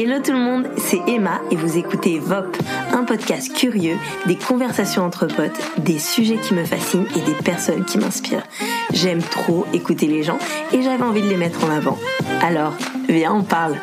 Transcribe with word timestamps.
Hello 0.00 0.22
tout 0.24 0.30
le 0.30 0.38
monde, 0.38 0.68
c'est 0.76 1.00
Emma 1.08 1.40
et 1.50 1.56
vous 1.56 1.76
écoutez 1.76 2.20
VOP, 2.20 2.56
un 2.92 3.02
podcast 3.02 3.52
curieux, 3.52 3.96
des 4.28 4.36
conversations 4.36 5.02
entre 5.02 5.26
potes, 5.26 5.58
des 5.78 5.98
sujets 5.98 6.36
qui 6.36 6.54
me 6.54 6.64
fascinent 6.64 7.08
et 7.16 7.20
des 7.22 7.34
personnes 7.34 7.84
qui 7.84 7.98
m'inspirent. 7.98 8.46
J'aime 8.92 9.20
trop 9.20 9.66
écouter 9.72 10.06
les 10.06 10.22
gens 10.22 10.38
et 10.72 10.82
j'avais 10.82 11.02
envie 11.02 11.22
de 11.22 11.28
les 11.28 11.36
mettre 11.36 11.64
en 11.64 11.70
avant. 11.70 11.98
Alors, 12.42 12.74
viens, 13.08 13.34
on 13.34 13.42
parle. 13.42 13.74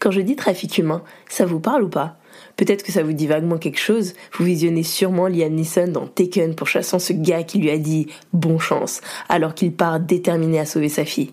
Quand 0.00 0.10
je 0.10 0.20
dis 0.20 0.34
trafic 0.34 0.76
humain, 0.78 1.04
ça 1.28 1.46
vous 1.46 1.60
parle 1.60 1.84
ou 1.84 1.88
pas? 1.88 2.16
Peut-être 2.56 2.82
que 2.82 2.90
ça 2.90 3.04
vous 3.04 3.12
dit 3.12 3.28
vaguement 3.28 3.56
quelque 3.56 3.78
chose. 3.78 4.14
Vous 4.32 4.46
visionnez 4.46 4.82
sûrement 4.82 5.28
Liam 5.28 5.54
Neeson 5.54 5.92
dans 5.92 6.08
Taken 6.08 6.56
pour 6.56 6.66
chassant 6.66 6.98
ce 6.98 7.12
gars 7.12 7.44
qui 7.44 7.58
lui 7.58 7.70
a 7.70 7.78
dit 7.78 8.08
bon 8.32 8.58
chance 8.58 9.00
alors 9.28 9.54
qu'il 9.54 9.72
part 9.72 10.00
déterminé 10.00 10.58
à 10.58 10.66
sauver 10.66 10.88
sa 10.88 11.04
fille. 11.04 11.30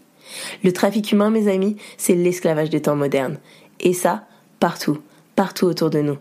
Le 0.64 0.74
trafic 0.74 1.12
humain, 1.12 1.30
mes 1.30 1.52
amis, 1.52 1.78
c'est 1.98 2.16
l'esclavage 2.16 2.70
des 2.70 2.82
temps 2.82 2.96
modernes. 2.96 3.40
Et 3.80 3.94
ça, 3.94 4.26
partout, 4.60 5.00
partout 5.36 5.66
autour 5.66 5.90
de 5.90 6.02
nous. 6.02 6.18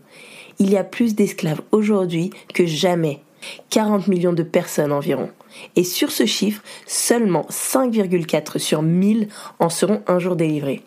Il 0.59 0.70
y 0.70 0.77
a 0.77 0.84
plus 0.84 1.14
d'esclaves 1.14 1.62
aujourd'hui 1.73 2.30
que 2.55 2.66
jamais. 2.66 3.20
40 3.70 4.09
millions 4.09 4.33
de 4.33 4.42
personnes 4.42 4.92
environ. 4.92 5.30
Et 5.77 5.84
sur 5.84 6.11
ce 6.11 6.27
chiffre, 6.27 6.62
seulement 6.87 7.47
5,4 7.50 8.59
sur 8.59 8.83
1000 8.83 9.28
en 9.59 9.69
seront 9.69 10.02
un 10.06 10.19
jour 10.19 10.36
délivrés. 10.36 10.83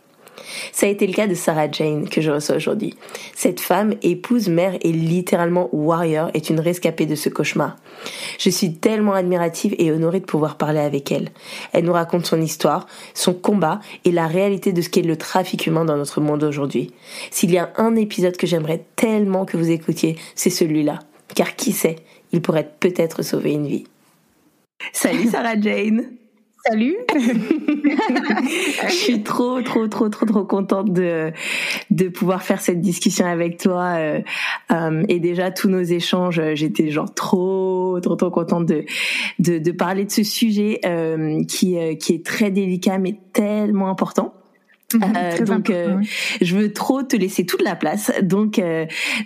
Ça 0.71 0.85
a 0.85 0.89
été 0.89 1.05
le 1.07 1.13
cas 1.13 1.27
de 1.27 1.33
Sarah 1.33 1.69
Jane 1.71 2.07
que 2.07 2.21
je 2.21 2.31
reçois 2.31 2.55
aujourd'hui. 2.55 2.95
Cette 3.35 3.59
femme, 3.59 3.95
épouse, 4.01 4.49
mère 4.49 4.77
et 4.81 4.91
littéralement 4.91 5.69
warrior 5.71 6.29
est 6.33 6.49
une 6.49 6.59
rescapée 6.59 7.05
de 7.05 7.15
ce 7.15 7.29
cauchemar. 7.29 7.75
Je 8.37 8.49
suis 8.49 8.73
tellement 8.73 9.13
admirative 9.13 9.75
et 9.77 9.91
honorée 9.91 10.19
de 10.19 10.25
pouvoir 10.25 10.57
parler 10.57 10.79
avec 10.79 11.11
elle. 11.11 11.29
Elle 11.73 11.85
nous 11.85 11.93
raconte 11.93 12.25
son 12.25 12.41
histoire, 12.41 12.87
son 13.13 13.33
combat 13.33 13.79
et 14.05 14.11
la 14.11 14.27
réalité 14.27 14.73
de 14.73 14.81
ce 14.81 14.89
qu'est 14.89 15.01
le 15.01 15.17
trafic 15.17 15.67
humain 15.67 15.85
dans 15.85 15.97
notre 15.97 16.21
monde 16.21 16.43
aujourd'hui. 16.43 16.93
S'il 17.31 17.51
y 17.51 17.57
a 17.57 17.71
un 17.77 17.95
épisode 17.95 18.37
que 18.37 18.47
j'aimerais 18.47 18.85
tellement 18.95 19.45
que 19.45 19.57
vous 19.57 19.69
écoutiez, 19.69 20.17
c'est 20.35 20.49
celui-là. 20.49 20.99
Car 21.35 21.55
qui 21.55 21.71
sait, 21.71 21.97
il 22.31 22.41
pourrait 22.41 22.71
peut-être 22.79 23.21
sauver 23.21 23.51
une 23.51 23.67
vie. 23.67 23.85
Salut 24.93 25.29
Sarah 25.29 25.59
Jane 25.59 26.18
Salut. 26.69 26.97
je 28.87 28.93
suis 28.93 29.23
trop, 29.23 29.61
trop, 29.61 29.87
trop, 29.87 30.09
trop, 30.09 30.25
trop 30.25 30.43
contente 30.43 30.93
de 30.93 31.31
de 31.89 32.09
pouvoir 32.09 32.43
faire 32.43 32.61
cette 32.61 32.79
discussion 32.79 33.25
avec 33.25 33.57
toi. 33.57 33.95
Euh, 33.97 34.19
euh, 34.71 35.03
et 35.07 35.19
déjà 35.19 35.49
tous 35.49 35.69
nos 35.69 35.81
échanges, 35.81 36.41
j'étais 36.53 36.91
genre 36.91 37.11
trop, 37.13 37.99
trop, 38.01 38.15
trop 38.15 38.29
contente 38.29 38.67
de 38.67 38.85
de, 39.39 39.57
de 39.57 39.71
parler 39.71 40.05
de 40.05 40.11
ce 40.11 40.23
sujet 40.23 40.79
euh, 40.85 41.43
qui 41.45 41.75
qui 41.97 42.13
est 42.13 42.25
très 42.25 42.51
délicat 42.51 42.99
mais 42.99 43.19
tellement 43.33 43.89
important. 43.89 44.33
Mhm, 44.91 45.45
donc, 45.45 45.71
je 46.41 46.55
veux 46.55 46.73
trop 46.73 47.03
te 47.03 47.15
laisser 47.15 47.45
toute 47.45 47.61
la 47.61 47.75
place. 47.75 48.11
Donc, 48.23 48.59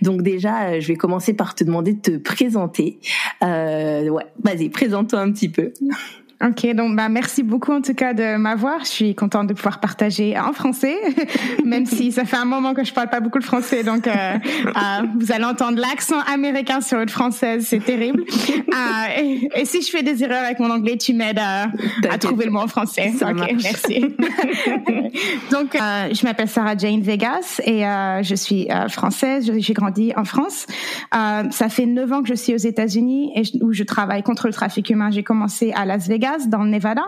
donc 0.02 0.22
déjà, 0.22 0.78
je 0.82 0.86
vais 0.90 0.96
commencer 0.96 1.34
par 1.34 1.56
te 1.56 1.64
demander 1.64 1.94
de 1.94 2.02
te 2.02 2.18
présenter. 2.18 3.00
ouais, 3.42 4.26
vas-y, 4.44 4.70
présente-toi 4.70 5.20
un 5.20 5.32
petit 5.32 5.48
peu. 5.48 5.72
Ok, 6.42 6.66
donc 6.76 6.96
bah 6.96 7.08
merci 7.08 7.42
beaucoup 7.42 7.72
en 7.72 7.82
tout 7.82 7.94
cas 7.94 8.14
de 8.14 8.36
m'avoir. 8.36 8.80
Je 8.82 8.90
suis 8.90 9.16
contente 9.16 9.48
de 9.48 9.54
pouvoir 9.54 9.80
partager 9.80 10.38
en 10.38 10.52
français, 10.52 10.98
même 11.66 11.86
si 11.86 12.12
ça 12.12 12.26
fait 12.26 12.36
un 12.36 12.46
moment 12.46 12.74
que 12.74 12.84
je 12.84 12.94
parle 12.94 13.10
pas 13.10 13.22
beaucoup 13.22 13.38
le 13.38 13.44
français, 13.44 13.84
donc 13.84 14.08
euh, 14.08 14.12
euh, 14.12 14.72
vous 15.18 15.32
allez 15.32 15.46
entendre 15.46 15.80
l'accent 15.80 16.20
américain 16.34 16.82
sur 16.82 16.98
votre 16.98 17.14
française, 17.14 17.66
c'est 17.68 17.84
terrible. 17.84 18.24
Euh, 18.74 19.22
et, 19.22 19.50
et, 19.62 19.66
si 19.66 19.84
je 19.84 19.90
fais 19.92 20.02
des 20.02 20.24
erreurs 20.24 20.44
avec 20.44 20.60
mon 20.60 20.72
anglais, 20.72 20.98
tu 20.98 21.14
m'aides 21.14 21.38
à, 21.38 21.68
à, 22.10 22.18
trouver 22.18 22.46
le 22.46 22.52
mot 22.52 22.60
en 22.60 22.68
français. 22.68 23.14
Ça 23.16 23.30
ok, 23.30 23.56
merci. 23.62 24.02
donc 25.52 25.76
euh, 25.76 26.10
je 26.12 26.24
m'appelle 26.26 26.48
Sarah 26.48 26.76
Jane 26.76 27.02
Vegas 27.02 27.62
et 27.66 27.84
je 28.24 28.36
suis 28.36 28.68
française. 28.90 29.52
J'ai 29.56 29.74
grandi 29.74 30.12
en 30.16 30.24
France. 30.24 30.66
ça 31.12 31.70
fait 31.70 31.86
neuf 31.86 32.12
ans 32.12 32.24
que 32.24 32.30
je 32.30 32.34
suis 32.34 32.56
aux 32.56 32.58
États-Unis 32.58 33.32
et 33.36 33.44
où 33.62 33.74
je 33.74 33.84
travaille 33.84 34.24
contre 34.24 34.48
le 34.48 34.54
trafic 34.54 34.90
humain. 34.90 35.12
J'ai 35.12 35.24
commencé 35.24 35.72
à 35.74 35.86
Las 35.86 36.08
Vegas 36.08 36.23
dans 36.48 36.64
le 36.64 36.70
Nevada. 36.70 37.04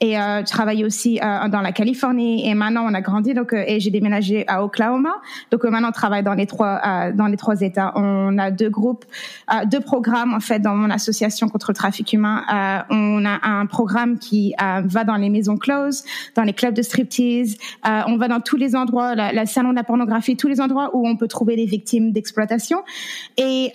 Et 0.00 0.18
euh, 0.18 0.42
travaillé 0.42 0.84
aussi 0.84 1.18
euh, 1.22 1.48
dans 1.48 1.60
la 1.60 1.72
Californie. 1.72 2.48
Et 2.48 2.54
maintenant 2.54 2.84
on 2.88 2.94
a 2.94 3.00
grandi. 3.00 3.34
Donc 3.34 3.52
euh, 3.52 3.64
et 3.66 3.80
j'ai 3.80 3.90
déménagé 3.90 4.46
à 4.48 4.64
Oklahoma. 4.64 5.14
Donc 5.50 5.64
euh, 5.64 5.70
maintenant 5.70 5.88
on 5.88 5.92
travaille 5.92 6.22
dans 6.22 6.34
les 6.34 6.46
trois 6.46 6.80
dans 7.12 7.26
les 7.26 7.36
trois 7.36 7.60
États. 7.60 7.92
On 7.96 8.38
a 8.38 8.50
deux 8.50 8.70
groupes 8.70 9.04
deux 9.66 9.80
programmes 9.80 10.34
en 10.34 10.40
fait 10.40 10.60
dans 10.60 10.74
mon 10.74 10.90
association 10.90 11.48
contre 11.48 11.70
le 11.70 11.74
trafic 11.74 12.12
humain. 12.12 12.42
On 12.90 13.24
a 13.24 13.46
un 13.46 13.66
programme 13.66 14.18
qui 14.18 14.54
va 14.58 15.04
dans 15.04 15.16
les 15.16 15.30
maisons 15.30 15.56
closes 15.56 16.04
dans 16.34 16.42
les 16.42 16.52
clubs 16.52 16.74
de 16.74 16.82
striptease. 16.82 17.56
On 17.84 18.16
va 18.16 18.28
dans 18.28 18.40
tous 18.40 18.56
les 18.56 18.76
endroits 18.76 19.14
la, 19.14 19.32
la, 19.32 19.46
salon 19.46 19.70
de 19.70 19.76
la 19.76 19.84
pornographie 19.84 20.36
tous 20.36 20.48
les 20.48 20.60
endroits 20.60 20.90
où 20.94 21.06
on 21.06 21.16
peut 21.16 21.28
trouver 21.28 21.56
des 21.56 21.66
victimes 21.66 22.12
d'exploitation. 22.12 22.82
Et 23.36 23.72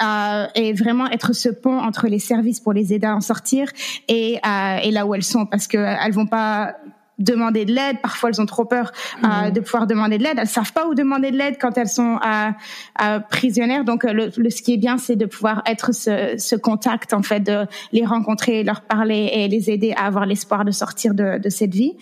et 0.56 0.74
vraiment 0.74 1.10
être 1.10 1.34
ce 1.34 1.50
pont 1.50 1.80
entre 1.80 2.08
les 2.08 2.20
services 2.20 2.60
pour 2.60 2.74
les 2.74 2.94
aider 2.94 3.08
à 3.08 3.16
en 3.16 3.22
sortir 3.22 3.68
et 4.08 4.40
et 4.84 4.92
là 4.92 5.06
où 5.06 5.16
elles 5.16 5.24
sont 5.24 5.46
parce 5.46 5.68
que 5.68 5.78
elles 5.78 6.14
vont 6.14 6.28
pas 6.28 6.76
demander 7.20 7.66
de 7.66 7.74
l'aide. 7.74 8.02
Parfois, 8.02 8.30
elles 8.30 8.42
ont 8.42 8.46
trop 8.46 8.66
peur 8.66 8.92
euh, 9.24 9.28
mhm. 9.28 9.52
de 9.52 9.60
pouvoir 9.60 9.88
demander 9.88 10.18
de 10.18 10.24
l'aide. 10.24 10.38
Elles 10.40 10.48
savent 10.48 10.74
pas 10.74 10.88
où 10.88 10.96
demander 10.96 11.32
de 11.32 11.38
l'aide 11.38 11.58
quand 11.60 11.78
elles 11.78 11.88
sont 11.88 12.20
euh, 12.26 13.20
prisonnières. 13.30 13.84
Donc, 13.84 14.04
le, 14.04 14.32
le, 14.36 14.50
ce 14.50 14.62
qui 14.62 14.74
est 14.74 14.78
bien, 14.78 14.98
c'est 14.98 15.16
de 15.16 15.26
pouvoir 15.26 15.62
être 15.66 15.94
ce, 15.94 16.36
ce, 16.38 16.56
contact, 16.56 17.14
en 17.14 17.22
fait, 17.22 17.40
de 17.40 17.68
les 17.92 18.06
rencontrer, 18.06 18.64
leur 18.64 18.82
parler 18.82 19.30
et 19.32 19.48
les 19.48 19.70
aider 19.70 19.94
à 19.96 20.06
avoir 20.06 20.26
l'espoir 20.26 20.66
de 20.66 20.72
sortir 20.72 21.14
de, 21.14 21.38
de 21.38 21.50
cette 21.50 21.74
vie. 21.74 21.94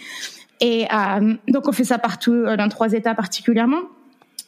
Et 0.61 0.85
euh, 0.93 1.33
donc, 1.47 1.67
on 1.67 1.71
fait 1.71 1.83
ça 1.83 1.97
partout, 1.97 2.31
euh, 2.31 2.55
dans 2.55 2.69
trois 2.69 2.93
États 2.93 3.15
particulièrement. 3.15 3.81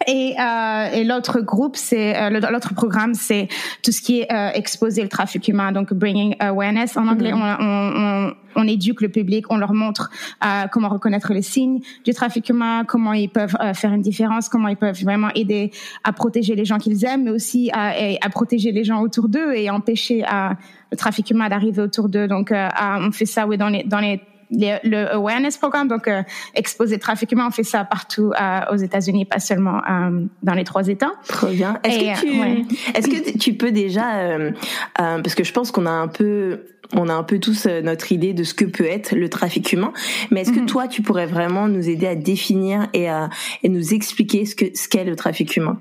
Et, 0.08 0.36
euh, 0.40 0.92
et 0.94 1.04
l'autre 1.04 1.42
groupe, 1.42 1.76
c'est 1.76 2.16
euh, 2.16 2.30
l'autre 2.30 2.74
programme, 2.74 3.14
c'est 3.14 3.48
tout 3.84 3.92
ce 3.92 4.02
qui 4.02 4.22
est 4.22 4.32
euh, 4.32 4.52
exposer 4.54 5.02
le 5.02 5.10
trafic 5.10 5.48
humain, 5.48 5.72
donc 5.72 5.94
bringing 5.94 6.36
awareness 6.40 6.98
en 6.98 7.08
anglais. 7.08 7.32
Mm-hmm. 7.32 7.58
On, 7.60 8.30
on, 8.30 8.34
on, 8.56 8.68
éduque 8.68 9.02
le 9.02 9.10
public, 9.10 9.46
on 9.50 9.58
leur 9.58 9.74
montre 9.74 10.10
euh, 10.46 10.68
comment 10.72 10.90
reconnaître 10.90 11.34
les 11.34 11.42
signes 11.42 11.80
du 12.04 12.14
trafic 12.14 12.50
humain, 12.50 12.84
comment 12.86 13.14
ils 13.14 13.30
peuvent 13.30 13.56
euh, 13.62 13.74
faire 13.74 13.94
une 13.94 14.02
différence, 14.02 14.50
comment 14.50 14.68
ils 14.68 14.78
peuvent 14.78 15.02
vraiment 15.02 15.30
aider 15.36 15.72
à 16.04 16.14
protéger 16.14 16.56
les 16.56 16.66
gens 16.66 16.78
qu'ils 16.78 17.04
aiment, 17.06 17.24
mais 17.24 17.32
aussi 17.32 17.72
à, 17.74 17.94
à 18.22 18.30
protéger 18.30 18.72
les 18.72 18.84
gens 18.84 19.02
autour 19.02 19.30
d'eux 19.30 19.54
et 19.54 19.70
empêcher 19.70 20.24
le 20.92 20.98
trafic 20.98 21.30
humain 21.32 21.50
d'arriver 21.50 21.82
autour 21.82 22.10
d'eux. 22.10 22.28
Donc, 22.28 22.54
on 22.54 23.12
fait 23.12 23.26
ça 23.26 23.48
oui 23.48 23.58
dans 23.58 23.70
les 23.70 23.84
dans 23.84 24.00
les 24.00 24.22
le 24.54 25.14
awareness 25.14 25.58
programme, 25.58 25.88
donc 25.88 26.08
euh, 26.08 26.22
exposer 26.56 27.00
trafic 27.00 27.32
humain, 27.32 27.46
on 27.48 27.52
fait 27.52 27.64
ça 27.64 27.84
partout 27.84 28.32
euh, 28.40 28.60
aux 28.72 28.76
États-Unis, 28.76 29.26
pas 29.26 29.40
seulement 29.40 29.82
euh, 29.90 30.26
dans 30.42 30.54
les 30.54 30.64
trois 30.64 30.88
États. 30.88 31.12
Trop 31.28 31.48
bien. 31.48 31.80
Est-ce 31.84 32.00
que, 32.00 32.20
tu, 32.22 32.98
est-ce 32.98 33.08
que 33.08 33.38
tu 33.38 33.54
peux 33.54 33.72
déjà, 33.72 34.38
parce 34.96 35.36
que 35.36 35.44
je 35.44 35.52
pense 35.52 35.72
qu'on 35.72 35.86
a 35.86 35.92
un 35.92 36.08
peu 36.08 36.66
on 36.96 37.10
a 37.10 37.14
un 37.14 37.24
peu 37.24 37.40
tous 37.40 37.66
notre 37.66 38.12
idée 38.12 38.34
de 38.34 38.44
ce 38.44 38.54
que 38.54 38.66
peut 38.66 38.86
être 38.86 39.16
le 39.16 39.28
trafic 39.28 39.74
humain, 39.74 39.94
mais 40.30 40.42
est-ce 40.42 40.52
que 40.52 40.60
mhm. 40.60 40.66
toi 40.68 40.88
tu 40.88 41.02
pourrais 41.02 41.26
vraiment 41.26 41.68
nous 41.68 41.90
aider 41.90 42.06
à 42.06 42.14
définir 42.14 42.88
et 42.94 43.10
à 43.10 43.30
et 43.64 43.70
nous 43.70 43.94
expliquer 43.94 44.46
ce 44.46 44.56
que 44.56 44.66
ce 44.76 44.88
qu'est 44.88 45.04
le 45.04 45.16
trafic 45.16 45.56
humain? 45.56 45.80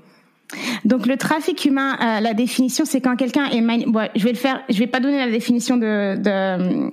Donc 0.84 1.06
le 1.06 1.16
trafic 1.16 1.64
humain, 1.64 2.20
la 2.20 2.34
définition, 2.34 2.84
c'est 2.84 3.00
quand 3.00 3.16
quelqu'un 3.16 3.46
est 3.46 3.60
bon, 3.86 4.08
je 4.14 4.24
vais 4.24 4.32
le 4.32 4.38
faire, 4.38 4.62
je 4.68 4.78
vais 4.78 4.86
pas 4.86 5.00
donner 5.00 5.18
la 5.18 5.30
définition 5.30 5.76
de, 5.76 6.16
de 6.16 6.90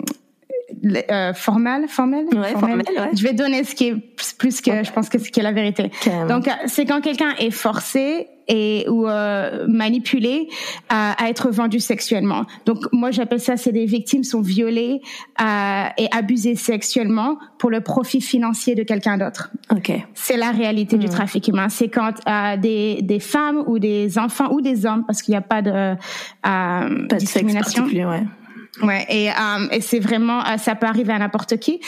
euh, 0.85 1.33
formel, 1.33 1.87
formel, 1.87 2.25
ouais, 2.33 2.51
formel. 2.51 2.77
ouais. 2.77 3.09
Je 3.15 3.23
vais 3.23 3.33
donner 3.33 3.63
ce 3.63 3.75
qui 3.75 3.87
est 3.87 3.95
plus 4.37 4.61
que 4.61 4.83
je 4.83 4.91
pense 4.91 5.09
que 5.09 5.19
ce 5.19 5.29
qui 5.29 5.39
est 5.39 5.43
la 5.43 5.51
vérité. 5.51 5.91
Donc 6.27 6.47
euh, 6.47 6.51
c'est 6.65 6.85
quand 6.85 7.01
quelqu'un 7.01 7.33
est 7.39 7.51
forcé 7.51 8.27
et 8.49 8.85
ou 8.89 9.07
euh, 9.07 9.65
manipulé 9.67 10.49
à, 10.89 11.23
à, 11.23 11.29
être 11.29 11.49
vendu 11.51 11.79
sexuellement. 11.79 12.45
Donc 12.65 12.79
moi 12.91 13.11
j'appelle 13.11 13.39
ça 13.39 13.55
c'est 13.55 13.71
des 13.71 13.85
victimes 13.85 14.23
sont 14.23 14.41
violées 14.41 15.01
euh, 15.39 15.83
et 15.97 16.07
abusées 16.11 16.55
sexuellement 16.55 17.37
pour 17.59 17.69
le 17.69 17.81
profit 17.81 18.21
financier 18.21 18.73
de 18.73 18.83
quelqu'un 18.83 19.17
d'autre. 19.17 19.51
Ok. 19.71 19.91
C'est 20.15 20.37
la 20.37 20.51
réalité 20.51 20.97
du 20.97 21.05
hmm. 21.05 21.11
trafic 21.11 21.47
humain. 21.47 21.69
C'est 21.69 21.89
quand 21.89 22.13
euh, 22.27 22.57
des 22.57 23.01
des 23.03 23.19
femmes 23.19 23.63
ou 23.67 23.77
des 23.77 24.17
enfants 24.17 24.51
ou 24.51 24.61
des 24.61 24.85
hommes 24.85 25.05
parce 25.05 25.21
qu'il 25.21 25.33
n'y 25.33 25.37
a 25.37 25.41
pas 25.41 25.61
de 25.61 25.71
euh, 25.71 25.95
pas 26.43 27.15
discrimination. 27.17 27.85
De 27.85 27.93
ouais. 27.93 28.23
Ouais, 28.81 29.05
et, 29.09 29.29
euh, 29.29 29.67
et 29.71 29.81
c'est 29.81 29.99
vraiment, 29.99 30.39
euh, 30.45 30.57
ça 30.57 30.75
peut 30.75 30.87
arriver 30.87 31.13
à 31.13 31.19
n'importe 31.19 31.57
qui. 31.57 31.81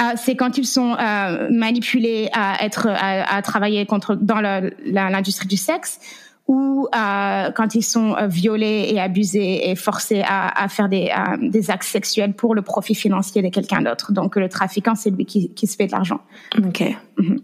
Euh, 0.00 0.14
c'est 0.16 0.34
quand 0.34 0.56
ils 0.56 0.66
sont 0.66 0.94
euh, 0.94 1.48
manipulés 1.50 2.30
à 2.32 2.64
être, 2.64 2.88
à, 2.88 3.36
à 3.36 3.42
travailler 3.42 3.84
contre 3.86 4.14
dans 4.14 4.40
l'industrie 4.40 5.48
du 5.48 5.56
sexe, 5.56 6.00
ou 6.46 6.88
euh, 6.94 7.50
quand 7.50 7.74
ils 7.74 7.82
sont 7.82 8.16
violés 8.26 8.88
et 8.90 8.98
abusés 8.98 9.68
et 9.68 9.76
forcés 9.76 10.22
à, 10.26 10.64
à 10.64 10.68
faire 10.68 10.88
des, 10.88 11.12
des 11.42 11.70
actes 11.70 11.84
sexuels 11.84 12.32
pour 12.32 12.54
le 12.54 12.62
profit 12.62 12.94
financier 12.94 13.42
de 13.42 13.48
quelqu'un 13.50 13.82
d'autre. 13.82 14.12
Donc 14.12 14.36
le 14.36 14.48
trafiquant, 14.48 14.94
c'est 14.94 15.10
lui 15.10 15.26
qui, 15.26 15.52
qui 15.52 15.66
se 15.66 15.76
fait 15.76 15.86
de 15.86 15.92
l'argent. 15.92 16.20
Ok. 16.56 16.84
Mm-hmm. 17.18 17.38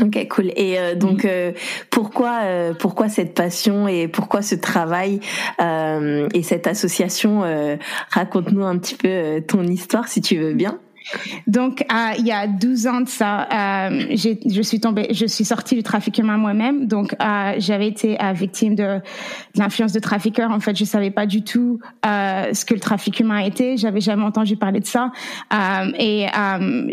Ok, 0.00 0.28
cool. 0.28 0.52
Et 0.56 0.78
euh, 0.78 0.94
donc, 0.94 1.24
mm. 1.24 1.28
euh, 1.28 1.52
pourquoi, 1.90 2.40
euh, 2.42 2.74
pourquoi 2.74 3.08
cette 3.08 3.34
passion 3.34 3.88
et 3.88 4.08
pourquoi 4.08 4.42
ce 4.42 4.54
travail 4.54 5.20
et 5.60 6.42
cette 6.42 6.66
association 6.66 7.42
Raconte-nous 8.10 8.64
un 8.64 8.78
petit 8.78 8.94
peu 8.94 9.42
ton 9.46 9.64
histoire, 9.64 10.08
si 10.08 10.20
tu 10.20 10.36
veux 10.36 10.54
bien. 10.54 10.78
Donc, 11.46 11.84
euh, 11.92 12.12
il 12.18 12.26
y 12.26 12.32
a 12.32 12.46
12 12.46 12.86
ans 12.86 13.00
de 13.00 13.08
ça, 13.08 13.42
euh, 13.42 14.06
je 14.10 14.62
suis 14.62 14.80
tombée, 14.80 15.08
je 15.12 15.26
suis 15.26 15.44
sortie 15.44 15.74
du 15.74 15.82
trafic 15.82 16.18
humain 16.18 16.36
moi-même. 16.36 16.86
Donc, 16.86 17.14
euh, 17.20 17.54
j'avais 17.58 17.88
été 17.88 18.22
euh, 18.22 18.32
victime 18.32 18.74
de, 18.74 18.82
de 18.82 19.00
l'influence 19.56 19.92
de 19.92 20.00
trafiqueurs. 20.00 20.50
En 20.50 20.60
fait, 20.60 20.76
je 20.76 20.84
savais 20.84 21.10
pas 21.10 21.26
du 21.26 21.42
tout 21.42 21.80
euh, 22.06 22.52
ce 22.52 22.64
que 22.64 22.74
le 22.74 22.80
trafic 22.80 23.18
humain 23.20 23.38
était. 23.38 23.76
J'avais 23.76 24.00
jamais 24.00 24.24
entendu 24.24 24.56
parler 24.56 24.80
de 24.80 24.86
ça. 24.86 25.12
Euh, 25.52 25.90
et 25.98 26.26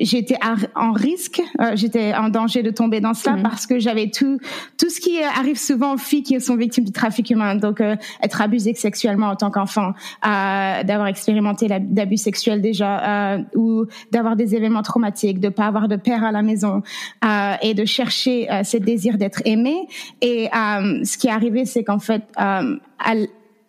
j'étais 0.01 0.37
en 0.75 0.91
risque, 0.91 1.41
j'étais 1.73 2.13
en 2.13 2.29
danger 2.29 2.63
de 2.63 2.71
tomber 2.71 3.01
dans 3.01 3.13
cela 3.13 3.35
mm. 3.35 3.43
parce 3.43 3.67
que 3.67 3.79
j'avais 3.79 4.09
tout, 4.09 4.39
tout 4.77 4.89
ce 4.89 4.99
qui 4.99 5.21
arrive 5.21 5.57
souvent 5.57 5.93
aux 5.93 5.97
filles 5.97 6.23
qui 6.23 6.39
sont 6.39 6.55
victimes 6.55 6.85
du 6.85 6.91
trafic 6.91 7.29
humain. 7.29 7.55
Donc, 7.55 7.81
être 7.81 8.41
abusée 8.41 8.73
sexuellement 8.73 9.27
en 9.27 9.35
tant 9.35 9.51
qu'enfant, 9.51 9.93
d'avoir 10.23 11.07
expérimenté 11.07 11.67
l'abus 11.67 12.17
sexuel 12.17 12.61
déjà, 12.61 13.37
ou 13.55 13.85
d'avoir 14.11 14.35
des 14.35 14.55
événements 14.55 14.81
traumatiques, 14.81 15.39
de 15.39 15.49
pas 15.49 15.65
avoir 15.65 15.87
de 15.87 15.95
père 15.95 16.23
à 16.23 16.31
la 16.31 16.41
maison 16.41 16.81
euh, 17.23 17.53
et 17.61 17.73
de 17.73 17.85
chercher 17.85 18.51
euh, 18.51 18.63
ce 18.63 18.77
désir 18.77 19.17
d'être 19.17 19.41
aimé. 19.45 19.87
Et 20.21 20.47
euh, 20.47 21.03
ce 21.03 21.17
qui 21.17 21.27
est 21.27 21.31
arrivé, 21.31 21.65
c'est 21.65 21.83
qu'en 21.83 21.99
fait, 21.99 22.23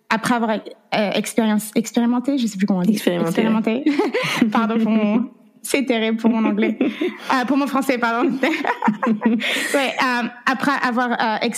après 0.09 0.35
avoir 0.35 0.59
expérience, 0.93 1.71
expérimenté, 1.75 2.38
je 2.38 2.47
sais 2.47 2.56
plus 2.56 2.67
comment 2.67 2.81
on 2.81 2.83
dit, 2.83 2.93
expérimenté, 2.93 3.29
expérimenté. 3.29 3.85
pardon 4.53 4.79
pour 4.79 4.91
mon 4.91 5.29
c'est 5.67 5.85
terrible 5.85 6.19
pour 6.19 6.31
mon 6.31 6.45
anglais, 6.45 6.79
euh, 6.81 7.45
pour 7.47 7.57
mon 7.57 7.67
français, 7.67 7.99
pardon. 7.99 8.31
ouais, 9.07 9.93
euh, 10.01 10.29
après 10.47 10.73
avoir 10.87 11.11
euh, 11.11 11.49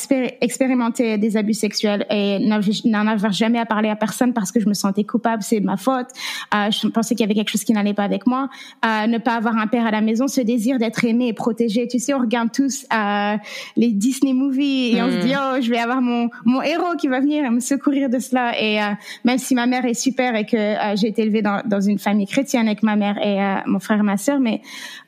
expérimenté 0.41 1.19
des 1.19 1.37
abus 1.37 1.55
sexuels 1.55 2.07
et 2.11 2.39
n'en 2.85 3.07
avoir 3.07 3.33
jamais 3.33 3.59
à 3.59 3.67
parler 3.67 3.91
à 3.91 3.97
personne 3.97 4.33
parce 4.33 4.51
que 4.51 4.61
je 4.61 4.69
me 4.69 4.75
sentais 4.75 5.05
coupable, 5.05 5.43
c'est 5.43 5.61
ma 5.61 5.77
faute. 5.77 6.09
Euh, 6.55 6.71
je 6.71 6.89
pensais 6.89 7.15
qu'il 7.15 7.21
y 7.21 7.25
avait 7.25 7.35
quelque 7.35 7.51
chose 7.51 7.65
qui 7.65 7.73
n'allait 7.73 7.95
pas 7.95 8.05
avec 8.05 8.27
moi. 8.27 8.49
Euh, 8.85 9.07
ne 9.07 9.19
pas 9.19 9.35
avoir 9.35 9.57
un 9.57 9.67
père 9.67 9.87
à 9.87 9.91
la 9.91 10.01
maison, 10.01 10.27
ce 10.27 10.41
désir 10.41 10.79
d'être 10.79 11.05
aimé 11.05 11.29
et 11.29 11.33
protégé. 11.33 11.87
Tu 11.87 11.99
sais, 11.99 12.15
on 12.15 12.21
regarde 12.21 12.51
tous 12.53 12.87
euh, 12.93 13.37
les 13.77 13.93
Disney 13.93 14.33
movies 14.33 14.97
et 14.97 15.03
on 15.03 15.11
se 15.11 15.19
dit 15.19 15.35
mm. 15.35 15.39
oh, 15.39 15.61
je 15.61 15.71
vais 15.71 15.79
avoir 15.79 16.01
mon 16.01 16.31
mon 16.45 16.63
héros 16.63 16.97
qui 16.99 17.09
va 17.09 17.21
venir 17.21 17.51
me 17.51 17.61
secourir 17.61 18.09
de 18.09 18.19
cela. 18.19 18.53
Et 18.61 18.79
même 19.25 19.39
si 19.39 19.55
ma 19.55 19.67
mère 19.67 19.85
est 19.85 19.95
super 19.95 20.35
et 20.35 20.47
que 20.47 20.75
j'ai 20.97 21.09
été 21.09 21.23
élevée 21.23 21.43
dans, 21.43 21.63
dans 21.65 21.81
une 21.81 21.99
famille 21.99 22.27
chrétienne 22.27 22.67
avec 22.67 22.83
ma 22.83 22.97
mère 22.97 23.19
et 23.19 23.39
mon 23.67 23.81
frère 23.81 23.98
ma 24.03 24.17
sœur, 24.17 24.41
mais 24.41 24.63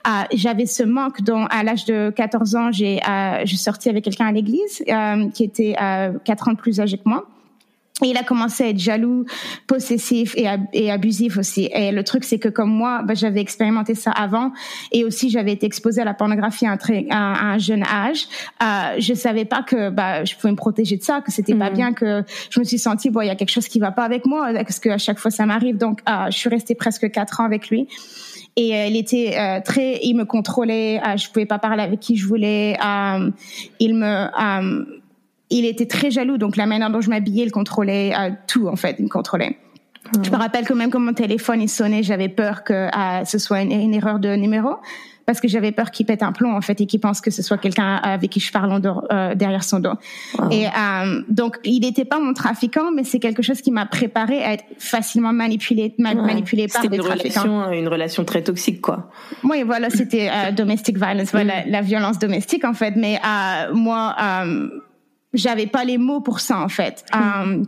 euh, 0.06 0.10
j'avais 0.34 0.66
ce 0.66 0.82
manque 0.82 1.22
dont 1.22 1.46
à 1.46 1.62
l'âge 1.62 1.84
de 1.84 2.10
14 2.14 2.56
ans, 2.56 2.72
j'ai 2.72 3.00
euh, 3.08 3.44
je 3.44 3.88
avec 3.88 4.04
quelqu'un 4.04 4.26
à 4.26 4.32
l'église 4.32 4.82
euh, 4.88 5.30
qui 5.30 5.44
était 5.44 5.74
euh, 5.80 6.12
4 6.24 6.48
ans 6.48 6.54
plus 6.54 6.80
âgé 6.80 6.98
que 6.98 7.08
moi. 7.08 7.26
Et 8.02 8.08
il 8.08 8.16
a 8.16 8.22
commencé 8.22 8.64
à 8.64 8.68
être 8.68 8.78
jaloux, 8.78 9.26
possessif 9.66 10.34
et, 10.34 10.46
et 10.72 10.90
abusif 10.90 11.36
aussi. 11.36 11.68
Et 11.74 11.92
le 11.92 12.02
truc, 12.02 12.24
c'est 12.24 12.38
que 12.38 12.48
comme 12.48 12.70
moi, 12.70 13.02
bah, 13.04 13.12
j'avais 13.12 13.40
expérimenté 13.40 13.94
ça 13.94 14.10
avant, 14.10 14.52
et 14.90 15.04
aussi 15.04 15.28
j'avais 15.28 15.52
été 15.52 15.66
exposée 15.66 16.00
à 16.00 16.06
la 16.06 16.14
pornographie 16.14 16.66
à 16.66 16.70
un, 16.70 16.78
très, 16.78 17.06
à 17.10 17.52
un 17.52 17.58
jeune 17.58 17.82
âge. 17.82 18.24
Euh, 18.62 18.96
je 18.98 19.12
savais 19.12 19.44
pas 19.44 19.62
que 19.62 19.90
bah, 19.90 20.24
je 20.24 20.34
pouvais 20.34 20.50
me 20.50 20.56
protéger 20.56 20.96
de 20.96 21.02
ça, 21.02 21.20
que 21.20 21.30
c'était 21.30 21.54
pas 21.54 21.68
mhm. 21.68 21.76
bien, 21.76 21.92
que 21.92 22.24
je 22.48 22.58
me 22.58 22.64
suis 22.64 22.78
sentie 22.78 23.10
bon, 23.10 23.20
il 23.20 23.26
y 23.26 23.30
a 23.30 23.36
quelque 23.36 23.50
chose 23.50 23.68
qui 23.68 23.80
va 23.80 23.90
pas 23.90 24.04
avec 24.04 24.24
moi, 24.24 24.50
parce 24.54 24.80
que 24.80 24.88
à 24.88 24.98
chaque 24.98 25.18
fois 25.18 25.30
ça 25.30 25.44
m'arrive. 25.44 25.76
Donc, 25.76 26.00
je 26.30 26.36
suis 26.36 26.48
restée 26.48 26.74
presque 26.74 27.10
quatre 27.10 27.40
ans 27.40 27.44
avec 27.44 27.68
lui 27.68 27.86
et 28.56 28.74
euh, 28.74 28.86
il 28.86 28.96
était 28.96 29.36
euh, 29.38 29.60
très 29.64 30.00
il 30.02 30.14
me 30.14 30.24
contrôlait 30.24 31.00
euh, 31.00 31.16
je 31.16 31.28
pouvais 31.28 31.46
pas 31.46 31.58
parler 31.58 31.82
avec 31.82 32.00
qui 32.00 32.16
je 32.16 32.26
voulais 32.26 32.76
il 33.78 33.94
me 33.94 35.00
il 35.52 35.64
était 35.64 35.86
très 35.86 36.12
jaloux. 36.12 36.38
Donc 36.38 36.56
la 36.56 36.66
manière 36.66 36.90
dont 36.90 37.00
je 37.00 37.10
m'habillais 37.10 37.44
il 37.44 37.50
contrôlait 37.50 38.12
tout 38.46 38.68
en 38.68 38.76
fait 38.76 38.96
il 38.98 39.04
me 39.04 39.08
contrôlait. 39.08 39.58
Je 40.24 40.30
me 40.30 40.36
rappelle 40.36 40.66
quand 40.66 40.74
même 40.74 40.90
que 40.90 40.98
mon 40.98 41.12
téléphone 41.12 41.60
il 41.62 41.68
sonnait 41.68 42.02
j'avais 42.02 42.28
peur 42.28 42.64
que 42.64 42.88
ce 43.24 43.38
soit 43.38 43.62
une, 43.62 43.94
erreur 43.94 44.18
de 44.18 44.34
numéro 44.36 44.76
parce 45.30 45.40
que 45.40 45.46
j'avais 45.46 45.70
peur 45.70 45.92
qu'il 45.92 46.06
pète 46.06 46.24
un 46.24 46.32
plomb 46.32 46.56
en 46.56 46.60
fait 46.60 46.80
et 46.80 46.86
qu'il 46.86 46.98
pense 46.98 47.20
que 47.20 47.30
ce 47.30 47.40
soit 47.40 47.58
quelqu'un 47.58 47.94
avec 48.02 48.30
qui 48.30 48.40
je 48.40 48.50
parle 48.50 48.72
en 48.72 48.80
euh, 49.12 49.36
derrière 49.36 49.62
son 49.62 49.78
dos. 49.78 49.92
Et 50.50 50.66
euh, 50.66 51.22
donc 51.28 51.58
il 51.62 51.82
n'était 51.82 52.04
pas 52.04 52.18
mon 52.18 52.34
trafiquant, 52.34 52.90
mais 52.94 53.04
c'est 53.04 53.20
quelque 53.20 53.42
chose 53.42 53.60
qui 53.60 53.70
m'a 53.70 53.86
préparé 53.86 54.42
à 54.42 54.54
être 54.54 54.64
facilement 54.78 55.32
manipulé, 55.32 55.94
manipulé 55.98 56.66
par 56.66 56.82
des 56.88 56.96
une 56.96 57.02
trafiquants. 57.02 57.42
Relation, 57.42 57.72
une 57.72 57.88
relation 57.88 58.24
très 58.24 58.42
toxique 58.42 58.80
quoi. 58.80 59.10
Oui, 59.44 59.62
voilà, 59.62 59.88
c'était 59.88 60.28
euh, 60.28 60.50
domestic 60.56 60.96
violence, 60.96 61.30
voilà, 61.30 61.64
mm. 61.64 61.70
la, 61.70 61.80
violence 61.82 62.18
domestique 62.18 62.64
en 62.64 62.74
fait. 62.74 62.96
Mais 62.96 63.20
euh, 63.24 63.72
moi, 63.72 64.16
euh, 64.20 64.68
j'avais 65.32 65.66
pas 65.66 65.84
les 65.84 65.98
mots 65.98 66.20
pour 66.20 66.40
ça 66.40 66.58
en 66.58 66.68
fait. 66.68 67.04
Mm. 67.14 67.62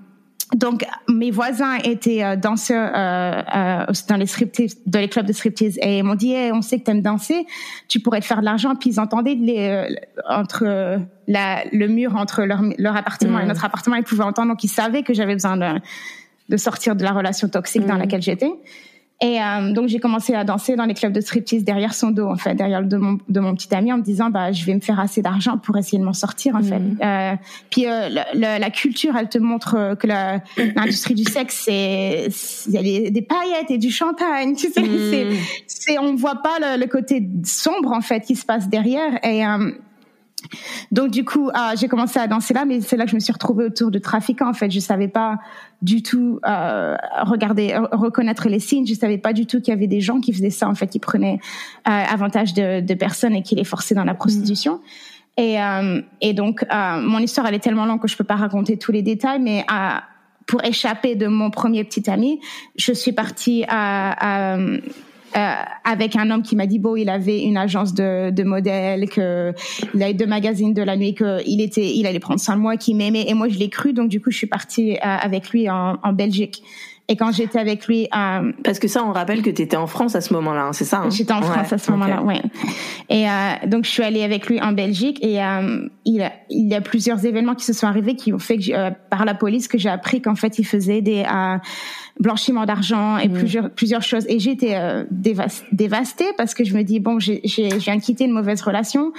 Donc, 0.55 0.85
mes 1.09 1.31
voisins 1.31 1.77
étaient 1.79 2.23
euh, 2.23 2.37
danseurs 2.37 2.91
euh, 2.95 3.43
euh, 3.89 3.93
dans 4.09 4.17
les 4.17 4.27
striptease, 4.27 4.77
dans 4.87 5.01
les 5.01 5.09
clubs 5.09 5.27
de 5.27 5.33
striptease, 5.33 5.79
et 5.81 5.99
ils 5.99 6.05
m'ont 6.05 6.15
dit 6.15 6.33
hey, 6.33 6.53
"On 6.53 6.61
sait 6.61 6.79
que 6.79 6.85
t'aimes 6.85 7.01
danser, 7.01 7.47
tu 7.89 8.01
pourrais 8.01 8.21
te 8.21 8.27
faire 8.27 8.41
de 8.41 8.45
l'argent." 8.45 8.75
Puis 8.75 8.91
ils 8.91 9.01
entendaient 9.01 9.35
les, 9.35 9.69
euh, 9.69 9.87
entre 10.29 11.01
la, 11.27 11.65
le 11.73 11.89
mur 11.89 12.17
entre 12.17 12.43
leur, 12.43 12.61
leur 12.79 12.97
appartement 12.97 13.39
et 13.39 13.45
mmh. 13.45 13.49
notre 13.49 13.65
appartement, 13.65 13.97
ils 13.97 14.05
pouvaient 14.05 14.25
entendre. 14.25 14.49
Donc, 14.49 14.63
ils 14.63 14.69
savaient 14.69 15.03
que 15.03 15.15
j'avais 15.15 15.35
besoin 15.35 15.57
de, 15.57 15.81
de 16.49 16.57
sortir 16.57 16.97
de 16.97 17.03
la 17.03 17.13
relation 17.13 17.49
toxique 17.49 17.87
dans 17.87 17.95
mmh. 17.95 17.99
laquelle 17.99 18.23
j'étais. 18.23 18.53
Et 19.23 19.41
euh, 19.41 19.73
donc 19.73 19.89
j'ai 19.89 20.01
commencé 20.01 20.35
à 20.35 20.43
danser 20.43 20.75
dans 20.75 20.85
les 20.85 20.95
clubs 20.95 21.13
de 21.13 21.21
striptease 21.21 21.65
derrière 21.65 21.95
son 21.95 22.11
dos, 22.11 22.27
en 22.27 22.37
fait, 22.37 22.55
derrière 22.55 22.81
le 22.81 22.89
dos 22.89 22.97
de 22.97 23.03
mon, 23.03 23.19
de 23.29 23.41
mon 23.41 23.55
petit 23.55 23.73
ami, 23.75 23.93
en 23.93 23.99
me 23.99 24.03
disant 24.03 24.31
bah 24.31 24.51
je 24.51 24.65
vais 24.65 24.75
me 24.75 24.81
faire 24.81 24.99
assez 24.99 25.23
d'argent 25.23 25.59
pour 25.59 25.77
essayer 25.79 25.99
de 25.99 26.05
m'en 26.05 26.13
sortir, 26.13 26.57
en 26.57 26.63
fait. 26.63 26.79
Mhm. 26.79 26.99
Euh, 27.03 27.35
puis 27.71 27.87
euh, 27.87 28.09
la, 28.35 28.59
la, 28.59 28.71
culture, 28.71 29.17
elle 29.17 29.29
te 29.29 29.39
montre 29.39 29.95
que 29.99 30.07
l'industrie 30.77 31.15
du 31.15 31.25
sexe, 31.25 31.63
c'est 31.65 32.29
il 32.67 32.73
y 32.73 32.79
a 32.79 33.11
des, 33.11 33.23
paillettes 33.23 33.71
et 33.71 33.79
du 33.79 33.91
champagne, 33.91 34.57
tu 34.57 34.71
sais. 34.71 34.83
Mhm. 34.83 35.37
C'est 35.67 35.99
on 35.99 36.15
voit 36.17 36.43
pas 36.43 36.59
le, 36.61 36.81
le, 36.81 36.87
côté 36.87 37.27
sombre 37.45 37.93
en 37.93 38.01
fait 38.01 38.21
qui 38.21 38.37
se 38.37 38.45
passe 38.45 38.69
derrière 38.69 39.25
et 39.25 39.47
euh, 39.47 39.71
donc 40.93 41.11
du 41.11 41.25
coup, 41.25 41.51
ah, 41.55 41.75
j'ai 41.79 41.89
commencé 41.89 42.19
à 42.19 42.27
danser 42.27 42.55
là, 42.55 42.65
mais 42.65 42.81
c'est 42.81 42.97
là 42.97 43.05
que 43.05 43.11
je 43.11 43.15
me 43.15 43.21
suis 43.21 43.33
retrouvée 43.33 43.65
autour 43.65 43.91
de 43.91 43.99
trafiquants. 43.99 44.49
En 44.49 44.55
fait, 44.55 44.71
je 44.71 44.81
savais 44.81 45.09
pas 45.09 45.39
du 45.81 46.03
tout 46.03 46.41
euh, 46.47 46.97
regarder, 47.23 47.77
reconnaître 47.93 48.49
les 48.49 48.61
signes. 48.61 48.87
Je 48.87 48.95
savais 48.95 49.19
pas 49.19 49.33
du 49.33 49.47
tout 49.47 49.61
qu'il 49.61 49.73
y 49.73 49.77
avait 49.77 49.87
des 49.87 50.01
gens 50.01 50.21
qui 50.21 50.33
faisaient 50.33 50.51
ça. 50.51 50.69
En 50.69 50.75
fait, 50.75 50.87
qui 50.87 50.99
prenaient 50.99 51.41
euh, 51.89 51.91
avantage 51.91 52.55
de, 52.55 52.81
de, 52.81 52.95
personnes 52.95 53.35
et 53.35 53.43
qui 53.43 53.55
les 53.55 53.65
forçaient 53.65 53.95
dans 53.95 54.05
la 54.05 54.15
prostitution. 54.15 54.81
Et, 55.37 55.61
euh, 55.61 56.03
et 56.21 56.35
donc, 56.35 56.65
mon 56.71 57.19
histoire 57.19 57.47
elle 57.47 57.55
est 57.55 57.61
tellement 57.61 57.87
longue 57.87 58.01
que 58.01 58.09
je 58.09 58.17
peux 58.17 58.25
pas 58.25 58.37
raconter 58.37 58.77
tous 58.77 58.93
les 58.93 59.03
détails, 59.03 59.41
mais 59.41 59.65
pour 60.47 60.63
échapper 60.65 61.15
de 61.15 61.27
mon 61.27 61.51
premier 61.51 61.85
petit 61.85 62.11
ami, 62.11 62.41
je 62.77 62.93
suis 62.93 63.13
partie 63.13 63.65
à, 63.69 64.55
à 64.55 64.59
euh, 65.37 65.55
avec 65.85 66.17
un 66.17 66.31
homme 66.31 66.43
qui 66.43 66.57
m'a 66.57 66.67
dit 66.67 66.79
bon 66.79 66.97
il 66.97 67.09
avait 67.09 67.43
une 67.43 67.57
agence 67.57 67.95
de, 67.95 68.31
de 68.31 68.43
modèles 68.43 69.09
que 69.09 69.53
il 69.95 70.03
avait 70.03 70.15
deux 70.15 70.27
magazines 70.27 70.75
de 70.75 70.83
la 70.83 70.97
nuit 70.97 71.15
que 71.15 71.41
il 71.47 71.61
était 71.61 71.95
il 71.95 72.07
allait 72.07 72.21
prendre 72.21 72.41
soin 72.41 72.57
de 72.57 72.61
moi 72.61 72.77
qui 72.77 72.95
m'aimait. 72.95 73.25
Et 73.29 73.35
moi 73.35 73.49
je 73.49 73.59
l'ai 73.59 73.69
cru. 73.69 73.93
Donc 73.93 74.09
du 74.09 74.21
coup 74.21 74.31
je 74.31 74.37
suis 74.39 74.47
partie 74.47 74.97
euh, 74.97 74.99
avec 75.03 75.51
lui 75.51 75.69
en, 75.71 75.99
en 76.03 76.13
Belgique 76.13 76.63
et 77.13 77.17
quand 77.17 77.31
j'étais 77.31 77.59
avec 77.59 77.87
lui, 77.89 78.09
euh, 78.17 78.53
parce 78.65 78.79
que 78.79 78.89
ça, 78.89 79.05
on 79.05 79.13
rappelle 79.13 79.43
que 79.43 79.51
tu 79.51 79.61
étais 79.61 79.77
en 79.77 79.87
France 79.87 80.15
à 80.15 80.23
ce 80.23 80.33
moment-là, 80.33 80.63
hein, 80.63 80.73
c'est 80.73 80.87
ça 80.87 81.01
hein? 81.01 81.11
J'étais 81.11 81.35
en 81.35 81.43
France 81.43 81.71
à 81.71 81.77
ce 81.77 81.91
moment-là, 81.91 82.23
ouais. 82.23 82.41
Et 83.11 83.29
euh, 83.29 83.53
donc 83.67 83.85
je 83.85 83.91
suis 83.91 84.03
allée 84.03 84.23
avec 84.23 84.47
lui 84.47 84.63
en 84.63 84.73
Belgique 84.73 85.19
et 85.23 85.45
euh, 85.45 85.87
il, 86.07 86.23
a, 86.23 86.33
il 86.49 86.69
y 86.71 86.75
a 86.75 86.81
plusieurs 86.81 87.27
événements 87.27 87.55
qui 87.55 87.67
se 87.67 87.75
sont 87.75 87.87
arrivés 87.87 88.17
qui 88.17 88.33
ont 88.33 88.39
fait 88.39 88.57
que 88.57 88.73
euh, 88.73 88.91
par 89.11 89.27
la 89.27 89.35
police 89.35 89.69
que 89.69 89.77
j'ai 89.77 89.91
appris 89.91 90.23
qu'en 90.23 90.37
fait 90.37 90.59
il 90.59 90.65
faisait 90.65 91.03
des 91.03 91.23
euh, 91.31 91.59
blanchiments 92.19 92.65
d'argent 92.65 93.19
et 93.19 93.29
mm. 93.29 93.35
plusieurs 93.35 93.71
plusieurs 93.71 94.03
choses. 94.03 94.25
Et 94.31 94.39
j'étais 94.39 94.75
euh, 94.77 95.05
dévastée 95.11 96.33
parce 96.39 96.55
que 96.55 96.65
je 96.65 96.75
me 96.75 96.83
dis 96.83 96.99
bon, 96.99 97.19
j'ai, 97.19 97.43
j'ai, 97.45 97.69
quitter 97.99 98.25
une 98.25 98.33
mauvaise 98.33 98.63
relation, 98.63 99.13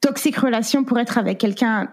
toxique 0.00 0.36
relation 0.36 0.82
pour 0.82 0.98
être 0.98 1.16
avec 1.16 1.38
quelqu'un 1.38 1.90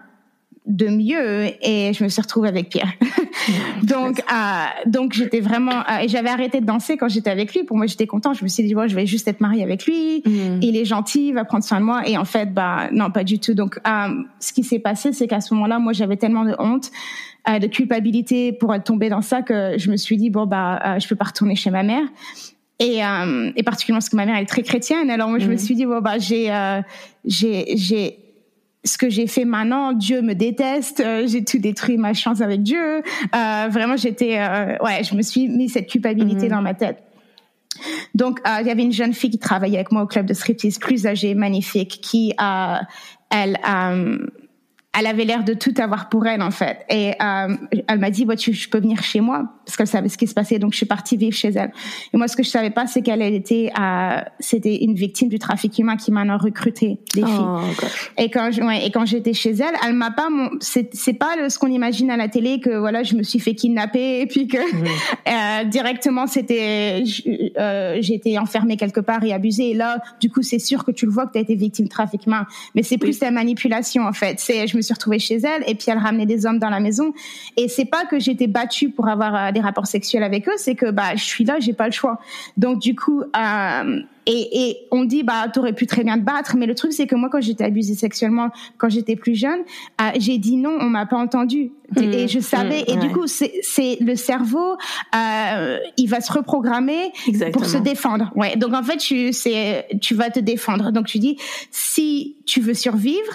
de 0.66 0.86
mieux 0.86 1.46
et 1.60 1.92
je 1.92 2.04
me 2.04 2.08
suis 2.08 2.22
retrouvée 2.22 2.48
avec 2.48 2.68
Pierre. 2.68 2.92
donc 3.82 4.20
euh, 4.20 4.64
donc 4.86 5.12
j'étais 5.12 5.40
vraiment 5.40 5.80
euh, 5.90 5.98
et 6.02 6.08
j'avais 6.08 6.28
arrêté 6.28 6.60
de 6.60 6.66
danser 6.66 6.96
quand 6.96 7.08
j'étais 7.08 7.30
avec 7.30 7.52
lui. 7.52 7.64
Pour 7.64 7.76
moi 7.76 7.86
j'étais 7.86 8.06
content. 8.06 8.32
Je 8.32 8.44
me 8.44 8.48
suis 8.48 8.62
dit 8.62 8.74
bon 8.74 8.86
je 8.86 8.94
vais 8.94 9.06
juste 9.06 9.26
être 9.26 9.40
mariée 9.40 9.64
avec 9.64 9.84
lui. 9.86 10.22
Mm. 10.24 10.60
Il 10.62 10.76
est 10.76 10.84
gentil, 10.84 11.28
il 11.28 11.34
va 11.34 11.44
prendre 11.44 11.64
soin 11.64 11.80
de 11.80 11.84
moi 11.84 12.06
et 12.06 12.16
en 12.16 12.24
fait 12.24 12.54
bah 12.54 12.88
non 12.92 13.10
pas 13.10 13.24
du 13.24 13.40
tout. 13.40 13.54
Donc 13.54 13.80
euh, 13.86 14.08
ce 14.38 14.52
qui 14.52 14.62
s'est 14.62 14.78
passé 14.78 15.12
c'est 15.12 15.26
qu'à 15.26 15.40
ce 15.40 15.52
moment-là 15.54 15.80
moi 15.80 15.92
j'avais 15.92 16.16
tellement 16.16 16.44
de 16.44 16.54
honte. 16.58 16.90
Euh, 17.48 17.58
de 17.58 17.66
culpabilité 17.66 18.52
pour 18.52 18.72
être 18.72 18.84
tombée 18.84 19.08
dans 19.08 19.20
ça 19.20 19.42
que 19.42 19.74
je 19.76 19.90
me 19.90 19.96
suis 19.96 20.16
dit 20.16 20.30
bon 20.30 20.46
bah 20.46 20.80
euh, 20.84 21.00
je 21.00 21.08
peux 21.08 21.16
pas 21.16 21.24
retourner 21.24 21.56
chez 21.56 21.70
ma 21.70 21.82
mère 21.82 22.04
et, 22.78 22.98
et 22.98 23.62
particulièrement 23.64 23.98
parce 23.98 24.08
que 24.08 24.14
ma 24.14 24.26
mère 24.26 24.36
elle 24.36 24.44
est 24.44 24.46
très 24.46 24.62
chrétienne 24.62 25.10
alors 25.10 25.28
moi 25.28 25.40
je 25.40 25.48
me 25.48 25.54
mm. 25.54 25.58
suis 25.58 25.74
dit 25.74 25.84
bon 25.84 26.00
bah 26.00 26.20
j'ai 26.20 26.52
j'ai 27.24 27.76
j'ai 27.76 28.21
ce 28.84 28.98
que 28.98 29.08
j'ai 29.08 29.26
fait 29.26 29.44
maintenant, 29.44 29.92
Dieu 29.92 30.22
me 30.22 30.34
déteste, 30.34 31.00
euh, 31.00 31.26
j'ai 31.26 31.44
tout 31.44 31.58
détruit 31.58 31.96
ma 31.96 32.14
chance 32.14 32.40
avec 32.40 32.62
Dieu. 32.62 33.02
Euh, 33.34 33.68
vraiment, 33.70 33.96
j'étais, 33.96 34.38
euh, 34.38 34.76
ouais, 34.82 35.04
je 35.04 35.14
me 35.14 35.22
suis 35.22 35.48
mis 35.48 35.68
cette 35.68 35.88
culpabilité 35.88 36.46
mhm. 36.46 36.50
dans 36.50 36.62
ma 36.62 36.74
tête. 36.74 37.02
Donc, 38.14 38.40
euh, 38.46 38.58
il 38.60 38.66
y 38.66 38.70
avait 38.70 38.82
une 38.82 38.92
jeune 38.92 39.14
fille 39.14 39.30
qui 39.30 39.38
travaillait 39.38 39.78
avec 39.78 39.92
moi 39.92 40.02
au 40.02 40.06
club 40.06 40.26
de 40.26 40.34
striptease, 40.34 40.78
plus 40.78 41.06
âgée, 41.06 41.34
magnifique, 41.34 42.00
qui, 42.02 42.34
elle, 43.30 43.58
elle 44.98 45.06
avait 45.06 45.24
l'air 45.24 45.42
de 45.42 45.54
tout 45.54 45.72
avoir 45.78 46.10
pour 46.10 46.26
elle 46.26 46.42
en 46.42 46.50
fait. 46.50 46.84
Et 46.90 47.12
euh, 47.22 47.56
elle 47.88 47.98
m'a 47.98 48.10
dit, 48.10 48.26
bah, 48.26 48.36
tu, 48.36 48.52
je 48.52 48.68
peux 48.68 48.78
venir 48.78 49.02
chez 49.02 49.20
moi? 49.20 49.54
Parce 49.64 49.76
qu'elle 49.76 49.86
savait 49.86 50.10
ce 50.10 50.18
qui 50.18 50.26
se 50.26 50.34
passait. 50.34 50.58
Donc 50.58 50.72
je 50.72 50.76
suis 50.76 50.86
partie 50.86 51.16
vivre 51.16 51.34
chez 51.34 51.48
elle. 51.48 51.72
Et 52.12 52.16
moi, 52.18 52.28
ce 52.28 52.36
que 52.36 52.42
je 52.42 52.50
savais 52.50 52.70
pas, 52.70 52.86
c'est 52.86 53.00
qu'elle 53.00 53.22
était, 53.22 53.70
euh, 53.78 54.20
c'était 54.38 54.84
une 54.84 54.94
victime 54.94 55.28
du 55.28 55.38
trafic 55.38 55.78
humain 55.78 55.96
qui 55.96 56.12
m'a 56.12 56.22
recruté 56.36 56.98
des 57.14 57.22
filles. 57.22 57.26
Oh, 57.40 57.60
et 58.18 58.30
quand, 58.30 58.50
ouais, 58.58 58.86
et 58.86 58.90
quand 58.90 59.06
j'étais 59.06 59.32
chez 59.32 59.52
elle, 59.52 59.74
elle 59.86 59.94
m'a 59.94 60.10
pas, 60.10 60.28
mon, 60.28 60.50
c'est, 60.60 60.94
c'est 60.94 61.14
pas 61.14 61.36
le, 61.40 61.48
ce 61.48 61.58
qu'on 61.58 61.68
imagine 61.68 62.10
à 62.10 62.16
la 62.16 62.28
télé 62.28 62.60
que 62.60 62.76
voilà, 62.76 63.02
je 63.02 63.14
me 63.14 63.22
suis 63.22 63.38
fait 63.38 63.54
kidnapper 63.54 64.20
et 64.20 64.26
puis 64.26 64.46
que 64.46 64.58
mmh. 64.58 64.84
euh, 65.28 65.64
directement 65.64 66.26
c'était, 66.26 67.02
euh, 67.58 67.96
j'ai 68.00 68.14
été 68.14 68.38
enfermée 68.38 68.76
quelque 68.76 69.00
part 69.00 69.24
et 69.24 69.32
abusée. 69.32 69.70
Et 69.70 69.74
là, 69.74 70.02
du 70.20 70.28
coup, 70.30 70.42
c'est 70.42 70.58
sûr 70.58 70.84
que 70.84 70.90
tu 70.90 71.06
le 71.06 71.12
vois 71.12 71.26
que 71.26 71.32
tu 71.32 71.38
as 71.38 71.42
été 71.42 71.54
victime 71.54 71.86
de 71.86 71.90
trafic 71.90 72.26
humain. 72.26 72.46
Mais 72.74 72.82
c'est 72.82 72.98
plus 72.98 73.20
la 73.20 73.30
manipulation 73.30 74.04
en 74.04 74.12
fait. 74.12 74.38
C'est, 74.38 74.66
je 74.66 74.76
me 74.76 74.81
suis 74.82 74.94
retrouvée 74.94 75.18
chez 75.18 75.36
elle 75.36 75.62
et 75.66 75.74
puis 75.74 75.86
elle 75.88 75.98
ramenait 75.98 76.26
des 76.26 76.46
hommes 76.46 76.58
dans 76.58 76.70
la 76.70 76.80
maison. 76.80 77.12
Et 77.56 77.68
c'est 77.68 77.84
pas 77.84 78.04
que 78.04 78.18
j'étais 78.18 78.46
battue 78.46 78.90
pour 78.90 79.08
avoir 79.08 79.34
euh, 79.34 79.52
des 79.52 79.60
rapports 79.60 79.86
sexuels 79.86 80.22
avec 80.22 80.48
eux, 80.48 80.56
c'est 80.56 80.74
que 80.74 80.90
bah 80.90 81.14
je 81.16 81.24
suis 81.24 81.44
là, 81.44 81.58
j'ai 81.60 81.72
pas 81.72 81.86
le 81.86 81.92
choix. 81.92 82.20
Donc 82.56 82.80
du 82.80 82.94
coup, 82.94 83.22
euh, 83.22 84.02
et, 84.26 84.68
et, 84.68 84.76
on 84.92 85.04
dit 85.04 85.24
bah 85.24 85.48
t'aurais 85.52 85.72
pu 85.72 85.86
très 85.86 86.04
bien 86.04 86.16
te 86.16 86.22
battre, 86.22 86.56
mais 86.56 86.66
le 86.66 86.74
truc 86.74 86.92
c'est 86.92 87.06
que 87.06 87.16
moi 87.16 87.28
quand 87.30 87.40
j'étais 87.40 87.64
abusée 87.64 87.94
sexuellement 87.94 88.50
quand 88.78 88.88
j'étais 88.88 89.16
plus 89.16 89.34
jeune, 89.34 89.60
euh, 90.00 90.10
j'ai 90.18 90.38
dit 90.38 90.56
non, 90.56 90.76
on 90.80 90.88
m'a 90.88 91.06
pas 91.06 91.16
entendu 91.16 91.72
et 91.96 92.28
je 92.28 92.38
mmh. 92.38 92.42
savais 92.42 92.84
et 92.86 92.96
du 92.96 93.08
mmh. 93.08 93.12
coup 93.12 93.26
c'est 93.26 93.98
le 94.00 94.14
cerveau, 94.14 94.76
euh, 95.14 95.78
il 95.96 96.06
va 96.06 96.20
se 96.20 96.32
reprogrammer 96.32 97.12
pour 97.52 97.66
se 97.66 97.78
défendre. 97.78 98.30
Ouais, 98.36 98.56
donc 98.56 98.72
en 98.74 98.82
fait 98.82 98.98
tu 98.98 99.32
c'est 99.32 99.88
tu 100.00 100.14
vas 100.14 100.30
te 100.30 100.40
défendre. 100.40 100.92
Donc 100.92 101.06
tu 101.06 101.18
dis 101.18 101.36
si 101.70 102.36
tu 102.46 102.60
veux 102.60 102.74
survivre, 102.74 103.32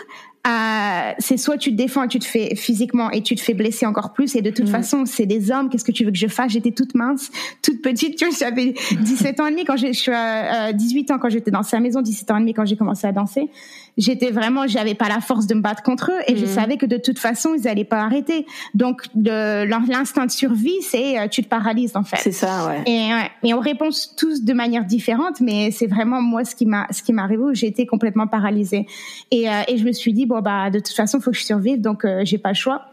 euh, 0.48 1.12
c'est 1.20 1.38
soit 1.38 1.58
tu 1.58 1.72
te 1.72 1.75
défends 1.75 2.04
et 2.04 2.08
tu 2.08 2.20
te 2.20 2.25
fais 2.25 2.56
physiquement 2.56 3.12
et 3.12 3.22
tu 3.22 3.36
te 3.36 3.42
fais 3.42 3.54
blesser 3.54 3.86
encore 3.86 4.13
plus. 4.13 4.36
Et 4.36 4.42
de 4.42 4.50
toute 4.50 4.68
mm. 4.68 4.72
façon, 4.72 5.06
c'est 5.06 5.25
des 5.25 5.51
hommes. 5.51 5.70
Qu'est-ce 5.70 5.84
que 5.84 5.92
tu 5.92 6.06
veux 6.06 6.12
que 6.12 6.18
je 6.18 6.27
fasse? 6.27 6.51
J'étais 6.51 6.72
toute 6.72 6.96
mince, 6.96 7.32
toute 7.62 7.82
petite. 7.82 8.16
Tu 8.18 8.25
vois, 8.25 8.36
j'avais 8.38 8.74
17 9.00 9.39
ans 9.39 9.48
et 9.48 9.51
demi 9.51 9.66
quand 9.66 9.77
j'ai, 9.77 9.94
je 9.94 10.00
suis 10.00 10.12
à 10.12 10.74
18 10.74 11.12
ans 11.12 11.20
quand 11.20 11.30
j'étais 11.30 11.51
dans 11.51 11.63
sa 11.63 11.80
maison, 11.80 12.01
17 12.01 12.32
ans 12.32 12.38
et 12.38 12.42
demi 12.42 12.54
quand 12.54 12.66
j'ai 12.66 12.77
commencé 12.77 13.08
à 13.08 13.12
danser 13.12 13.50
j'étais 13.98 14.32
vraiment, 14.32 14.68
j'avais 14.68 14.94
pas 14.94 15.10
la 15.10 15.20
force 15.20 15.48
de 15.48 15.56
me 15.56 15.62
battre 15.62 15.84
contre 15.84 16.12
eux 16.12 16.20
et 16.27 16.36
je 16.36 16.46
mhm. 16.46 16.51
savais 16.51 16.77
que 16.77 16.86
de 16.86 16.98
toute 16.98 17.20
façon 17.20 17.54
ils 17.56 17.68
allaient 17.68 17.84
pas 17.84 18.01
arrêter. 18.01 18.46
Donc 18.74 19.04
l'instinct 19.16 20.25
de 20.25 20.32
survie, 20.32 20.82
c'est 20.82 21.20
euh, 21.20 21.27
tu 21.27 21.44
te 21.44 21.50
paralyses 21.50 21.96
en 21.96 22.04
fait. 22.04 22.18
C'est 22.18 22.32
ça, 22.32 22.68
ouais. 22.68 22.84
Et, 22.86 23.13
ouais. 23.13 23.30
et 23.44 23.54
on 23.54 23.60
répond 23.60 23.89
tous 24.18 24.44
de 24.44 24.54
manière 24.54 24.86
différente, 24.86 25.42
mais 25.42 25.72
c'est 25.72 25.88
vraiment 25.88 26.22
moi 26.22 26.46
ce 26.46 26.56
qui 26.56 26.66
m'a 26.66 26.88
ce 26.92 27.01
qui 27.01 27.13
m'est 27.13 27.22
arrivé 27.22 27.44
où 27.44 27.54
j'ai 27.54 27.68
été 27.68 27.86
complètement 27.86 28.27
paralysée. 28.27 28.86
Et, 29.32 29.50
euh, 29.50 29.62
et 29.68 29.77
je 29.77 29.86
me 29.86 29.92
suis 29.92 30.13
dit 30.13 30.25
bon 30.25 30.42
bah 30.42 30.70
de 30.70 30.80
toute 30.80 30.96
façon 30.96 31.20
faut 31.20 31.32
que 31.32 31.38
je 31.38 31.44
survive, 31.44 31.82
donc 31.82 32.06
euh, 32.06 32.22
j'ai 32.24 32.38
pas 32.38 32.50
le 32.50 32.56
choix. 32.56 32.86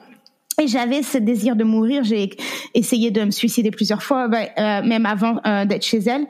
Et 0.62 0.68
j'avais 0.68 1.02
ce 1.02 1.18
désir 1.18 1.56
de 1.56 1.64
mourir. 1.64 2.04
J'ai 2.04 2.30
essayé 2.74 3.10
de 3.10 3.24
me 3.24 3.30
suicider 3.32 3.72
plusieurs 3.72 4.02
fois, 4.02 4.28
bah, 4.28 4.38
euh, 4.56 4.82
même 4.86 5.04
avant 5.04 5.40
euh, 5.46 5.64
d'être 5.64 5.84
chez 5.84 5.98
elle. 5.98 6.26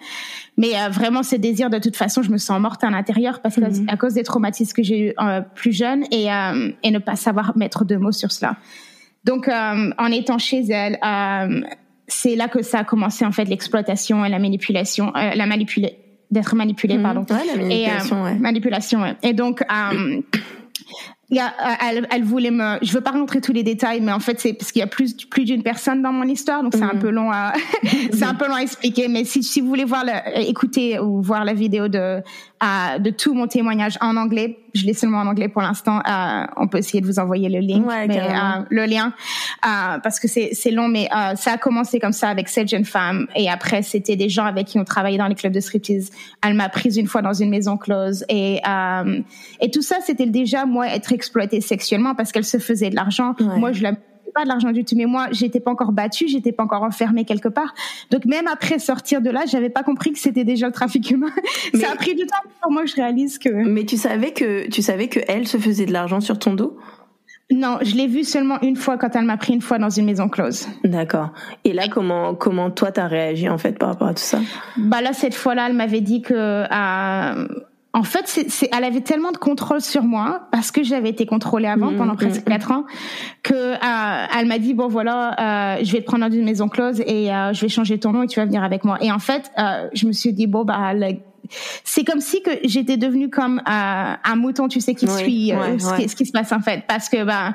Mais 0.56 0.74
euh, 0.74 0.88
vraiment, 0.88 1.22
ce 1.22 1.36
désir, 1.36 1.70
de 1.70 1.78
toute 1.78 1.96
façon, 1.96 2.22
je 2.22 2.30
me 2.30 2.38
sens 2.38 2.60
morte 2.60 2.84
à 2.84 2.90
l'intérieur 2.90 3.40
parce 3.42 3.56
que 3.56 3.60
mhm. 3.60 3.88
à 3.88 3.96
cause 3.96 4.14
des 4.14 4.22
traumatismes 4.22 4.72
que 4.72 4.82
j'ai 4.82 5.08
eu 5.08 5.14
plus 5.54 5.72
jeune 5.72 6.04
et, 6.10 6.26
et 6.82 6.90
ne 6.90 6.98
pas 6.98 7.16
savoir 7.16 7.56
mettre 7.56 7.84
de 7.84 7.96
mots 7.96 8.12
sur 8.12 8.30
cela. 8.30 8.56
Donc, 9.24 9.48
en 9.48 10.06
étant 10.12 10.38
chez 10.38 10.64
elle, 10.70 10.98
c'est 12.06 12.36
là 12.36 12.48
que 12.48 12.62
ça 12.62 12.80
a 12.80 12.84
commencé 12.84 13.24
en 13.24 13.32
fait 13.32 13.46
l'exploitation 13.46 14.24
et 14.24 14.28
la 14.28 14.38
manipulation, 14.38 15.12
la 15.14 15.46
d'être 16.30 16.54
manipulée, 16.54 16.96
mhm. 16.96 17.02
pardon. 17.02 17.26
Ouais, 17.30 17.46
la 17.46 17.56
manipulation, 17.56 18.18
et, 18.18 18.22
ouais. 18.22 18.34
Manipulation, 18.34 19.00
ouais. 19.02 19.16
Et 19.22 19.32
donc 19.32 19.64
il 21.34 21.38
y 21.38 21.40
a, 21.40 21.52
elle, 21.84 22.06
elle, 22.12 22.22
voulait 22.22 22.52
me, 22.52 22.78
je 22.80 22.92
veux 22.92 23.00
pas 23.00 23.10
rentrer 23.10 23.40
tous 23.40 23.52
les 23.52 23.64
détails, 23.64 24.00
mais 24.00 24.12
en 24.12 24.20
fait 24.20 24.38
c'est 24.38 24.52
parce 24.52 24.70
qu'il 24.70 24.78
y 24.78 24.82
a 24.84 24.86
plus 24.86 25.14
plus 25.26 25.44
d'une 25.44 25.64
personne 25.64 26.00
dans 26.00 26.12
mon 26.12 26.28
histoire, 26.28 26.62
donc 26.62 26.74
c'est 26.74 26.82
un 26.82 26.94
mhm. 26.94 27.00
peu 27.00 27.10
long 27.10 27.32
à, 27.32 27.52
c'est 28.12 28.22
un 28.22 28.34
peu 28.34 28.46
long 28.46 28.54
à 28.54 28.60
expliquer. 28.60 29.08
Mais 29.08 29.24
si 29.24 29.42
si 29.42 29.60
vous 29.60 29.66
voulez 29.66 29.84
voir, 29.84 30.04
écouter 30.36 31.00
ou 31.00 31.20
voir 31.20 31.44
la 31.44 31.52
vidéo 31.52 31.88
de 31.88 32.22
de 32.98 33.10
tout 33.10 33.34
mon 33.34 33.46
témoignage 33.46 33.98
en 34.00 34.16
anglais. 34.16 34.58
Je 34.74 34.84
l'ai 34.86 34.94
seulement 34.94 35.18
en 35.18 35.26
anglais 35.26 35.48
pour 35.48 35.62
l'instant. 35.62 36.00
Euh, 36.08 36.46
on 36.56 36.66
peut 36.66 36.78
essayer 36.78 37.00
de 37.00 37.06
vous 37.06 37.18
envoyer 37.18 37.48
le 37.48 37.60
lien, 37.60 37.82
mais, 38.08 38.20
euh, 38.20 38.64
le 38.70 38.86
lien, 38.86 39.12
euh, 39.64 39.98
parce 40.02 40.18
que 40.18 40.26
c'est 40.26 40.50
c'est 40.52 40.70
long. 40.70 40.88
Mais 40.88 41.08
euh, 41.14 41.36
ça 41.36 41.52
a 41.52 41.58
commencé 41.58 42.00
comme 42.00 42.12
ça 42.12 42.28
avec 42.28 42.48
cette 42.48 42.68
jeune 42.68 42.84
femme, 42.84 43.26
et 43.36 43.48
après 43.48 43.82
c'était 43.82 44.16
des 44.16 44.28
gens 44.28 44.44
avec 44.44 44.66
qui 44.66 44.78
on 44.78 44.84
travaillait 44.84 45.18
dans 45.18 45.28
les 45.28 45.34
clubs 45.34 45.52
de 45.52 45.60
striptease. 45.60 46.10
Elle 46.44 46.54
m'a 46.54 46.68
prise 46.68 46.96
une 46.96 47.06
fois 47.06 47.22
dans 47.22 47.34
une 47.34 47.50
maison 47.50 47.76
close, 47.76 48.24
et 48.28 48.60
euh, 48.68 49.20
et 49.60 49.70
tout 49.70 49.82
ça 49.82 49.96
c'était 50.04 50.26
déjà 50.26 50.66
moi 50.66 50.88
être 50.88 51.12
exploitée 51.12 51.60
sexuellement 51.60 52.14
parce 52.14 52.32
qu'elle 52.32 52.44
se 52.44 52.58
faisait 52.58 52.90
de 52.90 52.96
l'argent. 52.96 53.34
Moi 53.40 53.72
je 53.72 53.82
la 53.82 53.92
pas 54.34 54.44
de 54.44 54.48
l'argent 54.48 54.72
du 54.72 54.84
tout, 54.84 54.96
mais 54.96 55.06
moi, 55.06 55.28
j'étais 55.30 55.60
pas 55.60 55.70
encore 55.70 55.92
battue, 55.92 56.28
j'étais 56.28 56.52
pas 56.52 56.64
encore 56.64 56.82
enfermée 56.82 57.24
quelque 57.24 57.48
part. 57.48 57.74
Donc 58.10 58.24
même 58.24 58.46
après 58.48 58.78
sortir 58.78 59.20
de 59.20 59.30
là, 59.30 59.44
j'avais 59.46 59.70
pas 59.70 59.82
compris 59.82 60.12
que 60.12 60.18
c'était 60.18 60.44
déjà 60.44 60.66
le 60.66 60.72
trafic 60.72 61.10
humain. 61.10 61.30
Ça 61.74 61.92
a 61.92 61.96
pris 61.96 62.14
du 62.14 62.26
temps 62.26 62.36
pour 62.60 62.72
moi 62.72 62.82
que 62.82 62.90
je 62.90 62.96
réalise 62.96 63.38
que. 63.38 63.48
Mais 63.48 63.84
tu 63.84 63.96
savais 63.96 64.32
que 64.32 64.68
tu 64.68 64.82
savais 64.82 65.08
que 65.08 65.20
elle 65.28 65.46
se 65.46 65.56
faisait 65.56 65.86
de 65.86 65.92
l'argent 65.92 66.20
sur 66.20 66.38
ton 66.38 66.54
dos? 66.54 66.76
Non, 67.50 67.78
je 67.82 67.94
l'ai 67.94 68.06
vu 68.06 68.24
seulement 68.24 68.58
une 68.62 68.74
fois 68.74 68.96
quand 68.96 69.14
elle 69.14 69.24
m'a 69.24 69.36
pris 69.36 69.52
une 69.52 69.60
fois 69.60 69.78
dans 69.78 69.90
une 69.90 70.06
maison 70.06 70.28
close. 70.28 70.66
D'accord. 70.82 71.30
Et 71.64 71.72
là, 71.72 71.88
comment 71.88 72.34
comment 72.34 72.70
toi 72.70 72.90
t'as 72.90 73.06
réagi 73.06 73.48
en 73.48 73.58
fait 73.58 73.78
par 73.78 73.90
rapport 73.90 74.08
à 74.08 74.14
tout 74.14 74.22
ça? 74.22 74.40
Bah 74.78 75.02
là, 75.02 75.12
cette 75.12 75.34
fois-là, 75.34 75.66
elle 75.68 75.74
m'avait 75.74 76.00
dit 76.00 76.22
que 76.22 76.34
euh, 76.34 77.48
en 77.94 78.02
fait, 78.02 78.26
c'est, 78.26 78.68
elle 78.76 78.82
avait 78.82 79.02
tellement 79.02 79.30
de 79.30 79.36
contrôle 79.36 79.80
sur 79.80 80.02
moi 80.02 80.48
parce 80.50 80.72
que 80.72 80.82
j'avais 80.82 81.10
été 81.10 81.26
contrôlée 81.26 81.68
avant 81.68 81.92
mmh, 81.92 81.96
pendant 81.96 82.16
presque 82.16 82.40
mmh, 82.40 82.40
mmh. 82.40 82.52
quatre 82.52 82.72
ans 82.72 82.84
que 83.44 83.54
euh, 83.54 84.26
elle 84.36 84.46
m'a 84.46 84.58
dit 84.58 84.74
bon 84.74 84.88
voilà, 84.88 85.76
euh, 85.78 85.84
je 85.84 85.92
vais 85.92 86.00
te 86.00 86.04
prendre 86.04 86.28
dans 86.28 86.34
une 86.34 86.44
maison 86.44 86.68
close 86.68 87.00
et 87.06 87.32
euh, 87.32 87.52
je 87.52 87.60
vais 87.60 87.68
changer 87.68 88.00
ton 88.00 88.10
nom 88.10 88.24
et 88.24 88.26
tu 88.26 88.40
vas 88.40 88.46
venir 88.46 88.64
avec 88.64 88.82
moi. 88.84 88.98
Et 89.00 89.12
en 89.12 89.20
fait, 89.20 89.52
euh, 89.58 89.88
je 89.92 90.08
me 90.08 90.12
suis 90.12 90.32
dit 90.32 90.48
bon 90.48 90.64
bah 90.64 90.92
c'est 91.84 92.02
comme 92.02 92.20
si 92.20 92.42
que 92.42 92.50
j'étais 92.64 92.96
devenue 92.96 93.30
comme 93.30 93.60
euh, 93.60 93.62
un 94.24 94.36
mouton, 94.36 94.66
tu 94.66 94.80
sais, 94.80 94.96
qui 94.96 95.06
suit 95.06 95.52
ce, 95.52 95.96
Qui, 95.96 96.08
ce, 96.08 96.16
Qui, 96.16 96.26
se 96.26 96.32
passe 96.32 96.50
en 96.50 96.60
fait, 96.60 96.82
parce 96.88 97.08
que 97.08 97.22
bah 97.22 97.54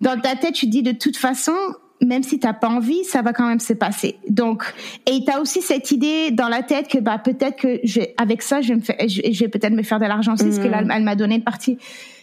dans 0.00 0.18
ta 0.18 0.34
tête 0.34 0.54
tu 0.54 0.66
dis 0.66 0.82
de 0.82 0.92
toute 0.92 1.18
façon 1.18 1.52
même 2.00 2.22
si 2.22 2.38
t'as 2.38 2.52
pas 2.52 2.68
envie, 2.68 3.04
ça 3.04 3.22
va 3.22 3.32
quand 3.32 3.46
même 3.46 3.60
se 3.60 3.72
passer. 3.72 4.16
Donc, 4.28 4.64
et 5.06 5.24
t'as 5.24 5.40
aussi 5.40 5.62
cette 5.62 5.90
idée 5.90 6.30
dans 6.30 6.48
la 6.48 6.62
tête 6.62 6.88
que 6.88 6.98
bah 6.98 7.18
peut-être 7.18 7.56
que 7.56 7.80
je, 7.84 8.00
avec 8.18 8.42
ça, 8.42 8.60
je 8.60 8.68
vais, 8.68 8.74
me 8.76 8.80
faire, 8.80 8.96
je, 9.06 9.38
vais 9.38 9.48
peut-être 9.48 9.72
me 9.72 9.82
faire 9.82 10.00
de 10.00 10.06
l'argent. 10.06 10.36
C'est 10.36 10.52
ce 10.52 10.60
que 10.60 10.68
mm. 10.68 10.90
elle 10.90 11.04
m'a 11.04 11.14
donné 11.14 11.36
une 11.36 11.44
partie. 11.44 11.78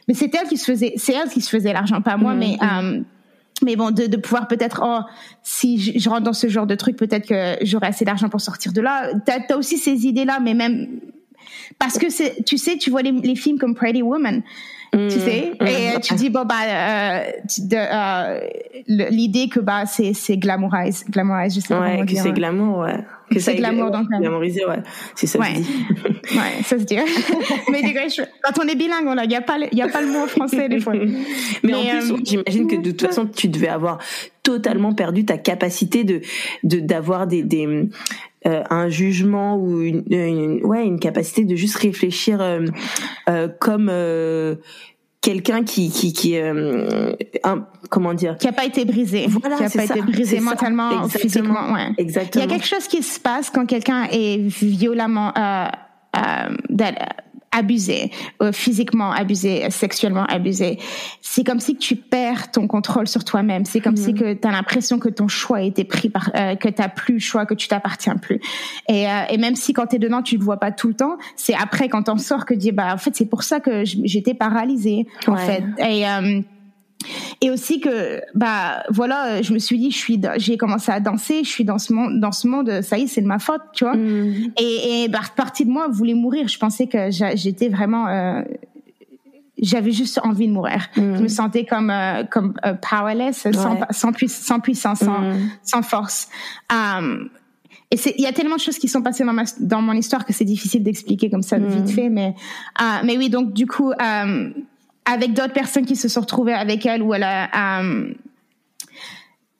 Mais 0.07 0.13
c'est 0.13 0.33
elle 0.35 0.47
qui 0.47 0.57
se 0.57 0.65
faisait, 0.65 0.93
c'est 0.97 1.13
elle 1.13 1.29
qui 1.29 1.41
se 1.41 1.49
faisait 1.49 1.73
l'argent, 1.73 2.01
pas 2.01 2.17
moi. 2.17 2.33
Mm. 2.33 2.39
Mais 2.39 2.57
euh, 2.61 3.01
mais 3.63 3.75
bon, 3.75 3.91
de, 3.91 4.07
de 4.07 4.17
pouvoir 4.17 4.47
peut-être, 4.47 4.81
oh, 4.83 5.01
si 5.43 5.77
je, 5.77 6.09
rentre 6.09 6.23
dans 6.23 6.33
ce 6.33 6.47
genre 6.49 6.65
de 6.65 6.73
truc, 6.75 6.97
peut-être 6.97 7.27
que 7.27 7.63
j'aurai 7.63 7.87
assez 7.87 8.05
d'argent 8.05 8.27
pour 8.27 8.41
sortir 8.41 8.73
de 8.73 8.81
là. 8.81 9.11
T'as 9.25 9.39
as 9.49 9.57
aussi 9.57 9.77
ces 9.77 10.07
idées-là, 10.07 10.39
mais 10.39 10.55
même 10.55 10.87
parce 11.77 11.97
que 11.97 12.09
c'est, 12.09 12.43
tu 12.43 12.57
sais, 12.57 12.77
tu 12.77 12.89
vois 12.89 13.01
les, 13.01 13.11
les 13.11 13.35
films 13.35 13.59
comme 13.59 13.75
Pretty 13.75 14.01
Woman 14.01 14.41
tu 14.91 14.98
mm. 14.98 15.10
sais? 15.10 15.51
Et 15.65 16.01
tu 16.01 16.15
dis 16.15 16.29
bon 16.29 16.43
bah 16.43 16.55
euh, 16.65 17.24
euh, 17.74 18.39
l'idée 18.88 19.48
que 19.48 19.62
bah 19.62 19.86
c'est 19.86 20.13
c'est 20.13 20.36
glamourize 20.36 21.05
glamourize 21.10 21.55
je 21.55 21.60
sais 21.62 21.74
ouais, 21.74 21.91
comment 21.91 22.05
que 22.05 22.15
c'est 22.15 22.33
glamour 22.33 22.77
ouais. 22.79 23.05
Que 23.31 23.39
c'est 23.39 23.55
glamour 23.55 23.91
donc 23.91 24.10
glamourisé 24.10 24.65
ouais 24.65 24.83
c'est 25.15 25.27
ça 25.27 25.39
ouais. 25.39 25.55
se 25.55 25.62
dit. 25.62 25.86
Ouais 26.36 26.63
ça 26.63 26.77
se 26.77 26.83
dit. 26.83 26.98
Mais 27.71 27.81
quand 28.43 28.63
on 28.63 28.67
est 28.67 28.75
bilingue 28.75 29.07
il 29.24 29.31
y 29.31 29.36
a 29.36 29.41
pas 29.41 29.60
il 29.71 29.77
y 29.77 29.81
a 29.81 29.88
pas 29.88 30.01
le 30.01 30.07
mot 30.07 30.19
en 30.19 30.27
français 30.27 30.67
des 30.67 30.81
fois. 30.81 30.93
Mais, 30.93 31.05
mais 31.63 31.74
en 31.74 31.81
plus 31.83 32.12
euh, 32.12 32.17
j'imagine 32.25 32.67
que 32.67 32.75
de 32.75 32.91
toute 32.91 33.07
façon 33.07 33.25
tu 33.25 33.48
devais 33.48 33.69
avoir 33.69 34.00
totalement 34.43 34.93
perdu 34.93 35.24
ta 35.24 35.38
capacité 35.38 36.03
de 36.03 36.19
de 36.63 36.81
d'avoir 36.81 37.27
des 37.27 37.43
des 37.43 37.88
euh, 38.48 38.63
un 38.69 38.89
jugement 38.89 39.57
ou 39.57 39.81
une, 39.81 40.03
une, 40.10 40.65
ouais 40.65 40.86
une 40.86 41.00
capacité 41.00 41.45
de 41.45 41.55
juste 41.55 41.75
réfléchir 41.75 42.41
euh, 42.41 42.65
euh, 43.29 43.48
comme 43.60 43.88
euh, 43.91 44.55
quelqu'un 45.21 45.63
qui 45.63 45.91
qui 45.91 46.12
qui 46.13 46.38
un, 46.38 47.67
comment 47.89 48.13
dire? 48.13 48.38
Qui 48.38 48.48
a 48.48 48.51
pas 48.53 48.65
été 48.65 48.86
brisé. 48.86 49.27
Voilà, 49.27 49.57
qui 49.57 49.63
a 49.63 49.69
pas 49.69 49.86
ça, 49.86 49.95
été 49.95 50.01
brisé 50.01 50.39
mentalement 50.39 51.03
ou 51.03 51.10
physiquement 51.10 51.71
ouais. 51.74 51.89
Exactement. 51.98 52.43
Il 52.43 52.50
y 52.50 52.51
a 52.51 52.55
quelque 52.55 52.67
chose 52.67 52.88
qui 52.88 53.03
se 53.03 53.19
passe 53.19 53.50
quand 53.50 53.65
quelqu'un 53.65 54.07
est 54.12 54.38
violemment 54.48 55.33
euh, 55.38 55.67
abusé, 57.51 58.12
euh, 58.41 58.51
physiquement 58.51 59.12
abusé, 59.12 59.70
sexuellement 59.70 60.25
abusé, 60.25 60.79
c'est 61.22 61.43
comme 61.43 61.60
si 61.60 61.75
tu 61.75 61.96
perds 61.96 62.51
ton 62.51 62.67
contrôle 62.67 63.08
sur 63.08 63.24
toi-même. 63.24 63.65
C'est 63.65 63.81
comme 63.81 63.98
si 63.98 64.13
mhm. 64.13 64.20
que 64.20 64.34
tu 64.34 64.48
as 64.48 64.51
l'impression 64.51 65.00
que 65.00 65.10
ton 65.10 65.27
choix 65.27 65.58
a 65.58 65.62
été 65.62 65.84
pris 65.84 66.10
par, 66.10 66.31
euh, 66.36 66.55
que 66.55 66.70
tu 66.70 66.81
plus 66.96 67.15
le 67.15 67.20
choix, 67.20 67.46
que 67.46 67.53
tu 67.53 67.67
t'appartiens 67.67 68.15
plus. 68.15 68.39
Et, 68.88 69.08
euh, 69.08 69.24
et 69.29 69.38
même 69.38 69.55
si 69.55 69.74
quand 69.74 69.88
tu 69.88 69.98
es 69.98 70.00
dedans, 70.00 70.22
tu 70.22 70.38
le 70.38 70.43
vois 70.43 70.58
pas 70.58 70.72
tout 70.72 70.88
le 70.88 70.93
temps, 70.93 71.17
c'est 71.36 71.53
après 71.53 71.89
quand 71.89 72.03
t'en 72.03 72.17
sors 72.17 72.46
que 72.46 72.53
tu 72.53 72.60
dis 72.60 72.72
bah 72.72 72.93
en 72.93 72.98
fait 72.98 73.15
c'est 73.15 73.25
pour 73.25 73.43
ça 73.43 73.60
que 73.60 73.84
j'étais 73.86 74.34
paralysée 74.34 75.08
en 75.27 75.36
fait. 75.36 75.63
Et 75.79 76.05
et 77.41 77.51
aussi 77.51 77.79
que 77.79 78.22
bah 78.36 78.84
voilà 78.89 79.41
je 79.41 79.53
me 79.53 79.60
suis 79.60 79.77
dit 79.77 79.91
je 79.91 79.98
suis 79.98 80.22
j'ai 80.38 80.58
commencé 80.58 80.91
à 80.91 81.00
danser 81.00 81.43
je 81.43 81.50
suis 81.50 81.65
dans 81.65 81.79
ce 81.79 81.93
monde 81.93 82.20
dans 82.20 82.31
ce 82.31 82.48
monde 82.48 82.81
ça 82.81 82.98
y 82.98 83.03
est 83.03 83.08
c'est 83.08 83.22
de 83.22 83.27
ma 83.27 83.39
faute 83.39 83.62
tu 83.74 83.84
vois 83.84 83.96
mm. 83.96 84.53
et, 84.60 85.03
et 85.03 85.08
bah, 85.08 85.20
partie 85.36 85.65
de 85.65 85.72
moi 85.72 85.88
voulait 85.89 86.13
mourir 86.13 86.48
je 86.48 86.58
pensais 86.58 86.88
que 86.88 87.10
j'étais 87.10 87.70
vraiment 87.70 88.08
euh, 88.08 88.41
j'avais 89.62 89.91
juste 89.91 90.20
envie 90.24 90.48
de 90.48 90.53
mourir. 90.53 90.88
Mm. 90.98 91.17
Je 91.17 91.22
me 91.22 91.27
sentais 91.27 91.65
comme 91.65 91.89
euh, 91.89 92.24
comme 92.24 92.53
euh, 92.65 92.74
powerless, 92.74 93.43
sans, 93.43 93.51
sans, 93.91 94.12
sans, 94.29 94.60
puissance, 94.60 95.00
sans, 95.00 95.20
mm. 95.22 95.50
sans 95.63 95.81
force. 95.84 96.29
Um, 96.72 97.29
et 97.91 97.98
il 98.17 98.24
y 98.24 98.27
a 98.27 98.31
tellement 98.31 98.55
de 98.55 98.62
choses 98.62 98.79
qui 98.79 98.88
sont 98.88 99.01
passées 99.01 99.25
dans, 99.25 99.34
ma, 99.34 99.43
dans 99.60 99.81
mon 99.81 99.93
histoire 99.93 100.25
que 100.25 100.34
c'est 100.34 100.46
difficile 100.46 100.81
d'expliquer 100.81 101.29
comme 101.29 101.43
ça 101.43 101.60
vite 101.60 101.89
fait. 101.89 102.10
Mais 102.10 102.34
uh, 102.79 103.05
mais 103.05 103.17
oui, 103.17 103.29
donc 103.29 103.53
du 103.53 103.67
coup, 103.67 103.91
um, 103.91 104.53
avec 105.05 105.34
d'autres 105.34 105.53
personnes 105.53 105.86
qui 105.86 105.96
se 105.96 106.08
sont 106.08 106.22
retrouvées 106.22 106.53
avec 106.53 106.86
elle, 106.86 107.01
où 107.01 107.13
elle 107.13 107.24
a 107.24 107.79
um, 107.79 108.13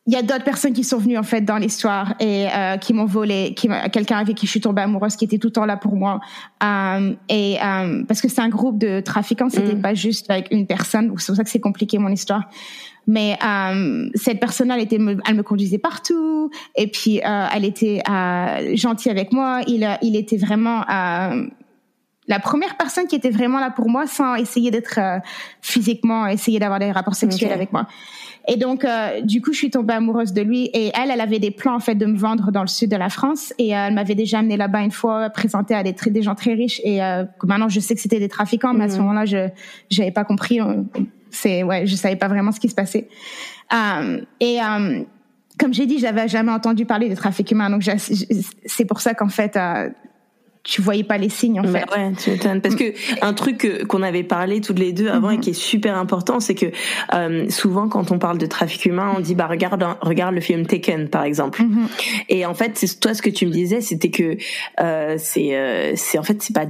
il 0.07 0.13
y 0.13 0.17
a 0.17 0.24
d'autres 0.24 0.43
personnes 0.43 0.74
qui 0.74 0.83
sont 0.83 0.98
venues 0.98 1.17
en 1.17 1.24
fait 1.24 1.41
dans 1.41 1.57
l'histoire 1.57 2.15
et 2.19 2.48
euh, 2.51 2.77
qui 2.77 2.91
m'ont 2.91 3.05
volé, 3.05 3.53
qui 3.55 3.69
quelqu'un 3.93 4.17
avec 4.17 4.36
qui 4.36 4.48
je 4.48 4.51
suis 4.51 4.60
tombée 4.60 4.81
amoureuse, 4.81 5.15
qui 5.15 5.25
était 5.25 5.38
tout 5.38 5.50
le 5.50 5.53
temps 5.53 5.65
là 5.65 5.77
pour 5.77 5.95
moi. 5.95 6.19
Euh, 6.63 7.13
et 7.29 7.57
euh, 7.63 8.03
parce 8.07 8.19
que 8.19 8.27
c'est 8.27 8.41
un 8.41 8.50
groupe 8.50 8.79
de 8.79 9.00
trafiquants, 9.00 9.50
c'était 9.50 9.75
mm. 9.75 9.81
pas 9.81 9.93
juste 9.93 10.29
avec 10.31 10.48
une 10.50 10.65
personne. 10.65 11.13
C'est 11.17 11.27
pour 11.27 11.36
ça 11.36 11.43
que 11.43 11.50
c'est 11.50 11.60
compliqué 11.60 12.00
mon 12.00 12.10
histoire. 12.10 12.50
Mais 13.07 13.38
euh, 13.45 14.10
cette 14.15 14.39
personne-là, 14.39 14.75
elle 14.75 14.83
était, 14.83 15.00
elle 15.27 15.36
me 15.36 15.43
conduisait 15.43 15.77
partout 15.77 16.50
et 16.75 16.88
puis 16.88 17.19
euh, 17.19 17.48
elle 17.53 17.65
était 17.65 18.01
euh, 18.10 18.75
gentille 18.75 19.12
avec 19.12 19.31
moi. 19.31 19.62
Il, 19.67 19.88
il 20.01 20.15
était 20.15 20.38
vraiment 20.38 20.83
la 22.31 22.39
première 22.39 22.77
personne 22.77 23.05
qui 23.07 23.15
était 23.15 23.29
vraiment 23.29 23.59
là 23.59 23.69
pour 23.69 23.89
moi 23.89 24.07
sans 24.07 24.35
essayer 24.35 24.71
d'être 24.71 25.00
physiquement, 25.61 26.25
essayer 26.25 26.57
d'avoir 26.59 26.79
des 26.79 26.91
rapports 26.91 27.15
sexuels 27.15 27.51
avec 27.51 27.71
moi. 27.71 27.88
Et 28.47 28.57
donc, 28.57 28.85
euh, 28.85 29.21
du 29.21 29.41
coup, 29.41 29.53
je 29.53 29.57
suis 29.57 29.69
tombée 29.69 29.93
amoureuse 29.93 30.33
de 30.33 30.41
lui. 30.41 30.65
Et 30.73 30.91
elle, 31.00 31.11
elle 31.11 31.21
avait 31.21 31.39
des 31.39 31.51
plans 31.51 31.75
en 31.75 31.79
fait 31.79 31.95
de 31.95 32.05
me 32.05 32.17
vendre 32.17 32.51
dans 32.51 32.61
le 32.61 32.67
sud 32.67 32.89
de 32.89 32.95
la 32.95 33.09
France. 33.09 33.53
Et 33.57 33.75
euh, 33.75 33.88
elle 33.88 33.93
m'avait 33.93 34.15
déjà 34.15 34.39
amené 34.39 34.57
là-bas 34.57 34.81
une 34.81 34.91
fois, 34.91 35.29
présentée 35.29 35.75
à 35.75 35.83
des, 35.83 35.93
des 35.93 36.21
gens 36.21 36.35
très 36.35 36.53
riches. 36.53 36.81
Et 36.83 37.03
euh, 37.03 37.23
maintenant, 37.43 37.69
je 37.69 37.79
sais 37.79 37.95
que 37.95 38.01
c'était 38.01 38.19
des 38.19 38.29
trafiquants, 38.29 38.73
mais 38.73 38.85
à 38.85 38.89
ce 38.89 38.95
mhm. 38.95 39.01
moment-là, 39.01 39.25
je 39.25 39.47
j'avais 39.89 40.11
pas 40.11 40.23
compris. 40.23 40.59
C'est 41.29 41.63
ouais, 41.63 41.85
je 41.85 41.95
savais 41.95 42.15
pas 42.15 42.27
vraiment 42.27 42.51
ce 42.51 42.59
qui 42.59 42.69
se 42.69 42.75
passait. 42.75 43.07
et 44.39 44.57
comme 45.59 45.73
j'ai 45.73 45.85
dit, 45.85 46.00
j'avais 46.00 46.27
jamais 46.27 46.51
entendu 46.51 46.85
parler 46.85 47.09
des 47.09 47.15
trafics 47.15 47.51
humains. 47.51 47.69
Donc, 47.69 47.83
c'est 48.65 48.85
pour 48.85 49.01
ça 49.01 49.13
qu'en 49.13 49.29
fait, 49.29 49.57
tu 50.63 50.81
voyais 50.81 51.03
pas 51.03 51.17
les 51.17 51.29
signes 51.29 51.59
en 51.59 51.63
fait. 51.63 51.85
Ouais, 51.95 52.11
tu 52.21 52.29
m'étonnes. 52.29 52.61
Parce 52.61 52.75
que 52.75 52.93
un 53.21 53.33
truc 53.33 53.85
qu'on 53.87 54.03
avait 54.03 54.23
parlé 54.23 54.61
toutes 54.61 54.79
les 54.79 54.93
deux 54.93 55.07
avant 55.07 55.31
et 55.31 55.37
mhm. 55.37 55.41
qui 55.41 55.49
est 55.51 55.53
super 55.53 55.97
important, 55.97 56.39
c'est 56.39 56.55
que 56.55 56.67
euh, 57.13 57.49
souvent 57.49 57.87
quand 57.87 58.11
on 58.11 58.19
parle 58.19 58.37
de 58.37 58.45
trafic 58.45 58.85
humain, 58.85 59.13
on 59.17 59.19
dit 59.19 59.35
bah 59.35 59.47
regarde 59.47 59.83
regarde 60.01 60.35
le 60.35 60.41
film 60.41 60.65
Taken 60.65 61.09
par 61.09 61.23
exemple. 61.23 61.63
Mhm. 61.63 61.87
Et 62.29 62.45
en 62.45 62.53
fait, 62.53 62.71
c'est 62.75 62.99
toi 62.99 63.13
ce 63.13 63.21
que 63.21 63.29
tu 63.29 63.45
me 63.47 63.51
disais, 63.51 63.81
c'était 63.81 64.11
que 64.11 64.37
euh, 64.79 65.15
c'est 65.17 65.55
euh, 65.55 65.93
c'est 65.95 66.17
en 66.17 66.23
fait 66.23 66.41
c'est 66.41 66.53
pas 66.53 66.65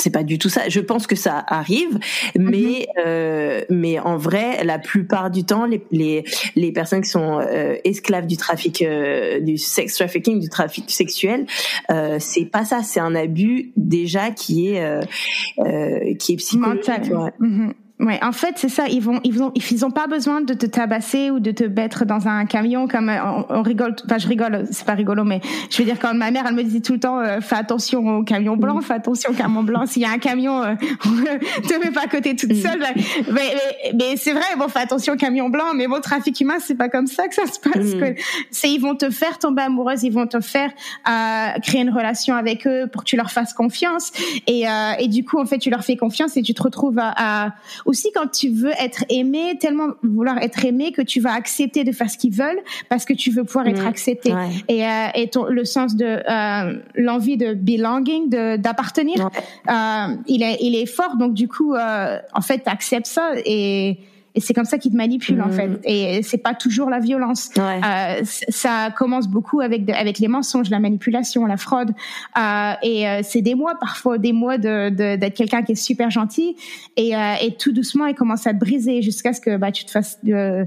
c'est 0.00 0.10
pas 0.10 0.22
du 0.22 0.38
tout 0.38 0.48
ça. 0.48 0.68
Je 0.68 0.80
pense 0.80 1.06
que 1.06 1.16
ça 1.16 1.44
arrive, 1.46 1.98
mais 2.36 2.88
mhm. 2.96 3.02
euh, 3.06 3.60
mais 3.70 3.98
en 3.98 4.16
vrai, 4.16 4.64
la 4.64 4.78
plupart 4.78 5.30
du 5.30 5.44
temps, 5.44 5.66
les 5.66 5.82
les, 5.90 6.24
les 6.56 6.72
personnes 6.72 7.02
qui 7.02 7.10
sont 7.10 7.40
euh, 7.40 7.76
esclaves 7.84 8.26
du 8.26 8.36
trafic, 8.36 8.82
euh, 8.82 9.40
du 9.40 9.58
sex 9.58 9.94
trafficking, 9.94 10.40
du 10.40 10.48
trafic 10.48 10.90
sexuel, 10.90 11.46
euh, 11.90 12.16
c'est 12.18 12.44
pas 12.44 12.64
ça. 12.64 12.82
C'est 12.82 13.00
un 13.00 13.14
abus 13.14 13.72
déjà 13.76 14.30
qui 14.30 14.68
est 14.68 14.82
euh, 14.82 16.14
qui 16.18 16.34
est 16.34 16.36
psychologique. 16.36 17.10
Mhm. 17.38 17.66
Ouais, 17.66 17.74
en 18.00 18.32
fait, 18.32 18.54
c'est 18.56 18.68
ça. 18.68 18.88
Ils 18.88 19.02
vont, 19.02 19.20
ils 19.24 19.34
vont, 19.34 19.52
ils 19.54 19.84
ont 19.84 19.90
pas 19.90 20.06
besoin 20.06 20.40
de 20.40 20.54
te 20.54 20.66
tabasser 20.66 21.30
ou 21.30 21.38
de 21.38 21.50
te 21.50 21.64
mettre 21.64 22.04
dans 22.04 22.28
un 22.28 22.46
camion 22.46 22.88
comme 22.88 23.08
euh, 23.08 23.42
on, 23.48 23.62
rigole. 23.62 23.94
Enfin, 24.04 24.18
je 24.18 24.26
rigole, 24.26 24.64
c'est 24.70 24.86
pas 24.86 24.94
rigolo, 24.94 25.24
mais 25.24 25.40
je 25.70 25.78
veux 25.78 25.84
dire 25.84 25.98
quand 25.98 26.14
ma 26.14 26.30
mère, 26.30 26.44
elle 26.46 26.54
me 26.54 26.62
disait 26.62 26.80
tout 26.80 26.94
le 26.94 27.00
temps, 27.00 27.18
euh, 27.18 27.40
fais 27.40 27.56
attention 27.56 28.18
au 28.18 28.22
camion 28.22 28.56
blanc, 28.56 28.76
mm. 28.76 28.82
fais 28.82 28.94
attention 28.94 29.30
au 29.30 29.34
camion 29.34 29.62
blanc. 29.62 29.86
S'il 29.86 30.02
y 30.02 30.06
a 30.06 30.10
un 30.10 30.18
camion, 30.18 30.62
euh, 30.62 30.74
te 31.68 31.84
mets 31.84 31.90
pas 31.90 32.04
à 32.04 32.06
côté 32.06 32.34
toute 32.34 32.52
mm. 32.52 32.62
seule. 32.62 32.84
Mais, 33.32 33.54
mais, 33.94 34.16
c'est 34.16 34.32
vrai, 34.32 34.44
bon, 34.58 34.68
fais 34.68 34.80
attention 34.80 35.14
au 35.14 35.16
camion 35.16 35.50
blanc. 35.50 35.74
Mais 35.74 35.86
bon, 35.86 36.00
trafic 36.00 36.40
humain, 36.40 36.58
c'est 36.60 36.76
pas 36.76 36.88
comme 36.88 37.06
ça 37.06 37.28
que 37.28 37.34
ça 37.34 37.46
se 37.46 37.60
passe. 37.60 37.94
Mm. 37.94 38.14
C'est, 38.50 38.70
ils 38.70 38.80
vont 38.80 38.94
te 38.94 39.10
faire 39.10 39.38
tomber 39.38 39.62
amoureuse, 39.62 40.02
ils 40.04 40.12
vont 40.12 40.26
te 40.26 40.40
faire 40.40 40.70
euh, 41.08 41.60
créer 41.60 41.82
une 41.82 41.90
relation 41.90 42.34
avec 42.34 42.66
eux 42.66 42.86
pour 42.90 43.04
que 43.04 43.08
tu 43.08 43.16
leur 43.16 43.30
fasses 43.30 43.52
confiance. 43.52 44.12
Et, 44.46 44.66
euh, 44.66 44.92
et 44.98 45.08
du 45.08 45.24
coup, 45.24 45.38
en 45.38 45.44
fait, 45.44 45.58
tu 45.58 45.68
leur 45.68 45.84
fais 45.84 45.96
confiance 45.96 46.36
et 46.36 46.42
tu 46.42 46.54
te 46.54 46.62
retrouves 46.62 46.98
à, 46.98 47.44
à 47.46 47.50
aussi 47.90 48.10
quand 48.14 48.28
tu 48.30 48.48
veux 48.48 48.72
être 48.78 49.04
aimé, 49.08 49.58
tellement 49.60 49.88
vouloir 50.02 50.38
être 50.38 50.64
aimé 50.64 50.92
que 50.92 51.02
tu 51.02 51.20
vas 51.20 51.34
accepter 51.34 51.84
de 51.84 51.92
faire 51.92 52.08
ce 52.08 52.16
qu'ils 52.16 52.32
veulent 52.32 52.60
parce 52.88 53.04
que 53.04 53.12
tu 53.12 53.30
veux 53.30 53.44
pouvoir 53.44 53.66
être 53.66 53.82
mm. 53.82 53.88
accepté. 53.88 54.32
Et, 54.68 54.86
euh, 54.86 55.06
et 55.14 55.28
ton, 55.28 55.44
le 55.44 55.64
sens 55.64 55.96
de 55.96 56.04
euh, 56.06 56.80
l'envie 56.94 57.36
de 57.36 57.54
belonging, 57.54 58.30
de 58.30 58.56
d'appartenir, 58.56 59.28
euh, 59.68 60.06
il 60.26 60.42
est 60.42 60.58
il 60.60 60.74
est 60.76 60.86
fort. 60.86 61.16
Donc 61.16 61.34
du 61.34 61.48
coup, 61.48 61.74
euh, 61.74 62.18
en 62.32 62.40
fait, 62.40 62.62
acceptes 62.66 63.06
ça 63.06 63.32
et 63.44 63.98
et 64.34 64.40
c'est 64.40 64.54
comme 64.54 64.64
ça 64.64 64.78
qu'ils 64.78 64.92
te 64.92 64.96
manipulent 64.96 65.42
en 65.42 65.48
mm. 65.48 65.52
fait 65.52 65.70
et 65.84 66.22
c'est 66.22 66.38
pas 66.38 66.54
toujours 66.54 66.90
la 66.90 67.00
violence. 67.00 67.50
Euh, 67.58 68.20
ça 68.24 68.90
commence 68.96 69.28
beaucoup 69.28 69.60
avec 69.60 69.88
avec 69.90 70.18
les 70.18 70.28
mensonges 70.28 70.70
la 70.70 70.78
manipulation 70.78 71.46
la 71.46 71.56
fraude. 71.56 71.92
Euh, 72.38 72.72
et 72.82 73.08
euh, 73.08 73.20
c'est 73.22 73.42
des 73.42 73.54
mois 73.54 73.74
parfois 73.80 74.18
des 74.18 74.32
mois 74.32 74.58
de 74.58 74.88
d'être 74.90 75.34
quelqu'un 75.34 75.62
qui 75.62 75.72
est 75.72 75.82
super 75.82 76.10
gentil. 76.10 76.56
Et, 76.96 77.16
euh, 77.16 77.34
et 77.42 77.56
tout 77.56 77.72
doucement 77.72 78.06
il 78.06 78.14
commence 78.14 78.46
à 78.46 78.54
te 78.54 78.58
briser 78.58 79.02
jusqu'à 79.02 79.32
ce 79.32 79.40
que 79.40 79.56
bah 79.56 79.72
tu 79.72 79.84
te 79.84 79.90
fasses 79.90 80.18
euh, 80.28 80.64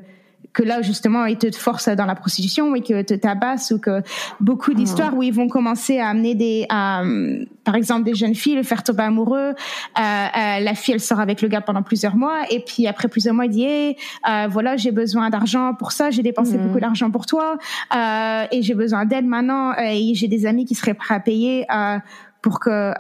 que 0.54 0.64
là 0.64 0.82
justement 0.82 1.26
ils 1.26 1.38
te 1.38 1.52
forcent 1.56 1.90
dans 1.90 2.06
la 2.06 2.16
prostitution 2.16 2.76
et 2.76 2.82
que 2.82 3.02
te 3.02 3.14
tabassent 3.14 3.72
ou 3.72 3.80
que 3.80 4.02
beaucoup 4.40 4.72
ah. 4.74 4.78
d'histoires 4.78 5.16
où 5.16 5.24
ils 5.24 5.34
vont 5.34 5.48
commencer 5.48 6.00
à 6.00 6.10
amener 6.10 6.36
des 6.36 6.66
par 6.70 7.76
exemple 7.76 8.04
des 8.04 8.14
jeunes 8.14 8.36
filles 8.36 8.56
le 8.56 8.64
faire 8.64 8.84
tomber 8.84 9.04
amoureux 9.04 9.54
euh, 9.54 10.02
euh, 10.02 10.60
la 10.60 10.76
fille 10.76 10.94
elle 10.94 11.00
sort 11.00 11.20
avec 11.20 11.42
le 11.42 11.48
gars 11.48 11.62
pendant 11.62 11.84
plusieurs 11.84 12.16
mois 12.16 12.42
et 12.50 12.60
puis 12.60 12.88
après 12.88 13.08
plusieurs 13.08 13.34
mois 13.34 13.46
il 13.46 13.52
dit 13.52 13.64
hey, 13.64 13.98
euh, 14.30 14.48
voilà 14.50 14.78
j'ai 14.78 14.92
besoin 14.92 15.30
d'argent 15.30 15.74
pour 15.74 15.92
ça 15.92 16.12
j'ai 16.12 16.24
dépensé 16.24 16.58
beaucoup 16.58 16.80
d'argent 16.80 17.10
pour 17.10 17.26
toi 17.26 17.58
euh, 17.96 18.46
et 18.52 18.62
j'ai 18.62 18.76
besoin 18.76 19.06
d'aide 19.06 19.26
maintenant 19.26 19.74
et 19.78 20.14
j'ai 20.14 20.28
des 20.28 20.46
amis 20.46 20.66
qui 20.66 20.76
seraient 20.76 20.94
prêts 20.94 21.16
à 21.16 21.20
payer 21.20 21.66
euh, 21.74 21.98
pour 22.42 22.60
que 22.60 22.94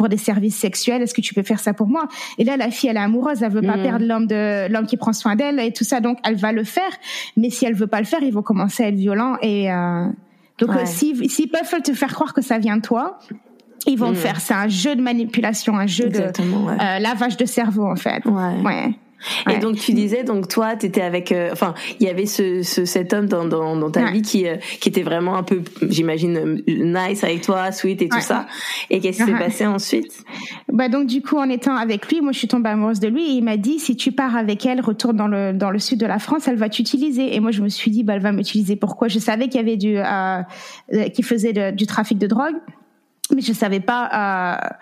pour 0.00 0.08
des 0.08 0.16
services 0.16 0.56
sexuels, 0.56 1.02
est-ce 1.02 1.12
que 1.12 1.20
tu 1.20 1.34
peux 1.34 1.42
faire 1.42 1.60
ça 1.60 1.74
pour 1.74 1.86
moi? 1.86 2.08
Et 2.38 2.44
là, 2.44 2.56
la 2.56 2.70
fille, 2.70 2.88
elle 2.88 2.96
est 2.96 3.00
amoureuse, 3.00 3.42
elle 3.42 3.52
veut 3.52 3.60
pas 3.60 3.76
mm. 3.76 3.82
perdre 3.82 4.06
l'homme 4.06 4.26
de 4.26 4.66
l'homme 4.72 4.86
qui 4.86 4.96
prend 4.96 5.12
soin 5.12 5.36
d'elle 5.36 5.60
et 5.60 5.74
tout 5.74 5.84
ça, 5.84 6.00
donc 6.00 6.16
elle 6.24 6.36
va 6.36 6.52
le 6.52 6.64
faire. 6.64 6.90
Mais 7.36 7.50
si 7.50 7.66
elle 7.66 7.74
veut 7.74 7.86
pas 7.86 7.98
le 7.98 8.06
faire, 8.06 8.22
ils 8.22 8.32
vont 8.32 8.40
commencer 8.40 8.82
à 8.82 8.88
être 8.88 8.94
violents 8.94 9.36
et 9.42 9.70
euh, 9.70 10.06
donc 10.56 10.70
s'ils 10.86 11.50
peuvent 11.50 11.82
te 11.84 11.92
faire 11.92 12.14
croire 12.14 12.32
que 12.32 12.40
ça 12.40 12.56
vient 12.56 12.78
de 12.78 12.80
toi, 12.80 13.18
ils 13.86 13.98
vont 13.98 14.08
le 14.08 14.12
mm. 14.12 14.16
faire. 14.16 14.40
C'est 14.40 14.54
un 14.54 14.68
jeu 14.68 14.96
de 14.96 15.02
manipulation, 15.02 15.76
un 15.76 15.86
jeu 15.86 16.08
de 16.08 16.20
euh, 16.20 16.98
lavage 16.98 17.36
de 17.36 17.44
cerveau 17.44 17.84
en 17.84 17.96
fait. 17.96 18.24
Ouais. 18.24 18.62
ouais. 18.64 18.94
Et 19.50 19.58
donc 19.58 19.76
tu 19.76 19.92
disais 19.92 20.24
donc 20.24 20.48
toi 20.48 20.76
tu 20.76 20.86
étais 20.86 21.02
avec 21.02 21.32
euh, 21.32 21.50
enfin 21.52 21.74
il 21.98 22.06
y 22.06 22.10
avait 22.10 22.26
ce, 22.26 22.62
ce 22.62 22.84
cet 22.84 23.12
homme 23.12 23.26
dans 23.26 23.44
dans, 23.44 23.76
dans 23.76 23.90
ta 23.90 24.10
vie 24.10 24.22
qui 24.22 24.46
euh, 24.46 24.56
qui 24.80 24.88
était 24.88 25.02
vraiment 25.02 25.36
un 25.36 25.42
peu 25.42 25.62
j'imagine 25.88 26.36
euh, 26.36 26.62
nice 26.66 27.24
avec 27.24 27.42
toi, 27.42 27.72
sweet 27.72 28.02
et 28.02 28.08
tout 28.08 28.20
ça. 28.20 28.46
Et 28.88 29.00
qu'est-ce 29.00 29.24
qui 29.24 29.30
s'est 29.30 29.38
passé 29.38 29.66
ensuite? 29.66 30.24
Bah 30.72 30.88
donc 30.88 31.06
du 31.06 31.22
coup 31.22 31.36
en 31.36 31.48
étant 31.48 31.76
avec 31.76 32.10
lui, 32.10 32.20
moi 32.20 32.32
je 32.32 32.38
suis 32.38 32.48
tombée 32.48 32.70
amoureuse 32.70 33.00
de 33.00 33.08
lui 33.08 33.22
et 33.22 33.32
il 33.32 33.44
m'a 33.44 33.56
dit 33.56 33.78
si 33.78 33.96
tu 33.96 34.12
pars 34.12 34.36
avec 34.36 34.64
elle, 34.66 34.80
retourne 34.80 35.16
dans 35.16 35.28
le 35.28 35.52
dans 35.52 35.70
le 35.70 35.78
sud 35.78 35.98
de 36.00 36.06
la 36.06 36.18
France, 36.18 36.48
elle 36.48 36.56
va 36.56 36.68
t'utiliser. 36.68 37.34
Et 37.34 37.40
moi 37.40 37.50
je 37.50 37.62
me 37.62 37.68
suis 37.68 37.90
dit 37.90 38.04
bah 38.04 38.14
elle 38.14 38.22
va 38.22 38.32
m'utiliser. 38.32 38.76
Pourquoi? 38.76 39.08
Je 39.08 39.18
savais 39.18 39.48
qu'il 39.48 39.60
y 39.60 39.64
avait 39.64 39.76
du 39.76 39.98
euh, 39.98 41.08
qui 41.08 41.22
faisait 41.22 41.72
du 41.72 41.86
trafic 41.86 42.18
de 42.18 42.26
drogue 42.26 42.56
mais 43.34 43.42
je 43.42 43.52
savais 43.52 43.80
pas 43.80 44.78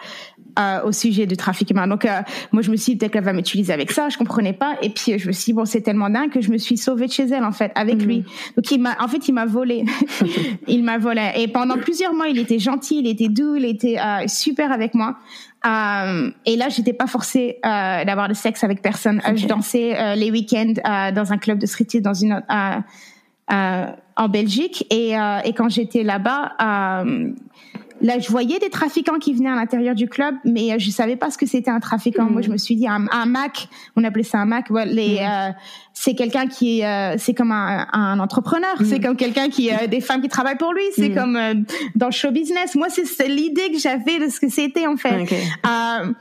euh, 0.59 0.83
au 0.85 0.93
sujet 0.93 1.27
du 1.27 1.37
trafic 1.37 1.71
humain. 1.71 1.87
Donc 1.87 2.05
euh, 2.05 2.21
moi 2.53 2.63
je 2.63 2.71
me 2.71 2.77
suis 2.77 2.93
dit 2.93 2.99
peut-être 2.99 3.13
qu'elle 3.13 3.25
va 3.25 3.33
m'utiliser 3.33 3.73
avec 3.73 3.91
ça, 3.93 4.09
je 4.09 4.19
comprenais 4.19 4.53
pas 4.53 4.77
et 4.83 4.91
puis 4.91 5.19
je 5.19 5.27
me 5.27 5.33
suis 5.33 5.47
dit 5.47 5.53
bon 5.53 5.65
c'est 5.65 5.83
tellement 5.83 6.11
dingue 6.11 6.31
que 6.31 6.41
je 6.41 6.51
me 6.51 6.59
suis 6.59 6.77
sauvée 6.77 7.07
de 7.07 7.13
chez 7.13 7.25
elle 7.25 7.45
en 7.45 7.53
fait 7.53 7.73
avec 7.75 8.03
lui. 8.03 8.19
Mhm. 8.19 8.25
Donc 8.57 8.71
il 8.71 8.81
m'a 8.81 8.97
en 9.01 9.09
fait 9.09 9.29
il 9.29 9.33
m'a 9.33 9.47
volé. 9.47 9.85
il 10.69 10.85
m'a 10.85 10.99
volé 10.99 11.31
et 11.37 11.49
pendant 11.49 11.77
plusieurs 11.77 12.15
mois 12.15 12.29
il 12.29 12.39
était 12.39 12.59
gentil, 12.59 13.01
il 13.01 13.07
était 13.07 13.29
doux, 13.29 13.57
il 13.57 13.65
était 13.65 13.99
euh, 13.99 14.27
super 14.27 14.73
avec 14.73 14.95
moi. 14.95 15.17
Euh, 15.67 16.31
et 16.47 16.57
là, 16.57 16.69
j'étais 16.69 16.93
pas 16.93 17.07
forcée 17.07 17.59
euh, 17.65 18.05
d'avoir 18.05 18.29
de 18.29 18.35
sexe 18.35 18.63
avec 18.65 18.81
personne. 18.81 19.21
Je 19.35 19.47
dansais 19.47 20.17
les 20.17 20.31
week-ends 20.31 20.75
dans 21.13 21.33
un 21.33 21.39
club 21.39 21.59
de 21.59 21.67
street 21.67 22.01
dans 22.01 22.15
une 22.15 22.43
en 23.51 24.29
Belgique. 24.29 24.87
Et, 24.91 25.11
et 25.13 25.53
quand 25.55 25.69
j'étais 25.69 26.05
là-bas, 26.05 27.05
Là, 28.01 28.19
je 28.19 28.29
voyais 28.29 28.59
des 28.59 28.71
trafiquants 28.71 29.19
qui 29.19 29.33
venaient 29.33 29.51
à 29.51 29.57
l'intérieur 29.57 29.95
du 29.95 30.09
club, 30.09 30.35
mais 30.45 30.73
euh, 30.73 30.77
je 30.79 30.91
savais 30.91 31.17
pas 31.17 31.31
ce 31.31 31.39
que 31.39 31.47
c'était 31.47 31.71
un 31.71 31.81
trafiquant. 31.81 32.25
Moi, 32.25 32.43
je 32.43 32.51
me 32.51 32.57
suis 32.57 32.77
dit 32.77 32.87
un, 32.87 33.07
un 33.11 33.27
Mac, 33.27 33.69
on 33.97 34.05
appelait 34.05 34.23
ça 34.23 34.39
un 34.39 34.45
Mac. 34.45 34.67
les, 34.71 35.19
euh, 35.21 35.51
c'est 35.95 36.15
quelqu'un 36.15 36.47
qui 36.47 36.81
est, 36.81 36.87
euh, 36.87 37.17
c'est 37.19 37.35
comme 37.35 37.51
un, 37.51 37.87
un 37.93 38.21
entrepreneur, 38.21 38.77
c'est 38.85 39.01
comme 39.01 39.17
quelqu'un 39.17 39.49
qui 39.49 39.71
a 39.71 39.89
des 39.89 40.01
femmes 40.01 40.21
qui 40.21 40.29
travaillent 40.29 40.59
pour 40.59 40.73
lui, 40.73 40.83
c'est 40.95 41.11
comme 41.11 41.37
dans 41.97 42.07
le 42.07 42.13
show 42.13 42.31
business. 42.31 42.77
Moi, 42.77 42.87
c'est 42.89 43.29
l'idée 43.29 43.73
que 43.73 43.79
j'avais 43.79 44.21
de 44.25 44.31
ce 44.31 44.39
que 44.39 44.49
c'était 44.49 44.87
en 44.87 44.97
fait. 44.97 45.27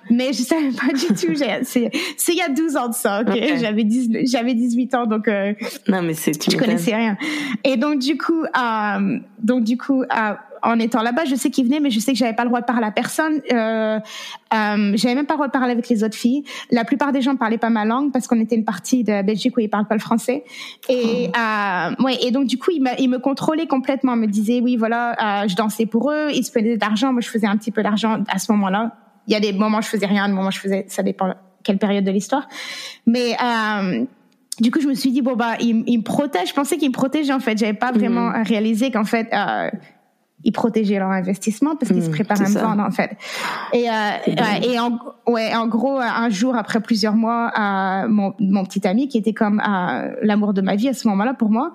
mais 0.10 0.34
je 0.34 0.42
savais 0.42 0.72
pas 0.72 0.94
du 0.94 1.08
tout. 1.08 1.36
C'est 1.66 1.92
il 2.30 2.36
y 2.36 2.42
a 2.42 2.50
12 2.50 2.76
ans 2.76 2.90
de 2.90 2.94
ça. 2.96 3.22
Okay? 3.22 3.60
J'avais 3.60 3.86
j'avais 4.26 4.56
18 4.56 4.96
ans, 4.96 5.06
donc 5.06 5.28
non 5.88 6.02
mais 6.02 6.16
c'est 6.16 6.32
tu 6.32 6.58
connaissais 6.58 6.96
rien. 6.96 7.18
Et 7.64 7.78
donc 7.78 8.00
du 8.00 8.18
coup, 8.18 8.44
donc 9.44 9.64
du 9.64 9.78
coup 9.78 10.04
en 10.64 10.80
étant 10.80 11.02
là-bas, 11.02 11.26
je 11.26 11.36
sais 11.36 11.50
qu'il 11.50 11.66
venait, 11.66 11.80
mais 11.80 11.90
je 11.90 12.00
sais 12.00 12.14
que 12.14 12.18
j'avais 12.18 12.36
pas 12.36 12.44
le 12.44 12.50
droit 12.50 12.62
de 12.62 12.66
parler 12.66 12.86
à 12.86 12.92
personne. 12.92 13.42
Euh, 13.52 14.00
euh, 14.54 14.92
j'avais 14.96 15.16
même 15.16 15.26
pas 15.26 15.34
le 15.34 15.38
droit 15.38 15.48
de 15.48 15.52
parler 15.52 15.72
avec 15.72 15.90
les 15.90 16.04
autres 16.04 16.16
filles. 16.16 16.44
La 16.72 16.86
plupart 16.86 17.12
des 17.12 17.22
gens 17.22 17.36
parlaient 17.36 17.58
pas 17.58 17.70
ma 17.70 17.86
langue 17.86 18.12
parce 18.12 18.28
qu'on 18.28 18.40
était 18.40 18.56
une 18.56 18.66
partie 18.66 19.04
de 19.04 19.22
Belgique 19.22 19.56
où 19.58 19.60
ils 19.60 19.70
parlent 19.70 19.88
pas 19.88 19.96
le 19.96 20.02
français. 20.02 20.44
Et 20.90 21.30
oh. 21.30 21.40
euh, 21.40 22.04
ouais, 22.04 22.18
et 22.22 22.32
donc 22.32 22.48
du 22.48 22.58
coup, 22.58 22.72
ils 22.72 22.82
me, 22.82 22.90
ils 23.00 23.10
me 23.10 23.20
contrôlaient 23.20 23.68
complètement. 23.68 24.14
Ils 24.16 24.22
me 24.22 24.28
disaient 24.28 24.62
oui, 24.62 24.78
voilà, 24.78 25.44
euh, 25.44 25.48
je 25.48 25.56
dansais 25.56 25.86
pour 25.86 26.12
eux, 26.12 26.30
ils 26.34 26.44
se 26.44 26.52
prenaient 26.52 26.78
d'argent, 26.78 27.12
moi 27.12 27.22
je 27.22 27.30
faisais 27.30 27.48
un 27.48 27.58
petit 27.58 27.72
peu 27.72 27.84
d'argent 27.84 28.24
à 28.30 28.40
ce 28.40 28.52
moment-là. 28.52 28.96
Il 29.28 29.34
y 29.34 29.36
a 29.36 29.40
des 29.40 29.52
moments 29.54 29.80
où 29.80 29.82
je 29.82 29.90
faisais 29.90 30.06
rien, 30.06 30.28
des 30.28 30.34
moments 30.34 30.50
où 30.50 30.52
je 30.52 30.60
faisais, 30.60 30.86
ça 30.88 31.04
dépend 31.04 31.34
quelle 31.64 31.78
période 31.78 32.06
de 32.06 32.12
l'histoire. 32.12 32.48
Mais 33.06 33.36
euh, 33.44 34.06
du 34.60 34.72
coup, 34.72 34.80
je 34.82 34.88
me 34.88 34.96
suis 34.96 35.12
dit 35.12 35.22
bon 35.22 35.36
bah 35.36 35.56
il, 35.60 35.84
il 35.86 36.00
me 36.00 36.04
protège. 36.04 36.50
Je 36.50 36.54
pensais 36.54 36.78
qu'il 36.78 36.90
me 36.90 36.94
protégeait 36.94 37.34
en 37.34 37.40
fait. 37.40 37.58
J'avais 37.58 37.74
pas 37.74 37.92
vraiment 37.92 38.30
mmh. 38.30 38.44
réalisé 38.44 38.92
qu'en 38.92 39.04
fait 39.04 39.28
euh, 39.34 39.70
ils 40.44 40.52
protégeaient 40.52 41.00
leur 41.00 41.10
investissement 41.10 41.76
parce 41.76 41.92
qu'ils 41.92 42.04
se 42.04 42.10
mmh, 42.10 42.14
préparaient 42.14 42.46
à 42.46 42.50
me 42.50 42.60
vendre 42.60 42.84
en 42.84 42.92
fait. 42.92 43.18
Et, 43.74 43.90
euh, 43.90 43.94
et 44.64 44.80
en, 44.80 45.00
ouais, 45.28 45.56
en 45.56 45.68
gros, 45.68 45.98
un 46.00 46.30
jour 46.30 46.56
après 46.56 46.80
plusieurs 46.80 47.16
mois, 47.16 47.52
euh, 47.58 48.08
mon, 48.08 48.34
mon 48.40 48.64
petit 48.64 48.88
ami 48.88 49.08
qui 49.08 49.18
était 49.18 49.34
comme 49.34 49.60
euh, 49.60 50.14
l'amour 50.22 50.54
de 50.54 50.62
ma 50.62 50.76
vie 50.76 50.90
à 50.90 50.94
ce 50.94 51.08
moment-là 51.08 51.34
pour 51.34 51.50
moi 51.50 51.74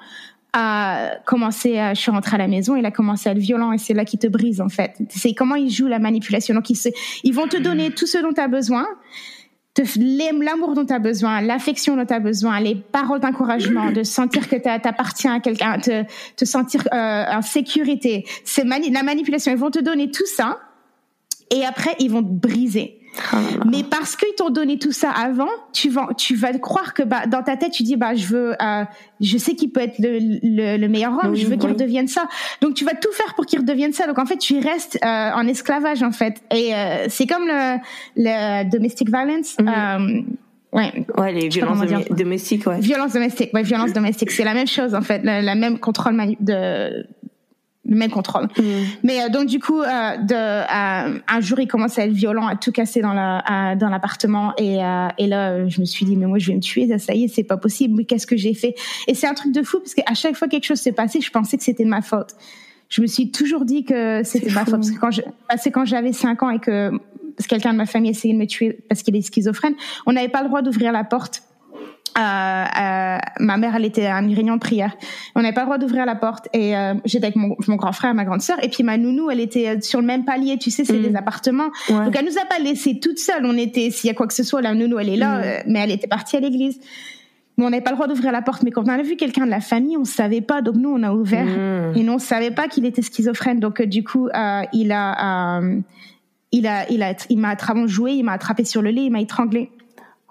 a 0.54 1.16
commencé 1.24 1.78
à, 1.78 1.94
je 1.94 2.00
suis 2.00 2.10
rentrée 2.10 2.34
à 2.34 2.38
la 2.38 2.46
maison, 2.46 2.76
il 2.76 2.84
a 2.84 2.90
commencé 2.90 3.28
à 3.28 3.32
être 3.32 3.38
violent 3.38 3.72
et 3.72 3.78
c'est 3.78 3.94
là 3.94 4.04
qu'il 4.04 4.18
te 4.18 4.26
brise 4.26 4.60
en 4.60 4.68
fait. 4.68 4.96
C'est 5.08 5.32
comment 5.32 5.54
ils 5.54 5.70
jouent 5.70 5.86
la 5.86 5.98
manipulation. 5.98 6.54
Donc 6.54 6.68
ils, 6.68 6.76
se, 6.76 6.90
ils 7.24 7.34
vont 7.34 7.48
te 7.48 7.56
donner 7.56 7.90
tout 7.90 8.06
ce 8.06 8.18
dont 8.18 8.32
tu 8.34 8.40
as 8.40 8.48
besoin 8.48 8.86
l'amour 9.98 10.74
dont 10.74 10.84
tu 10.84 10.92
as 10.92 10.98
besoin, 10.98 11.40
l'affection 11.40 11.96
dont 11.96 12.04
tu 12.04 12.12
as 12.12 12.20
besoin, 12.20 12.60
les 12.60 12.74
paroles 12.74 13.20
d'encouragement, 13.20 13.90
de 13.90 14.02
sentir 14.02 14.48
que 14.48 14.56
tu 14.56 14.68
appartiens 14.68 15.34
à 15.34 15.40
quelqu'un, 15.40 15.78
te, 15.78 16.04
te 16.36 16.44
sentir 16.44 16.86
euh, 16.92 17.24
en 17.28 17.42
sécurité, 17.42 18.26
c'est 18.44 18.64
la 18.64 19.02
manipulation. 19.02 19.52
Ils 19.52 19.58
vont 19.58 19.70
te 19.70 19.80
donner 19.80 20.10
tout 20.10 20.26
ça 20.26 20.60
et 21.50 21.64
après 21.64 21.94
ils 22.00 22.10
vont 22.10 22.22
te 22.22 22.28
briser. 22.28 23.01
Oh 23.32 23.36
Mais 23.70 23.82
parce 23.82 24.16
qu'ils 24.16 24.34
t'ont 24.36 24.50
donné 24.50 24.78
tout 24.78 24.92
ça 24.92 25.10
avant, 25.10 25.48
tu 25.72 25.90
vas, 25.90 26.08
tu 26.16 26.34
vas 26.34 26.52
croire 26.58 26.94
que 26.94 27.02
bah, 27.02 27.26
dans 27.26 27.42
ta 27.42 27.56
tête, 27.56 27.72
tu 27.72 27.82
dis 27.82 27.96
bah 27.96 28.14
je 28.14 28.26
veux, 28.26 28.54
euh, 28.62 28.84
je 29.20 29.38
sais 29.38 29.54
qu'il 29.54 29.70
peut 29.70 29.80
être 29.80 29.98
le, 29.98 30.18
le, 30.42 30.78
le 30.78 30.88
meilleur 30.88 31.12
homme, 31.22 31.34
je 31.34 31.46
veux 31.46 31.56
qu'il 31.56 31.70
redevienne 31.70 32.08
ça. 32.08 32.26
Donc 32.60 32.74
tu 32.74 32.84
vas 32.84 32.94
tout 32.94 33.12
faire 33.12 33.34
pour 33.34 33.46
qu'il 33.46 33.60
redevienne 33.60 33.92
ça. 33.92 34.06
Donc 34.06 34.18
en 34.18 34.26
fait, 34.26 34.38
tu 34.38 34.58
restes 34.58 34.98
euh, 35.04 35.06
en 35.08 35.46
esclavage 35.46 36.02
en 36.02 36.12
fait. 36.12 36.42
Et 36.54 36.74
euh, 36.74 37.06
c'est 37.08 37.26
comme 37.26 37.46
le, 37.46 37.76
le 38.16 38.70
domestic 38.70 39.08
violence. 39.08 39.56
Euh, 39.60 40.22
Ouais. 40.72 41.04
Ouais, 41.18 41.32
les 41.34 41.48
violences 41.48 41.80
domestiques, 42.10 42.66
ouais. 42.66 42.80
Violence 42.80 43.12
domestique, 43.12 43.50
ouais, 43.52 43.62
violence 43.62 43.92
domestique, 43.92 44.30
c'est 44.30 44.42
la 44.42 44.54
même 44.54 44.66
chose 44.66 44.94
en 44.94 45.02
fait, 45.02 45.22
la, 45.22 45.42
la 45.42 45.54
même 45.54 45.78
contrôle 45.78 46.18
de 46.40 47.06
le 47.84 47.96
même 47.96 48.10
contrôle. 48.10 48.44
Mm. 48.58 48.62
Mais 49.02 49.22
euh, 49.22 49.28
donc 49.28 49.46
du 49.46 49.58
coup, 49.58 49.80
euh, 49.80 50.16
de, 50.16 50.34
euh, 50.34 51.18
un 51.26 51.40
jour, 51.40 51.58
il 51.60 51.66
commence 51.66 51.98
à 51.98 52.06
être 52.06 52.12
violent, 52.12 52.46
à 52.46 52.56
tout 52.56 52.72
casser 52.72 53.00
dans 53.00 53.12
la 53.12 53.74
dans 53.76 53.88
l'appartement 53.88 54.52
et 54.58 54.78
et 55.18 55.26
là, 55.26 55.68
je 55.68 55.80
me 55.80 55.84
suis 55.84 56.04
dit 56.04 56.16
mais 56.16 56.26
moi 56.26 56.38
je 56.38 56.48
vais 56.48 56.56
me 56.56 56.60
tuer, 56.60 56.86
ça, 56.98 57.14
y 57.14 57.24
est, 57.24 57.28
c'est 57.28 57.44
pas 57.44 57.56
possible. 57.56 57.94
Mais 57.96 58.04
qu'est-ce 58.04 58.26
que 58.26 58.36
j'ai 58.36 58.54
fait? 58.54 58.74
Et 59.08 59.14
c'est 59.14 59.26
un 59.26 59.34
truc 59.34 59.52
de 59.52 59.62
fou 59.62 59.78
parce 59.78 59.94
qu'à 59.94 60.14
chaque 60.14 60.36
fois 60.36 60.48
quelque 60.48 60.64
chose 60.64 60.80
s'est 60.80 60.92
passé, 60.92 61.20
je 61.20 61.30
pensais 61.30 61.56
que 61.56 61.64
c'était 61.64 61.84
ma 61.84 62.02
faute. 62.02 62.34
Je 62.88 63.00
me 63.00 63.06
suis 63.06 63.30
toujours 63.30 63.64
dit 63.64 63.84
que 63.84 64.22
c'était 64.22 64.50
ma 64.50 64.64
faute 64.64 64.74
parce 64.74 64.90
que 64.90 64.98
quand 64.98 65.10
je, 65.10 65.22
c'est 65.56 65.70
quand 65.70 65.86
j'avais 65.86 66.12
5 66.12 66.42
ans 66.42 66.50
et 66.50 66.58
que 66.58 66.90
parce 67.36 67.46
que 67.46 67.54
quelqu'un 67.54 67.72
de 67.72 67.78
ma 67.78 67.86
famille 67.86 68.10
essayait 68.10 68.34
de 68.34 68.38
me 68.38 68.46
tuer 68.46 68.78
parce 68.88 69.02
qu'il 69.02 69.16
est 69.16 69.22
schizophrène, 69.22 69.74
on 70.06 70.12
n'avait 70.12 70.28
pas 70.28 70.42
le 70.42 70.48
droit 70.48 70.62
d'ouvrir 70.62 70.92
la 70.92 71.02
porte 71.02 71.42
euh, 72.18 72.20
euh, 72.20 73.18
ma 73.40 73.56
mère, 73.56 73.74
elle 73.74 73.84
était 73.84 74.06
à 74.06 74.18
une 74.20 74.34
réunion 74.34 74.54
de 74.56 74.60
prière. 74.60 74.94
On 75.34 75.42
n'avait 75.42 75.54
pas 75.54 75.62
le 75.62 75.66
droit 75.66 75.78
d'ouvrir 75.78 76.04
la 76.04 76.14
porte 76.14 76.48
et 76.52 76.76
euh, 76.76 76.94
j'étais 77.04 77.26
avec 77.26 77.36
mon, 77.36 77.56
mon, 77.66 77.76
grand 77.76 77.92
frère, 77.92 78.14
ma 78.14 78.24
grande 78.24 78.42
sœur, 78.42 78.62
et 78.62 78.68
puis 78.68 78.82
ma 78.82 78.96
nounou, 78.98 79.30
elle 79.30 79.40
était 79.40 79.80
sur 79.80 80.00
le 80.00 80.06
même 80.06 80.24
palier. 80.24 80.58
Tu 80.58 80.70
sais, 80.70 80.84
c'est 80.84 80.98
mm. 80.98 81.02
des 81.02 81.16
appartements. 81.16 81.70
Donc 81.88 82.14
elle 82.16 82.24
nous 82.24 82.38
a 82.38 82.44
pas 82.44 82.58
laissé 82.58 83.00
toute 83.00 83.18
seule. 83.18 83.44
On 83.46 83.56
était, 83.56 83.90
s'il 83.90 84.08
y 84.08 84.10
a 84.10 84.14
quoi 84.14 84.26
que 84.26 84.34
ce 84.34 84.42
soit, 84.42 84.60
la 84.60 84.74
nounou, 84.74 84.98
elle 84.98 85.08
est 85.08 85.16
là, 85.16 85.38
mm. 85.38 85.62
mais 85.66 85.80
elle 85.80 85.90
était 85.90 86.06
partie 86.06 86.36
à 86.36 86.40
l'église. 86.40 86.80
Bon, 87.58 87.66
on 87.66 87.70
n'avait 87.70 87.82
pas 87.82 87.90
le 87.90 87.96
droit 87.96 88.08
d'ouvrir 88.08 88.32
la 88.32 88.42
porte, 88.42 88.62
mais 88.62 88.70
quand 88.70 88.84
on 88.84 88.88
a 88.88 89.02
vu 89.02 89.16
quelqu'un 89.16 89.44
de 89.44 89.50
la 89.50 89.60
famille, 89.60 89.96
on 89.96 90.04
savait 90.04 90.40
pas. 90.40 90.62
Donc 90.62 90.76
nous, 90.76 90.90
on 90.90 91.02
a 91.02 91.12
ouvert 91.12 91.46
mm. 91.46 91.96
et 91.96 92.02
nous, 92.02 92.12
on 92.12 92.18
savait 92.18 92.50
pas 92.50 92.68
qu'il 92.68 92.84
était 92.84 93.02
schizophrène. 93.02 93.60
Donc 93.60 93.82
du 93.82 94.04
coup, 94.04 94.28
il 94.72 94.92
a, 94.92 95.60
il 96.52 96.66
a, 96.66 96.90
il 96.90 97.02
a, 97.02 97.14
il 97.30 97.38
m'a 97.38 97.48
attrapé, 97.48 97.88
joué, 97.88 98.12
il 98.12 98.22
m'a 98.22 98.32
attrapé 98.32 98.64
sur 98.64 98.82
le 98.82 98.90
lit, 98.90 99.04
il 99.04 99.10
m'a 99.10 99.20
étranglé. 99.20 99.70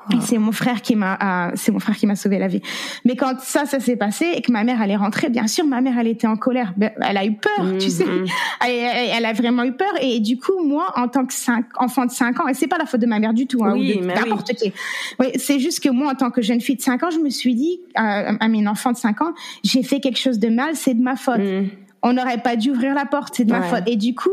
Et 0.09 0.19
c'est 0.21 0.37
mon 0.37 0.51
frère 0.51 0.81
qui 0.81 0.95
m'a, 0.95 1.49
euh, 1.49 1.51
c'est 1.55 1.71
mon 1.71 1.79
frère 1.79 1.95
qui 1.95 2.07
m'a 2.07 2.15
sauvé 2.15 2.39
la 2.39 2.47
vie. 2.47 2.61
Mais 3.05 3.15
quand 3.15 3.39
ça, 3.39 3.65
ça 3.65 3.79
s'est 3.79 3.95
passé 3.95 4.25
et 4.35 4.41
que 4.41 4.51
ma 4.51 4.63
mère 4.63 4.81
allait 4.81 4.95
rentrer, 4.95 5.29
bien 5.29 5.47
sûr, 5.47 5.65
ma 5.65 5.81
mère, 5.81 5.97
elle 5.99 6.07
était 6.07 6.27
en 6.27 6.35
colère. 6.35 6.73
Ben, 6.75 6.91
elle 7.01 7.17
a 7.17 7.25
eu 7.25 7.33
peur, 7.33 7.77
tu 7.79 7.89
sais. 7.89 8.05
Mhm. 8.05 8.25
Elle, 8.65 9.25
a 9.25 9.33
vraiment 9.33 9.63
eu 9.63 9.73
peur. 9.73 9.93
Et 10.01 10.19
du 10.19 10.37
coup, 10.37 10.63
moi, 10.63 10.91
en 10.95 11.07
tant 11.07 11.25
que 11.25 11.33
cinq, 11.33 11.65
enfant 11.77 12.05
de 12.05 12.11
5 12.11 12.39
ans, 12.39 12.47
et 12.47 12.53
c'est 12.53 12.67
pas 12.67 12.77
la 12.77 12.85
faute 12.85 13.01
de 13.01 13.05
ma 13.05 13.19
mère 13.19 13.33
du 13.33 13.47
tout, 13.47 13.63
hein, 13.63 13.73
oui, 13.73 13.99
ou 14.01 14.05
n'importe 14.05 14.53
qui. 14.53 14.73
Oui, 15.19 15.27
c'est 15.35 15.59
juste 15.59 15.81
que 15.81 15.89
moi, 15.89 16.11
en 16.11 16.15
tant 16.15 16.31
que 16.31 16.41
jeune 16.41 16.61
fille 16.61 16.77
de 16.77 16.81
5 16.81 17.03
ans, 17.03 17.11
je 17.11 17.19
me 17.19 17.29
suis 17.29 17.55
dit, 17.55 17.79
euh, 17.97 18.33
à 18.39 18.47
mes 18.47 18.67
enfants 18.67 18.91
de 18.91 18.97
5 18.97 19.21
ans, 19.21 19.33
j'ai 19.63 19.83
fait 19.83 19.99
quelque 19.99 20.19
chose 20.19 20.39
de 20.39 20.49
mal, 20.49 20.75
c'est 20.75 20.93
de 20.93 21.01
ma 21.01 21.15
faute. 21.15 21.39
Mhm. 21.39 21.69
on 22.03 22.13
n'aurait 22.13 22.39
pas 22.39 22.55
dû 22.55 22.71
ouvrir 22.71 22.95
la 22.95 23.05
porte, 23.05 23.35
c'est 23.35 23.45
de 23.45 23.51
ma 23.51 23.61
faute. 23.61 23.83
Et 23.85 23.95
du 23.95 24.15
coup, 24.15 24.29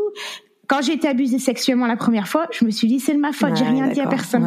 quand 0.68 0.82
j'ai 0.82 0.92
été 0.92 1.08
abusée 1.08 1.38
sexuellement 1.38 1.86
la 1.86 1.96
première 1.96 2.28
fois, 2.28 2.46
je 2.52 2.64
me 2.64 2.70
suis 2.70 2.86
dit 2.86 3.00
c'est 3.00 3.14
de 3.14 3.18
ma 3.18 3.32
faute, 3.32 3.56
j'ai 3.56 3.64
rien 3.64 3.88
dit 3.88 4.00
à 4.00 4.06
personne. 4.06 4.46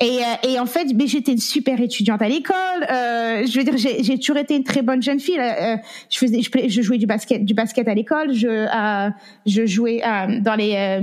Et, 0.00 0.04
euh, 0.04 0.48
et 0.48 0.58
en 0.58 0.66
fait, 0.66 0.88
mais 0.96 1.06
j'étais 1.06 1.30
une 1.30 1.38
super 1.38 1.80
étudiante 1.80 2.20
à 2.20 2.28
l'école. 2.28 2.56
Euh, 2.90 3.46
je 3.46 3.56
veux 3.56 3.64
dire, 3.64 3.76
j'ai 3.76 4.18
toujours 4.18 4.36
été 4.36 4.56
une 4.56 4.64
très 4.64 4.82
bonne 4.82 5.00
jeune 5.00 5.20
fille. 5.20 5.38
Euh, 5.38 5.76
je 6.10 6.18
faisais, 6.18 6.40
je, 6.42 6.68
je, 6.68 6.82
jouais 6.82 6.98
du 6.98 7.06
basket, 7.06 7.44
du 7.44 7.54
basket 7.54 7.86
à 7.86 7.94
l'école. 7.94 8.34
Je, 8.34 8.48
euh, 8.48 9.10
je 9.46 9.64
jouais 9.64 10.02
euh, 10.04 10.40
dans 10.40 10.56
les 10.56 11.00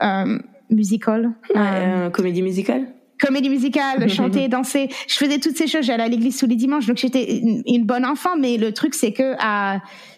euh, 0.00 0.38
musicals. 0.70 1.32
comédie 2.12 2.42
musicale? 2.42 2.86
comédie 3.18 3.48
musicale, 3.48 4.08
chanter, 4.10 4.48
danser. 4.48 4.90
Je 5.08 5.14
faisais 5.14 5.38
toutes 5.38 5.56
ces 5.56 5.66
choses. 5.66 5.86
J'allais 5.86 6.02
à 6.04 6.08
l'église 6.08 6.36
tous 6.36 6.46
les 6.46 6.56
dimanches, 6.56 6.86
donc 6.86 6.98
j'étais 6.98 7.38
une, 7.38 7.62
une, 7.66 7.84
bonne 7.84 8.04
enfant. 8.04 8.36
Mais 8.38 8.58
le 8.58 8.72
truc, 8.72 8.94
c'est 8.94 9.12
que 9.12 9.34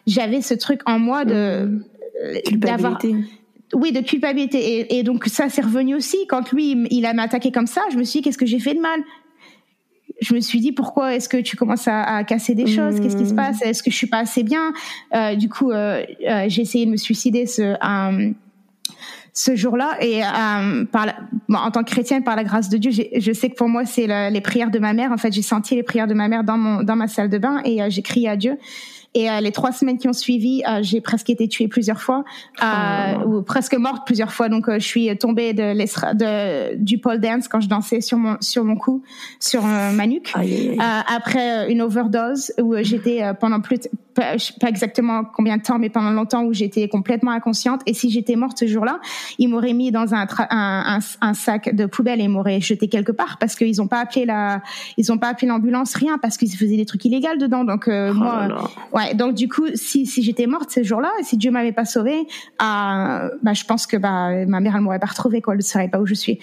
j'avais 0.07 0.43
ce 0.43 0.55
truc 0.55 0.81
en 0.87 0.99
moi 0.99 1.25
de 1.25 1.81
d'avoir 2.53 2.99
oui, 3.75 3.93
de 3.93 4.01
culpabilité. 4.01 4.59
Et, 4.59 4.99
et 4.99 5.03
donc 5.03 5.27
ça, 5.27 5.49
c'est 5.49 5.63
revenu 5.63 5.95
aussi. 5.95 6.19
Quand 6.29 6.53
lui, 6.53 6.87
il 6.91 7.05
a 7.07 7.13
m'attaqué 7.13 7.51
comme 7.51 7.67
ça, 7.67 7.83
je 7.91 7.97
me 7.97 8.05
suis 8.05 8.21
dit, 8.21 8.25
qu'est-ce 8.25 8.39
que 8.39 8.47
j'ai 8.47 8.61
fait 8.61 8.75
de 8.75 8.81
mal? 8.81 9.01
Je 10.23 10.35
me 10.35 10.41
suis 10.41 10.61
dit 10.61 10.73
pourquoi 10.73 11.15
est-ce 11.15 11.29
que 11.29 11.37
tu 11.37 11.57
commences 11.57 11.89
à, 11.89 12.03
à 12.03 12.25
casser 12.25 12.55
des 12.55 12.67
choses? 12.67 13.01
Qu'est-ce 13.01 13.19
qui 13.19 13.27
se 13.27 13.35
mmh. 13.35 13.37
passe? 13.37 13.61
Est-ce 13.61 13.83
que 13.83 13.91
je 13.91 13.97
suis 13.97 14.07
pas 14.07 14.21
assez 14.21 14.43
bien? 14.43 14.73
Euh, 15.15 15.35
Du 15.35 15.51
coup, 15.51 15.73
euh, 15.73 16.03
euh, 16.27 16.45
j'ai 16.49 16.63
essayé 16.63 16.87
de 16.87 16.91
me 16.91 16.97
suicider 16.97 17.45
ce 17.47 17.77
ce 19.35 19.55
jour-là. 19.55 19.99
Et 20.01 20.23
en 20.25 21.71
tant 21.71 21.85
que 21.85 21.91
chrétienne 21.91 22.25
par 22.25 22.37
la 22.37 22.45
grâce 22.45 22.71
de 22.71 22.79
Dieu 22.79 22.91
je 22.91 23.33
sais 23.33 23.51
que 23.51 23.55
pour 23.55 23.69
moi 23.69 23.85
c'est 23.85 24.31
les 24.31 24.41
prières 24.41 24.71
de 24.71 24.79
ma 24.79 24.95
mère. 24.95 25.13
En 25.13 25.19
fait 25.19 25.33
j'ai 25.33 25.43
senti 25.43 25.75
les 25.75 25.83
prières 25.83 26.07
de 26.07 26.15
ma 26.15 26.29
mère 26.29 26.43
dans 26.43 26.57
mon 26.57 26.83
dans 26.83 26.97
ma 26.97 27.09
salle 27.09 27.29
de 27.29 27.37
bain 27.37 27.61
et 27.67 27.81
j'ai 27.91 28.01
crié 28.01 28.31
à 28.31 28.37
Dieu 28.37 28.57
et 29.17 29.31
euh, 29.31 29.41
les 29.41 29.51
trois 29.51 29.73
semaines 29.73 29.97
qui 29.97 30.09
ont 30.09 30.13
suivi, 30.13 30.63
euh, 30.69 30.81
j'ai 30.83 31.01
presque 31.01 31.31
été 31.31 31.49
tuée 31.49 31.69
plusieurs 31.69 32.03
fois, 32.03 32.23
euh, 32.63 33.15
oh. 33.25 33.29
ou 33.39 33.43
presque 33.43 33.75
morte 33.75 34.07
plusieurs 34.07 34.31
fois. 34.31 34.51
Donc 34.51 34.71
je 34.71 34.79
suis 34.79 35.17
tombée 35.17 35.55
de, 35.55 35.73
de 35.73 36.77
du 36.77 36.99
pole 36.99 37.19
dance 37.19 37.49
quand 37.49 37.61
je 37.61 37.69
dansais 37.69 38.03
sur 38.03 38.19
mon 38.19 38.37
sur 38.43 38.63
mon 38.63 38.77
cou, 38.77 39.03
sur 39.41 39.63
ma 39.63 40.07
nuque. 40.07 40.35
après 40.79 41.73
une 41.73 41.81
overdose 41.81 42.53
où 42.61 42.75
j'étais 42.83 43.23
pendant 43.41 43.61
plus 43.61 43.81
pas, 44.17 44.35
pas 44.61 44.69
exactement 44.69 45.25
combien 45.25 45.59
de 45.59 45.63
temps, 45.63 45.79
mais 45.79 45.91
pendant 45.91 46.11
longtemps 46.11 46.43
où 46.45 46.53
j'étais 46.53 46.89
complètement 46.89 47.31
inconsciente. 47.31 47.83
Et 47.87 47.95
si 47.95 48.11
j'étais 48.11 48.35
morte 48.35 48.59
ce 48.59 48.67
jour-là, 48.67 48.99
ils 49.39 49.49
m'auraient 49.49 49.75
mis 49.75 49.93
dans 49.93 50.15
un, 50.15 50.27
un, 50.51 50.99
un, 51.21 51.35
sac 51.35 51.75
de 51.75 51.87
poubelle 51.87 52.21
et 52.21 52.29
m'auraient 52.29 52.61
jeté 52.61 52.89
quelque 52.89 53.13
part 53.13 53.37
parce 53.39 53.55
qu'ils 53.55 53.81
ont 53.83 53.87
pas 53.87 54.01
appelé 54.01 54.25
la, 54.25 54.63
ils 54.97 55.13
ont 55.13 55.19
pas 55.19 55.29
appelé 55.29 55.47
l'ambulance, 55.47 55.95
rien 55.95 56.19
parce 56.19 56.37
qu'ils 56.37 56.51
faisaient 56.51 56.77
des 56.77 56.87
trucs 56.87 57.05
illégaux 57.05 57.37
dedans. 57.39 57.65
Donc 57.65 57.89
oh 57.89 58.15
moi, 58.15 58.71
ouais, 58.93 59.15
donc 59.15 59.35
du 59.35 59.49
coup, 59.49 59.67
si, 59.75 60.07
si 60.07 60.23
j'étais 60.23 60.47
morte 60.47 60.71
ce 60.71 60.83
jour-là, 60.83 61.11
si 61.23 61.37
Dieu 61.37 61.51
m'avait 61.51 61.73
pas 61.73 61.85
sauvée, 61.85 62.27
euh, 62.63 63.31
bah, 63.43 63.53
je 63.53 63.65
pense 63.65 63.87
que 63.87 63.97
bah, 63.97 64.47
ma 64.47 64.61
mère 64.61 64.75
elle 64.77 64.83
m'aurait 64.83 64.99
pas 64.99 65.07
retrouvée, 65.07 65.43
quoi, 65.43 65.55
elle 65.55 65.59
ne 65.59 65.63
saurait 65.63 65.89
pas 65.89 66.01
où 66.01 66.07
je 66.07 66.15
suis. 66.15 66.39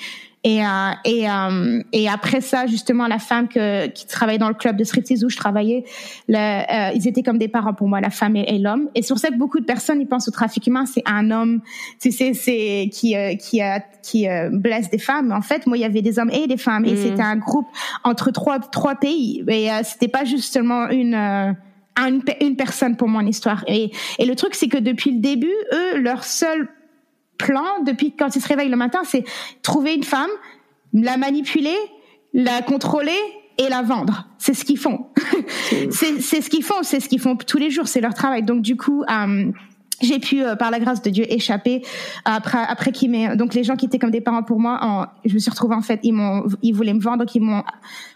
Et, 0.46 0.62
euh, 0.62 0.92
et, 1.06 1.30
euh, 1.30 1.82
et 1.94 2.10
après 2.10 2.42
ça, 2.42 2.68
justement, 2.68 3.08
la 3.08 3.20
femme 3.20 3.48
que, 3.48 3.88
qui 3.88 4.06
travaillait 4.06 4.40
dans 4.40 4.50
le 4.50 4.54
club 4.54 4.76
de 4.76 4.84
striptease 4.84 5.24
où 5.24 5.30
je 5.30 5.38
travaillais, 5.38 5.86
le, 6.28 6.36
euh, 6.36 6.92
ils 6.94 7.08
étaient 7.08 7.24
comme 7.24 7.38
des 7.38 7.48
parents 7.48 7.74
pour 7.74 7.88
moi, 7.88 8.02
la 8.02 8.10
femme 8.10 8.36
et, 8.36 8.60
l'homme. 8.60 8.90
Et 8.94 9.04
sur 9.04 9.18
ça 9.18 9.30
que 9.30 9.38
beaucoup 9.38 9.62
de 9.62 9.66
personnes, 9.66 10.02
ils 10.02 10.08
pensent 10.08 10.28
au 10.28 10.32
trafic 10.32 10.68
humain, 10.68 10.86
c'est 10.86 11.04
un 11.06 11.32
homme, 11.32 11.62
tu 12.02 12.12
sais, 12.12 12.34
c'est 12.34 12.90
qui 12.92 13.16
euh, 13.16 13.36
qui 13.36 13.62
qui 14.02 14.28
blesse 14.52 14.90
des 14.90 14.98
femmes. 14.98 15.32
En 15.32 15.42
fait, 15.42 15.66
moi, 15.66 15.78
il 15.78 15.82
y 15.82 15.86
avait 15.86 16.02
des 16.02 16.20
hommes 16.20 16.32
et 16.32 16.46
des 16.46 16.58
femmes, 16.58 16.84
et 16.84 16.94
mm. 16.94 16.98
c'était 16.98 17.22
un 17.22 17.38
groupe 17.38 17.68
entre 18.04 18.32
trois 18.32 18.60
trois 18.60 18.96
pays. 18.96 19.46
Et 19.48 19.70
c'était 19.84 20.10
pas 20.10 20.26
juste 20.26 20.52
seulement 20.52 20.90
une 20.90 21.16
une, 21.98 22.22
une 22.42 22.56
personne 22.58 22.98
pour 22.98 23.08
mon 23.08 23.26
histoire. 23.26 23.64
Et, 23.68 23.92
et 24.20 24.26
le 24.26 24.36
truc, 24.36 24.56
c'est 24.56 24.68
que 24.68 24.78
depuis 24.78 25.12
le 25.12 25.22
début, 25.22 25.54
eux, 25.74 26.00
leur 26.00 26.24
seul 26.24 26.68
plan, 27.46 27.84
depuis 27.86 28.16
quand 28.16 28.36
ils 28.36 28.42
se 28.42 28.48
réveillent 28.48 28.70
le 28.70 28.78
matin, 28.78 29.02
c'est 29.04 29.24
trouver 29.62 29.94
une 29.94 30.04
femme, 30.04 30.30
la 30.94 31.18
manipuler, 31.18 31.76
la 32.34 32.62
contrôler 32.62 33.20
et 33.58 33.70
la 33.70 33.82
vendre. 33.82 34.28
C'est 34.38 34.54
ce 34.54 34.66
qu'ils 34.66 34.80
font. 34.80 35.08
c'est 35.92 36.20
ce 36.20 36.50
qu'ils 36.50 36.64
font, 36.64 36.82
c'est 36.82 37.00
ce 37.00 37.10
qu'ils 37.10 37.20
font 37.20 37.36
tous 37.36 37.58
les 37.58 37.70
jours, 37.70 37.88
c'est 37.88 38.02
leur 38.02 38.14
travail. 38.14 38.44
Donc 38.44 38.62
du 38.62 38.78
coup, 38.78 39.04
euh, 39.04 39.52
j'ai 40.02 40.20
pu 40.20 40.44
par 40.60 40.72
la 40.72 40.80
grâce 40.80 41.02
de 41.02 41.10
Dieu 41.10 41.26
échapper 41.32 41.84
après 42.26 42.64
après 42.68 42.92
qu'ils 42.92 43.12
m'aient 43.12 43.36
donc 43.36 43.54
les 43.54 43.64
gens 43.64 43.76
qui 43.76 43.86
étaient 43.86 44.00
comme 44.00 44.12
des 44.12 44.22
parents 44.22 44.44
pour 44.44 44.60
moi 44.60 44.80
en, 44.82 45.06
je 45.24 45.34
me 45.34 45.40
suis 45.40 45.50
retrouvée 45.50 45.76
en 45.76 45.82
fait 45.82 46.00
ils 46.04 46.12
m'ont 46.12 46.46
ils 46.62 46.74
voulaient 46.74 46.94
me 46.94 47.00
vendre 47.00 47.20
donc 47.20 47.34
ils 47.36 47.42
m'ont 47.42 47.64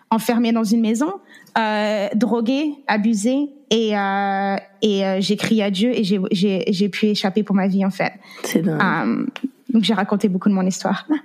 enfermée 0.10 0.52
dans 0.52 0.64
une 0.64 0.82
maison 0.82 1.12
euh, 1.58 2.08
droguée 2.16 2.72
abusée 2.88 3.50
et 3.70 3.98
euh, 3.98 4.56
et 4.82 5.06
euh, 5.06 5.18
j'ai 5.20 5.36
crié 5.36 5.64
à 5.64 5.72
Dieu 5.72 5.92
et 5.94 6.04
j'ai 6.04 6.20
j'ai 6.32 6.64
j'ai 6.68 6.90
pu 6.90 7.08
échapper 7.08 7.44
pour 7.44 7.56
ma 7.56 7.68
vie 7.68 7.86
en 7.86 7.90
fait. 7.90 8.14
C'est 8.44 8.62
dingue. 8.62 8.82
Euh, 8.82 9.26
donc 9.70 9.84
j'ai 9.84 9.94
raconté 9.94 10.30
beaucoup 10.30 10.50
de 10.50 10.54
mon 10.54 10.66
histoire. 10.66 11.08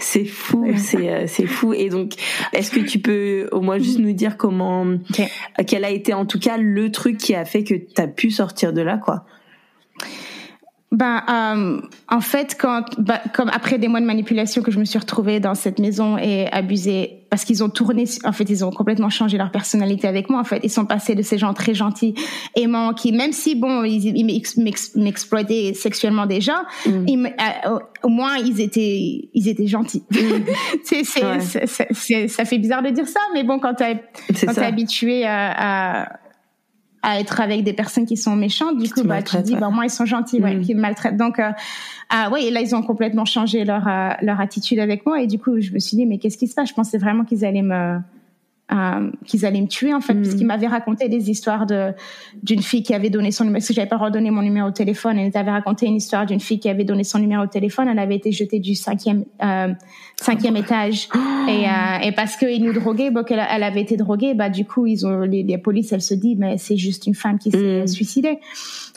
C'est 0.00 0.24
fou 0.24 0.66
c'est 0.76 1.26
c'est 1.26 1.46
fou. 1.46 1.72
Et 1.72 1.88
donc 1.88 2.14
est-ce 2.52 2.70
que 2.70 2.80
tu 2.80 2.98
peux 2.98 3.48
au 3.52 3.60
moins 3.60 3.78
juste 3.78 3.98
nous 3.98 4.12
dire 4.12 4.36
comment 4.36 4.82
okay. 4.82 5.28
quel 5.66 5.84
a 5.84 5.90
été 5.90 6.12
en 6.12 6.26
tout 6.26 6.38
cas 6.38 6.58
le 6.58 6.90
truc 6.90 7.16
qui 7.16 7.34
a 7.34 7.44
fait 7.44 7.64
que 7.64 7.74
tu 7.74 8.02
as 8.02 8.08
pu 8.08 8.30
sortir 8.30 8.72
de 8.72 8.82
là 8.82 8.98
quoi? 8.98 9.24
Ben, 10.94 11.22
euh, 11.28 11.80
en 12.08 12.20
fait, 12.20 12.56
quand, 12.56 12.84
ben, 13.00 13.18
comme 13.34 13.48
après 13.52 13.78
des 13.78 13.88
mois 13.88 14.00
de 14.00 14.06
manipulation 14.06 14.62
que 14.62 14.70
je 14.70 14.78
me 14.78 14.84
suis 14.84 14.98
retrouvée 14.98 15.40
dans 15.40 15.56
cette 15.56 15.80
maison 15.80 16.16
et 16.18 16.46
abusée, 16.52 17.26
parce 17.30 17.44
qu'ils 17.44 17.64
ont 17.64 17.68
tourné, 17.68 18.04
en 18.22 18.30
fait, 18.30 18.48
ils 18.48 18.64
ont 18.64 18.70
complètement 18.70 19.10
changé 19.10 19.36
leur 19.36 19.50
personnalité 19.50 20.06
avec 20.06 20.30
moi. 20.30 20.38
En 20.38 20.44
fait, 20.44 20.60
ils 20.62 20.70
sont 20.70 20.86
passés 20.86 21.16
de 21.16 21.22
ces 21.22 21.36
gens 21.36 21.52
très 21.52 21.74
gentils, 21.74 22.14
aimants, 22.54 22.94
qui 22.94 23.10
même 23.10 23.32
si 23.32 23.56
bon, 23.56 23.82
ils, 23.82 24.16
ils 24.16 25.02
m'exploitaient 25.02 25.72
sexuellement 25.74 26.26
déjà, 26.26 26.62
mm. 26.86 27.08
ils, 27.08 27.34
euh, 27.66 27.78
au 28.04 28.08
moins 28.08 28.36
ils 28.36 28.60
étaient, 28.60 29.30
ils 29.34 29.48
étaient 29.48 29.66
gentils. 29.66 30.04
Mm. 30.12 30.16
c'est, 30.84 31.02
c'est, 31.90 32.28
ça 32.28 32.44
fait 32.44 32.58
bizarre 32.58 32.84
de 32.84 32.90
dire 32.90 33.08
ça, 33.08 33.20
mais 33.34 33.42
bon, 33.42 33.58
quand 33.58 33.74
t'es, 33.74 34.00
quand 34.28 34.54
t'es 34.54 34.64
habitué 34.64 35.24
à, 35.24 36.02
à 36.02 36.08
à 37.04 37.20
être 37.20 37.40
avec 37.40 37.62
des 37.64 37.74
personnes 37.74 38.06
qui 38.06 38.16
sont 38.16 38.34
méchantes. 38.34 38.78
Du 38.78 38.90
coup, 38.90 39.02
bah, 39.04 39.22
tu 39.22 39.36
te 39.36 39.42
dis, 39.42 39.54
bah, 39.54 39.68
moi, 39.68 39.84
ils 39.84 39.90
sont 39.90 40.06
gentils, 40.06 40.40
ouais, 40.40 40.56
mm. 40.56 40.62
qui 40.62 40.74
me 40.74 40.80
maltraitent. 40.80 41.18
Donc, 41.18 41.38
euh, 41.38 41.50
ah, 42.08 42.30
ouais, 42.30 42.46
et 42.46 42.50
là, 42.50 42.62
ils 42.62 42.74
ont 42.74 42.82
complètement 42.82 43.26
changé 43.26 43.64
leur, 43.64 43.86
euh, 43.86 44.10
leur 44.22 44.40
attitude 44.40 44.78
avec 44.78 45.04
moi. 45.04 45.20
Et 45.20 45.26
du 45.26 45.38
coup, 45.38 45.60
je 45.60 45.70
me 45.72 45.78
suis 45.78 45.98
dit, 45.98 46.06
mais 46.06 46.16
qu'est-ce 46.16 46.38
qui 46.38 46.48
se 46.48 46.54
passe? 46.54 46.70
Je 46.70 46.74
pensais 46.74 46.96
vraiment 46.96 47.24
qu'ils 47.24 47.44
allaient 47.44 47.62
me, 47.62 47.98
euh, 48.72 49.10
qu'ils 49.26 49.44
allaient 49.44 49.60
me 49.60 49.68
tuer 49.68 49.92
en 49.92 50.00
fait, 50.00 50.14
puisqu'ils 50.14 50.44
mm. 50.44 50.48
m'avaient 50.48 50.66
raconté 50.66 51.10
des 51.10 51.30
histoires 51.30 51.66
de 51.66 51.92
d'une 52.42 52.62
fille 52.62 52.82
qui 52.82 52.94
avait 52.94 53.10
donné 53.10 53.30
son 53.30 53.44
numéro, 53.44 53.58
parce 53.58 53.68
que 53.68 53.74
j'avais 53.74 53.88
pas 53.88 53.98
redonné 53.98 54.30
mon 54.30 54.40
numéro 54.40 54.70
de 54.70 54.74
téléphone. 54.74 55.18
Elle 55.18 55.30
avait 55.34 55.50
raconté 55.50 55.84
une 55.84 55.96
histoire 55.96 56.24
d'une 56.24 56.40
fille 56.40 56.60
qui 56.60 56.70
avait 56.70 56.84
donné 56.84 57.04
son 57.04 57.18
numéro 57.18 57.44
de 57.44 57.50
téléphone. 57.50 57.88
Elle 57.88 57.98
avait 57.98 58.16
été 58.16 58.32
jetée 58.32 58.60
du 58.60 58.74
cinquième 58.74 59.26
euh, 59.42 59.74
cinquième 60.16 60.56
étage 60.56 61.08
et, 61.48 61.66
euh, 61.66 61.98
et 62.04 62.12
parce 62.12 62.36
qu'ils 62.36 62.64
nous 62.64 62.72
droguaient, 62.72 63.10
bon, 63.10 63.22
qu'elle 63.22 63.44
elle 63.50 63.62
avait 63.62 63.82
été 63.82 63.98
droguée, 63.98 64.32
bah 64.32 64.48
du 64.48 64.64
coup 64.64 64.86
ils 64.86 65.06
ont 65.06 65.20
les, 65.20 65.42
les 65.42 65.58
polices, 65.58 65.92
elles 65.92 66.00
se 66.00 66.14
disent 66.14 66.38
mais 66.38 66.56
c'est 66.56 66.78
juste 66.78 67.06
une 67.06 67.14
femme 67.14 67.38
qui 67.38 67.50
s'est 67.50 67.82
mm. 67.82 67.86
suicidée. 67.86 68.38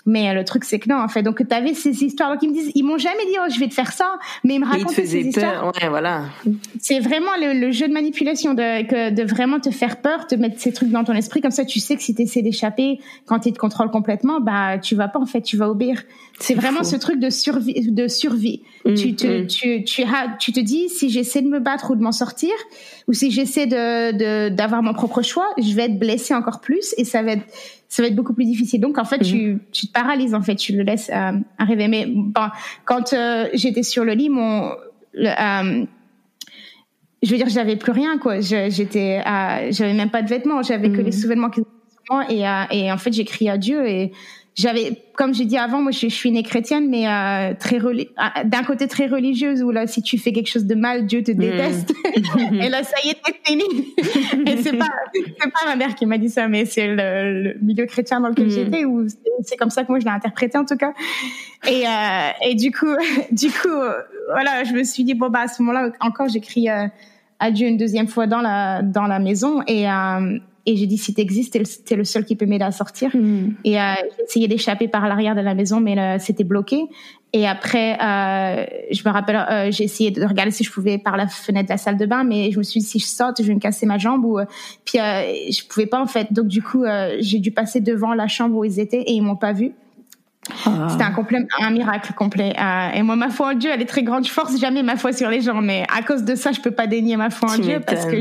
Mais 0.08 0.30
euh, 0.30 0.34
le 0.34 0.46
truc, 0.46 0.64
c'est 0.64 0.80
que 0.80 0.90
non, 0.90 0.96
en 0.96 1.10
fait. 1.10 1.22
Donc, 1.22 1.46
tu 1.48 1.54
avais 1.54 1.74
ces 1.74 2.04
histoires. 2.04 2.32
Donc, 2.32 2.42
ils 2.42 2.50
me 2.50 2.54
disent, 2.54 2.72
ils 2.74 2.84
m'ont 2.84 2.98
jamais 2.98 3.26
dit, 3.26 3.36
oh, 3.40 3.52
je 3.54 3.60
vais 3.60 3.68
te 3.68 3.74
faire 3.74 3.92
ça, 3.92 4.18
mais 4.44 4.56
ils 4.56 4.60
me 4.60 4.66
racontent 4.66 4.90
ces 4.90 5.18
histoires. 5.18 5.66
Ouais, 5.68 5.90
voilà. 5.90 6.24
C'est 6.80 7.00
vraiment 7.00 7.36
le, 7.40 7.60
le, 7.60 7.72
jeu 7.72 7.90
de 7.90 7.94
manipulation 7.94 8.54
de, 8.54 8.88
que, 8.88 9.10
de 9.12 9.24
vraiment 9.24 9.60
te 9.60 9.70
faire 9.70 10.02
peur, 10.02 10.26
te 10.26 10.36
mettre 10.36 10.60
ces 10.60 10.72
trucs 10.72 10.90
dans 10.90 11.04
ton 11.04 11.14
esprit. 11.14 11.42
Comme 11.42 11.52
ça, 11.52 11.66
tu 11.66 11.80
sais 11.80 11.98
que 11.98 12.02
si 12.02 12.16
tu 12.16 12.22
essaies 12.22 12.42
d'échapper, 12.42 13.00
quand 13.26 13.46
ils 13.46 13.54
te 13.54 13.60
contrôlent 13.60 13.92
complètement, 13.92 14.40
bah, 14.40 14.80
tu 14.80 14.96
vas 14.96 15.10
pas, 15.10 15.20
en 15.20 15.26
fait, 15.26 15.42
tu 15.42 15.58
vas 15.58 15.70
obéir. 15.70 16.02
C'est 16.40 16.54
vraiment 16.54 16.84
ce 16.84 16.96
truc 16.96 17.20
de 17.20 17.30
survie, 17.30 17.92
de 17.92 18.08
survie. 18.08 18.62
Mmh, 18.86 18.94
tu, 18.94 19.16
te, 19.16 19.42
mmh. 19.42 19.48
tu, 19.48 19.84
tu, 19.84 20.04
tu 20.40 20.52
te 20.54 20.60
dis, 20.60 20.88
si 20.88 21.10
j'essaie 21.10 21.42
de 21.42 21.50
me 21.50 21.60
battre 21.60 21.92
ou 21.92 21.96
de 21.96 22.02
m'en 22.02 22.12
sortir, 22.12 22.52
ou 23.08 23.14
si 23.14 23.32
j'essaie 23.32 23.66
de, 23.66 24.50
d'avoir 24.50 24.84
mon 24.84 24.94
propre 24.94 25.22
choix, 25.22 25.48
je 25.58 25.74
vais 25.74 25.86
être 25.86 26.00
blessée 26.00 26.34
encore 26.34 26.62
plus 26.62 26.94
et 26.98 27.06
ça 27.06 27.24
va 27.24 27.34
être, 27.34 27.46
ça 27.90 28.02
va 28.02 28.10
être 28.10 28.16
beaucoup 28.16 28.34
plus 28.34 28.46
difficile. 28.46 28.82
Donc 28.82 28.98
en 28.98 29.06
fait, 29.06 29.20
tu, 29.20 29.54
mhm. 29.54 29.60
tu 29.72 29.88
te 29.88 29.92
paralyses 29.92 30.34
en 30.34 30.42
fait, 30.42 30.56
tu 30.56 30.76
le 30.76 30.84
laisses 30.84 31.10
euh, 31.14 31.32
arriver. 31.58 31.88
Mais 31.88 32.06
bon, 32.08 32.48
quand 32.86 33.14
euh, 33.14 33.48
j'étais 33.54 33.84
sur 33.84 34.04
le 34.04 34.14
lit, 34.14 34.30
mon 34.30 34.72
euh, 35.16 35.86
je 37.24 37.32
veux 37.32 37.38
dire, 37.38 37.50
j'avais 37.50 37.76
plus 37.76 37.92
rien 37.92 38.18
quoi. 38.18 38.40
J'étais, 38.42 39.22
j'avais 39.72 39.94
même 39.94 40.12
pas 40.12 40.22
de 40.22 40.30
vêtements, 40.30 40.62
j'avais 40.62 40.90
que 40.90 40.98
les 40.98 41.06
mhm. 41.06 41.12
souvenirs 41.12 41.52
qui 41.52 41.62
et, 42.30 42.46
et 42.72 42.92
en 42.92 42.98
fait 42.98 43.12
j'ai 43.12 43.26
crié 43.26 43.52
à 43.52 43.58
Dieu 43.58 43.86
et 43.86 44.14
j'avais, 44.58 45.04
comme 45.16 45.36
j'ai 45.36 45.46
dit 45.46 45.58
avant, 45.58 45.82
moi 45.82 45.92
je, 45.92 46.08
suis 46.08 46.32
née 46.32 46.42
chrétienne, 46.42 46.90
mais 46.90 47.08
euh, 47.08 47.54
très 47.60 47.80
ah, 48.18 48.44
d'un 48.44 48.64
côté 48.64 48.88
très 48.88 49.06
religieuse 49.06 49.62
où 49.62 49.70
là 49.70 49.86
si 49.86 50.02
tu 50.02 50.18
fais 50.18 50.32
quelque 50.32 50.48
chose 50.48 50.66
de 50.66 50.74
mal, 50.74 51.06
Dieu 51.06 51.22
te 51.22 51.32
hmm. 51.32 51.36
déteste. 51.38 51.94
et 52.52 52.70
là 52.70 52.84
ça 52.84 52.96
y 53.06 53.10
est, 53.10 53.18
t'es 53.24 53.36
fini. 53.44 53.64
et 54.48 54.58
c'est 54.58 54.74
pas, 54.74 54.90
c'est 55.14 55.52
pas 55.52 55.66
ma 55.66 55.76
mère 55.76 55.94
qui 55.94 56.08
m'a 56.08 56.18
dit 56.18 56.30
ça, 56.30 56.48
mais 56.48 56.66
c'est 56.66 56.88
le, 56.88 57.54
milieu 57.62 57.86
chrétien 57.86 58.20
dans 58.20 58.30
lequel 58.30 58.48
hmm. 58.48 58.50
j'étais 58.50 58.86
où 58.86 59.06
c'est 59.44 59.58
comme 59.58 59.70
ça 59.70 59.84
que 59.84 59.92
moi 59.92 60.00
je 60.00 60.06
l'ai 60.06 60.12
interprété 60.12 60.58
en 60.58 60.66
tout 60.66 60.78
cas. 60.78 60.94
Et 61.68 61.88
euh, 61.88 62.50
et 62.50 62.56
du 62.56 62.72
coup, 62.72 62.96
du 63.32 63.50
coup, 63.50 63.78
voilà, 64.32 64.64
je 64.64 64.74
me 64.74 64.84
suis 64.84 65.04
dit 65.04 65.14
bon 65.14 65.30
bah 65.30 65.42
à 65.42 65.48
ce 65.48 65.62
moment-là 65.62 65.92
encore 66.00 66.30
j'écris 66.30 66.68
euh, 66.68 66.88
à 67.40 67.52
Dieu 67.52 67.68
une 67.68 67.78
deuxième 67.78 68.08
fois 68.08 68.26
dans 68.26 68.42
la 68.42 68.82
dans 68.82 69.06
la 69.06 69.20
maison 69.20 69.62
et 69.68 69.88
euh, 69.88 70.40
et 70.68 70.76
j'ai 70.76 70.86
dit, 70.86 70.98
si 70.98 71.14
t'existes, 71.14 71.54
t'es 71.54 71.96
le, 71.96 72.00
le 72.00 72.04
seul 72.04 72.26
qui 72.26 72.36
peut 72.36 72.46
m'aider 72.46 72.66
à 72.66 72.72
sortir. 72.72 73.10
Hmm. 73.16 73.54
Et 73.64 73.80
euh, 73.80 73.94
j'ai 74.18 74.24
essayé 74.26 74.48
d'échapper 74.50 74.90
par 74.90 75.08
l'arrière 75.08 75.34
de 75.34 75.40
la 75.40 75.56
maison, 75.56 75.80
mais 75.80 75.98
euh, 75.98 76.18
c'était 76.20 76.44
bloqué. 76.44 76.84
Et 77.32 77.48
après, 77.48 77.94
euh, 77.94 78.66
je 78.92 79.02
me 79.06 79.14
rappelle, 79.14 79.38
euh, 79.38 79.72
j'ai 79.72 79.86
essayé 79.86 80.12
de 80.12 80.26
regarder 80.26 80.52
si 80.52 80.66
je 80.66 80.72
pouvais 80.72 80.98
par 80.98 81.16
la 81.16 81.28
fenêtre 81.28 81.68
de 81.68 81.74
la 81.74 81.78
salle 81.78 81.98
de 81.98 82.06
bain, 82.06 82.26
mais 82.26 82.52
je 82.52 82.58
me 82.58 82.64
suis 82.64 82.82
dit, 82.82 82.86
si 82.86 83.00
je 83.00 83.06
saute, 83.06 83.42
je 83.42 83.48
vais 83.48 83.54
me 83.54 83.62
casser 83.62 83.86
ma 83.86 83.98
jambe. 83.98 84.26
Ou, 84.26 84.40
puis 84.84 84.98
je 84.98 85.68
pouvais 85.68 85.86
pas, 85.86 86.02
en 86.02 86.06
fait. 86.06 86.34
Donc, 86.34 86.48
du 86.48 86.62
coup, 86.62 86.84
j'ai 87.20 87.40
dû 87.40 87.52
passer 87.52 87.80
devant 87.80 88.14
la 88.14 88.28
chambre 88.28 88.58
où 88.58 88.66
ils 88.66 88.82
étaient 88.82 89.02
et 89.02 89.14
ils 89.14 89.22
m'ont 89.22 89.38
pas 89.38 89.54
vu. 89.54 89.72
Ah. 90.66 90.88
C'était 90.90 91.04
un, 91.60 91.70
miracle 91.72 92.12
complet. 92.14 92.54
et 92.94 93.04
moi, 93.04 93.16
ma 93.16 93.30
foi 93.30 93.52
en 93.52 93.54
Dieu, 93.54 93.70
elle 93.74 93.82
est 93.82 93.86
très 93.86 94.04
grande. 94.04 94.26
Je 94.26 94.32
force 94.32 94.60
jamais 94.60 94.84
ma 94.84 94.98
foi 94.98 95.14
sur 95.14 95.30
les 95.30 95.40
gens, 95.40 95.62
mais 95.62 95.86
à 95.96 96.02
cause 96.02 96.24
de 96.24 96.36
ça, 96.36 96.52
je 96.52 96.60
peux 96.60 96.72
pas 96.72 96.88
dénier 96.88 97.16
ma 97.16 97.30
foi 97.30 97.52
en 97.52 97.58
Dieu 97.58 97.80
parce 97.86 98.06
que 98.06 98.18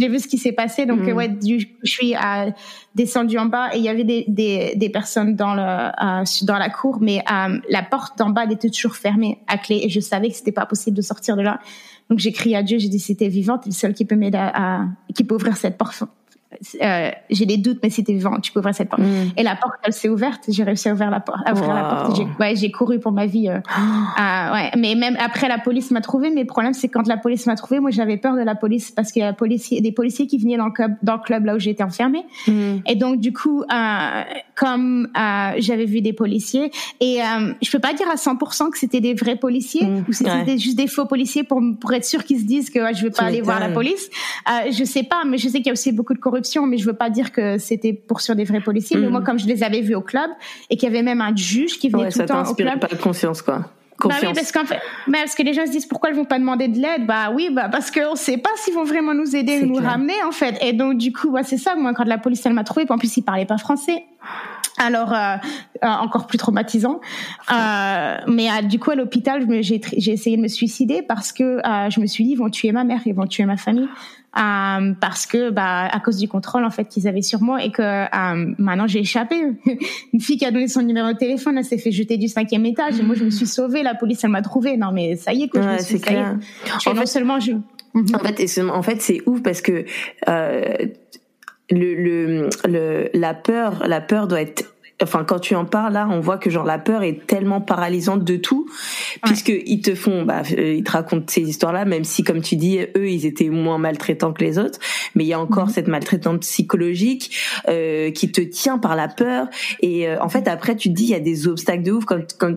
j'ai 0.00 0.08
vu 0.08 0.18
ce 0.18 0.26
qui 0.26 0.38
s'est 0.38 0.52
passé. 0.52 0.86
Donc, 0.86 1.00
mm. 1.00 1.12
ouais, 1.12 1.30
je 1.42 1.66
suis 1.84 2.14
euh, 2.14 2.50
descendue 2.94 3.38
en 3.38 3.46
bas 3.46 3.68
et 3.74 3.78
il 3.78 3.84
y 3.84 3.88
avait 3.88 4.04
des, 4.04 4.24
des, 4.28 4.72
des 4.74 4.88
personnes 4.88 5.36
dans, 5.36 5.54
le, 5.54 5.62
euh, 5.62 6.24
dans 6.42 6.58
la 6.58 6.70
cour, 6.70 6.98
mais 7.00 7.18
euh, 7.30 7.58
la 7.68 7.82
porte 7.82 8.18
d'en 8.18 8.30
bas 8.30 8.44
elle 8.44 8.52
était 8.52 8.70
toujours 8.70 8.96
fermée 8.96 9.38
à 9.46 9.58
clé 9.58 9.80
et 9.82 9.90
je 9.90 10.00
savais 10.00 10.30
que 10.30 10.34
c'était 10.34 10.52
pas 10.52 10.66
possible 10.66 10.96
de 10.96 11.02
sortir 11.02 11.36
de 11.36 11.42
là. 11.42 11.60
Donc, 12.08 12.18
j'ai 12.18 12.32
crié 12.32 12.56
à 12.56 12.62
Dieu, 12.62 12.78
j'ai 12.78 12.88
dit, 12.88 13.16
t'es 13.16 13.28
vivante, 13.28 13.66
le 13.66 13.72
seul 13.72 13.94
qui 13.94 14.04
peut 14.04 14.16
m'aider 14.16 14.38
à, 14.38 14.86
qui 15.14 15.22
peut 15.22 15.34
ouvrir 15.34 15.56
cette 15.56 15.78
porte 15.78 16.02
euh, 16.82 17.10
j'ai 17.30 17.46
des 17.46 17.56
doutes, 17.56 17.78
mais 17.82 17.90
c'était 17.90 18.12
vivant, 18.12 18.38
tu 18.40 18.52
peux 18.52 18.58
ouvrir 18.58 18.74
cette 18.74 18.88
porte. 18.88 19.02
Mm. 19.02 19.32
Et 19.36 19.42
la 19.42 19.54
porte, 19.54 19.74
elle 19.84 19.92
s'est 19.92 20.08
ouverte. 20.08 20.44
J'ai 20.48 20.64
réussi 20.64 20.88
à 20.88 20.92
ouvrir 20.92 21.10
la 21.10 21.20
porte. 21.20 21.40
À 21.46 21.52
ouvrir 21.52 21.72
la 21.72 21.84
porte. 21.84 22.16
J'ai, 22.16 22.26
ouais, 22.40 22.56
j'ai 22.56 22.70
couru 22.70 22.98
pour 22.98 23.12
ma 23.12 23.26
vie. 23.26 23.48
Euh, 23.48 23.58
euh, 23.58 24.52
ouais, 24.52 24.70
mais 24.76 24.94
même 24.96 25.16
après, 25.20 25.48
la 25.48 25.58
police 25.58 25.90
m'a 25.90 26.00
trouvé. 26.00 26.30
Mais 26.30 26.40
le 26.40 26.46
problème, 26.46 26.74
c'est 26.74 26.88
quand 26.88 27.06
la 27.06 27.16
police 27.16 27.46
m'a 27.46 27.54
trouvé, 27.54 27.78
moi, 27.78 27.90
j'avais 27.90 28.16
peur 28.16 28.34
de 28.34 28.42
la 28.42 28.54
police 28.54 28.90
parce 28.90 29.12
qu'il 29.12 29.22
y 29.22 29.24
a 29.24 29.32
des 29.80 29.92
policiers 29.92 30.26
qui 30.26 30.38
venaient 30.38 30.56
dans 30.56 30.66
le 30.66 30.72
club, 30.72 30.96
dans 31.02 31.14
le 31.14 31.20
club 31.20 31.44
là 31.44 31.54
où 31.54 31.58
j'étais 31.58 31.84
enfermée. 31.84 32.24
Mm. 32.48 32.78
Et 32.86 32.96
donc, 32.96 33.20
du 33.20 33.32
coup, 33.32 33.62
euh, 33.62 34.22
comme 34.56 35.08
euh, 35.16 35.52
j'avais 35.58 35.86
vu 35.86 36.00
des 36.00 36.12
policiers, 36.12 36.72
et 37.00 37.22
euh, 37.22 37.52
je 37.62 37.70
peux 37.70 37.78
pas 37.78 37.92
dire 37.92 38.08
à 38.10 38.16
100% 38.16 38.70
que 38.70 38.78
c'était 38.78 39.00
des 39.00 39.14
vrais 39.14 39.36
policiers 39.36 39.86
mm. 39.86 40.04
ou 40.08 40.12
c'était 40.12 40.58
juste 40.58 40.76
des 40.76 40.88
faux 40.88 41.06
policiers 41.06 41.44
pour 41.44 41.60
pour 41.80 41.92
être 41.92 42.04
sûr 42.04 42.24
qu'ils 42.24 42.40
se 42.40 42.44
disent 42.44 42.70
que 42.70 42.80
je 42.94 43.02
vais 43.04 43.10
pas 43.10 43.24
aller 43.24 43.40
voir 43.40 43.60
la 43.60 43.68
police. 43.68 44.10
je 44.70 44.84
sais 44.84 45.04
pas, 45.04 45.22
mais 45.26 45.38
je 45.38 45.48
sais 45.48 45.58
qu'il 45.58 45.66
y 45.66 45.70
a 45.70 45.72
aussi 45.72 45.92
beaucoup 45.92 46.14
de 46.14 46.18
corruption 46.18 46.39
mais 46.66 46.78
je 46.78 46.86
veux 46.86 46.94
pas 46.94 47.10
dire 47.10 47.32
que 47.32 47.58
c'était 47.58 47.92
pour 47.92 48.20
sur 48.20 48.34
des 48.34 48.44
vrais 48.44 48.60
policiers. 48.60 48.96
Mais 48.96 49.08
mm. 49.08 49.10
moi, 49.10 49.22
comme 49.22 49.38
je 49.38 49.46
les 49.46 49.62
avais 49.62 49.80
vus 49.80 49.94
au 49.94 50.02
club 50.02 50.30
et 50.68 50.76
qu'il 50.76 50.88
y 50.88 50.92
avait 50.92 51.02
même 51.02 51.20
un 51.20 51.34
juge 51.34 51.78
qui 51.78 51.88
venait 51.88 52.10
tout 52.10 52.20
le 52.20 52.26
temps 52.26 52.44
au 52.44 52.54
club. 52.54 52.80
pas 52.80 52.88
de 52.88 52.96
confiance, 52.96 53.42
quoi. 53.42 53.64
Bah 54.08 54.14
oui, 54.22 54.28
parce 54.34 54.52
qu'en 54.52 54.64
fait, 54.64 54.80
mais 55.06 55.18
parce 55.18 55.34
que 55.34 55.42
les 55.42 55.52
gens 55.52 55.66
se 55.66 55.72
disent 55.72 55.86
pourquoi 55.86 56.10
ils 56.10 56.16
vont 56.16 56.24
pas 56.24 56.38
demander 56.38 56.68
de 56.68 56.78
l'aide? 56.78 57.06
Bah 57.06 57.30
oui, 57.34 57.50
bah 57.52 57.68
parce 57.70 57.90
qu'on 57.90 58.14
sait 58.14 58.38
pas 58.38 58.50
s'ils 58.56 58.74
vont 58.74 58.84
vraiment 58.84 59.14
nous 59.14 59.36
aider, 59.36 59.62
nous 59.62 59.74
ramener 59.74 60.22
en 60.26 60.32
fait. 60.32 60.56
Et 60.62 60.72
donc 60.72 60.96
du 60.96 61.12
coup, 61.12 61.30
bah, 61.30 61.42
c'est 61.42 61.58
ça. 61.58 61.74
Moi, 61.76 61.92
quand 61.92 62.04
la 62.04 62.18
police 62.18 62.44
elle 62.46 62.54
m'a 62.54 62.64
trouvé, 62.64 62.86
en 62.88 62.98
plus 62.98 63.16
ils 63.16 63.22
parlaient 63.22 63.46
pas 63.46 63.58
français. 63.58 64.04
Alors 64.78 65.12
euh, 65.12 65.36
euh, 65.84 65.86
encore 65.86 66.26
plus 66.26 66.38
traumatisant. 66.38 67.00
Euh, 67.52 68.16
mais 68.26 68.48
du 68.62 68.78
coup 68.78 68.90
à 68.90 68.94
l'hôpital, 68.94 69.46
j'ai 69.60 70.12
essayé 70.12 70.36
de 70.36 70.42
me 70.42 70.48
suicider 70.48 71.02
parce 71.02 71.32
que 71.32 71.60
je 71.90 72.00
me 72.00 72.06
suis 72.06 72.24
dit 72.24 72.30
ils 72.30 72.38
vont 72.38 72.50
tuer 72.50 72.72
ma 72.72 72.84
mère, 72.84 73.00
ils 73.04 73.14
vont 73.14 73.26
tuer 73.26 73.44
ma 73.44 73.56
famille. 73.56 73.88
Euh, 74.38 74.94
parce 75.00 75.26
que 75.26 75.50
bah 75.50 75.88
à 75.90 75.98
cause 75.98 76.16
du 76.16 76.28
contrôle 76.28 76.64
en 76.64 76.70
fait 76.70 76.84
qu'ils 76.84 77.08
avaient 77.08 77.20
sur 77.20 77.42
moi 77.42 77.64
et 77.64 77.72
que 77.72 77.82
euh, 77.82 78.54
maintenant 78.58 78.86
j'ai 78.86 79.00
échappé. 79.00 79.34
Une 80.12 80.20
fille 80.20 80.36
qui 80.36 80.44
a 80.44 80.52
donné 80.52 80.68
son 80.68 80.82
numéro 80.82 81.12
de 81.12 81.18
téléphone, 81.18 81.58
elle 81.58 81.64
s'est 81.64 81.78
fait 81.78 81.90
jeter 81.90 82.16
du 82.16 82.28
cinquième 82.28 82.64
étage 82.64 83.00
et 83.00 83.02
moi 83.02 83.16
je 83.16 83.24
me 83.24 83.30
suis 83.30 83.48
sauvée. 83.48 83.82
La 83.82 83.96
police 83.96 84.22
elle 84.22 84.30
m'a 84.30 84.42
trouvée. 84.42 84.76
Non 84.76 84.92
mais 84.92 85.16
ça 85.16 85.32
y 85.32 85.42
est 85.42 85.48
quoi. 85.48 85.62
Ouais, 85.62 85.78
c'est 85.80 85.98
clair. 85.98 86.38
En 86.86 86.94
non 86.94 87.06
seulement 87.06 87.40
je. 87.40 87.52
En 87.92 88.18
fait, 88.20 88.60
en 88.60 88.82
fait, 88.82 89.02
c'est 89.02 89.20
ouf 89.26 89.42
parce 89.42 89.60
que 89.62 89.84
euh, 90.28 90.76
le, 91.70 91.94
le, 91.94 92.48
le, 92.68 93.10
la 93.14 93.34
peur, 93.34 93.82
la 93.88 94.00
peur 94.00 94.28
doit 94.28 94.42
être 94.42 94.72
enfin 95.02 95.24
quand 95.24 95.38
tu 95.38 95.54
en 95.54 95.64
parles 95.64 95.92
là, 95.92 96.08
on 96.10 96.20
voit 96.20 96.38
que 96.38 96.50
genre 96.50 96.64
la 96.64 96.78
peur 96.78 97.02
est 97.02 97.26
tellement 97.26 97.60
paralysante 97.60 98.24
de 98.24 98.36
tout, 98.36 98.66
puisque 99.24 99.48
ils 99.48 99.80
te 99.80 99.94
font, 99.94 100.24
bah, 100.24 100.42
euh, 100.56 100.74
ils 100.74 100.84
te 100.84 100.90
racontent 100.90 101.26
ces 101.28 101.42
histoires-là, 101.42 101.84
même 101.84 102.04
si 102.04 102.22
comme 102.22 102.42
tu 102.42 102.56
dis, 102.56 102.80
eux 102.96 103.08
ils 103.08 103.26
étaient 103.26 103.48
moins 103.48 103.78
maltraitants 103.78 104.32
que 104.32 104.44
les 104.44 104.58
autres, 104.58 104.78
mais 105.14 105.24
il 105.24 105.28
y 105.28 105.32
a 105.32 105.40
encore 105.40 105.66
mhm. 105.66 105.72
cette 105.72 105.88
maltraitante 105.88 106.40
psychologique 106.40 107.36
euh, 107.68 108.10
qui 108.10 108.30
te 108.30 108.40
tient 108.40 108.78
par 108.78 108.96
la 108.96 109.08
peur. 109.08 109.48
Et 109.80 110.08
euh, 110.08 110.20
en 110.20 110.28
fait 110.28 110.48
après 110.48 110.76
tu 110.76 110.90
te 110.90 110.94
dis 110.94 111.04
il 111.04 111.10
y 111.10 111.14
a 111.14 111.20
des 111.20 111.48
obstacles 111.48 111.82
de 111.82 111.92
ouf 111.92 112.04
quand 112.04 112.36
quand 112.38 112.56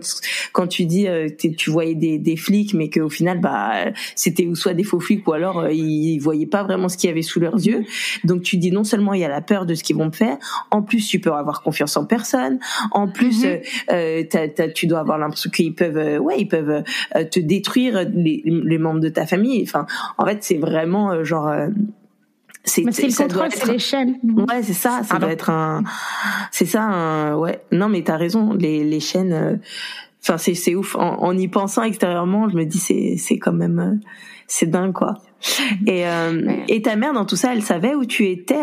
quand 0.52 0.66
tu 0.66 0.84
dis 0.84 1.08
euh, 1.08 1.28
tu 1.56 1.70
voyais 1.70 1.94
des, 1.94 2.18
des 2.18 2.36
flics, 2.36 2.74
mais 2.74 2.90
qu'au 2.90 3.08
final 3.08 3.40
bah 3.40 3.72
c'était 4.14 4.46
ou 4.46 4.54
soit 4.54 4.74
des 4.74 4.84
faux 4.84 5.00
flics 5.00 5.26
ou 5.26 5.32
alors 5.32 5.68
ils, 5.70 6.14
ils 6.14 6.18
voyaient 6.18 6.46
pas 6.46 6.62
vraiment 6.62 6.88
ce 6.88 6.96
qu'il 6.96 7.08
y 7.08 7.12
avait 7.12 7.22
sous 7.22 7.40
leurs 7.40 7.56
yeux. 7.56 7.84
Donc 8.24 8.42
tu 8.42 8.56
dis 8.58 8.70
non 8.70 8.84
seulement 8.84 9.14
il 9.14 9.20
y 9.20 9.24
a 9.24 9.28
la 9.28 9.40
peur 9.40 9.66
de 9.66 9.74
ce 9.74 9.82
qu'ils 9.82 9.96
vont 9.96 10.06
me 10.06 10.12
faire, 10.12 10.36
en 10.70 10.82
plus 10.82 11.06
tu 11.06 11.20
peux 11.20 11.32
avoir 11.32 11.62
confiance 11.62 11.96
en 11.96 12.04
personne 12.04 12.33
en 12.90 13.08
plus, 13.08 13.44
mhm. 13.44 13.60
euh, 13.90 14.22
euh 14.34 14.68
tu 14.74 14.86
dois 14.86 15.00
avoir 15.00 15.18
l'impression 15.18 15.50
qu'ils 15.50 15.74
peuvent, 15.74 15.96
euh, 15.96 16.18
ouais, 16.18 16.36
ils 16.38 16.48
peuvent 16.48 16.82
te 17.30 17.40
détruire 17.40 18.04
les, 18.12 18.42
les, 18.44 18.78
membres 18.78 19.00
de 19.00 19.08
ta 19.08 19.26
famille. 19.26 19.62
Enfin, 19.62 19.86
en 20.18 20.26
fait, 20.26 20.42
c'est 20.42 20.58
vraiment 20.58 21.24
genre. 21.24 21.52
c'est 22.64 22.82
le 22.82 23.16
contrôle, 23.16 23.48
c'est 23.50 23.70
les 23.70 23.78
chaînes. 23.78 24.16
Ouais, 24.22 24.62
c'est 24.62 24.72
ça. 24.72 25.02
Ça 25.04 25.18
doit 25.18 25.32
être 25.32 25.50
un. 25.50 25.82
C'est 26.50 26.66
ça. 26.66 26.82
Un... 26.82 27.36
Ouais. 27.36 27.62
Non, 27.72 27.88
mais 27.88 28.02
t'as 28.02 28.16
raison. 28.16 28.52
Les, 28.52 28.84
les 28.84 29.00
chaînes. 29.00 29.60
Enfin, 30.22 30.38
c'est 30.38 30.54
c'est 30.54 30.74
ouf. 30.74 30.96
En, 30.96 31.22
en, 31.22 31.36
y 31.36 31.48
pensant 31.48 31.82
extérieurement, 31.82 32.48
je 32.48 32.56
me 32.56 32.64
dis 32.64 32.78
c'est 32.78 33.16
c'est 33.18 33.38
quand 33.38 33.52
même 33.52 34.00
c'est 34.46 34.66
dingue 34.66 34.92
quoi. 34.92 35.14
Et 35.86 36.04
et 36.68 36.82
ta 36.82 36.96
mère 36.96 37.12
dans 37.12 37.26
tout 37.26 37.36
ça, 37.36 37.52
elle 37.52 37.62
savait 37.62 37.94
où 37.94 38.04
tu 38.04 38.26
étais. 38.26 38.54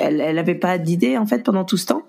elle 0.00 0.20
elle 0.20 0.38
avait 0.38 0.54
pas 0.54 0.78
d'idée 0.78 1.16
en 1.16 1.26
fait 1.26 1.44
pendant 1.44 1.64
tout 1.64 1.76
ce 1.76 1.86
temps? 1.86 2.02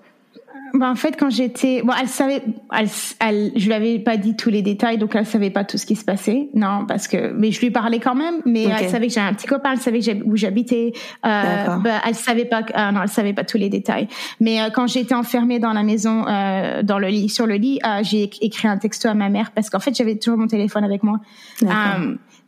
Bah 0.80 0.88
en 0.90 0.94
fait, 0.94 1.14
quand 1.18 1.28
j'étais, 1.28 1.82
bon, 1.82 1.92
elle 2.00 2.08
savait, 2.08 2.42
elle, 2.74 2.88
elle, 3.20 3.52
je 3.54 3.66
lui 3.66 3.74
avais 3.74 3.98
pas 3.98 4.16
dit 4.16 4.34
tous 4.34 4.48
les 4.48 4.62
détails, 4.62 4.96
donc 4.96 5.14
elle 5.14 5.26
savait 5.26 5.50
pas 5.50 5.62
tout 5.62 5.76
ce 5.76 5.84
qui 5.84 5.94
se 5.94 6.06
passait. 6.06 6.48
Non, 6.54 6.86
parce 6.88 7.06
que, 7.06 7.32
mais 7.32 7.52
je 7.52 7.60
lui 7.60 7.70
parlais 7.70 8.00
quand 8.00 8.14
même. 8.14 8.36
Mais 8.46 8.62
elle 8.62 8.88
savait 8.88 9.08
que 9.08 9.12
j'avais 9.12 9.28
un 9.28 9.34
petit 9.34 9.46
copain, 9.46 9.72
elle 9.72 9.78
savait 9.78 10.00
où 10.24 10.38
j'habitais. 10.38 10.94
Euh, 11.26 11.76
bah, 11.84 12.00
elle 12.06 12.14
savait 12.14 12.46
pas, 12.46 12.62
euh, 12.62 12.92
non, 12.92 13.02
elle 13.02 13.10
savait 13.10 13.34
pas 13.34 13.44
tous 13.44 13.58
les 13.58 13.68
détails. 13.68 14.08
Mais 14.40 14.62
euh, 14.62 14.70
quand 14.74 14.86
j'étais 14.86 15.14
enfermée 15.14 15.58
dans 15.58 15.74
la 15.74 15.82
maison, 15.82 16.24
euh, 16.26 16.82
dans 16.82 16.98
le 16.98 17.08
lit, 17.08 17.28
sur 17.28 17.46
le 17.46 17.56
lit, 17.56 17.78
euh, 17.84 18.00
j'ai 18.02 18.30
écrit 18.40 18.66
un 18.66 18.78
texto 18.78 19.06
à 19.06 19.12
ma 19.12 19.28
mère 19.28 19.50
parce 19.50 19.68
qu'en 19.68 19.80
fait, 19.80 19.94
j'avais 19.94 20.16
toujours 20.16 20.38
mon 20.38 20.46
téléphone 20.46 20.84
avec 20.84 21.02
moi 21.02 21.20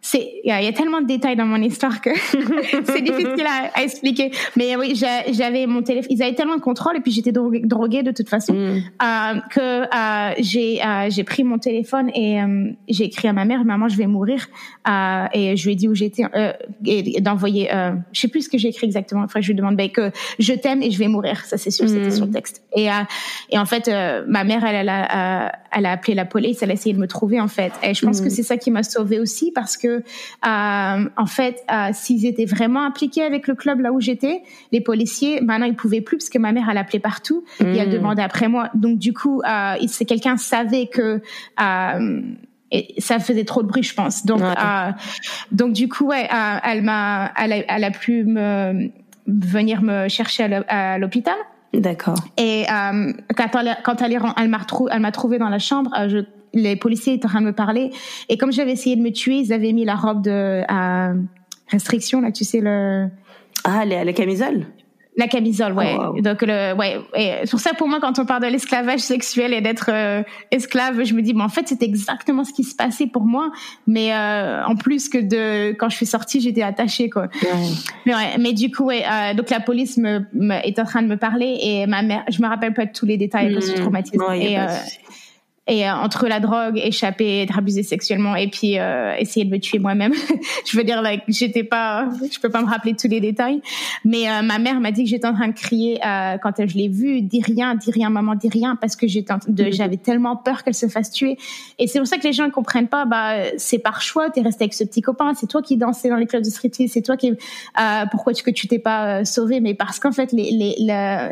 c'est 0.05 0.41
il 0.43 0.49
y, 0.49 0.51
a 0.51 0.73
tellement 0.73 1.01
de 1.01 1.07
détails 1.07 1.37
dans 1.37 1.47
mon 1.47 1.62
histoire 1.62 2.01
que 2.01 2.11
c'est 2.87 3.03
difficile 3.03 3.47
à, 3.47 3.71
à, 3.79 3.83
expliquer 3.85 4.33
mais 4.57 4.75
oui 4.75 5.01
j'avais 5.31 5.67
mon 5.69 5.83
téléphone 5.83 6.11
ils 6.11 6.21
avaient 6.25 6.35
tellement 6.35 6.57
de 6.57 6.61
contrôle 6.61 6.97
et 6.97 7.01
puis 7.01 7.12
j'étais 7.12 7.31
droguée, 7.31 7.61
droguée, 7.61 8.03
de 8.03 8.11
toute 8.11 8.29
façon 8.29 8.53
mm. 8.53 8.83
euh, 9.01 9.41
que 9.49 9.61
euh, 9.85 10.35
j'ai 10.41 10.85
euh, 10.85 11.09
j'ai 11.09 11.23
pris 11.23 11.45
mon 11.45 11.59
téléphone 11.59 12.11
et 12.17 12.41
j'ai 12.88 13.05
écrit 13.05 13.29
à 13.29 13.33
ma 13.33 13.45
mère 13.45 13.65
maman 13.65 13.88
je 13.88 13.97
vais 13.97 14.09
mourir 14.09 14.49
et 15.33 15.57
je 15.57 15.65
lui 15.65 15.73
ai 15.73 15.77
dit 15.77 15.87
où 15.87 15.95
j'étais 15.95 16.25
et, 16.85 17.21
d'envoyer 17.21 17.71
je 18.12 18.21
sais 18.21 18.29
plus 18.29 18.43
ce 18.43 18.49
que 18.49 18.59
j'ai 18.59 18.69
écrit 18.69 18.87
exactement 18.87 19.23
après 19.23 19.41
je 19.41 19.49
lui 19.49 19.55
demande 19.55 19.77
ben, 19.77 19.88
que 19.88 20.11
je 20.41 20.53
t'aime 20.53 20.83
et 20.83 20.91
je 20.91 20.99
vais 20.99 21.09
mourir 21.09 21.45
ça 21.45 21.59
c'est 21.59 21.71
sûr 21.71 21.88
c'était 21.88 22.11
sur 22.11 22.25
le 22.25 22.31
mm. 22.33 22.35
texte 22.35 22.65
et 22.75 22.88
et 23.51 23.59
en 23.59 23.67
fait 23.67 23.88
ma 24.27 24.43
mère 24.43 24.65
elle, 24.65 24.75
elle 24.75 24.88
a 24.88 25.53
elle 25.71 25.87
a 25.87 25.93
appelé 25.93 26.15
la 26.15 26.25
police 26.25 26.61
elle 26.61 26.73
a 26.73 26.75
essayé 26.75 26.93
de 26.93 27.01
me 27.01 27.07
trouver 27.07 27.41
en 27.41 27.49
fait 27.49 27.73
et 27.85 27.95
je 27.95 28.05
pense 28.05 28.21
mm. 28.21 28.25
que 28.25 28.31
c'est 28.31 28.43
ça 28.43 28.57
qui 28.57 28.73
m'a 28.73 28.83
sauvée 28.83 29.21
aussi 29.21 29.53
parce 29.53 29.77
que 29.77 29.91
euh, 30.00 31.09
en 31.16 31.26
fait, 31.26 31.62
euh, 31.70 31.90
s'ils 31.92 32.26
étaient 32.26 32.44
vraiment 32.44 32.85
impliqués 32.85 33.22
avec 33.22 33.46
le 33.46 33.55
club 33.55 33.81
là 33.81 33.92
où 33.92 34.00
j'étais, 34.00 34.42
les 34.72 34.81
policiers, 34.81 35.40
maintenant 35.40 35.66
ils 35.66 35.76
pouvaient 35.76 36.00
plus 36.00 36.18
parce 36.18 36.28
que 36.28 36.38
ma 36.38 36.52
mère 36.52 36.68
elle 36.70 36.78
appelait 36.78 36.98
partout 36.98 37.44
et 37.61 37.64
elle 37.64 37.88
hmm. 37.88 37.92
demandait 37.92 38.22
après 38.22 38.48
moi. 38.48 38.70
Donc 38.74 38.98
du 38.98 39.12
coup, 39.12 39.42
euh, 39.42 39.74
c'est 39.87 40.05
quelqu'un 40.05 40.37
savait 40.37 40.87
que 40.87 41.20
et 42.74 42.94
ça 42.98 43.18
faisait 43.18 43.44
trop 43.44 43.62
de 43.62 43.68
bruit, 43.68 43.83
je 43.83 43.94
pense. 43.94 44.24
Donc, 44.24 44.40
donc 45.50 45.74
du 45.74 45.90
coup, 45.90 46.07
ouais, 46.07 46.26
elle 46.64 46.81
m'a, 46.81 47.31
elle, 47.37 47.52
a, 47.52 47.57
elle 47.68 47.85
a 47.85 47.90
pu 47.90 48.24
me 48.24 48.90
venir 49.26 49.83
me 49.83 50.09
chercher 50.09 50.44
à 50.68 50.98
l'hôpital. 50.98 51.37
D'accord. 51.74 52.16
Et 52.38 52.64
quand 52.66 53.61
elle, 53.61 53.76
quand 53.83 54.00
elle, 54.00 54.12
elle 54.12 54.48
m'a 54.48 54.61
elle 54.90 55.00
m'a 55.00 55.12
trouvé 55.12 55.38
dans 55.38 55.50
la 55.50 55.59
chambre, 55.59 55.90
je 56.09 56.24
les 56.55 56.77
policiers 56.77 57.15
étaient 57.15 57.27
en 57.27 57.31
train 57.31 57.41
de 57.41 57.47
me 57.47 57.53
parler. 57.53 57.91
Et 58.29 58.37
comme 58.37 58.53
j'avais 58.53 58.73
essayé 58.73 58.97
de 58.97 59.03
me 59.03 59.11
tuer, 59.11 59.37
ils 59.37 59.53
avaient 59.53 59.73
mis 59.73 59.85
la 59.85 59.97
robe 59.97 60.23
de 60.23 60.62
à 60.69 61.12
restriction, 61.69 62.21
là, 62.21 62.33
tu 62.33 62.45
sais, 62.45 62.61
le... 62.61 63.09
Ah, 63.65 63.85
la, 63.85 64.05
la 64.05 64.12
camisole 64.12 64.67
la 65.17 65.29
camisole, 65.29 65.75
ouais. 65.75 65.95
Oh, 65.99 66.19
Donc 66.23 66.41
le, 66.41 66.75
ouais. 66.75 66.99
Et 67.15 67.47
pour 67.51 67.61
ça, 67.61 67.75
pour 67.75 67.87
moi, 67.87 67.99
quand 68.01 68.19
on 68.19 68.25
parle 68.25 68.45
de 68.45 68.47
l'esclavage 68.49 69.01
sexuel 69.01 69.53
et 69.53 69.61
d'être 69.61 69.91
euh, 69.93 70.23
esclave, 70.51 71.05
je 71.05 71.12
me 71.12 71.21
dis, 71.21 71.35
mais 71.35 71.43
en 71.43 71.51
fait, 71.51 71.69
c'est 71.69 71.83
exactement 71.83 72.45
ce 72.45 72.53
qui 72.55 72.65
se 72.65 72.75
passait 72.75 73.07
pour 73.07 73.25
moi. 73.25 73.51
Mais 73.87 74.15
euh, 74.15 74.65
en 74.65 74.75
plus 74.75 75.11
que 75.11 75.19
de 75.19 75.73
quand 75.73 75.91
je 75.91 75.97
suis 75.97 76.07
sortie, 76.07 76.41
j'étais 76.41 76.62
attachée, 76.62 77.11
quoi. 77.11 77.29
Mais, 78.07 78.15
ouais, 78.15 78.38
mais 78.41 78.55
du 78.55 78.71
coup, 78.71 78.85
ouais. 78.85 79.05
Euh, 79.05 79.35
donc 79.35 79.51
la 79.51 79.61
police 79.61 79.99
me, 79.99 80.21
me, 80.33 80.67
est 80.67 80.79
en 80.79 80.85
train 80.85 81.03
de 81.03 81.09
me 81.09 81.19
parler 81.19 81.59
et 81.61 81.87
ma 81.87 82.01
mère, 82.01 82.25
je 82.31 82.41
me 82.41 82.49
rappelle 82.49 82.73
pas 82.73 82.87
de 82.87 82.93
tous 82.93 83.05
les 83.05 83.19
détails 83.19 83.53
parce 83.53 83.67
que 83.67 83.71
je 83.71 83.77
suis 83.77 83.83
traumatisée. 83.83 84.17
et, 84.41 84.57
et 85.68 85.88
euh, 85.88 85.94
entre 85.94 86.27
la 86.27 86.40
drogue, 86.40 86.77
échapper, 86.77 87.42
être 87.42 87.57
abusée 87.57 87.85
sexuellement 87.85 88.35
et 88.35 88.48
puis 88.48 88.81
euh, 88.81 89.14
essayer 89.16 89.46
de 89.46 89.51
me 89.51 89.59
tuer 89.59 89.79
moi-même. 89.79 90.12
je 90.66 90.77
veux 90.77 90.83
dire, 90.83 91.01
like, 91.03 91.22
j'étais 91.29 91.62
pas, 91.62 92.09
je 92.20 92.40
peux 92.40 92.48
pas 92.48 92.61
me 92.61 92.66
rappeler 92.66 92.94
tous 92.94 93.07
les 93.07 93.20
détails, 93.20 93.62
mais 94.05 94.29
euh, 94.29 94.42
ma 94.42 94.59
mère 94.59 94.81
m'a 94.81 94.90
dit 94.90 95.05
que 95.05 95.11
j'étais 95.11 95.27
en 95.27 95.35
train 95.35 95.48
de 95.48 95.55
crier 95.55 96.01
quand 96.42 96.66
je 96.66 96.77
l'ai 96.77 96.88
vue, 96.88 97.22
dis 97.22 97.42
rien, 97.42 97.77
dis 97.77 97.90
rien, 97.92 98.11
maman, 98.11 98.35
dis 98.35 98.48
rien, 98.48 98.77
parce 98.77 98.96
que 98.96 99.07
j'étais, 99.07 99.33
de, 99.46 99.64
mm-hmm. 99.64 99.72
j'avais 99.72 99.96
tellement 99.96 100.37
peur 100.37 100.64
qu'elle 100.64 100.75
se 100.75 100.88
fasse 100.88 101.11
tuer. 101.11 101.37
Et 101.79 101.87
c'est 101.87 101.98
pour 102.01 102.09
ça 102.09 102.18
que 102.18 102.25
les 102.25 102.33
gens 102.33 102.46
ne 102.46 102.51
comprennent 102.51 102.88
pas. 102.88 103.05
Bah, 103.05 103.37
c'est 103.57 103.79
par 103.79 104.03
choix, 104.03 104.31
t'es 104.31 104.40
resté 104.40 104.64
avec 104.64 104.75
ce 104.75 104.85
petit 104.85 105.01
copain, 105.01 105.33
c'est 105.35 105.46
toi 105.46 105.62
qui 105.62 105.77
dansais 105.77 106.09
dans 106.09 106.16
les 106.16 106.27
clubs 106.27 106.42
de 106.42 106.51
street 106.51 106.70
c'est 106.88 107.03
toi 107.03 107.16
qui, 107.16 107.33
pourquoi 108.11 108.33
tu 108.33 108.42
que 108.42 108.51
tu 108.51 108.66
t'es 108.66 108.79
pas 108.79 109.25
sauvé, 109.25 109.61
mais 109.61 109.75
parce 109.75 110.01
qu'en 110.01 110.12
fait 110.12 110.33
les, 110.33 110.51
les, 110.51 110.75
les 110.79 111.31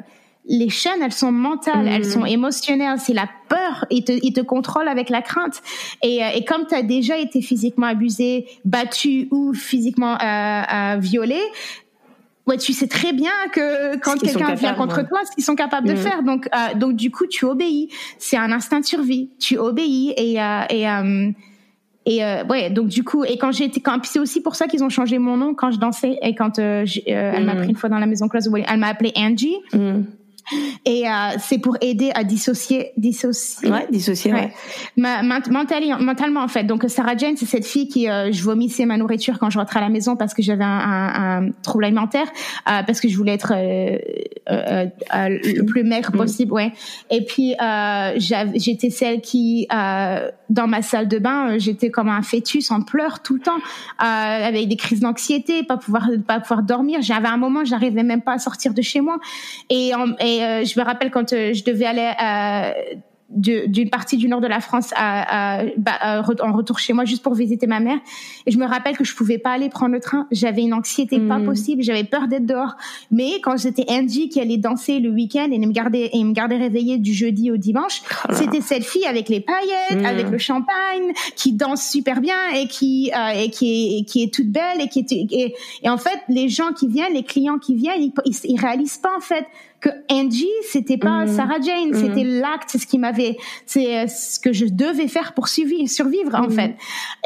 chaînes, 0.69 1.03
elles 1.03 1.13
sont 1.13 1.33
mentales, 1.33 1.87
elles 1.87 2.05
sont 2.05 2.23
mm. 2.23 2.29
émotionnelles. 2.29 2.99
C'est 2.99 3.15
la 3.15 3.29
peur. 3.49 3.85
Ils 3.91 4.05
te, 4.05 4.13
ils 4.13 4.33
te 4.33 4.41
contrôlent 4.41 4.89
avec 4.89 5.11
la 5.11 5.23
crainte. 5.23 5.63
Et, 6.03 6.23
euh, 6.23 6.29
et 6.35 6.45
comme 6.45 6.67
tu 6.67 6.75
as 6.75 6.83
déjà 6.83 7.19
été 7.19 7.43
physiquement 7.43 7.87
abusé, 7.87 8.47
battu 8.65 9.29
ou 9.31 9.53
physiquement 9.55 10.15
euh, 10.21 10.63
euh, 10.73 10.97
violé, 10.99 11.41
ouais, 12.47 12.57
tu 12.57 12.73
sais 12.73 12.89
très 12.89 13.13
bien 13.13 13.33
que 13.53 13.97
quand 13.99 14.19
quelqu'un 14.19 14.55
vient 14.55 14.75
contre 14.75 15.07
toi, 15.09 15.21
ce 15.25 15.35
qu'ils 15.35 15.45
sont 15.45 15.57
capables 15.57 15.89
de 15.89 15.95
mm. 15.95 15.99
faire. 15.99 16.23
Donc, 16.23 16.49
euh, 16.55 16.79
donc 16.79 16.97
du 16.97 17.11
coup, 17.11 17.27
tu 17.27 17.45
obéis. 17.45 17.89
C'est 18.19 18.37
un 18.37 18.53
instinct 18.53 18.81
de 18.81 18.87
survie. 18.87 19.31
Tu 19.39 19.59
obéis 19.59 20.15
et 20.17 20.37
et 20.71 20.87
et 22.07 22.25
euh, 22.25 22.45
ouais, 22.45 22.71
donc 22.71 22.89
du 22.89 23.05
coup, 23.05 23.25
et 23.25 23.37
quand 23.37 23.53
j'ai 23.53 23.65
été, 23.65 23.81
quand 23.81 24.05
c'est 24.05 24.19
aussi 24.19 24.41
pour 24.43 24.55
ça 24.57 24.67
qu'ils 24.67 24.83
ont 24.83 24.89
changé 24.89 25.19
mon 25.19 25.37
nom 25.37 25.55
quand 25.55 25.71
je 25.71 25.79
dansais 25.79 26.19
et 26.23 26.35
quand 26.35 26.59
euh, 26.59 26.87
elle 27.07 27.45
m'a 27.45 27.55
mm. 27.55 27.59
pris 27.59 27.69
une 27.69 27.77
fois 27.77 27.91
dans 27.91 27.99
la 27.99 28.07
maison 28.07 28.27
close, 28.27 28.51
elle 28.67 28.79
m'a 28.79 28.89
appelé 28.89 29.13
Angie. 29.17 29.57
Et 30.85 31.09
euh, 31.09 31.11
c'est 31.39 31.59
pour 31.59 31.77
aider 31.81 32.11
à 32.15 32.25
dissocier, 32.25 32.93
dissocier. 32.97 33.71
Ouais, 33.71 33.87
dissocier. 33.91 34.33
Ouais. 34.33 34.53
Mentalement, 34.97 35.65
mentalement 36.01 36.41
en 36.41 36.49
fait. 36.49 36.65
Donc 36.65 36.85
Sarah 36.89 37.17
Jane, 37.17 37.37
c'est 37.37 37.47
cette 37.47 37.67
fille 37.67 37.89
qui, 37.89 38.09
euh, 38.09 38.33
je 38.33 38.43
vomissais 38.43 38.87
ma 38.87 38.97
nourriture 38.97 39.39
quand 39.39 39.51
je 39.51 39.59
rentrais 39.59 39.81
à 39.81 39.83
la 39.83 39.89
maison 39.89 40.17
parce 40.17 40.35
que 40.35 40.43
j'avais 40.43 40.65
un, 40.65 40.69
un, 40.69 41.47
un, 41.47 41.51
trouble 41.63 41.85
alimentaire, 41.85 42.27
euh, 42.69 42.83
parce 42.87 43.01
que 43.01 43.09
je 43.09 43.17
voulais 43.17 43.35
être 43.35 43.53
euh, 43.55 43.99
euh, 44.51 44.87
euh, 45.15 45.29
le 45.29 45.65
plus 45.65 45.85
maigre 45.85 46.11
mm. 46.13 46.17
possible, 46.17 46.53
ouais. 46.53 46.73
Et 47.11 47.25
puis 47.25 47.55
j'étais 48.17 48.91
celle 48.91 49.21
qui, 49.21 49.67
dans 49.71 50.67
ma 50.67 50.83
salle 50.83 51.09
de 51.09 51.19
bain, 51.19 51.59
j'étais 51.59 51.91
comme 51.91 52.09
un 52.09 52.23
fœtus 52.23 52.71
en 52.71 52.83
pleurs 52.83 53.23
tout 53.23 53.35
le 53.35 53.41
temps, 53.41 53.59
avec 53.99 54.69
des 54.69 54.77
crises 54.77 55.01
d'anxiété, 55.01 55.63
pas 55.63 55.77
pouvoir, 55.77 56.09
pas 56.27 56.41
pouvoir 56.41 56.63
dormir. 56.63 57.01
J'avais 57.03 57.29
un 57.29 57.37
moment, 57.37 57.65
j'arrivais 57.65 58.03
même 58.03 58.23
pas 58.23 58.33
à 58.33 58.39
sortir 58.39 58.75
de 58.75 58.83
chez 58.83 59.01
moi. 59.01 59.19
Et, 59.69 59.93
et 60.21 60.40
euh, 60.43 60.65
je 60.65 60.79
me 60.79 60.85
rappelle 60.85 61.11
quand 61.11 61.33
euh, 61.33 61.53
je 61.53 61.65
devais 61.65 61.87
aller 61.87 62.11
euh, 62.23 62.95
d'une 63.33 63.91
partie 63.91 64.17
du 64.17 64.29
nord 64.29 64.41
de 64.41 64.49
la 64.49 64.61
France 64.61 64.93
à, 64.97 65.63
bah, 65.77 66.23
en 66.43 66.53
retour 66.53 66.81
chez 66.81 66.93
moi 66.93 67.05
juste 67.05 67.23
pour 67.23 67.35
visiter 67.35 67.69
ma 67.69 67.79
mère. 67.79 67.99
Et 68.47 68.51
je 68.51 68.59
me 68.59 68.67
rappelle 68.67 68.97
que 68.97 69.05
je 69.05 69.15
pouvais 69.15 69.39
pas 69.39 69.51
aller 69.51 69.69
prendre 69.69 69.93
le 69.93 70.01
train. 70.01 70.27
J'avais 70.33 70.63
une 70.63 70.75
anxiété 70.75 71.21
pas 71.21 71.39
hmm. 71.39 71.45
possible. 71.45 71.83
J'avais 71.83 72.03
peur 72.03 72.27
d'être 72.27 72.45
dehors. 72.45 72.77
Mais 73.13 73.41
quand 73.41 73.57
j'étais 73.57 73.85
Angie 73.89 74.29
qui 74.29 74.41
allait 74.41 74.57
danser 74.57 74.99
le 74.99 75.11
week-end 75.11 75.49
et 75.53 75.59
me 75.59 75.71
gardait 75.71 76.11
et 76.13 76.25
me 76.25 76.33
gardait 76.33 76.57
réveillée 76.57 76.99
du 76.99 77.15
jeudi 77.15 77.53
au 77.53 77.57
dimanche 77.57 78.03
oh 78.29 78.33
c'était 78.33 78.61
cette 78.61 78.85
fille 78.85 79.07
avec 79.07 79.29
les 79.29 79.41
paillettes 79.41 80.03
hmm. 80.03 80.07
avec 80.07 80.29
le 80.29 80.39
champagne 80.39 81.13
qui 81.37 81.53
danse 81.53 81.89
super 81.89 82.21
bien 82.21 82.51
et 82.57 82.67
qui 82.67 83.13
et 83.37 83.51
qui 83.51 83.99
est 83.99 84.05
qui 84.05 84.25
est 84.25 84.35
toute 84.35 84.51
belle 84.51 84.81
et 84.81 84.89
qui 84.89 85.01
est 85.01 85.55
et, 85.85 85.89
en 85.89 85.99
fait 85.99 86.19
les 86.29 86.49
gens 86.49 86.73
qui 86.73 86.89
viennent 86.89 87.15
les 87.15 87.23
clients 87.23 87.59
qui 87.59 87.75
viennent 87.75 88.03
ils, 88.03 88.13
ils, 88.25 88.37
ils 88.45 88.61
réalisent 88.61 88.99
pas 88.99 89.17
en 89.17 89.21
fait 89.21 89.47
que 89.81 89.89
Angie, 90.11 90.47
c'était 90.69 90.99
pas 90.99 91.25
mm. 91.25 91.29
Sarah 91.29 91.61
Jane, 91.61 91.91
mm. 91.91 91.95
c'était 91.95 92.25
l'acte, 92.25 92.69
c'est 92.69 92.79
ce 92.79 92.87
qui 92.87 92.99
m'avait, 92.99 93.37
c'est 93.67 94.07
ce 94.09 94.39
que 94.39 94.53
je 94.53 94.67
devais 94.67 95.09
faire 95.09 95.33
pour 95.33 95.49
survivre, 95.49 96.35
en 96.35 96.49
mm. 96.49 96.51
fait. 96.51 96.77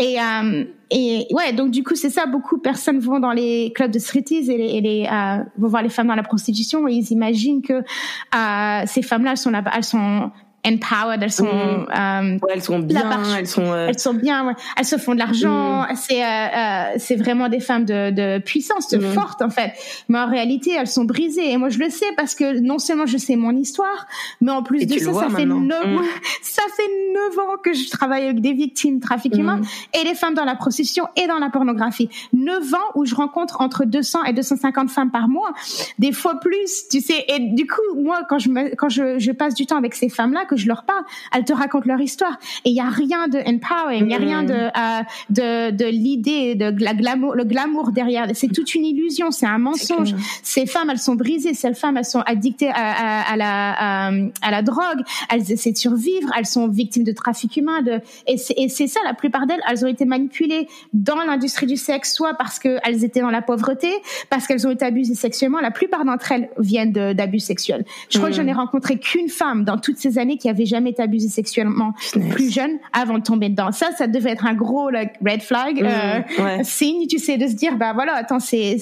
Et 0.01 0.21
euh, 0.21 0.65
et 0.91 1.27
ouais, 1.33 1.53
donc 1.53 1.71
du 1.73 1.83
coup 1.83 1.97
c'est 1.97 2.11
ça. 2.11 2.27
Beaucoup 2.27 2.57
de 2.57 2.63
personnes 2.63 3.01
vont 3.01 3.19
dans 3.19 3.33
les 3.33 3.73
clubs 3.75 3.91
de 3.91 3.99
striptease 3.99 4.49
et, 4.49 4.57
les, 4.57 4.67
et 4.67 4.81
les 4.81 5.09
euh, 5.11 5.43
vont 5.59 5.69
voir 5.69 5.83
les 5.83 5.89
femmes 5.89 6.07
dans 6.07 6.15
la 6.15 6.23
prostitution 6.23 6.87
et 6.87 6.93
ils 6.93 7.11
imaginent 7.11 7.63
que 7.63 7.73
euh, 7.73 8.87
ces 8.87 9.03
femmes-là 9.03 9.33
elles 9.33 9.37
sont 9.37 9.51
là, 9.51 9.65
elles 9.75 9.83
sont 9.83 10.31
empowered, 10.67 11.23
elles 11.23 11.33
sont, 11.33 11.45
mmh. 11.45 11.87
euh, 11.95 12.39
elles 12.53 12.63
sont 12.63 12.79
bien, 12.79 13.37
elles 13.37 13.47
sont, 13.47 13.67
euh... 13.67 13.89
elles 13.89 13.99
sont 13.99 14.15
bien, 14.15 14.47
ouais. 14.47 14.55
elles 14.79 14.85
se 14.85 14.97
font 14.97 15.15
de 15.15 15.19
l'argent. 15.19 15.83
Mmh. 15.83 15.97
C'est, 15.97 16.25
euh, 16.25 16.27
euh, 16.27 16.85
c'est 16.99 17.17
vraiment 17.17 17.49
des 17.49 17.61
femmes 17.61 17.85
de, 17.85 18.11
de 18.11 18.39
puissance, 18.39 18.89
de 18.89 18.99
mmh. 18.99 19.13
fortes 19.13 19.43
en 19.43 19.51
fait. 19.51 19.73
Mais 20.09 20.19
en 20.19 20.29
réalité, 20.29 20.73
elles 20.73 20.89
sont 20.89 21.05
brisées. 21.05 21.53
Et 21.53 21.57
moi, 21.57 21.69
je 21.69 21.79
le 21.79 21.91
sais 21.91 22.07
parce 22.17 22.35
que 22.35 22.61
non 22.61 22.79
seulement 22.79 23.07
je 23.07 23.19
sais 23.19 23.37
mon 23.37 23.55
histoire, 23.55 24.07
mais 24.41 24.53
en 24.53 24.63
plus 24.63 24.87
de 24.87 24.99
ça, 24.99 25.13
ça 25.13 25.29
fait 25.29 25.45
neuf, 25.45 25.87
mmh. 25.87 26.03
ça 26.43 26.63
fait 26.77 26.91
neuf 27.13 27.39
ans 27.39 27.57
que 27.63 27.73
je 27.73 27.91
travaille 27.91 28.25
avec 28.25 28.41
des 28.41 28.53
victimes 28.53 28.97
de 28.97 29.03
trafic 29.03 29.37
humain 29.37 29.61
et 29.99 30.05
des 30.05 30.15
femmes 30.15 30.35
dans 30.35 30.45
la 30.45 30.55
prostitution 30.55 31.09
et 31.17 31.27
dans 31.27 31.39
la 31.39 31.51
pornographie. 31.51 32.09
Neuf 32.33 32.73
ans 32.73 32.91
où 32.95 33.05
je 33.05 33.15
rencontre 33.15 33.61
entre 33.61 33.85
200 33.85 34.25
et 34.25 34.33
250 34.33 34.91
femmes 34.91 35.11
par 35.11 35.29
mois, 35.29 35.53
des 35.99 36.13
fois 36.13 36.41
plus, 36.41 36.89
tu 36.91 37.01
sais. 37.01 37.25
Et 37.29 37.39
du 37.41 37.67
coup, 37.67 37.83
moi, 37.97 38.23
quand 38.29 38.39
je 38.39 38.49
me, 38.49 38.75
quand 38.75 38.89
je, 38.89 39.19
je 39.19 39.33
passe 39.33 39.55
du 39.55 39.67
temps 39.67 39.77
avec 39.77 39.95
ces 39.95 40.09
femmes-là 40.55 40.65
je 40.65 40.69
leur 40.69 40.85
parle, 40.85 41.05
elles 41.35 41.45
te 41.45 41.53
racontent 41.53 41.87
leur 41.87 42.01
histoire. 42.01 42.39
Et 42.65 42.71
il 42.71 42.77
y 42.77 42.81
a 42.81 42.89
rien 42.89 43.29
de 43.29 43.39
empowering, 43.39 44.07
il 44.07 44.11
y 44.11 44.15
a 44.15 44.19
rien 44.19 44.43
de 44.43 44.55
euh, 44.55 45.03
de, 45.31 45.71
de 45.71 45.85
l'idée 45.85 46.55
de 46.55 46.73
la 46.83 46.95
glamour, 46.95 47.35
le 47.35 47.45
glamour 47.45 47.93
derrière. 47.93 48.27
C'est 48.35 48.49
toute 48.49 48.75
une 48.75 48.85
illusion, 48.85 49.31
c'est 49.31 49.47
un 49.47 49.59
mensonge. 49.59 50.15
Ces 50.43 50.67
femmes, 50.67 50.91
elles 50.91 50.99
sont 50.99 51.15
brisées. 51.15 51.55
Ces 51.55 51.75
femmes, 51.75 51.97
elles 51.97 52.05
sont 52.05 52.21
addictées 52.21 52.71
à, 52.71 52.75
à, 52.75 53.33
à 53.33 53.37
la 53.37 54.09
à, 54.43 54.51
la 54.51 54.63
drogue. 54.63 55.03
Elles 55.31 55.53
essaient 55.53 55.73
de 55.73 55.77
survivre. 55.77 56.31
Elles 56.37 56.47
sont 56.47 56.69
victimes 56.69 57.05
de 57.05 57.13
trafic 57.13 57.57
humain. 57.57 57.83
De 57.83 58.01
et 58.27 58.37
c'est 58.69 58.87
ça. 58.87 59.01
La 59.05 59.15
plupart 59.15 59.47
d'elles, 59.47 59.61
elles 59.69 59.85
ont 59.85 59.89
été 59.89 60.05
manipulées 60.05 60.69
dans 60.93 61.17
l'industrie 61.17 61.67
du 61.67 61.77
sexe, 61.77 62.15
soit 62.15 62.35
parce 62.35 62.59
qu'elles 62.59 63.05
étaient 63.05 63.21
dans 63.21 63.31
la 63.31 63.43
pauvreté, 63.43 63.89
parce 64.31 64.47
qu'elles 64.47 64.67
ont 64.67 64.71
été 64.71 64.85
abusées 64.85 65.15
sexuellement. 65.15 65.61
La 65.61 65.71
plupart 65.71 66.05
d'entre 66.05 66.33
elles 66.33 66.51
viennent 66.59 66.93
d'abus 66.93 67.41
sexuels. 67.41 67.85
Je 68.11 68.19
crois 68.19 68.31
que 68.31 68.37
je 68.37 68.43
n'ai 68.43 68.53
rencontré 68.53 68.99
qu'une 68.99 69.29
femme 69.29 69.65
dans 69.65 69.79
toutes 69.79 69.99
ces 69.99 70.19
années 70.19 70.39
qui 70.45 70.51
avait 70.51 70.67
jamais 70.67 70.91
été 70.91 71.03
abusé 71.03 71.31
sexuellement 71.31 71.95
plus 72.31 72.53
jeune 72.53 72.73
avant 72.93 73.17
de 73.17 73.23
tomber 73.23 73.49
dedans. 73.49 73.73
Ça, 73.73 73.93
ça 73.97 74.07
devait 74.07 74.33
être 74.33 74.45
un 74.45 74.53
gros 74.53 74.91
red 75.25 75.41
flag, 75.41 75.83
mmh, 75.83 75.87
euh, 75.87 76.59
signe, 76.63 77.07
tu 77.07 77.19
sais, 77.19 77.39
de 77.39 77.47
se 77.47 77.55
dire, 77.55 77.79
bah 77.79 77.95
voilà, 77.95 78.15
attends, 78.15 78.41
c'est 78.41 78.77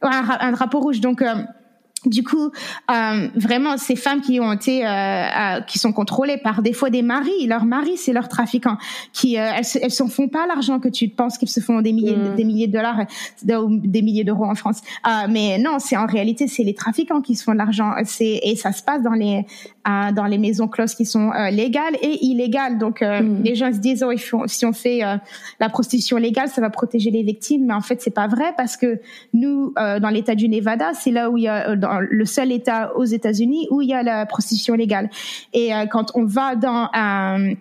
un, 0.00 0.52
drapeau 0.52 0.80
rouge. 0.80 1.00
Donc 1.00 1.20
euh, 1.20 1.34
du 2.06 2.24
coup, 2.24 2.50
euh, 2.90 3.28
vraiment, 3.36 3.76
ces 3.76 3.96
femmes 3.96 4.20
qui 4.20 4.40
ont 4.40 4.52
été, 4.52 4.84
euh, 4.84 4.90
euh, 4.90 5.60
qui 5.62 5.78
sont 5.78 5.92
contrôlées 5.92 6.36
par 6.36 6.62
des 6.62 6.72
fois 6.72 6.90
des 6.90 7.02
maris, 7.02 7.46
leur 7.46 7.64
mari 7.64 7.96
c'est 7.96 8.12
leur 8.12 8.28
trafiquant, 8.28 8.76
qui 9.12 9.38
euh, 9.38 9.50
elles, 9.56 9.64
elles 9.80 9.90
se 9.90 10.04
font 10.04 10.28
pas 10.28 10.46
l'argent 10.46 10.80
que 10.80 10.88
tu 10.88 11.08
penses 11.08 11.38
qu'ils 11.38 11.48
se 11.48 11.60
font 11.60 11.80
des 11.80 11.92
milliers, 11.92 12.16
mm. 12.16 12.34
des 12.34 12.44
milliers 12.44 12.66
de 12.66 12.72
dollars, 12.72 13.04
des 13.42 14.02
milliers 14.02 14.24
d'euros 14.24 14.46
en 14.46 14.54
France. 14.54 14.80
mais 15.28 15.58
non, 15.58 15.78
c'est 15.78 15.96
en 15.96 16.06
réalité 16.06 16.48
c'est 16.48 16.64
les 16.64 16.74
trafiquants 16.74 17.20
qui 17.20 17.36
se 17.36 17.44
font 17.44 17.52
de 17.52 17.58
l'argent. 17.58 17.92
C'est 18.04 18.40
et 18.42 18.56
ça 18.56 18.72
se 18.72 18.82
passe 18.82 19.02
dans 19.02 19.12
les 19.12 19.46
dans 19.84 20.26
les 20.26 20.38
maisons 20.38 20.68
closes 20.68 20.94
qui 20.94 21.04
sont 21.04 21.32
légales 21.50 21.96
et 22.00 22.24
illégales. 22.24 22.78
Donc 22.78 23.00
mm. 23.00 23.42
les 23.42 23.54
gens 23.54 23.72
se 23.72 23.78
disent 23.78 24.04
oh, 24.06 24.12
si 24.46 24.64
on 24.64 24.72
fait 24.72 25.00
la 25.60 25.68
prostitution 25.68 26.18
légale, 26.18 26.48
ça 26.48 26.60
va 26.60 26.70
protéger 26.70 27.10
les 27.10 27.22
victimes, 27.22 27.66
mais 27.66 27.74
en 27.74 27.80
fait 27.80 28.00
c'est 28.00 28.14
pas 28.14 28.28
vrai 28.28 28.54
parce 28.56 28.76
que 28.76 29.00
nous 29.32 29.74
dans 29.76 30.10
l'État 30.10 30.34
du 30.34 30.48
Nevada, 30.48 30.92
c'est 30.94 31.10
là 31.10 31.30
où 31.30 31.36
il 31.36 31.44
y 31.44 31.48
a 31.48 31.74
dans 31.76 31.98
le 32.00 32.24
seul 32.24 32.52
État 32.52 32.96
aux 32.96 33.04
États-Unis 33.04 33.66
où 33.70 33.82
il 33.82 33.88
y 33.88 33.94
a 33.94 34.02
la 34.02 34.26
prostitution 34.26 34.74
légale. 34.74 35.10
Et 35.52 35.74
euh, 35.74 35.86
quand 35.86 36.12
on 36.14 36.24
va 36.24 36.56
dans 36.56 36.88
euh, 36.94 37.54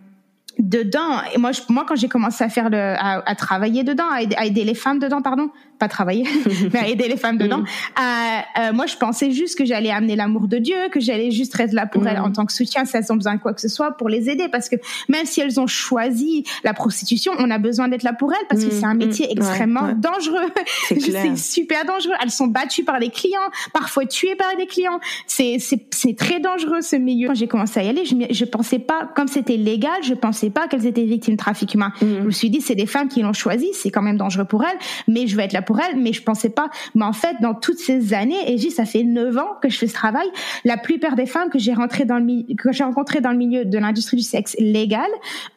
dedans, 0.59 1.22
et 1.34 1.38
moi, 1.38 1.51
moi 1.69 1.86
quand 1.88 1.95
j'ai 1.95 2.07
commencé 2.07 2.43
à 2.43 2.49
faire 2.49 2.69
le, 2.69 2.95
à, 2.97 3.36
travailler 3.36 3.84
dedans, 3.84 4.09
à 4.11 4.45
aider, 4.45 4.63
les 4.63 4.76
femmes 4.76 4.99
dedans, 4.99 5.22
pardon, 5.22 5.49
pas 5.82 5.88
travailler, 5.88 6.26
mais 6.74 6.80
à 6.80 6.88
aider 6.88 7.08
les 7.08 7.18
femmes 7.18 7.40
dedans. 7.40 7.58
Mm. 7.58 7.66
Euh, 8.00 8.62
euh, 8.70 8.74
moi, 8.74 8.86
je 8.86 8.96
pensais 8.98 9.32
juste 9.32 9.58
que 9.58 9.66
j'allais 9.66 9.90
amener 9.90 10.16
l'amour 10.16 10.48
de 10.48 10.60
Dieu, 10.60 10.76
que 10.92 11.00
j'allais 11.00 11.32
juste 11.32 11.60
être 11.60 11.74
là 11.74 11.88
pour 11.88 12.06
elles 12.08 12.20
mm. 12.20 12.26
en 12.26 12.32
tant 12.32 12.46
que 12.46 12.54
soutien 12.54 12.86
si 12.86 12.96
elles 12.96 13.12
ont 13.12 13.16
besoin 13.16 13.36
de 13.36 13.42
quoi 13.42 13.54
que 13.54 13.62
ce 13.62 13.68
soit 13.68 13.98
pour 13.98 14.08
les 14.08 14.30
aider, 14.30 14.48
parce 14.48 14.70
que 14.70 14.76
même 15.10 15.26
si 15.26 15.42
elles 15.42 15.60
ont 15.60 15.66
choisi 15.66 16.44
la 16.64 16.76
prostitution, 16.76 17.32
on 17.40 17.50
a 17.50 17.58
besoin 17.58 17.88
d'être 17.88 18.04
là 18.04 18.14
pour 18.14 18.32
elles 18.32 18.48
parce 18.48 18.64
que 18.64 18.68
mm. 18.68 18.80
c'est 18.80 18.86
un 18.86 18.94
métier 18.94 19.32
extrêmement 19.32 19.94
dangereux. 19.94 20.50
C'est 20.88 21.36
super 21.38 21.86
dangereux. 21.86 22.14
Elles 22.22 22.32
sont 22.32 22.48
battues 22.48 22.84
par 22.84 23.00
les 23.00 23.10
clients, 23.10 23.40
parfois 23.74 24.06
tuées 24.06 24.36
par 24.36 24.56
des 24.58 24.68
clients. 24.68 25.00
C'est 25.26 25.58
c'est 25.60 26.16
très 26.16 26.40
dangereux 26.40 26.82
ce 26.82 26.96
milieu. 26.96 27.28
Quand 27.30 27.34
j'ai 27.34 27.48
commencé 27.48 27.80
à 27.80 27.84
y 27.84 27.90
aller, 27.90 28.06
je 28.06 28.16
je 28.30 28.46
pensais 28.46 28.80
pas 28.80 29.10
comme 29.16 29.28
c'était 29.28 29.58
légal, 29.58 30.04
je 30.04 30.14
pensais 30.14 30.50
pas 30.50 30.68
qu'elles 30.68 30.86
étaient 30.86 31.06
victimes 31.06 31.36
de 31.36 31.40
trafic 31.40 31.74
humain. 31.74 31.92
Je 32.02 32.06
me 32.06 32.32
suis 32.32 32.50
dit 32.50 32.62
c'est 32.62 32.76
des 32.76 32.86
femmes 32.86 33.08
qui 33.08 33.22
l'ont 33.22 33.34
choisi, 33.34 33.70
c'est 33.74 33.90
quand 33.90 34.02
même 34.02 34.18
dangereux 34.18 34.46
pour 34.46 34.64
elles, 34.64 34.78
mais 35.08 35.28
je 35.28 35.36
vais 35.36 35.46
être 35.46 35.54
là 35.54 35.62
pour 35.62 35.70
elle, 35.80 35.97
mais 35.97 36.13
je 36.13 36.24
pensais 36.24 36.49
pas. 36.49 36.69
Mais 36.95 37.05
en 37.05 37.13
fait, 37.13 37.36
dans 37.41 37.53
toutes 37.53 37.80
ces 37.80 38.13
années, 38.13 38.51
et 38.51 38.57
j'ai 38.57 38.69
ça 38.69 38.86
fait 38.86 39.03
neuf 39.03 39.38
ans 39.38 39.57
que 39.61 39.69
je 39.69 39.78
fais 39.78 39.88
ce 39.88 39.93
travail, 39.93 40.28
la 40.63 40.78
plupart 40.78 41.15
des 41.15 41.26
femmes 41.26 41.49
que 41.49 41.59
j'ai 41.59 41.74
rentrées 41.74 42.05
dans 42.05 42.17
le 42.17 42.55
que 42.55 42.72
j'ai 42.72 42.84
rencontrées 42.84 43.22
dans 43.22 43.32
le 43.32 43.38
milieu 43.38 43.65
de 43.65 43.78
l'industrie 43.78 44.17
du 44.17 44.24
sexe 44.24 44.55
légal, 44.59 45.09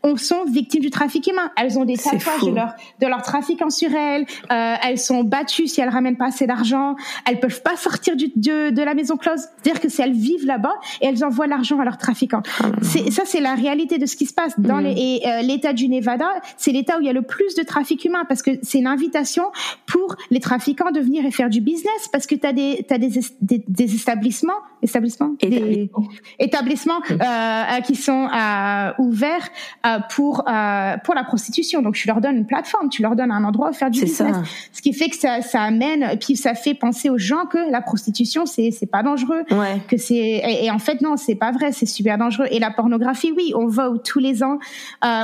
on 0.02 0.16
sont 0.16 0.44
victimes 0.44 0.82
du 0.82 0.90
trafic 0.90 1.26
humain. 1.26 1.50
Elles 1.56 1.78
ont 1.78 1.84
des 1.84 1.96
tatouages 1.96 2.42
de 2.42 2.54
leur 2.54 2.74
de 3.00 3.06
leur 3.06 3.22
trafiquant 3.22 3.70
sur 3.70 3.94
elles. 3.94 4.26
Euh, 4.50 4.74
elles 4.82 4.98
sont 4.98 5.24
battues 5.24 5.68
si 5.68 5.80
elles 5.80 5.88
ramènent 5.88 6.16
pas 6.16 6.26
assez 6.26 6.46
d'argent. 6.46 6.96
Elles 7.26 7.40
peuvent 7.40 7.62
pas 7.62 7.76
sortir 7.76 8.16
du, 8.16 8.28
de, 8.36 8.70
de 8.70 8.82
la 8.82 8.94
maison 8.94 9.16
close. 9.16 9.40
C'est-à-dire 9.62 9.80
que 9.80 9.88
si 9.88 10.02
elles 10.02 10.12
vivent 10.12 10.46
là-bas 10.46 10.74
et 11.00 11.06
elles 11.06 11.24
envoient 11.24 11.46
l'argent 11.46 11.78
à 11.80 11.84
leurs 11.84 11.98
trafiquants. 11.98 12.42
Ah. 12.60 12.66
C'est 12.82 13.10
ça, 13.10 13.22
c'est 13.24 13.40
la 13.40 13.54
réalité 13.54 13.98
de 13.98 14.06
ce 14.06 14.16
qui 14.16 14.26
se 14.26 14.34
passe 14.34 14.58
dans 14.58 14.80
mm. 14.80 14.84
les 14.84 15.04
et 15.04 15.28
euh, 15.28 15.42
l'État 15.42 15.72
du 15.72 15.88
Nevada, 15.88 16.26
c'est 16.56 16.72
l'État 16.72 16.96
où 16.98 17.00
il 17.00 17.06
y 17.06 17.10
a 17.10 17.12
le 17.12 17.22
plus 17.22 17.54
de 17.54 17.62
trafic 17.62 18.04
humain 18.04 18.24
parce 18.26 18.42
que 18.42 18.52
c'est 18.62 18.78
une 18.78 18.86
invitation 18.86 19.44
pour 19.86 20.03
les 20.30 20.40
trafiquants 20.40 20.90
de 20.90 21.00
venir 21.00 21.24
et 21.24 21.30
faire 21.30 21.50
du 21.50 21.60
business 21.60 22.08
parce 22.12 22.26
que 22.26 22.34
tu 22.34 22.46
as 22.46 22.52
des 22.52 22.84
t'as 22.88 22.98
des, 22.98 23.10
des, 23.40 23.94
établissements 23.94 24.52
établissements 24.82 25.34
des 25.40 25.90
établissements. 26.38 27.00
euh, 27.10 27.16
euh, 27.24 27.80
qui 27.80 27.96
sont 27.96 28.28
euh, 28.28 28.92
ouverts 28.98 29.48
euh, 29.86 29.98
pour 30.10 30.44
euh, 30.48 30.96
pour 31.04 31.14
la 31.14 31.24
prostitution. 31.24 31.82
Donc 31.82 31.94
tu 31.94 32.08
leur 32.08 32.20
donnes 32.20 32.36
une 32.36 32.46
plateforme 32.46 32.88
tu 32.88 33.02
leur 33.02 33.16
donnes 33.16 33.32
un 33.32 33.44
endroit 33.44 33.70
où 33.70 33.72
faire 33.72 33.90
du 33.90 34.00
business. 34.00 34.36
Ce 34.72 34.82
qui 34.82 34.92
fait 34.92 35.08
que 35.08 35.16
ça 35.16 35.42
ça 35.42 35.62
amène 35.62 36.18
puis 36.18 36.36
ça 36.36 36.54
fait 36.54 36.74
penser 36.74 37.10
aux 37.10 37.18
gens 37.18 37.46
que 37.46 37.70
la 37.70 37.80
prostitution 37.80 38.46
c'est 38.46 38.70
c'est 38.70 38.86
pas 38.86 39.02
dangereux 39.02 39.42
ouais. 39.50 39.80
que 39.88 39.96
c'est 39.96 40.14
et, 40.14 40.70
en 40.70 40.78
fait 40.78 41.00
non 41.00 41.16
c'est 41.16 41.34
pas 41.34 41.52
vrai 41.52 41.72
c'est 41.72 41.86
super 41.86 42.18
dangereux. 42.18 42.46
Et 42.50 42.58
la 42.58 42.70
pornographie 42.70 43.32
oui 43.36 43.52
on 43.54 43.66
va 43.66 43.90
tous 44.02 44.18
les 44.18 44.42
ans 44.42 44.58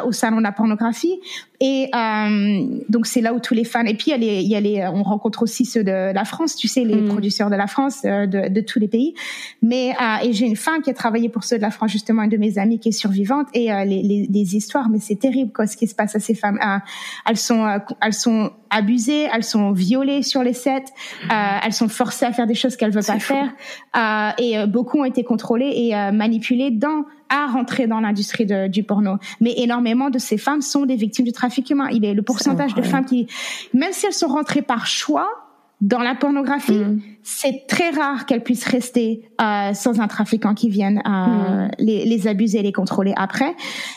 au 0.04 0.12
salon 0.12 0.38
de 0.38 0.42
la 0.42 0.52
pornographie 0.52 1.20
et 1.62 1.90
euh, 1.94 2.64
donc 2.88 3.06
c'est 3.06 3.20
là 3.20 3.34
où 3.34 3.38
tous 3.38 3.52
les 3.52 3.64
fans. 3.64 3.84
Et 3.84 3.92
puis 3.94 4.06
il 4.08 4.10
y 4.10 4.14
a 4.14 4.16
les, 4.16 4.40
il 4.40 4.48
y 4.48 4.56
a 4.56 4.60
les, 4.60 4.86
on 4.86 5.02
rencontre 5.02 5.42
aussi 5.42 5.66
ceux 5.66 5.84
de 5.84 6.12
la 6.12 6.24
France, 6.24 6.56
tu 6.56 6.68
sais, 6.68 6.84
les 6.84 7.02
mm. 7.02 7.08
producteurs 7.08 7.50
de 7.50 7.56
la 7.56 7.66
France, 7.66 8.00
euh, 8.06 8.26
de, 8.26 8.48
de, 8.48 8.60
tous 8.62 8.78
les 8.78 8.88
pays. 8.88 9.14
Mais 9.60 9.94
euh, 10.00 10.24
et 10.24 10.32
j'ai 10.32 10.46
une 10.46 10.56
femme 10.56 10.80
qui 10.80 10.88
a 10.88 10.94
travaillé 10.94 11.28
pour 11.28 11.44
ceux 11.44 11.58
de 11.58 11.62
la 11.62 11.70
France, 11.70 11.90
justement, 11.90 12.22
une 12.22 12.30
de 12.30 12.38
mes 12.38 12.58
amies 12.58 12.78
qui 12.78 12.88
est 12.88 12.92
survivante. 12.92 13.46
Et 13.52 13.70
euh, 13.70 13.84
les, 13.84 14.02
les, 14.02 14.26
les, 14.30 14.56
histoires, 14.56 14.88
mais 14.88 15.00
c'est 15.00 15.16
terrible 15.16 15.52
quoi, 15.52 15.66
ce 15.66 15.76
qui 15.76 15.86
se 15.86 15.94
passe 15.94 16.16
à 16.16 16.20
ces 16.20 16.34
femmes. 16.34 16.58
Euh, 16.64 16.78
elles 17.28 17.36
sont, 17.36 17.78
elles 18.00 18.14
sont 18.14 18.52
abusées, 18.70 19.28
elles 19.32 19.44
sont 19.44 19.72
violées 19.72 20.22
sur 20.22 20.42
les 20.42 20.52
sets, 20.52 20.84
elles 21.28 21.72
sont 21.72 21.88
forcées 21.88 22.24
à 22.24 22.32
faire 22.32 22.46
des 22.46 22.54
choses 22.54 22.76
qu'elles 22.76 22.92
veulent 22.92 23.04
pas 23.04 23.18
faire. 23.18 23.52
et 24.38 24.66
beaucoup 24.66 25.00
ont 25.00 25.04
été 25.04 25.24
contrôlées 25.24 25.72
et 25.74 26.12
manipulées 26.12 26.70
dans 26.70 27.04
à 27.30 27.46
rentrer 27.46 27.86
dans 27.86 28.00
l'industrie 28.00 28.46
du 28.68 28.82
porno. 28.82 29.16
Mais 29.40 29.54
énormément 29.56 30.10
de 30.10 30.18
ces 30.18 30.36
femmes 30.36 30.62
sont 30.62 30.84
des 30.84 30.96
victimes 30.96 31.24
du 31.24 31.32
trafic 31.32 31.70
humain. 31.70 31.88
Il 31.92 32.04
est 32.04 32.14
le 32.14 32.22
pourcentage 32.22 32.74
de 32.74 32.82
femmes 32.82 33.04
qui, 33.04 33.28
même 33.72 33.92
si 33.92 34.06
elles 34.06 34.12
sont 34.12 34.28
rentrées 34.28 34.62
par 34.62 34.86
choix, 34.86 35.28
dans 35.80 36.00
la 36.00 36.14
pornographie, 36.14 36.72
mm. 36.72 37.00
c'est 37.22 37.66
très 37.66 37.90
rare 37.90 38.26
qu'elles 38.26 38.42
puissent 38.42 38.66
rester 38.66 39.22
euh, 39.40 39.72
sans 39.72 40.00
un 40.00 40.08
trafiquant 40.08 40.54
qui 40.54 40.68
vienne 40.68 41.00
euh, 41.06 41.10
mm. 41.10 41.70
les, 41.78 42.04
les, 42.04 42.28
abuser, 42.28 42.62
les 42.62 42.72
contrôler 42.72 43.14
après. 43.16 43.54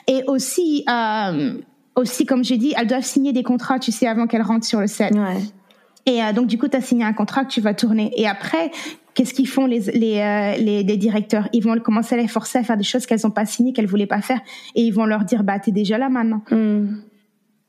Et 0.08 0.24
aussi, 0.28 0.86
euh, 0.90 1.58
aussi 1.96 2.26
comme 2.26 2.44
j'ai 2.44 2.58
dit, 2.58 2.74
elles 2.78 2.88
doivent 2.88 3.04
signer 3.04 3.34
des 3.34 3.44
contrats, 3.44 3.80
tu 3.80 3.92
sais, 3.92 4.08
avant 4.08 4.28
qu'elles 4.28 4.42
rentrent 4.42 4.66
sur 4.66 4.80
le 4.80 4.88
set. 4.88 5.14
Ouais. 5.14 5.42
Et 6.06 6.22
euh, 6.22 6.34
donc 6.34 6.48
du 6.48 6.58
coup, 6.58 6.68
tu 6.68 6.78
as 6.78 6.82
signé 6.82 7.04
un 7.04 7.14
contrat 7.14 7.46
que 7.46 7.52
tu 7.52 7.62
vas 7.62 7.74
tourner. 7.74 8.12
Et 8.18 8.28
après, 8.28 8.72
qu'est-ce 9.14 9.34
qu'ils 9.34 9.48
font 9.48 9.66
les, 9.66 9.80
les, 9.94 10.20
euh, 10.20 10.58
les, 10.58 10.84
les, 10.84 10.98
directeurs? 10.98 11.48
Ils 11.54 11.64
vont 11.64 11.78
commencer 11.80 12.16
à 12.16 12.18
les 12.18 12.28
forcer 12.28 12.60
à 12.60 12.64
faire 12.64 12.78
des 12.78 12.84
choses 12.84 13.06
qu'elles 13.06 13.22
n'ont 13.24 13.32
pas 13.32 13.46
signées, 13.46 13.74
qu'elles 13.74 13.88
voulaient 13.88 14.08
pas 14.08 14.22
faire, 14.22 14.40
et 14.76 14.82
ils 14.82 14.92
vont 14.92 15.06
leur 15.06 15.24
dire 15.24 15.44
bah 15.44 15.60
t'es 15.60 15.72
déjà 15.72 15.98
là 15.98 16.10
maintenant. 16.10 16.44
Hmm. 16.52 16.96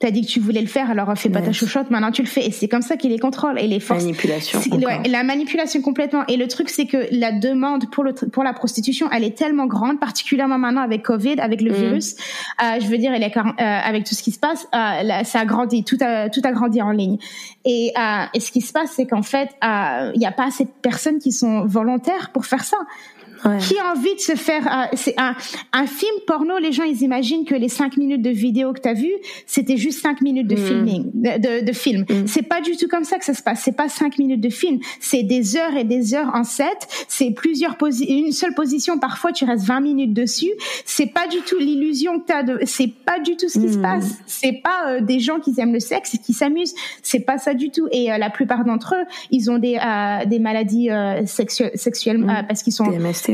T'as 0.04 0.10
dit 0.10 0.20
que 0.20 0.26
tu 0.26 0.38
voulais 0.38 0.60
le 0.60 0.66
faire, 0.66 0.90
alors 0.90 1.16
fais 1.16 1.30
pas 1.30 1.40
ta 1.40 1.52
chouchotte, 1.52 1.90
maintenant 1.90 2.10
tu 2.10 2.20
le 2.20 2.28
fais. 2.28 2.44
Et 2.44 2.50
c'est 2.50 2.68
comme 2.68 2.82
ça 2.82 2.98
qu'il 2.98 3.10
les 3.10 3.18
contrôle 3.18 3.58
et 3.58 3.66
les 3.66 3.80
force. 3.80 4.02
Manipulation. 4.02 4.60
la 5.06 5.22
manipulation 5.22 5.80
complètement. 5.80 6.26
Et 6.28 6.36
le 6.36 6.46
truc, 6.46 6.68
c'est 6.68 6.84
que 6.84 7.06
la 7.10 7.32
demande 7.32 7.90
pour 7.90 8.04
le 8.04 8.12
pour 8.12 8.44
la 8.44 8.52
prostitution, 8.52 9.08
elle 9.10 9.24
est 9.24 9.36
tellement 9.36 9.64
grande, 9.66 9.98
particulièrement 9.98 10.58
maintenant 10.58 10.82
avec 10.82 11.02
Covid, 11.02 11.40
avec 11.40 11.62
le 11.62 11.70
mm. 11.70 11.74
virus. 11.74 12.16
Euh, 12.62 12.80
je 12.80 12.86
veux 12.86 12.98
dire, 12.98 13.12
elle 13.14 13.22
est, 13.22 13.34
euh, 13.34 13.50
avec 13.58 14.04
tout 14.04 14.14
ce 14.14 14.22
qui 14.22 14.30
se 14.30 14.38
passe, 14.38 14.68
euh, 14.74 15.24
ça 15.24 15.40
a 15.40 15.44
grandi, 15.46 15.84
tout 15.84 15.96
a 16.02 16.28
tout 16.28 16.42
a 16.44 16.52
grandi 16.52 16.82
en 16.82 16.90
ligne. 16.90 17.16
Et, 17.64 17.94
et 18.34 18.40
ce 18.40 18.52
qui 18.52 18.60
se 18.60 18.74
passe, 18.74 18.90
c'est 18.94 19.06
qu'en 19.06 19.22
fait, 19.22 19.48
il 19.62 20.18
n'y 20.18 20.26
a 20.26 20.32
pas 20.32 20.48
assez 20.48 20.64
de 20.64 20.70
personnes 20.82 21.18
qui 21.18 21.32
sont 21.32 21.64
volontaires 21.64 22.30
pour 22.34 22.44
faire 22.44 22.64
ça. 22.64 22.76
Qui 23.60 23.78
a 23.78 23.92
envie 23.92 24.14
de 24.14 24.20
se 24.20 24.34
faire 24.36 24.66
euh, 24.66 24.86
c'est 24.94 25.14
un, 25.18 25.34
un 25.72 25.86
film 25.86 26.14
porno 26.26 26.58
Les 26.58 26.72
gens 26.72 26.84
ils 26.84 27.02
imaginent 27.02 27.44
que 27.44 27.54
les 27.54 27.68
cinq 27.68 27.96
minutes 27.96 28.22
de 28.22 28.30
vidéo 28.30 28.72
que 28.72 28.80
t'as 28.80 28.94
vu 28.94 29.10
c'était 29.46 29.76
juste 29.76 30.00
cinq 30.00 30.20
minutes 30.22 30.46
de 30.46 30.54
mm. 30.54 30.66
filming 30.66 31.10
de, 31.14 31.64
de, 31.64 31.72
film. 31.72 32.02
Mm. 32.08 32.26
C'est 32.26 32.42
pas 32.42 32.60
du 32.60 32.76
tout 32.76 32.88
comme 32.88 33.04
ça 33.04 33.18
que 33.18 33.24
ça 33.24 33.34
se 33.34 33.42
passe. 33.42 33.60
C'est 33.62 33.76
pas 33.76 33.88
cinq 33.88 34.18
minutes 34.18 34.40
de 34.40 34.48
film. 34.48 34.78
C'est 35.00 35.22
des 35.22 35.56
heures 35.56 35.76
et 35.76 35.84
des 35.84 36.14
heures 36.14 36.30
en 36.34 36.44
set. 36.44 36.88
C'est 37.08 37.30
plusieurs 37.32 37.76
positions, 37.76 38.14
une 38.16 38.32
seule 38.32 38.54
position. 38.54 38.98
Parfois 38.98 39.32
tu 39.32 39.44
restes 39.44 39.66
20 39.66 39.80
minutes 39.80 40.14
dessus. 40.14 40.52
C'est 40.84 41.12
pas 41.12 41.26
du 41.26 41.38
tout 41.38 41.58
l'illusion 41.58 42.20
que 42.20 42.26
t'as 42.26 42.42
de. 42.42 42.60
C'est 42.64 42.92
pas 43.04 43.20
du 43.20 43.36
tout 43.36 43.48
ce 43.48 43.58
qui 43.58 43.72
se 43.72 43.78
mm. 43.78 43.82
passe. 43.82 44.18
C'est 44.26 44.60
pas 44.62 44.88
euh, 44.88 45.00
des 45.00 45.20
gens 45.20 45.38
qui 45.38 45.52
aiment 45.58 45.72
le 45.72 45.80
sexe 45.80 46.14
et 46.14 46.18
qui 46.18 46.32
s'amusent. 46.32 46.74
C'est 47.02 47.20
pas 47.20 47.38
ça 47.38 47.54
du 47.54 47.70
tout. 47.70 47.88
Et 47.92 48.10
euh, 48.12 48.18
la 48.18 48.30
plupart 48.30 48.64
d'entre 48.64 48.94
eux 48.94 49.04
ils 49.30 49.50
ont 49.50 49.58
des 49.58 49.78
des 50.26 50.38
maladies 50.38 50.88
sexuelles 51.26 51.72
sexuelles 51.74 52.24
parce 52.48 52.62
qu'ils 52.62 52.72
sont 52.72 52.90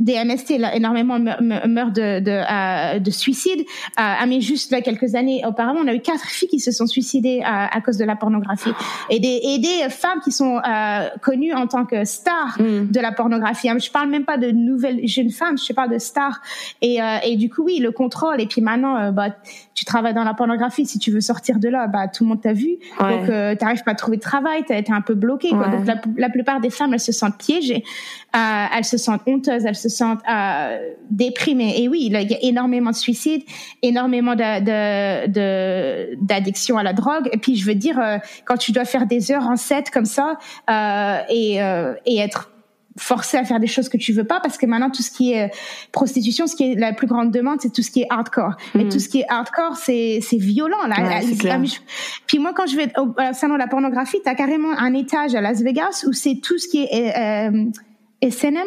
des 0.00 0.24
MST, 0.24 0.52
énormément 0.74 1.18
meurent 1.18 1.92
de, 1.92 2.20
de, 2.20 2.30
euh, 2.30 2.98
de 2.98 3.10
suicide. 3.10 3.64
Euh, 3.98 4.26
mais 4.28 4.40
juste 4.40 4.70
là, 4.70 4.80
quelques 4.80 5.14
années 5.14 5.42
auparavant, 5.46 5.80
on 5.82 5.88
a 5.88 5.94
eu 5.94 6.00
quatre 6.00 6.26
filles 6.26 6.48
qui 6.48 6.60
se 6.60 6.70
sont 6.70 6.86
suicidées 6.86 7.42
à, 7.44 7.74
à 7.74 7.80
cause 7.80 7.96
de 7.96 8.04
la 8.04 8.16
pornographie 8.16 8.72
et 9.10 9.20
des, 9.20 9.40
et 9.42 9.58
des 9.58 9.90
femmes 9.90 10.20
qui 10.22 10.32
sont 10.32 10.58
euh, 10.58 11.08
connues 11.22 11.54
en 11.54 11.66
tant 11.66 11.84
que 11.84 12.04
stars 12.04 12.56
mm. 12.58 12.90
de 12.90 13.00
la 13.00 13.12
pornographie. 13.12 13.68
Je 13.78 13.90
parle 13.90 14.10
même 14.10 14.24
pas 14.24 14.38
de 14.38 14.50
nouvelles 14.50 15.06
jeunes 15.06 15.30
femmes, 15.30 15.56
je 15.58 15.72
parle 15.72 15.90
de 15.90 15.98
stars. 15.98 16.40
Et, 16.82 17.02
euh, 17.02 17.18
et 17.24 17.36
du 17.36 17.50
coup, 17.50 17.62
oui, 17.64 17.78
le 17.78 17.92
contrôle. 17.92 18.40
Et 18.40 18.46
puis 18.46 18.60
maintenant, 18.60 19.12
bah, 19.12 19.28
tu 19.74 19.84
travailles 19.84 20.14
dans 20.14 20.24
la 20.24 20.34
pornographie. 20.34 20.86
Si 20.86 20.98
tu 20.98 21.10
veux 21.10 21.20
sortir 21.20 21.58
de 21.58 21.68
là, 21.68 21.86
bah 21.86 22.08
tout 22.08 22.24
le 22.24 22.30
monde 22.30 22.40
t'a 22.40 22.52
vu. 22.52 22.78
Donc, 22.98 23.28
euh, 23.28 23.54
t'arrives 23.54 23.82
pas 23.84 23.92
à 23.92 23.94
trouver 23.94 24.16
de 24.16 24.22
travail, 24.22 24.64
été 24.68 24.92
un 24.92 25.00
peu 25.00 25.14
bloqué. 25.14 25.50
Quoi. 25.50 25.68
Donc, 25.68 25.86
la, 25.86 26.00
la, 26.16 26.28
plupart 26.30 26.60
des 26.60 26.70
femmes, 26.70 26.94
elles 26.94 27.00
se 27.00 27.12
sentent 27.12 27.38
piégées, 27.38 27.84
elles 28.32 28.84
se 28.84 28.96
sentent 28.96 29.26
honteuses 29.36 29.64
elles 29.64 29.76
se 29.76 29.88
sentent 29.88 30.22
euh, 30.30 30.78
déprimées. 31.10 31.74
Et 31.82 31.88
oui, 31.88 32.06
il 32.06 32.12
y 32.12 32.34
a 32.34 32.38
énormément 32.42 32.90
de 32.90 32.96
suicides, 32.96 33.42
énormément 33.82 34.34
de, 34.34 36.14
d'addiction 36.24 36.78
à 36.78 36.82
la 36.82 36.92
drogue. 36.92 37.28
Et 37.32 37.38
puis, 37.38 37.56
je 37.56 37.66
veux 37.66 37.74
dire, 37.74 37.98
euh, 37.98 38.18
quand 38.44 38.56
tu 38.56 38.72
dois 38.72 38.84
faire 38.84 39.06
des 39.06 39.30
heures 39.32 39.46
en 39.46 39.56
set 39.56 39.90
comme 39.90 40.04
ça 40.04 40.38
euh, 40.70 41.18
et, 41.28 41.62
euh, 41.62 41.94
et 42.04 42.18
être 42.18 42.50
forcé 42.98 43.36
à 43.36 43.44
faire 43.44 43.60
des 43.60 43.66
choses 43.66 43.88
que 43.88 43.96
tu 43.96 44.12
veux 44.12 44.24
pas 44.24 44.40
parce 44.40 44.56
que 44.56 44.66
maintenant 44.66 44.90
tout 44.90 45.02
ce 45.02 45.10
qui 45.10 45.32
est 45.32 45.50
prostitution 45.92 46.46
ce 46.46 46.56
qui 46.56 46.72
est 46.72 46.74
la 46.76 46.94
plus 46.94 47.06
grande 47.06 47.30
demande 47.30 47.60
c'est 47.60 47.72
tout 47.72 47.82
ce 47.82 47.90
qui 47.90 48.00
est 48.02 48.06
hardcore 48.08 48.56
et 48.74 48.84
mm. 48.84 48.88
tout 48.88 48.98
ce 48.98 49.10
qui 49.10 49.20
est 49.20 49.26
hardcore 49.28 49.76
c'est 49.76 50.20
c'est 50.22 50.38
violent 50.38 50.86
là 50.88 51.20
puis 52.26 52.38
moi 52.38 52.52
quand 52.54 52.66
je 52.66 52.76
vais 52.76 52.90
au 52.98 53.14
salon 53.34 53.54
de 53.54 53.58
la 53.58 53.66
pornographie 53.66 54.18
tu 54.22 54.28
as 54.30 54.34
carrément 54.34 54.72
un 54.78 54.94
étage 54.94 55.34
à 55.34 55.42
Las 55.42 55.60
Vegas 55.60 56.04
où 56.06 56.12
c'est 56.12 56.40
tout 56.42 56.58
ce 56.58 56.68
qui 56.68 56.84
est 56.84 57.12
euh, 57.18 58.30
SNM 58.30 58.66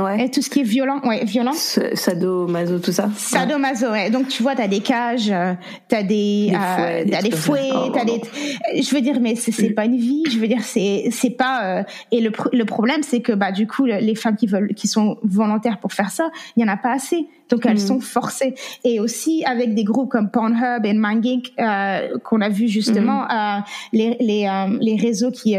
Ouais. 0.00 0.24
Et 0.24 0.30
tout 0.30 0.40
ce 0.40 0.48
qui 0.48 0.60
est 0.60 0.64
violent, 0.64 1.00
ouais, 1.04 1.24
violent. 1.24 1.52
Sadomaso, 1.52 2.78
tout 2.78 2.92
ça. 2.92 3.10
Sadomaso, 3.14 3.90
ouais. 3.90 4.10
Donc 4.10 4.28
tu 4.28 4.42
vois, 4.42 4.54
t'as 4.54 4.68
des 4.68 4.80
cages, 4.80 5.30
euh, 5.30 5.52
t'as 5.88 6.02
des, 6.02 6.48
des 6.48 6.54
euh, 6.54 7.04
t'as 7.10 7.20
des 7.20 7.30
fouets, 7.30 7.70
t'as 7.92 8.04
des. 8.06 8.22
Je 8.80 8.94
veux 8.94 9.02
dire, 9.02 9.20
mais 9.20 9.34
c'est 9.34 9.70
pas 9.70 9.84
une 9.84 9.98
vie. 9.98 10.22
Je 10.30 10.38
veux 10.38 10.48
dire, 10.48 10.62
c'est 10.62 11.08
c'est 11.10 11.30
pas. 11.30 11.80
Euh, 11.80 11.82
et 12.10 12.20
le 12.20 12.32
le 12.52 12.64
problème, 12.64 13.02
c'est 13.02 13.20
que 13.20 13.32
bah 13.32 13.52
du 13.52 13.66
coup, 13.66 13.84
les 13.84 14.14
femmes 14.14 14.36
qui 14.36 14.46
veulent, 14.46 14.72
qui 14.74 14.88
sont 14.88 15.18
volontaires 15.22 15.78
pour 15.78 15.92
faire 15.92 16.10
ça, 16.10 16.30
il 16.56 16.62
y 16.62 16.64
en 16.64 16.72
a 16.72 16.78
pas 16.78 16.92
assez. 16.92 17.26
Donc 17.50 17.66
elles 17.66 17.74
mm. 17.74 17.86
sont 17.86 18.00
forcées. 18.00 18.54
Et 18.84 18.98
aussi 18.98 19.44
avec 19.44 19.74
des 19.74 19.84
groupes 19.84 20.10
comme 20.10 20.30
Pornhub 20.30 20.86
et 20.86 20.94
MindGeek 20.94 21.52
euh, 21.58 22.18
qu'on 22.24 22.40
a 22.40 22.48
vu 22.48 22.66
justement, 22.66 23.24
mm. 23.24 23.64
les 23.92 24.16
les 24.20 24.66
les 24.80 24.96
réseaux 24.96 25.30
qui 25.30 25.54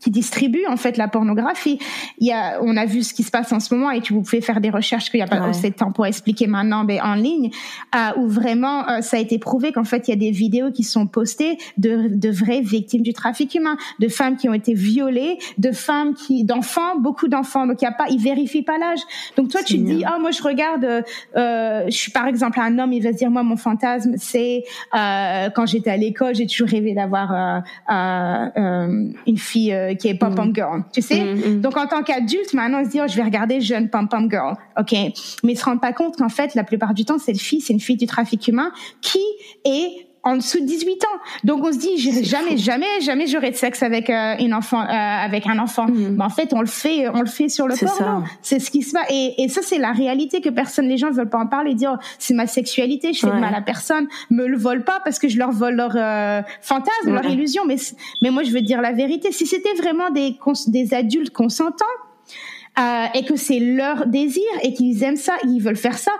qui 0.00 0.10
distribue 0.10 0.66
en 0.68 0.76
fait 0.76 0.96
la 0.96 1.08
pornographie. 1.08 1.78
Il 2.18 2.26
y 2.26 2.32
a, 2.32 2.60
on 2.62 2.76
a 2.76 2.86
vu 2.86 3.02
ce 3.02 3.14
qui 3.14 3.22
se 3.22 3.30
passe 3.30 3.52
en 3.52 3.60
ce 3.60 3.74
moment 3.74 3.90
et 3.90 4.00
que 4.00 4.12
vous 4.12 4.22
pouvez 4.22 4.40
faire 4.40 4.60
des 4.60 4.70
recherches 4.70 5.10
qu'il 5.10 5.18
n'y 5.18 5.24
a 5.24 5.26
pas 5.26 5.44
assez 5.44 5.70
de 5.70 5.74
temps 5.74 5.92
pour 5.92 6.06
expliquer 6.06 6.46
maintenant, 6.46 6.84
mais 6.84 7.00
en 7.00 7.14
ligne, 7.14 7.50
euh, 7.94 7.98
où 8.16 8.28
vraiment 8.28 8.88
euh, 8.88 9.00
ça 9.00 9.16
a 9.16 9.20
été 9.20 9.38
prouvé 9.38 9.72
qu'en 9.72 9.84
fait 9.84 10.08
il 10.08 10.10
y 10.10 10.14
a 10.14 10.16
des 10.16 10.30
vidéos 10.30 10.70
qui 10.70 10.82
sont 10.82 11.06
postées 11.06 11.58
de, 11.76 12.08
de 12.08 12.30
vraies 12.30 12.60
victimes 12.60 13.02
du 13.02 13.12
trafic 13.12 13.54
humain, 13.54 13.76
de 13.98 14.08
femmes 14.08 14.36
qui 14.36 14.48
ont 14.48 14.54
été 14.54 14.74
violées, 14.74 15.38
de 15.58 15.72
femmes 15.72 16.14
qui, 16.14 16.44
d'enfants, 16.44 16.98
beaucoup 16.98 17.28
d'enfants. 17.28 17.66
Donc 17.66 17.82
il 17.82 17.84
y 17.84 17.88
a 17.88 17.92
pas, 17.92 18.08
ils 18.08 18.20
vérifient 18.20 18.62
pas 18.62 18.78
l'âge. 18.78 19.00
Donc 19.36 19.50
toi 19.50 19.62
tu 19.62 19.78
te 19.78 19.82
dis, 19.82 20.04
ah 20.04 20.18
moi 20.20 20.30
je 20.30 20.42
regarde, 20.42 20.84
euh, 21.36 21.84
je 21.86 21.96
suis 21.96 22.12
par 22.12 22.26
exemple 22.26 22.58
un 22.60 22.78
homme, 22.78 22.92
il 22.92 23.02
va 23.02 23.12
se 23.12 23.18
dire 23.18 23.30
moi 23.30 23.42
mon 23.42 23.56
fantasme 23.56 24.14
c'est 24.16 24.64
euh, 24.94 25.50
quand 25.54 25.66
j'étais 25.66 25.90
à 25.90 25.96
l'école 25.96 26.34
j'ai 26.34 26.46
toujours 26.46 26.68
rêvé 26.68 26.94
d'avoir 26.94 27.32
euh, 27.32 27.60
euh, 28.56 29.10
une 29.26 29.38
fille 29.38 29.89
qui 29.96 30.08
est 30.08 30.14
pom 30.14 30.34
pom 30.34 30.50
mm. 30.50 30.54
girl, 30.54 30.84
tu 30.92 31.02
sais? 31.02 31.20
Mm, 31.20 31.56
mm. 31.56 31.60
Donc 31.60 31.76
en 31.76 31.86
tant 31.86 32.02
qu'adulte, 32.02 32.52
maintenant 32.54 32.80
on 32.82 32.84
se 32.84 32.90
dit 32.90 33.00
oh, 33.00 33.08
je 33.08 33.16
vais 33.16 33.22
regarder 33.22 33.60
jeune 33.60 33.88
pom 33.88 34.08
pom 34.08 34.30
girl, 34.30 34.54
ok. 34.78 34.92
Mais 34.92 35.52
ils 35.52 35.58
se 35.58 35.64
rendent 35.64 35.80
pas 35.80 35.92
compte 35.92 36.16
qu'en 36.16 36.28
fait 36.28 36.54
la 36.54 36.64
plupart 36.64 36.94
du 36.94 37.04
temps 37.04 37.18
cette 37.18 37.40
fille 37.40 37.60
c'est 37.60 37.72
une 37.72 37.80
fille 37.80 37.96
du 37.96 38.06
trafic 38.06 38.46
humain 38.48 38.72
qui 39.00 39.22
est 39.64 40.09
en 40.22 40.36
dessous 40.36 40.60
de 40.60 40.66
18 40.66 41.04
ans. 41.04 41.18
Donc 41.44 41.64
on 41.64 41.72
se 41.72 41.78
dit 41.78 41.96
jamais 42.24 42.56
jamais 42.56 43.00
jamais 43.00 43.26
j'aurai 43.26 43.50
de 43.50 43.56
sexe 43.56 43.82
avec 43.82 44.10
euh, 44.10 44.34
une 44.38 44.54
enfant 44.54 44.80
euh, 44.80 44.86
avec 44.86 45.46
un 45.46 45.58
enfant. 45.58 45.86
Mm. 45.86 46.16
Mais 46.16 46.24
en 46.24 46.28
fait, 46.28 46.52
on 46.52 46.60
le 46.60 46.66
fait 46.66 47.08
on 47.08 47.20
le 47.20 47.26
fait 47.26 47.48
sur 47.48 47.66
le 47.66 47.74
porno. 47.76 48.24
C'est 48.42 48.58
ce 48.58 48.70
qui 48.70 48.82
se 48.82 48.92
passe 48.92 49.06
et, 49.10 49.42
et 49.42 49.48
ça 49.48 49.62
c'est 49.62 49.78
la 49.78 49.92
réalité 49.92 50.40
que 50.40 50.50
personne 50.50 50.88
les 50.88 50.96
gens 50.96 51.10
veulent 51.10 51.30
pas 51.30 51.38
en 51.38 51.46
parler 51.46 51.74
dire 51.74 51.98
c'est 52.18 52.34
ma 52.34 52.46
sexualité, 52.46 53.12
je 53.12 53.20
fais 53.20 53.32
de 53.32 53.40
mal 53.40 53.54
à 53.54 53.60
personne, 53.60 54.08
me 54.30 54.46
le 54.46 54.56
vole 54.56 54.84
pas 54.84 55.00
parce 55.04 55.18
que 55.18 55.28
je 55.28 55.38
leur 55.38 55.52
vole 55.52 55.74
leur 55.74 55.92
euh, 55.96 56.42
fantasme, 56.60 57.12
leur 57.12 57.24
illusion 57.24 57.62
mais 57.66 57.76
mais 58.22 58.30
moi 58.30 58.42
je 58.42 58.50
veux 58.50 58.62
dire 58.62 58.80
la 58.80 58.92
vérité, 58.92 59.32
si 59.32 59.46
c'était 59.46 59.74
vraiment 59.74 60.10
des 60.10 60.36
des 60.68 60.94
adultes 60.94 61.30
consentants 61.30 61.84
euh, 62.78 63.06
et 63.14 63.24
que 63.24 63.36
c'est 63.36 63.58
leur 63.58 64.06
désir 64.06 64.44
et 64.62 64.72
qu'ils 64.72 65.02
aiment 65.02 65.16
ça, 65.16 65.34
ils 65.44 65.60
veulent 65.60 65.76
faire 65.76 65.98
ça, 65.98 66.12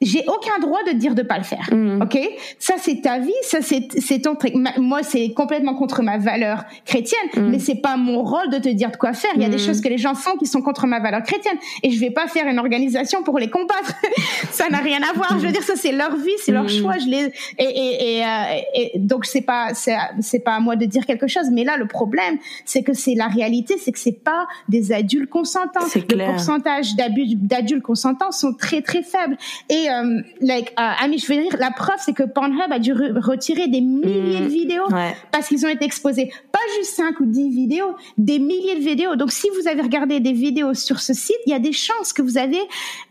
j'ai 0.00 0.24
aucun 0.28 0.58
droit 0.58 0.78
de 0.86 0.92
dire 0.92 1.14
de 1.14 1.22
pas 1.22 1.36
le 1.36 1.44
faire. 1.44 1.68
Mm. 1.72 2.02
OK? 2.02 2.18
Ça 2.58 2.74
c'est 2.78 3.02
ta 3.02 3.18
vie, 3.18 3.32
ça 3.42 3.58
c'est 3.60 3.88
c'est 3.98 4.20
ton 4.20 4.34
truc. 4.34 4.54
Moi 4.78 5.02
c'est 5.02 5.32
complètement 5.32 5.74
contre 5.74 6.02
ma 6.02 6.16
valeur 6.16 6.64
chrétienne, 6.86 7.28
mm. 7.36 7.40
mais 7.50 7.58
c'est 7.58 7.82
pas 7.82 7.96
mon 7.96 8.22
rôle 8.22 8.48
de 8.50 8.58
te 8.58 8.68
dire 8.70 8.90
de 8.90 8.96
quoi 8.96 9.12
faire. 9.12 9.30
Il 9.36 9.42
y 9.42 9.44
a 9.44 9.48
des 9.48 9.56
mm. 9.56 9.66
choses 9.66 9.80
que 9.80 9.88
les 9.88 9.98
gens 9.98 10.14
font 10.14 10.36
qui 10.38 10.46
sont 10.46 10.62
contre 10.62 10.86
ma 10.86 11.00
valeur 11.00 11.22
chrétienne 11.22 11.56
et 11.82 11.90
je 11.90 12.00
vais 12.00 12.10
pas 12.10 12.28
faire 12.28 12.46
une 12.46 12.58
organisation 12.58 13.22
pour 13.22 13.38
les 13.38 13.50
combattre. 13.50 13.92
ça 14.50 14.70
n'a 14.70 14.78
rien 14.78 15.00
à 15.02 15.12
voir. 15.12 15.38
Je 15.38 15.46
veux 15.46 15.52
dire 15.52 15.62
ça 15.62 15.76
c'est 15.76 15.92
leur 15.92 16.16
vie, 16.16 16.30
c'est 16.38 16.52
leur 16.52 16.68
choix, 16.68 16.96
je 16.96 17.06
les 17.06 17.32
et 17.58 17.64
et, 17.64 18.18
et, 18.18 18.24
euh, 18.24 18.60
et 18.74 18.98
donc 18.98 19.26
c'est 19.26 19.42
pas 19.42 19.74
c'est 19.74 19.96
c'est 20.20 20.40
pas 20.40 20.54
à 20.54 20.60
moi 20.60 20.76
de 20.76 20.86
dire 20.86 21.04
quelque 21.04 21.26
chose, 21.26 21.50
mais 21.52 21.64
là 21.64 21.76
le 21.76 21.86
problème 21.86 22.38
c'est 22.64 22.82
que 22.82 22.94
c'est 22.94 23.14
la 23.14 23.26
réalité, 23.26 23.76
c'est 23.76 23.92
que 23.92 23.98
c'est 23.98 24.12
pas 24.24 24.46
des 24.68 24.92
adultes 24.92 25.28
consentants. 25.28 25.80
Le 25.94 26.30
pourcentage 26.30 26.94
d'adultes 26.94 27.82
consentants 27.82 28.32
sont 28.32 28.54
très 28.54 28.80
très 28.80 29.02
faibles 29.02 29.36
et 29.68 29.89
euh, 29.90 30.22
like, 30.40 30.72
uh, 30.78 31.18
je 31.18 31.26
veux 31.26 31.42
dire, 31.42 31.56
la 31.58 31.70
preuve, 31.70 31.98
c'est 31.98 32.12
que 32.12 32.22
Pornhub 32.22 32.70
a 32.70 32.78
dû 32.78 32.92
retirer 32.92 33.68
des 33.68 33.80
milliers 33.80 34.40
de 34.40 34.44
mm. 34.44 34.48
vidéos 34.48 34.86
parce 35.32 35.48
qu'ils 35.48 35.64
ont 35.66 35.68
été 35.68 35.84
exposés. 35.84 36.30
Pas 36.52 36.58
juste 36.78 36.94
5 36.94 37.20
ou 37.20 37.26
10 37.26 37.50
vidéos, 37.50 37.94
des 38.16 38.38
milliers 38.38 38.76
de 38.76 38.84
vidéos. 38.84 39.16
Donc, 39.16 39.32
si 39.32 39.48
vous 39.60 39.68
avez 39.68 39.82
regardé 39.82 40.20
des 40.20 40.32
vidéos 40.32 40.74
sur 40.74 41.00
ce 41.00 41.12
site, 41.12 41.36
il 41.46 41.50
y 41.50 41.54
a 41.54 41.58
des 41.58 41.72
chances 41.72 42.12
que 42.12 42.22
vous 42.22 42.38
avez 42.38 42.60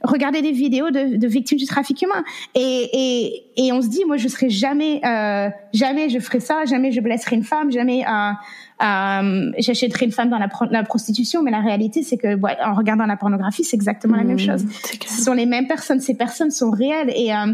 regardé 0.04 0.42
des 0.42 0.52
vidéos 0.52 0.90
de, 0.90 1.18
de 1.18 1.28
victimes 1.28 1.58
du 1.58 1.66
trafic 1.66 2.02
humain. 2.02 2.24
Et, 2.56 2.90
et, 2.94 3.44
et 3.58 3.72
on 3.72 3.82
se 3.82 3.88
dit, 3.88 4.06
moi, 4.06 4.18
je 4.18 4.28
serai 4.28 4.50
jamais, 4.50 5.02
euh, 5.06 5.50
jamais 5.74 6.10
je 6.10 6.20
ferai 6.20 6.40
ça, 6.40 6.66
jamais 6.66 6.92
je 6.92 7.02
blesserai 7.02 7.36
une 7.36 7.44
femme, 7.44 7.72
jamais 7.72 8.06
euh, 8.06 8.32
euh, 8.82 9.52
j'achèterai 9.58 10.06
une 10.06 10.12
femme 10.12 10.30
dans 10.30 10.38
la, 10.38 10.50
la, 10.72 10.84
prostitution. 10.84 11.44
Mais 11.44 11.52
la 11.52 11.60
réalité, 11.60 12.02
c'est 12.02 12.18
que 12.18 12.40
en 12.64 12.74
regardant 12.74 13.06
la 13.06 13.18
pornographie, 13.18 13.64
c'est 13.64 13.76
exactement 13.76 14.16
la 14.16 14.24
même 14.24 14.38
mmh, 14.38 14.40
chose. 14.40 14.66
Ce 15.06 15.22
sont 15.24 15.34
les 15.34 15.46
mêmes 15.46 15.68
personnes. 15.68 16.00
Ces 16.00 16.16
personnes 16.16 16.52
sont 16.52 16.72
réelles 16.72 17.12
et 17.16 17.34
euh, 17.34 17.54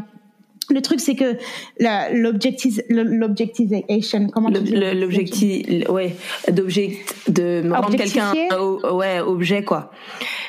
le 0.69 0.81
truc, 0.81 0.99
c'est 0.99 1.15
que 1.15 1.37
l'objectivation, 1.79 4.27
comment 4.27 4.49
L'objectif, 4.49 5.89
ouais, 5.89 6.15
d'object, 6.51 7.15
de 7.29 7.63
rendre 7.71 7.95
quelqu'un, 7.95 8.33
ouais, 8.91 9.19
objet, 9.19 9.63
quoi. 9.63 9.91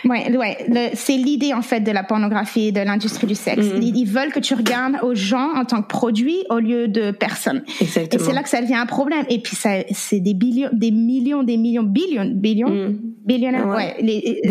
Ouais, 0.05 0.37
ouais, 0.37 0.93
c'est 0.95 1.17
l'idée, 1.17 1.53
en 1.53 1.63
fait, 1.63 1.81
de 1.81 1.91
la 1.91 2.05
pornographie, 2.05 2.73
de 2.73 2.81
l'industrie 2.81 3.27
du 3.27 3.35
sexe. 3.35 3.67
Mm. 3.67 3.83
Ils 3.83 4.07
veulent 4.07 4.33
que 4.33 4.41
tu 4.41 4.55
regardes 4.55 4.99
aux 5.03 5.15
gens 5.15 5.55
en 5.55 5.65
tant 5.65 5.83
que 5.83 5.89
produit 5.89 6.45
au 6.51 6.59
lieu 6.59 6.89
de 6.89 7.11
personnes. 7.11 7.63
Exactement. 7.81 8.23
Et 8.23 8.27
c'est 8.27 8.33
là 8.33 8.43
que 8.43 8.49
ça 8.49 8.61
devient 8.61 8.75
un 8.75 8.87
problème. 8.87 9.25
Et 9.29 9.41
puis, 9.41 9.57
ça, 9.57 9.71
c'est 9.91 10.21
des 10.21 10.35
billions, 10.35 10.71
des 10.73 10.91
millions, 10.91 11.43
des 11.43 11.57
millions, 11.57 11.83
billions, 11.83 12.31
billions, 12.35 12.71
mm. 12.71 13.75
ouais, 13.75 13.97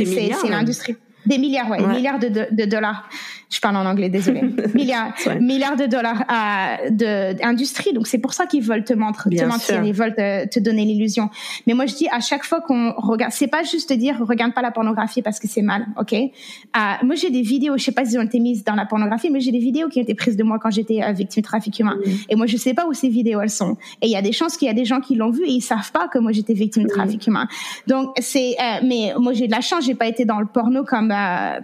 c'est 0.05 0.49
l'industrie. 0.49 0.95
Des 1.25 1.39
milliards, 1.39 1.69
ouais, 1.69 1.85
milliards 1.87 2.19
de, 2.19 2.29
de, 2.29 2.65
dollars. 2.65 3.09
Je 3.49 3.59
parle 3.59 3.77
en 3.77 3.85
anglais, 3.85 4.09
désolé. 4.09 4.41
milliards, 4.73 5.13
milliards 5.39 5.75
de 5.75 5.85
dollars 5.85 6.23
à 6.27 6.77
de 6.89 7.41
industrie. 7.45 7.93
Donc 7.93 8.07
c'est 8.07 8.17
pour 8.17 8.33
ça 8.33 8.47
qu'ils 8.47 8.63
veulent 8.63 8.83
te, 8.83 8.93
mentir, 8.93 9.23
te 9.23 9.45
mentir, 9.45 9.83
ils 9.83 9.93
veulent 9.93 10.15
te, 10.15 10.47
te 10.47 10.59
donner 10.59 10.83
l'illusion. 10.83 11.29
Mais 11.67 11.73
moi 11.73 11.85
je 11.85 11.95
dis 11.95 12.07
à 12.11 12.19
chaque 12.19 12.43
fois 12.43 12.61
qu'on 12.61 12.93
regarde, 12.97 13.31
c'est 13.31 13.47
pas 13.47 13.63
juste 13.63 13.91
de 13.91 13.95
dire 13.95 14.17
regarde 14.19 14.53
pas 14.53 14.61
la 14.61 14.71
pornographie 14.71 15.21
parce 15.21 15.39
que 15.39 15.47
c'est 15.47 15.61
mal, 15.61 15.85
ok? 15.99 16.13
Euh, 16.13 16.79
Moi 17.03 17.15
j'ai 17.15 17.29
des 17.29 17.41
vidéos, 17.41 17.77
je 17.77 17.83
sais 17.83 17.91
pas 17.91 18.05
si 18.05 18.15
elles 18.15 18.21
ont 18.21 18.25
été 18.25 18.39
mises 18.39 18.63
dans 18.63 18.75
la 18.75 18.85
pornographie, 18.85 19.29
mais 19.29 19.39
j'ai 19.39 19.51
des 19.51 19.59
vidéos 19.59 19.89
qui 19.89 19.99
ont 19.99 20.03
été 20.03 20.15
prises 20.15 20.37
de 20.37 20.43
moi 20.43 20.57
quand 20.59 20.71
j'étais 20.71 21.03
euh, 21.03 21.11
victime 21.11 21.41
de 21.41 21.47
trafic 21.47 21.79
humain. 21.79 21.97
Et 22.29 22.35
moi 22.35 22.47
je 22.47 22.57
sais 22.57 22.73
pas 22.73 22.87
où 22.87 22.93
ces 22.93 23.09
vidéos 23.09 23.41
elles 23.41 23.49
sont. 23.49 23.77
Et 24.01 24.07
il 24.07 24.11
y 24.11 24.17
a 24.17 24.21
des 24.21 24.31
chances 24.31 24.57
qu'il 24.57 24.67
y 24.67 24.71
a 24.71 24.73
des 24.73 24.85
gens 24.85 25.01
qui 25.01 25.15
l'ont 25.15 25.31
vu 25.31 25.43
et 25.43 25.51
ils 25.51 25.61
savent 25.61 25.91
pas 25.91 26.07
que 26.07 26.17
moi 26.17 26.31
j'étais 26.31 26.53
victime 26.53 26.83
de 26.83 26.89
trafic 26.89 27.25
humain. 27.27 27.47
Donc 27.87 28.11
c'est, 28.19 28.55
euh, 28.59 28.79
mais 28.83 29.13
moi 29.19 29.33
j'ai 29.33 29.47
de 29.47 29.51
la 29.51 29.61
chance, 29.61 29.85
j'ai 29.85 29.95
pas 29.95 30.07
été 30.07 30.25
dans 30.25 30.39
le 30.39 30.47
porno 30.47 30.83
comme 30.83 31.13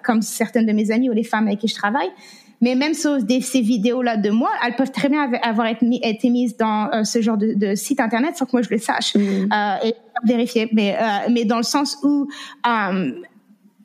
comme 0.03 0.21
certaines 0.21 0.65
de 0.65 0.73
mes 0.73 0.91
amies 0.91 1.09
ou 1.09 1.13
les 1.13 1.23
femmes 1.23 1.47
avec 1.47 1.59
qui 1.59 1.67
je 1.71 1.75
travaille. 1.75 2.09
Mais 2.63 2.75
même 2.75 2.93
sur 2.93 3.17
ces 3.41 3.61
vidéos-là 3.61 4.17
de 4.17 4.29
moi, 4.29 4.51
elles 4.63 4.75
peuvent 4.75 4.91
très 4.91 5.09
bien 5.09 5.31
avoir 5.41 5.67
été, 5.67 6.29
mises 6.29 6.55
dans 6.57 6.91
euh, 6.93 7.03
ce 7.03 7.19
genre 7.19 7.37
de, 7.37 7.73
site 7.73 7.99
internet 7.99 8.37
sans 8.37 8.45
que 8.45 8.51
moi 8.53 8.61
je 8.61 8.69
le 8.69 8.77
sache 8.77 9.15
mm. 9.15 9.19
euh, 9.51 9.75
et 9.83 9.95
vérifier. 10.23 10.69
Mais, 10.71 10.95
mais 11.31 11.43
dans 11.45 11.57
le 11.57 11.63
sens 11.63 11.97
où 12.03 12.27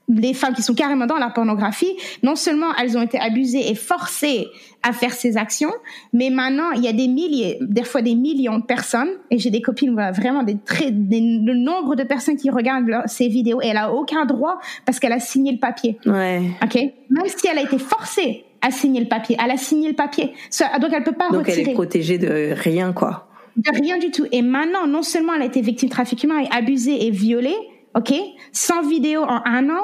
les 0.09 0.35
femmes 0.35 0.55
qui 0.55 0.63
sont 0.63 0.75
carrément 0.75 1.07
dans 1.07 1.17
la 1.17 1.31
pornographie, 1.31 1.97
non 2.23 2.37
seulement 2.37 2.69
elles 2.81 2.97
ont 2.97 3.03
été 3.03 3.19
abusées 3.19 3.71
et 3.71 3.75
forcées 3.75 4.47
à 4.83 4.93
faire 4.93 5.13
ces 5.13 5.37
actions, 5.37 5.73
mais 6.13 6.31
maintenant 6.31 6.71
il 6.73 6.83
y 6.83 6.89
a 6.89 6.93
des 6.93 7.09
milliers, 7.09 7.59
des 7.61 7.83
fois 7.83 8.03
des 8.03 8.15
millions 8.15 8.59
de 8.59 8.65
personnes, 8.65 9.09
et 9.31 9.39
j'ai 9.39 9.51
des 9.51 9.63
copines 9.63 9.95
vraiment 10.15 10.45
des 10.45 10.57
très, 10.65 10.91
le 10.91 11.55
nombre 11.55 11.97
de 11.97 12.05
personnes 12.05 12.37
qui 12.37 12.51
regardent 12.51 13.03
ces 13.07 13.29
vidéos 13.29 13.61
et 13.61 13.67
elle 13.67 13.77
a 13.79 13.93
aucun 13.93 14.27
droit 14.27 14.59
parce 14.85 15.01
qu'elle 15.01 15.13
a 15.13 15.21
signé 15.21 15.53
le 15.53 15.59
papier. 15.59 15.99
Ouais. 16.07 16.43
Ok? 16.63 16.75
Même 16.75 17.27
si 17.27 17.49
elle 17.49 17.59
a 17.59 17.63
été 17.63 17.79
forcée 17.79 18.45
à 18.63 18.71
signer 18.71 19.01
le 19.01 19.09
papier, 19.09 19.37
elle 19.45 19.51
a 19.51 19.57
signé 19.57 19.89
le 19.89 19.95
papier, 19.95 20.33
donc 20.81 20.91
elle 20.93 21.03
peut 21.03 21.13
pas 21.13 21.31
donc 21.31 21.49
elle 21.49 21.69
est 21.69 21.75
protégée 21.75 22.19
de 22.19 22.53
rien 22.53 22.93
quoi. 22.93 23.29
De 23.57 23.71
rien 23.73 23.99
du 23.99 24.11
tout. 24.11 24.27
Et 24.33 24.43
maintenant, 24.43 24.87
non 24.87 25.03
seulement 25.03 25.33
elle 25.35 25.43
a 25.43 25.47
été 25.47 25.63
victime 25.63 25.89
de 25.89 25.95
trafic 25.95 26.23
humain 26.23 26.41
et 26.41 26.49
abusée 26.55 27.07
et 27.07 27.11
violée, 27.11 27.57
ok, 27.95 28.13
sans 28.53 28.83
vidéo 28.83 29.23
en 29.23 29.41
un 29.47 29.71
an, 29.71 29.83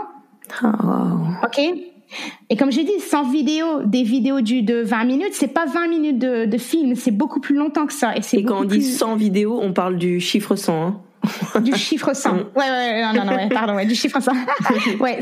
Oh. 0.62 0.66
Ok. 1.44 1.60
Et 2.50 2.56
comme 2.56 2.70
j'ai 2.70 2.84
dit, 2.84 3.00
sans 3.00 3.24
vidéo, 3.30 3.82
des 3.84 4.02
vidéos 4.02 4.40
du, 4.40 4.62
de 4.62 4.82
20 4.82 5.04
minutes, 5.04 5.32
c'est 5.32 5.48
pas 5.48 5.66
20 5.66 5.88
minutes 5.88 6.18
de, 6.18 6.44
de 6.44 6.58
film, 6.58 6.94
c'est 6.94 7.10
beaucoup 7.10 7.40
plus 7.40 7.56
longtemps 7.56 7.86
que 7.86 7.92
ça. 7.92 8.14
Et, 8.16 8.44
quand 8.44 8.60
on 8.60 8.64
dit 8.64 8.82
sans 8.82 9.16
vidéo, 9.16 9.58
on 9.62 9.72
parle 9.72 9.96
du 9.96 10.20
chiffre 10.20 10.56
100. 10.56 10.86
Hein 10.86 11.00
du 11.60 11.74
chiffre 11.74 12.14
100. 12.14 12.34
Ouais, 12.34 12.42
ouais, 12.56 13.02
non, 13.02 13.12
non, 13.14 13.24
non, 13.24 13.36
ouais, 13.36 13.48
pardon, 13.48 13.76
ouais, 13.76 13.86
du 13.86 13.94
chiffre 13.94 14.20
100. 14.20 14.32
ouais, 15.00 15.20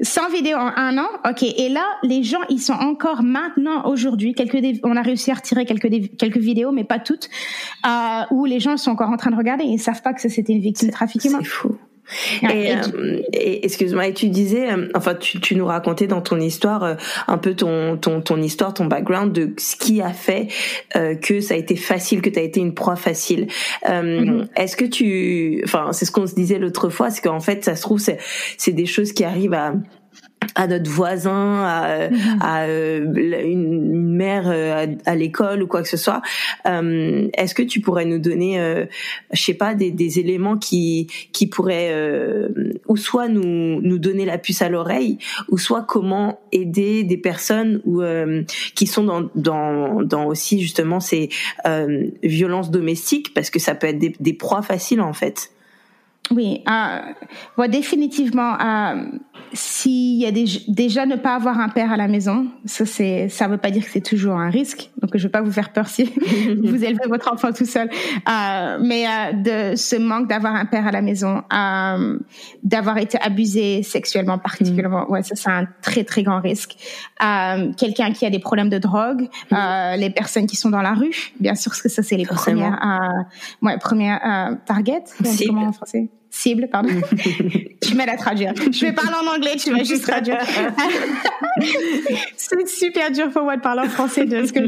sans 0.00 0.28
vidéo 0.28 0.58
en 0.58 0.72
un 0.76 0.98
an. 0.98 1.08
Ok. 1.28 1.42
Et 1.42 1.68
là, 1.68 1.84
les 2.02 2.22
gens, 2.22 2.40
ils 2.48 2.60
sont 2.60 2.74
encore 2.74 3.22
maintenant, 3.22 3.86
aujourd'hui, 3.86 4.34
quelques, 4.34 4.58
on 4.84 4.96
a 4.96 5.02
réussi 5.02 5.30
à 5.30 5.34
retirer 5.34 5.64
quelques, 5.64 5.88
quelques 6.18 6.38
vidéos, 6.38 6.70
mais 6.70 6.84
pas 6.84 6.98
toutes, 6.98 7.30
euh, 7.86 8.22
où 8.30 8.44
les 8.44 8.60
gens 8.60 8.76
sont 8.76 8.90
encore 8.90 9.10
en 9.10 9.16
train 9.16 9.30
de 9.30 9.36
regarder 9.36 9.64
et 9.64 9.68
ils 9.68 9.78
savent 9.78 10.02
pas 10.02 10.12
que 10.12 10.20
c'était 10.20 10.52
une 10.52 10.60
victime 10.60 10.88
de 10.88 10.92
trafic 10.92 11.24
humain. 11.24 11.38
C'est 11.40 11.48
fou. 11.48 11.78
Et, 12.42 12.72
euh, 12.72 13.20
et 13.32 13.64
excuse-moi, 13.64 14.08
et 14.08 14.14
tu 14.14 14.28
disais, 14.28 14.70
euh, 14.70 14.88
enfin, 14.94 15.14
tu, 15.14 15.40
tu, 15.40 15.54
nous 15.54 15.66
racontais 15.66 16.06
dans 16.06 16.20
ton 16.20 16.40
histoire 16.40 16.82
euh, 16.82 16.94
un 17.28 17.38
peu 17.38 17.54
ton, 17.54 17.96
ton, 17.96 18.20
ton 18.20 18.40
histoire, 18.40 18.74
ton 18.74 18.86
background 18.86 19.32
de 19.32 19.52
ce 19.58 19.76
qui 19.76 20.00
a 20.00 20.12
fait 20.12 20.48
que 21.20 21.40
ça 21.40 21.54
a 21.54 21.56
été 21.56 21.76
facile, 21.76 22.22
que 22.22 22.30
tu 22.30 22.38
as 22.38 22.42
été 22.42 22.60
une 22.60 22.74
proie 22.74 22.96
facile. 22.96 23.46
Mm-hmm. 23.86 24.48
Est-ce 24.56 24.76
que 24.76 24.84
tu, 24.84 25.62
enfin, 25.64 25.92
c'est 25.92 26.04
ce 26.04 26.12
qu'on 26.12 26.26
se 26.26 26.34
disait 26.34 26.58
l'autre 26.58 26.88
fois, 26.88 27.10
c'est 27.10 27.22
qu'en 27.22 27.40
fait, 27.40 27.64
ça 27.64 27.76
se 27.76 27.82
trouve, 27.82 28.00
c'est 28.00 28.72
des 28.72 28.86
choses 28.86 29.12
qui 29.12 29.24
arrivent 29.24 29.54
à 29.54 29.74
à 30.54 30.66
notre 30.66 30.90
voisin, 30.90 31.62
à, 31.64 32.10
mhm. 32.10 32.38
à 32.40 32.62
euh, 32.64 33.42
une 33.44 34.14
mère 34.14 34.44
euh, 34.46 34.86
à, 35.04 35.14
l'école 35.14 35.62
ou 35.62 35.66
quoi 35.66 35.82
que 35.82 35.88
ce 35.88 35.96
soit. 35.96 36.22
Euh, 36.66 37.28
Est-ce 37.34 37.54
que 37.54 37.62
tu 37.62 37.80
pourrais 37.80 38.04
nous 38.04 38.18
donner, 38.18 38.60
euh, 38.60 38.86
je 39.32 39.42
sais 39.42 39.54
pas, 39.54 39.74
des, 39.74 39.90
des, 39.90 40.18
éléments 40.18 40.58
qui 40.58 41.08
qui 41.32 41.46
pourraient 41.46 41.90
euh, 41.92 42.48
ou 42.86 42.96
soit 42.96 43.28
nous 43.28 43.80
nous 43.80 43.98
donner 43.98 44.24
la 44.24 44.38
puce 44.38 44.62
à 44.62 44.68
l'oreille, 44.68 45.18
ou 45.48 45.58
soit 45.58 45.82
comment 45.82 46.40
aider 46.52 47.04
des 47.04 47.16
personnes 47.16 47.80
ou 47.84 48.02
qui 48.74 48.86
sont 48.86 49.04
dans 49.04 49.30
dans 49.34 50.02
dans 50.02 50.26
aussi 50.26 50.60
justement 50.60 51.00
ces 51.00 51.30
violences 52.22 52.70
domestiques, 52.70 53.34
parce 53.34 53.50
que 53.50 53.58
ça 53.58 53.74
peut 53.74 53.86
être 53.86 53.98
des, 53.98 54.14
des 54.18 54.32
proies 54.34 54.62
faciles 54.62 55.00
en 55.00 55.12
fait. 55.12 55.50
Oui, 56.30 56.62
euh, 56.68 57.68
définitivement. 57.68 58.56
S'il 59.54 60.18
y 60.18 60.26
a 60.26 60.30
des, 60.30 60.44
déjà 60.68 61.06
ne 61.06 61.16
pas 61.16 61.34
avoir 61.34 61.58
un 61.60 61.68
père 61.68 61.92
à 61.92 61.96
la 61.96 62.08
maison, 62.08 62.46
ça 62.64 62.86
c'est, 62.86 63.28
ça 63.28 63.48
veut 63.48 63.58
pas 63.58 63.70
dire 63.70 63.84
que 63.84 63.90
c'est 63.90 64.00
toujours 64.00 64.34
un 64.34 64.50
risque. 64.50 64.90
Donc 65.00 65.10
je 65.16 65.22
vais 65.22 65.30
pas 65.30 65.42
vous 65.42 65.52
faire 65.52 65.72
peur 65.72 65.88
si 65.88 66.04
vous 66.62 66.84
élevez 66.84 67.08
votre 67.08 67.32
enfant 67.32 67.52
tout 67.52 67.66
seul. 67.66 67.88
Euh, 67.88 68.78
mais 68.82 69.06
euh, 69.06 69.32
de 69.32 69.76
ce 69.76 69.96
manque 69.96 70.28
d'avoir 70.28 70.54
un 70.54 70.64
père 70.64 70.86
à 70.86 70.90
la 70.90 71.02
maison, 71.02 71.42
euh, 71.52 72.18
d'avoir 72.62 72.98
été 72.98 73.18
abusé 73.20 73.82
sexuellement 73.82 74.38
particulièrement, 74.38 75.10
ouais, 75.10 75.22
ça 75.22 75.34
c'est 75.34 75.50
un 75.50 75.66
très 75.82 76.04
très 76.04 76.22
grand 76.22 76.40
risque. 76.40 76.76
Euh, 77.22 77.72
quelqu'un 77.74 78.12
qui 78.12 78.26
a 78.26 78.30
des 78.30 78.38
problèmes 78.38 78.68
de 78.68 78.78
drogue, 78.78 79.28
euh, 79.52 79.96
les 79.96 80.10
personnes 80.10 80.46
qui 80.46 80.56
sont 80.56 80.70
dans 80.70 80.82
la 80.82 80.94
rue, 80.94 81.32
bien 81.40 81.54
sûr, 81.54 81.70
parce 81.70 81.82
que 81.82 81.88
ça 81.88 82.02
c'est 82.02 82.16
les 82.16 82.26
premières, 82.26 82.80
euh, 82.84 83.66
ouais, 83.66 83.78
premières 83.78 84.58
target. 84.66 85.04
Comment 85.46 85.68
en 85.68 85.72
français? 85.72 86.08
Cible, 86.32 86.68
pardon. 86.68 86.88
tu 87.80 87.94
m'aides 87.94 88.08
à 88.08 88.16
traduire. 88.16 88.54
Je 88.56 88.86
vais 88.86 88.92
parler 88.92 89.14
en 89.22 89.36
anglais, 89.36 89.56
tu 89.56 89.70
vas 89.70 89.84
juste 89.84 90.02
traduire. 90.02 90.40
c'est 92.36 92.68
super 92.68 93.10
dur 93.10 93.30
pour 93.30 93.42
moi 93.42 93.56
de 93.56 93.62
parler 93.62 93.82
en 93.82 93.88
français 93.88 94.24
de, 94.24 94.40
que, 94.50 94.60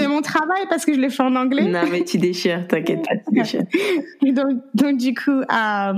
de 0.00 0.06
mon 0.06 0.20
travail 0.20 0.64
parce 0.68 0.84
que 0.84 0.94
je 0.94 1.00
le 1.00 1.08
fais 1.08 1.22
en 1.22 1.34
anglais. 1.34 1.62
Non, 1.62 1.82
mais 1.90 2.04
tu 2.04 2.18
déchires, 2.18 2.68
t'inquiète 2.68 3.02
pas, 3.02 3.16
tu 3.16 3.34
déchires. 3.34 3.64
donc, 4.22 4.58
donc, 4.74 4.98
du 4.98 5.14
coup, 5.14 5.40
euh, 5.40 5.92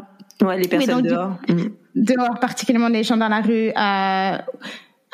ouais, 0.47 0.59
les 0.59 0.69
personnes 0.69 1.03
dehors. 1.03 1.37
Mm. 1.49 1.69
Dehors, 1.97 2.39
particulièrement 2.41 2.89
les 2.89 3.03
gens 3.03 3.16
dans 3.16 3.29
la 3.29 3.41
rue, 3.41 3.71
euh, 3.71 4.39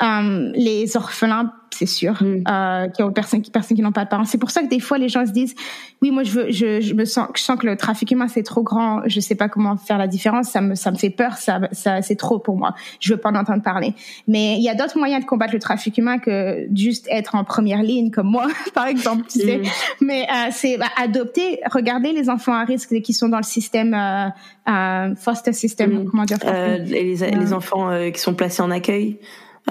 euh, 0.01 0.51
les 0.55 0.97
orphelins 0.97 1.53
c'est 1.75 1.85
sûr, 1.85 2.13
mm. 2.21 2.43
euh, 2.49 2.87
qui 2.87 3.03
ont 3.03 3.11
personne 3.11 3.41
qui 3.41 3.51
personne 3.51 3.75
qui 3.75 3.83
n'ont 3.83 3.91
pas 3.91 4.05
de 4.05 4.09
parents. 4.09 4.25
C'est 4.25 4.37
pour 4.37 4.51
ça 4.51 4.61
que 4.61 4.67
des 4.67 4.79
fois 4.79 4.97
les 4.97 5.09
gens 5.09 5.25
se 5.25 5.31
disent, 5.31 5.55
oui, 6.01 6.11
moi 6.11 6.23
je 6.23 6.31
veux, 6.31 6.51
je, 6.51 6.81
je 6.81 6.93
me 6.93 7.05
sens, 7.05 7.27
je 7.35 7.41
sens 7.41 7.59
que 7.59 7.65
le 7.65 7.75
trafic 7.75 8.11
humain 8.11 8.27
c'est 8.27 8.43
trop 8.43 8.63
grand, 8.63 9.01
je 9.07 9.19
sais 9.19 9.35
pas 9.35 9.49
comment 9.49 9.75
faire 9.77 9.97
la 9.97 10.07
différence, 10.07 10.49
ça 10.49 10.61
me 10.61 10.75
ça 10.75 10.91
me 10.91 10.97
fait 10.97 11.09
peur, 11.09 11.37
ça 11.37 11.59
ça 11.71 12.01
c'est 12.01 12.15
trop 12.15 12.39
pour 12.39 12.57
moi, 12.57 12.73
je 12.99 13.13
veux 13.13 13.19
pas 13.19 13.29
en 13.29 13.35
entendre 13.35 13.61
parler. 13.61 13.93
Mais 14.27 14.55
il 14.55 14.63
y 14.63 14.69
a 14.69 14.75
d'autres 14.75 14.97
moyens 14.97 15.21
de 15.21 15.27
combattre 15.27 15.53
le 15.53 15.59
trafic 15.59 15.97
humain 15.97 16.17
que 16.17 16.67
juste 16.73 17.07
être 17.11 17.35
en 17.35 17.43
première 17.43 17.83
ligne 17.83 18.11
comme 18.11 18.27
moi, 18.27 18.47
par 18.73 18.87
exemple, 18.87 19.25
tu 19.29 19.39
sais. 19.39 19.57
Mm. 19.57 19.63
Mais 20.01 20.23
euh, 20.23 20.49
c'est 20.51 20.77
bah, 20.77 20.87
adopter, 20.97 21.59
regarder 21.71 22.13
les 22.13 22.29
enfants 22.29 22.53
à 22.53 22.63
risque 22.63 23.01
qui 23.01 23.13
sont 23.13 23.29
dans 23.29 23.37
le 23.37 23.43
système 23.43 23.93
euh, 23.93 24.27
euh 24.69 25.15
foster 25.15 25.53
system, 25.53 26.03
mm. 26.03 26.09
comment 26.09 26.23
dire. 26.23 26.37
Les, 26.85 27.15
les 27.15 27.53
enfants 27.53 27.89
qui 28.11 28.19
sont 28.19 28.33
placés 28.33 28.61
en 28.61 28.71
accueil. 28.71 29.19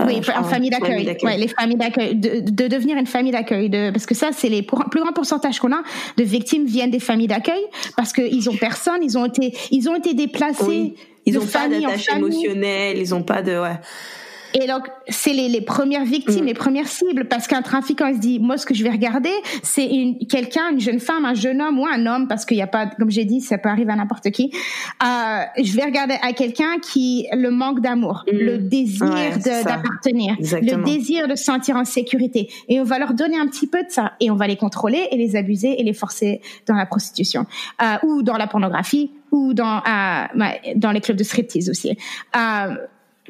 Euh, 0.00 0.04
oui, 0.06 0.20
en 0.36 0.42
famille 0.42 0.70
d'accueil. 0.70 1.16
Ouais, 1.22 1.36
les 1.36 1.48
familles 1.48 1.76
d'accueil, 1.76 2.16
de, 2.16 2.40
de, 2.40 2.66
devenir 2.66 2.96
une 2.96 3.06
famille 3.06 3.30
d'accueil, 3.30 3.70
de, 3.70 3.90
parce 3.90 4.06
que 4.06 4.14
ça, 4.14 4.30
c'est 4.32 4.48
les 4.48 4.62
plus 4.62 5.00
grands 5.00 5.12
pourcentages 5.12 5.60
qu'on 5.60 5.72
a 5.72 5.82
de 6.16 6.24
victimes 6.24 6.66
viennent 6.66 6.90
des 6.90 7.00
familles 7.00 7.28
d'accueil 7.28 7.62
parce 7.96 8.12
qu'ils 8.12 8.50
ont 8.50 8.56
personne, 8.56 9.02
ils 9.02 9.16
ont 9.16 9.26
été, 9.26 9.56
ils 9.70 9.88
ont 9.88 9.94
été 9.94 10.14
déplacés. 10.14 10.94
Ils 11.26 11.38
ont 11.38 11.46
pas 11.46 11.68
d'attache 11.68 12.08
émotionnelle, 12.14 12.98
ils 12.98 13.14
ont 13.14 13.22
pas 13.22 13.40
de, 13.40 13.52
ouais. 13.52 13.78
Et 14.54 14.68
donc, 14.68 14.88
c'est 15.08 15.32
les, 15.32 15.48
les, 15.48 15.60
premières 15.60 16.04
victimes, 16.04 16.44
mm. 16.44 16.46
les 16.46 16.54
premières 16.54 16.86
cibles, 16.86 17.26
parce 17.26 17.46
qu'un 17.46 17.62
trafiquant 17.62 18.06
il 18.06 18.14
se 18.14 18.20
dit, 18.20 18.38
moi, 18.38 18.56
ce 18.56 18.66
que 18.66 18.74
je 18.74 18.84
vais 18.84 18.90
regarder, 18.90 19.32
c'est 19.62 19.86
une, 19.86 20.18
quelqu'un, 20.26 20.70
une 20.70 20.80
jeune 20.80 21.00
femme, 21.00 21.24
un 21.24 21.34
jeune 21.34 21.60
homme 21.60 21.78
ou 21.80 21.86
un 21.86 22.06
homme, 22.06 22.28
parce 22.28 22.44
qu'il 22.44 22.56
n'y 22.56 22.62
a 22.62 22.68
pas, 22.68 22.86
comme 22.86 23.10
j'ai 23.10 23.24
dit, 23.24 23.40
ça 23.40 23.58
peut 23.58 23.68
arriver 23.68 23.92
à 23.92 23.96
n'importe 23.96 24.30
qui. 24.30 24.52
Euh, 25.02 25.40
je 25.62 25.76
vais 25.76 25.84
regarder 25.84 26.14
à 26.22 26.32
quelqu'un 26.32 26.78
qui 26.80 27.26
le 27.32 27.50
manque 27.50 27.80
d'amour, 27.80 28.24
mm. 28.26 28.36
le 28.36 28.58
désir 28.58 29.38
d'appartenir, 29.44 30.36
le 30.38 30.84
désir 30.84 31.26
de 31.26 31.34
se 31.34 31.44
sentir 31.44 31.76
en 31.76 31.84
sécurité. 31.84 32.48
Et 32.68 32.80
on 32.80 32.84
va 32.84 32.98
leur 32.98 33.14
donner 33.14 33.36
un 33.36 33.48
petit 33.48 33.66
peu 33.66 33.82
de 33.82 33.90
ça, 33.90 34.12
et 34.20 34.30
on 34.30 34.36
va 34.36 34.46
les 34.46 34.56
contrôler 34.56 35.08
et 35.10 35.16
les 35.16 35.36
abuser 35.36 35.80
et 35.80 35.82
les 35.82 35.92
forcer 35.92 36.40
dans 36.66 36.74
la 36.74 36.86
prostitution 36.86 37.46
euh, 37.82 37.96
ou 38.06 38.22
dans 38.22 38.36
la 38.36 38.46
pornographie 38.46 39.10
ou 39.32 39.52
dans 39.52 39.78
euh, 39.78 40.46
dans 40.76 40.92
les 40.92 41.00
clubs 41.00 41.16
de 41.16 41.24
striptease 41.24 41.68
aussi. 41.68 41.96
Euh, 42.36 42.76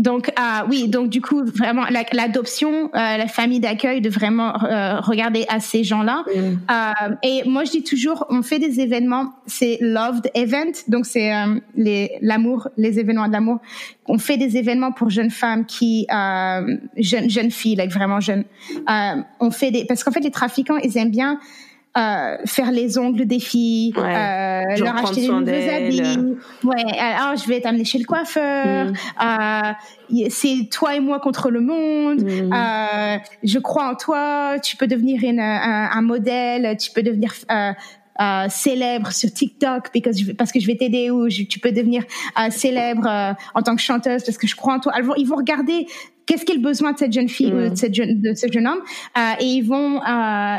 donc 0.01 0.33
ah 0.35 0.67
oui, 0.69 0.89
donc 0.89 1.09
du 1.09 1.21
coup 1.21 1.45
vraiment 1.45 1.85
l'adoption, 2.13 2.91
la, 2.93 3.15
euh, 3.15 3.17
la 3.17 3.29
famille 3.29 3.61
d'accueil, 3.61 4.01
de 4.01 4.11
vraiment 4.11 4.65
euh, 4.65 4.99
regarder 5.01 5.45
à 5.49 5.61
ces 5.61 5.85
gens-là. 5.85 6.25
Mm. 6.27 6.39
Euh, 6.41 7.15
et 7.23 7.49
moi 7.49 7.63
je 7.65 7.71
dis 7.71 7.85
toujours, 7.85 8.27
on 8.29 8.43
fait 8.43 8.59
des 8.59 8.81
événements, 8.81 9.33
c'est 9.47 9.79
loved 9.81 10.31
event, 10.35 10.73
donc 10.89 11.07
c'est 11.07 11.33
euh, 11.33 11.61
les 11.77 12.11
l'amour, 12.23 12.69
les 12.77 12.99
événements 12.99 13.29
de 13.29 13.33
l'amour. 13.33 13.59
On 14.07 14.19
fait 14.19 14.37
des 14.37 14.57
événements 14.57 14.91
pour 14.91 15.11
jeunes 15.11 15.31
femmes 15.31 15.65
qui 15.65 16.07
jeunes 16.97 17.31
jeunes 17.31 17.53
filles, 17.53 17.77
like 17.77 17.93
vraiment 17.93 18.19
jeunes. 18.19 18.45
on 19.39 19.51
fait 19.53 19.71
des 19.71 19.85
parce 19.85 20.03
qu'en 20.03 20.11
fait 20.11 20.21
les 20.21 20.33
trafiquants 20.33 20.77
ils 20.79 20.99
aiment 20.99 21.11
bien 21.11 21.39
euh, 21.97 22.37
faire 22.45 22.73
les 22.73 22.99
ongles 22.99 23.25
des 23.25 23.39
filles, 23.39 23.93
euh, 23.97 24.03
leur 24.77 24.97
acheter 24.97 25.23
des 25.23 25.29
nouveaux 25.29 25.49
habits. 25.49 26.37
Ouais, 26.65 26.99
alors 26.99 27.37
je 27.37 27.47
vais 27.47 27.61
t'amener 27.61 27.85
chez 27.85 27.99
le 27.99 28.05
coiffeur. 28.05 28.87
Mm. 28.87 28.95
Euh, 29.23 30.27
c'est 30.29 30.69
toi 30.71 30.97
et 30.97 31.01
moi 31.01 31.21
contre 31.21 31.51
le 31.51 31.61
monde. 31.61 32.23
Mm. 32.23 32.53
Euh, 32.53 33.19
je 33.45 33.59
crois 33.61 33.91
en 33.91 33.95
toi. 33.95 34.57
Tu 34.61 34.77
peux 34.77 34.89
devenir 34.89 35.23
une, 35.23 35.39
un, 35.39 35.91
un, 35.93 36.03
modèle. 36.03 36.77
Tu 36.79 36.91
peux 36.91 37.03
devenir 37.03 37.33
euh, 37.51 37.73
euh, 38.21 38.47
célèbre 38.49 39.11
sur 39.13 39.33
TikTok 39.33 39.91
parce 39.93 40.01
que 40.05 40.13
je, 40.13 40.33
parce 40.33 40.53
que 40.53 40.61
je 40.61 40.67
vais 40.69 40.77
t'aider 40.77 41.11
ou 41.11 41.29
tu 41.29 41.59
peux 41.59 41.73
devenir 41.73 42.05
euh, 42.39 42.49
célèbre 42.51 43.07
euh, 43.09 43.33
en 43.55 43.63
tant 43.63 43.75
que 43.75 43.83
chanteuse 43.83 44.23
parce 44.23 44.39
que 44.39 44.47
je 44.47 44.55
crois 44.55 44.75
en 44.75 44.81
toi. 44.81 44.93
Ils 44.99 45.05
vont, 45.05 45.15
ils 45.17 45.27
vont 45.27 45.37
regarder 45.37 45.87
qu'est-ce 46.27 46.45
qu'est 46.45 46.55
le 46.55 46.61
besoin 46.61 46.93
de 46.93 46.99
cette 46.99 47.13
jeune 47.13 47.29
fille 47.29 47.53
ou 47.53 47.71
de, 47.71 47.75
cette 47.75 47.95
jeune, 47.95 48.21
de 48.21 48.35
ce 48.35 48.47
jeune 48.51 48.69
homme 48.69 48.83
et 49.41 49.45
ils 49.45 49.63
vont 49.63 50.01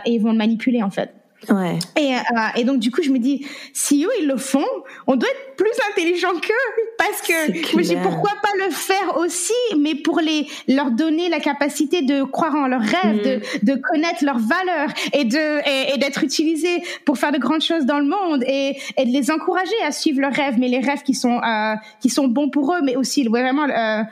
et 0.06 0.12
ils 0.12 0.20
vont 0.22 0.32
le 0.32 0.38
manipuler 0.38 0.84
en 0.84 0.90
fait. 0.90 1.14
Ouais. 1.50 1.80
Et, 1.98 2.14
euh, 2.16 2.20
et 2.56 2.64
donc 2.64 2.80
du 2.80 2.92
coup 2.92 3.02
je 3.04 3.10
me 3.10 3.20
dis 3.20 3.46
si 3.74 4.06
eux 4.06 4.12
ils 4.22 4.28
le 4.28 4.38
font, 4.38 4.66
on 5.08 5.16
doit 5.16 5.30
être 5.30 5.56
plus 5.56 5.72
intelligent 5.92 6.34
qu'eux 6.40 6.84
parce 6.98 7.22
que 7.22 7.34
je 7.54 7.78
me 7.78 7.84
dis 7.84 7.96
pourquoi 7.96 8.32
pas 8.42 8.50
le 8.66 8.72
faire 8.72 9.18
aussi, 9.18 9.54
mais 9.80 9.96
pour 9.96 10.20
les 10.20 10.48
leur 10.68 10.92
donner 10.92 11.30
la 11.30 11.40
capacité 11.40 12.02
de 12.02 12.24
croire 12.24 12.56
en 12.56 12.68
leurs 12.68 12.82
rêves, 12.82 13.24
de, 13.24 13.36
mm. 13.38 13.42
de 13.64 13.82
connaître 13.82 14.24
leurs 14.24 14.40
valeurs 14.40 14.90
et 15.14 15.24
de 15.26 15.94
et, 15.94 15.98
d'être 15.98 16.24
utilisés 16.24 16.84
pour 17.06 17.18
faire 17.18 17.32
de 17.32 17.38
grandes 17.38 17.62
choses 17.62 17.86
dans 17.86 18.00
le 18.00 18.06
monde 18.06 18.44
et, 18.48 18.78
et 18.98 19.06
de 19.06 19.12
les 19.12 19.32
encourager 19.32 19.76
à 19.86 19.92
suivre 19.92 20.22
leurs 20.22 20.34
rêves, 20.34 20.56
mais 20.58 20.68
les 20.68 20.80
rêves 20.80 21.04
qui 21.04 21.14
sont 21.14 21.42
euh, 21.42 21.76
qui 22.02 22.10
sont 22.10 22.28
bons 22.28 22.50
pour 22.50 22.74
eux, 22.74 22.82
mais 22.84 22.96
aussi 22.96 23.24
vraiment 23.26 23.68
euh, 23.70 24.04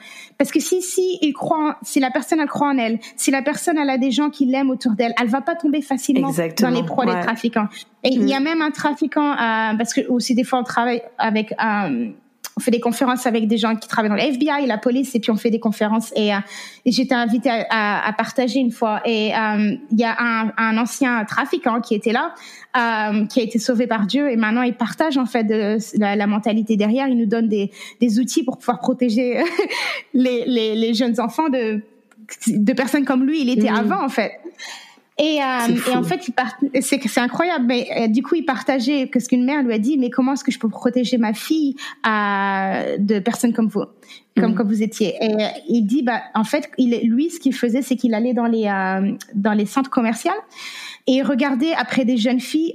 parce 0.44 0.52
que 0.52 0.60
si 0.60 0.82
si 0.82 1.20
il 1.22 1.32
croit, 1.32 1.78
si 1.84 2.02
la 2.02 2.12
personne 2.12 2.42
elle 2.42 2.50
croit 2.50 2.68
en 2.68 2.78
elle, 2.78 3.00
si 3.16 3.32
la 3.32 3.42
personne 3.42 3.78
elle 3.78 3.90
a 3.90 3.98
des 3.98 4.12
gens 4.12 4.30
qui 4.30 4.46
l'aiment 4.46 4.72
autour 4.72 4.92
d'elle, 4.92 5.14
elle 5.18 5.30
va 5.30 5.40
pas 5.40 5.56
tomber 5.56 5.82
facilement 5.82 6.32
dans 6.60 6.70
les 6.70 6.84
proies 6.84 7.06
des 7.06 7.22
trafiquants. 7.22 7.70
Et 8.04 8.10
il 8.10 8.28
y 8.28 8.34
a 8.34 8.42
mm. 8.42 8.44
même 8.44 8.62
un 8.62 8.72
trafiquant 8.72 9.32
euh, 9.32 9.78
parce 9.78 9.94
que 9.94 10.06
aussi 10.10 10.36
des 10.36 10.44
fois 10.44 10.60
on 10.60 10.64
travaille 10.64 11.02
avec 11.18 11.54
euh, 11.54 12.10
on 12.58 12.60
fait 12.60 12.72
des 12.72 12.80
conférences 12.80 13.26
avec 13.26 13.48
des 13.48 13.58
gens 13.58 13.76
qui 13.76 13.88
travaillent 13.88 14.10
dans 14.10 14.16
le 14.16 14.22
FBI, 14.22 14.66
la 14.68 14.78
police, 14.78 15.16
et 15.16 15.20
puis 15.20 15.32
on 15.32 15.36
fait 15.36 15.50
des 15.50 15.60
conférences. 15.60 16.12
Et, 16.16 16.34
euh, 16.34 16.38
et 16.86 16.92
j'étais 16.92 17.16
invitée 17.16 17.50
à, 17.50 18.08
à, 18.08 18.14
partager 18.14 18.60
une 18.60 18.72
fois. 18.72 19.02
Et 19.06 19.34
euh, 19.36 19.76
il 19.92 20.00
y 20.00 20.04
a 20.04 20.16
un, 20.20 20.52
un, 20.58 20.78
ancien 20.78 21.26
trafiquant 21.26 21.82
qui 21.82 21.96
était 21.96 22.12
là, 22.12 22.36
euh, 22.78 23.26
qui 23.26 23.40
a 23.40 23.44
été 23.44 23.58
sauvé 23.58 23.88
par 23.88 24.06
Dieu, 24.06 24.30
et 24.30 24.36
maintenant 24.36 24.62
il 24.62 24.76
partage 24.76 25.18
en 25.18 25.26
fait 25.26 25.44
de, 25.44 25.78
la, 25.98 26.16
la, 26.16 26.28
mentalité 26.28 26.78
derrière. 26.78 27.08
Il 27.08 27.18
nous 27.18 27.26
donne 27.26 27.48
des, 27.48 27.72
des 28.00 28.20
outils 28.20 28.44
pour 28.44 28.58
pouvoir 28.58 28.80
protéger 28.80 29.44
les, 30.14 30.46
les, 30.46 30.76
les, 30.76 30.94
jeunes 30.94 31.20
enfants 31.20 31.50
de 31.50 31.82
de 32.48 32.74
personnes 32.74 33.06
comme 33.06 33.26
lui. 33.26 33.42
Il 33.42 33.50
était 33.50 33.72
mmh. 33.72 33.76
avant 33.76 34.04
en 34.04 34.10
fait. 34.10 34.32
Et, 35.20 35.40
euh, 35.42 35.76
et, 35.92 35.96
en 35.96 36.04
fait, 36.04 36.28
il 36.28 36.82
c'est 36.82 37.20
incroyable. 37.20 37.66
Mais 37.68 37.88
euh, 37.98 38.08
du 38.08 38.24
coup, 38.24 38.36
il 38.36 38.46
partageait 38.46 39.08
que 39.08 39.20
ce 39.20 39.30
qu'une 39.30 39.46
mère 39.46 39.62
lui 39.62 39.74
a 39.74 39.78
dit. 39.78 39.98
Mais 39.98 40.10
comment 40.10 40.34
est-ce 40.34 40.44
que 40.44 40.52
je 40.52 40.60
peux 40.60 40.70
protéger 40.70 41.18
ma 41.18 41.34
fille 41.34 41.76
euh, 42.08 42.98
de 42.98 43.20
personnes 43.20 43.54
comme 43.54 43.68
vous, 43.68 43.84
comme 44.36 44.52
mhm. 44.52 44.56
comme 44.56 44.68
vous 44.68 44.82
étiez? 44.82 45.16
Et 45.22 45.34
euh, 45.34 45.48
il 45.70 45.84
dit, 45.84 46.02
bah, 46.02 46.22
en 46.34 46.44
fait, 46.44 46.70
il, 46.78 47.00
lui, 47.08 47.30
ce 47.30 47.40
qu'il 47.40 47.54
faisait, 47.54 47.84
c'est 47.84 47.96
qu'il 47.96 48.16
allait 48.16 48.34
dans 48.34 48.48
les 48.48 48.68
euh, 48.68 49.16
dans 49.36 49.54
les 49.54 49.68
centres 49.68 49.92
commerciaux 49.92 50.32
et 51.06 51.22
regardait 51.22 51.74
après 51.74 52.06
des 52.06 52.16
jeunes 52.16 52.40
filles 52.40 52.74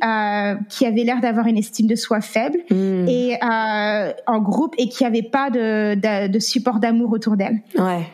qui 0.68 0.84
avaient 0.84 1.04
l'air 1.04 1.20
d'avoir 1.22 1.46
une 1.46 1.56
estime 1.56 1.86
de 1.86 1.94
soi 1.94 2.20
faible 2.20 2.58
mhm. 2.70 3.08
et 3.08 3.38
en 3.42 4.38
groupe 4.38 4.74
et 4.76 4.90
qui 4.90 5.04
n'avaient 5.04 5.22
pas 5.22 5.48
de, 5.48 5.94
de, 5.94 6.28
de 6.28 6.38
support 6.38 6.78
d'amour 6.78 7.10
autour 7.10 7.38
d'elles. 7.38 7.62
Ouais. 7.78 8.06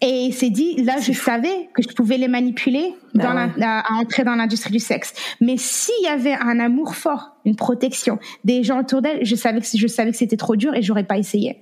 Et 0.00 0.26
il 0.26 0.32
s'est 0.32 0.50
dit, 0.50 0.82
là, 0.82 0.98
je 1.00 1.12
savais 1.12 1.68
que 1.74 1.82
je 1.82 1.88
pouvais 1.88 2.16
les 2.16 2.28
manipuler 2.28 2.94
bah 3.14 3.24
dans 3.24 3.62
à, 3.62 3.84
entrer 4.00 4.24
dans 4.24 4.34
l'industrie 4.34 4.70
du 4.72 4.78
sexe. 4.78 5.12
Mais 5.40 5.56
s'il 5.58 6.02
y 6.02 6.08
avait 6.08 6.34
un 6.34 6.60
amour 6.60 6.94
fort, 6.94 7.36
une 7.44 7.56
protection, 7.56 8.18
des 8.44 8.62
gens 8.62 8.80
autour 8.80 9.02
d'elle, 9.02 9.24
je 9.24 9.34
savais 9.34 9.60
que 9.60 9.66
je 9.74 9.86
savais 9.86 10.10
que 10.10 10.16
c'était 10.16 10.36
trop 10.36 10.56
dur 10.56 10.74
et 10.74 10.82
j'aurais 10.82 11.04
pas 11.04 11.18
essayé. 11.18 11.60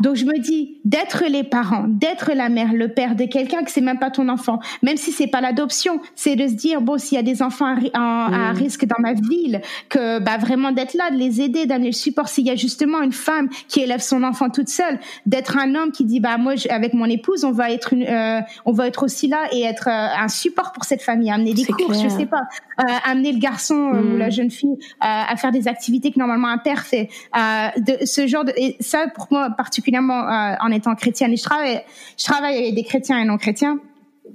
Donc 0.00 0.14
je 0.14 0.24
me 0.24 0.38
dis 0.38 0.78
d'être 0.84 1.24
les 1.28 1.42
parents, 1.42 1.84
d'être 1.88 2.32
la 2.32 2.48
mère, 2.48 2.72
le 2.72 2.88
père 2.88 3.16
de 3.16 3.24
quelqu'un 3.24 3.62
que 3.64 3.70
c'est 3.70 3.80
même 3.80 3.98
pas 3.98 4.10
ton 4.10 4.28
enfant, 4.28 4.60
même 4.82 4.96
si 4.96 5.10
c'est 5.10 5.26
pas 5.26 5.40
l'adoption, 5.40 6.00
c'est 6.14 6.36
de 6.36 6.46
se 6.46 6.52
dire 6.52 6.80
bon 6.80 6.98
s'il 6.98 7.16
y 7.16 7.18
a 7.18 7.22
des 7.22 7.42
enfants 7.42 7.74
à, 7.94 8.52
mm. 8.52 8.56
risque 8.56 8.84
dans 8.86 9.00
ma 9.00 9.14
ville, 9.14 9.60
que 9.88 10.20
bah 10.20 10.38
vraiment 10.38 10.70
d'être 10.70 10.94
là, 10.94 11.10
de 11.10 11.16
les 11.16 11.40
aider, 11.40 11.66
d'amener 11.66 11.88
le 11.88 11.92
support. 11.92 12.28
S'il 12.28 12.46
y 12.46 12.50
a 12.50 12.56
justement 12.56 13.02
une 13.02 13.12
femme 13.12 13.48
qui 13.66 13.80
élève 13.80 14.00
son 14.00 14.22
enfant 14.22 14.50
toute 14.50 14.68
seule, 14.68 15.00
d'être 15.26 15.58
un 15.58 15.74
homme 15.74 15.90
qui 15.90 16.04
dit 16.04 16.20
bah 16.20 16.36
moi 16.38 16.54
avec 16.70 16.94
mon 16.94 17.06
épouse 17.06 17.44
on 17.44 17.52
va 17.52 17.70
être 17.70 17.92
une, 17.92 18.04
euh, 18.04 18.40
on 18.64 18.72
va 18.72 18.86
être 18.86 19.02
aussi 19.02 19.28
là 19.28 19.48
et 19.52 19.62
être 19.62 19.88
euh, 19.88 20.22
un 20.22 20.28
support 20.28 20.72
pour 20.72 20.84
cette 20.84 21.02
famille, 21.02 21.30
amener 21.30 21.54
des 21.54 21.64
courses, 21.64 22.02
je 22.02 22.08
sais 22.08 22.26
pas, 22.26 22.42
euh, 22.80 22.84
amener 23.04 23.32
le 23.32 23.38
garçon 23.38 23.74
ou 23.74 24.16
la 24.16 24.28
mm. 24.28 24.32
jeune 24.32 24.50
fille 24.50 24.78
à 25.00 25.36
faire 25.36 25.50
des 25.50 25.66
activités 25.66 26.12
que 26.12 26.18
normalement 26.18 26.48
un 26.48 26.58
père 26.58 26.82
fait, 26.82 27.08
de 27.34 28.04
ce 28.04 28.26
genre 28.26 28.44
de 28.44 28.52
et 28.56 28.76
ça 28.80 29.06
pour 29.14 29.26
moi 29.30 29.37
particulièrement 29.56 30.28
euh, 30.28 30.54
en 30.60 30.70
étant 30.70 30.94
chrétienne, 30.94 31.32
et 31.32 31.36
je 31.36 31.42
travaille, 31.42 31.80
je 32.18 32.24
travaille 32.24 32.56
avec 32.56 32.74
des 32.74 32.84
chrétiens 32.84 33.18
et 33.18 33.24
non 33.24 33.36
chrétiens, 33.36 33.78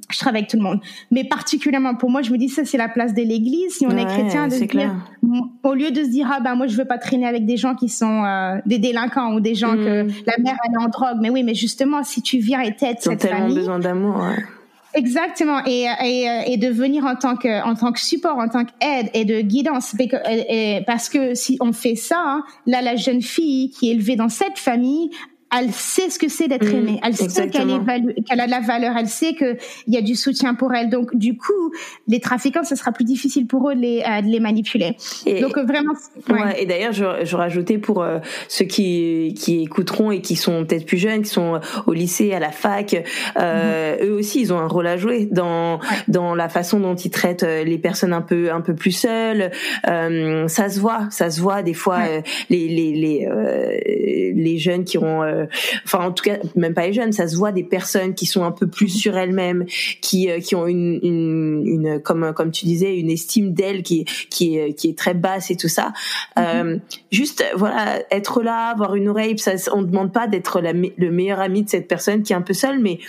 je 0.10 0.18
travaille 0.20 0.42
avec 0.42 0.50
tout 0.50 0.58
le 0.58 0.64
monde. 0.64 0.80
Mais 1.12 1.24
particulièrement 1.24 1.96
pour 1.96 2.10
moi, 2.10 2.22
je 2.22 2.32
me 2.32 2.38
dis 2.38 2.50
ça, 2.50 2.66
c'est 2.66 2.78
la 2.78 2.90
place 2.90 3.14
de 3.14 3.22
l'Église. 3.22 3.78
Si 3.78 3.86
on 3.86 3.96
est 3.96 4.06
chrétien, 4.06 4.48
de 4.48 4.56
dire, 4.56 4.96
au 5.64 5.74
lieu 5.74 5.92
de 5.92 6.04
se 6.04 6.10
dire 6.10 6.30
ah 6.32 6.40
ben 6.40 6.56
moi 6.56 6.68
je 6.68 6.76
veux 6.76 6.86
pas 6.86 6.98
traîner 6.98 7.28
avec 7.28 7.46
des 7.46 7.58
gens 7.58 7.76
qui 7.76 7.90
sont 7.90 8.24
euh, 8.24 8.58
des 8.66 8.80
délinquants 8.80 9.34
ou 9.34 9.40
des 9.40 9.56
gens 9.56 9.76
que 9.76 10.04
mm. 10.04 10.12
la 10.26 10.38
mère 10.44 10.58
elle 10.66 10.74
est 10.74 10.84
en 10.84 10.90
drogue. 10.90 11.18
Mais 11.22 11.30
oui, 11.30 11.44
mais 11.44 11.56
justement 11.56 12.04
si 12.04 12.22
tu 12.22 12.40
viens 12.40 12.62
et 12.62 12.76
t'aides 12.76 12.98
cette 13.00 13.28
famille, 13.28 13.56
besoin 13.56 13.80
d'amour. 13.80 14.24
Exactement, 14.96 15.60
et, 15.66 15.88
et, 16.04 16.54
et 16.54 16.58
de 16.58 16.68
venir 16.70 17.06
en 17.06 17.16
tant 17.16 17.36
que 17.36 17.64
en 17.64 17.74
tant 17.74 17.92
que 17.92 18.00
support, 18.00 18.38
en 18.38 18.48
tant 18.48 18.64
qu'aide 18.64 19.10
et 19.16 19.26
de 19.26 19.42
guidance, 19.42 19.96
parce 20.86 21.10
que 21.10 21.34
si 21.34 21.58
on 21.62 21.74
fait 21.74 21.96
ça, 21.96 22.22
hein, 22.24 22.44
là 22.68 22.82
la 22.82 22.96
jeune 22.96 23.24
fille 23.24 23.72
qui 23.72 23.90
est 23.90 23.94
élevée 23.94 24.16
dans 24.16 24.30
cette 24.30 24.60
famille, 24.60 25.10
elle 25.58 25.72
sait 25.72 26.10
ce 26.10 26.20
que 26.20 26.28
c'est 26.30 26.48
d'être 26.48 26.66
mm, 26.66 26.76
aimée. 26.76 27.00
Elle 27.04 27.16
sait 27.16 27.50
qu'elle 27.50 27.70
a 27.72 28.46
de 28.46 28.52
la 28.52 28.60
valeur. 28.60 28.96
Elle 28.98 29.08
sait 29.08 29.34
qu'il 29.36 29.58
y 29.88 29.98
a 29.98 30.02
du 30.02 30.16
soutien 30.16 30.56
pour 30.56 30.74
elle. 30.74 30.90
Donc, 30.90 31.16
du 31.16 31.38
coup, 31.38 31.72
les 32.08 32.20
trafiquants, 32.20 32.64
ce 32.64 32.76
sera 32.76 32.92
plus 32.92 33.06
difficile 33.06 33.48
pour 33.48 33.70
eux 33.70 33.76
de 33.76 33.82
les, 33.82 34.04
euh, 34.08 34.22
de 34.22 34.28
les 34.28 34.40
manipuler. 34.40 34.96
Et, 35.26 35.42
Donc, 35.42 35.58
vraiment. 35.58 35.94
Ouais. 36.30 36.62
et 36.62 36.66
d'ailleurs, 36.66 36.94
je, 36.94 37.06
je 37.24 37.36
rajoutais 37.36 37.78
pour 37.78 38.02
euh, 38.04 38.20
ceux 38.48 38.66
qui, 38.66 39.36
qui 39.38 39.64
écouteront 39.64 40.12
et 40.12 40.22
qui 40.22 40.36
sont 40.36 40.66
peut-être 40.66 40.86
plus 40.86 40.98
jeunes, 40.98 41.22
qui 41.22 41.30
sont 41.30 41.60
au 41.88 41.94
lycée, 41.94 42.34
à 42.34 42.40
la 42.40 42.52
fac, 42.52 42.96
euh, 43.38 43.98
mm-hmm. 43.98 44.06
eux 44.06 44.14
aussi, 44.14 44.42
ils 44.42 44.54
ont 44.54 44.60
un 44.60 44.68
rôle 44.68 44.88
à 44.88 44.98
jouer 44.98 45.28
dans 45.32 45.80
dans 46.08 46.36
la 46.36 46.50
façon 46.50 46.80
dont 46.80 46.96
ils 46.96 47.10
traitent 47.10 47.44
euh, 47.44 47.64
les 47.64 47.78
personnes 47.78 48.14
un 48.14 48.22
peu 48.22 48.52
un 48.52 48.62
peu 48.62 48.76
plus 48.76 48.92
seules. 48.92 49.52
Euh, 49.88 50.48
ça 50.48 50.70
se 50.70 50.80
voit, 50.80 51.08
ça 51.10 51.30
se 51.30 51.42
voit 51.42 51.62
des 51.62 51.74
fois 51.74 52.00
les 52.50 52.68
les 52.68 52.94
les, 52.94 54.34
les 54.36 54.58
jeunes 54.58 54.84
qui 54.84 54.98
ont 54.98 55.22
euh, 55.44 55.48
enfin 55.86 56.06
en 56.06 56.12
tout 56.12 56.24
cas 56.24 56.38
même 56.56 56.74
pas 56.74 56.88
les 56.88 56.94
jeunes, 56.94 57.12
ça 57.12 57.28
se 57.28 57.36
voit 57.36 57.52
des 57.52 57.64
personnes 57.64 58.14
qui 58.14 58.26
sont 58.26 58.44
un 58.44 58.52
peu 58.52 58.68
plus 58.68 58.90
sur 58.90 59.18
elles-mêmes, 59.18 59.66
qui 60.02 60.30
euh, 60.30 60.40
qui 60.40 60.56
ont 60.56 60.68
une, 60.68 61.00
une, 61.04 61.64
une 61.66 62.02
comme 62.02 62.34
comme 62.34 62.52
tu 62.52 62.66
disais 62.66 62.98
une 62.98 63.10
estime 63.10 63.54
d'elles 63.54 63.84
qui 63.84 64.06
qui 64.30 64.58
est 64.58 64.74
qui 64.74 64.90
est 64.90 64.98
très 64.98 65.14
basse 65.14 65.52
et 65.52 65.56
tout 65.56 65.68
ça. 65.68 65.94
Euh, 66.38 66.78
juste 67.12 67.44
voilà 67.56 68.02
être 68.12 68.42
là, 68.42 68.70
avoir 68.70 68.96
une 68.96 69.10
oreille, 69.10 69.38
ça 69.38 69.54
on 69.74 69.82
demande 69.82 70.12
pas 70.12 70.28
d'être 70.28 70.62
le 70.62 71.12
meilleur 71.12 71.40
ami 71.40 71.64
de 71.64 71.70
cette 71.70 71.88
personne 71.88 72.24
qui 72.24 72.34
est 72.34 72.36
un 72.36 72.42
peu 72.42 72.54
seule, 72.54 72.80
mais 72.80 73.00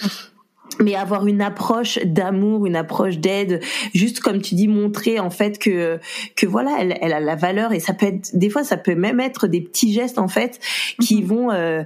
mais 0.81 0.95
avoir 0.95 1.27
une 1.27 1.41
approche 1.41 1.99
d'amour, 2.05 2.67
une 2.67 2.77
approche 2.77 3.19
d'aide, 3.19 3.61
juste 3.95 4.21
comme 4.21 4.41
tu 4.41 4.55
dis, 4.55 4.69
montrer 4.69 5.21
en 5.21 5.31
fait 5.31 5.59
que 5.59 6.01
que 6.37 6.47
voilà, 6.47 6.77
elle, 6.81 6.99
elle 7.01 7.13
a 7.13 7.21
la 7.21 7.37
valeur 7.37 7.73
et 7.73 7.81
ça 7.81 7.95
peut 7.95 8.07
être 8.07 8.37
des 8.37 8.51
fois 8.51 8.65
ça 8.65 8.77
peut 8.77 8.95
même 8.95 9.21
être 9.21 9.47
des 9.47 9.61
petits 9.61 9.93
gestes 9.93 10.19
en 10.19 10.29
fait 10.29 10.61
qui 11.01 11.23
mhm. 11.23 11.27
vont 11.27 11.51
euh, 11.51 11.83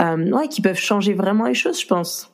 euh, 0.00 0.30
ouais 0.30 0.48
qui 0.48 0.60
peuvent 0.60 0.78
changer 0.78 1.14
vraiment 1.14 1.44
les 1.44 1.54
choses, 1.54 1.80
je 1.80 1.86
pense. 1.86 2.29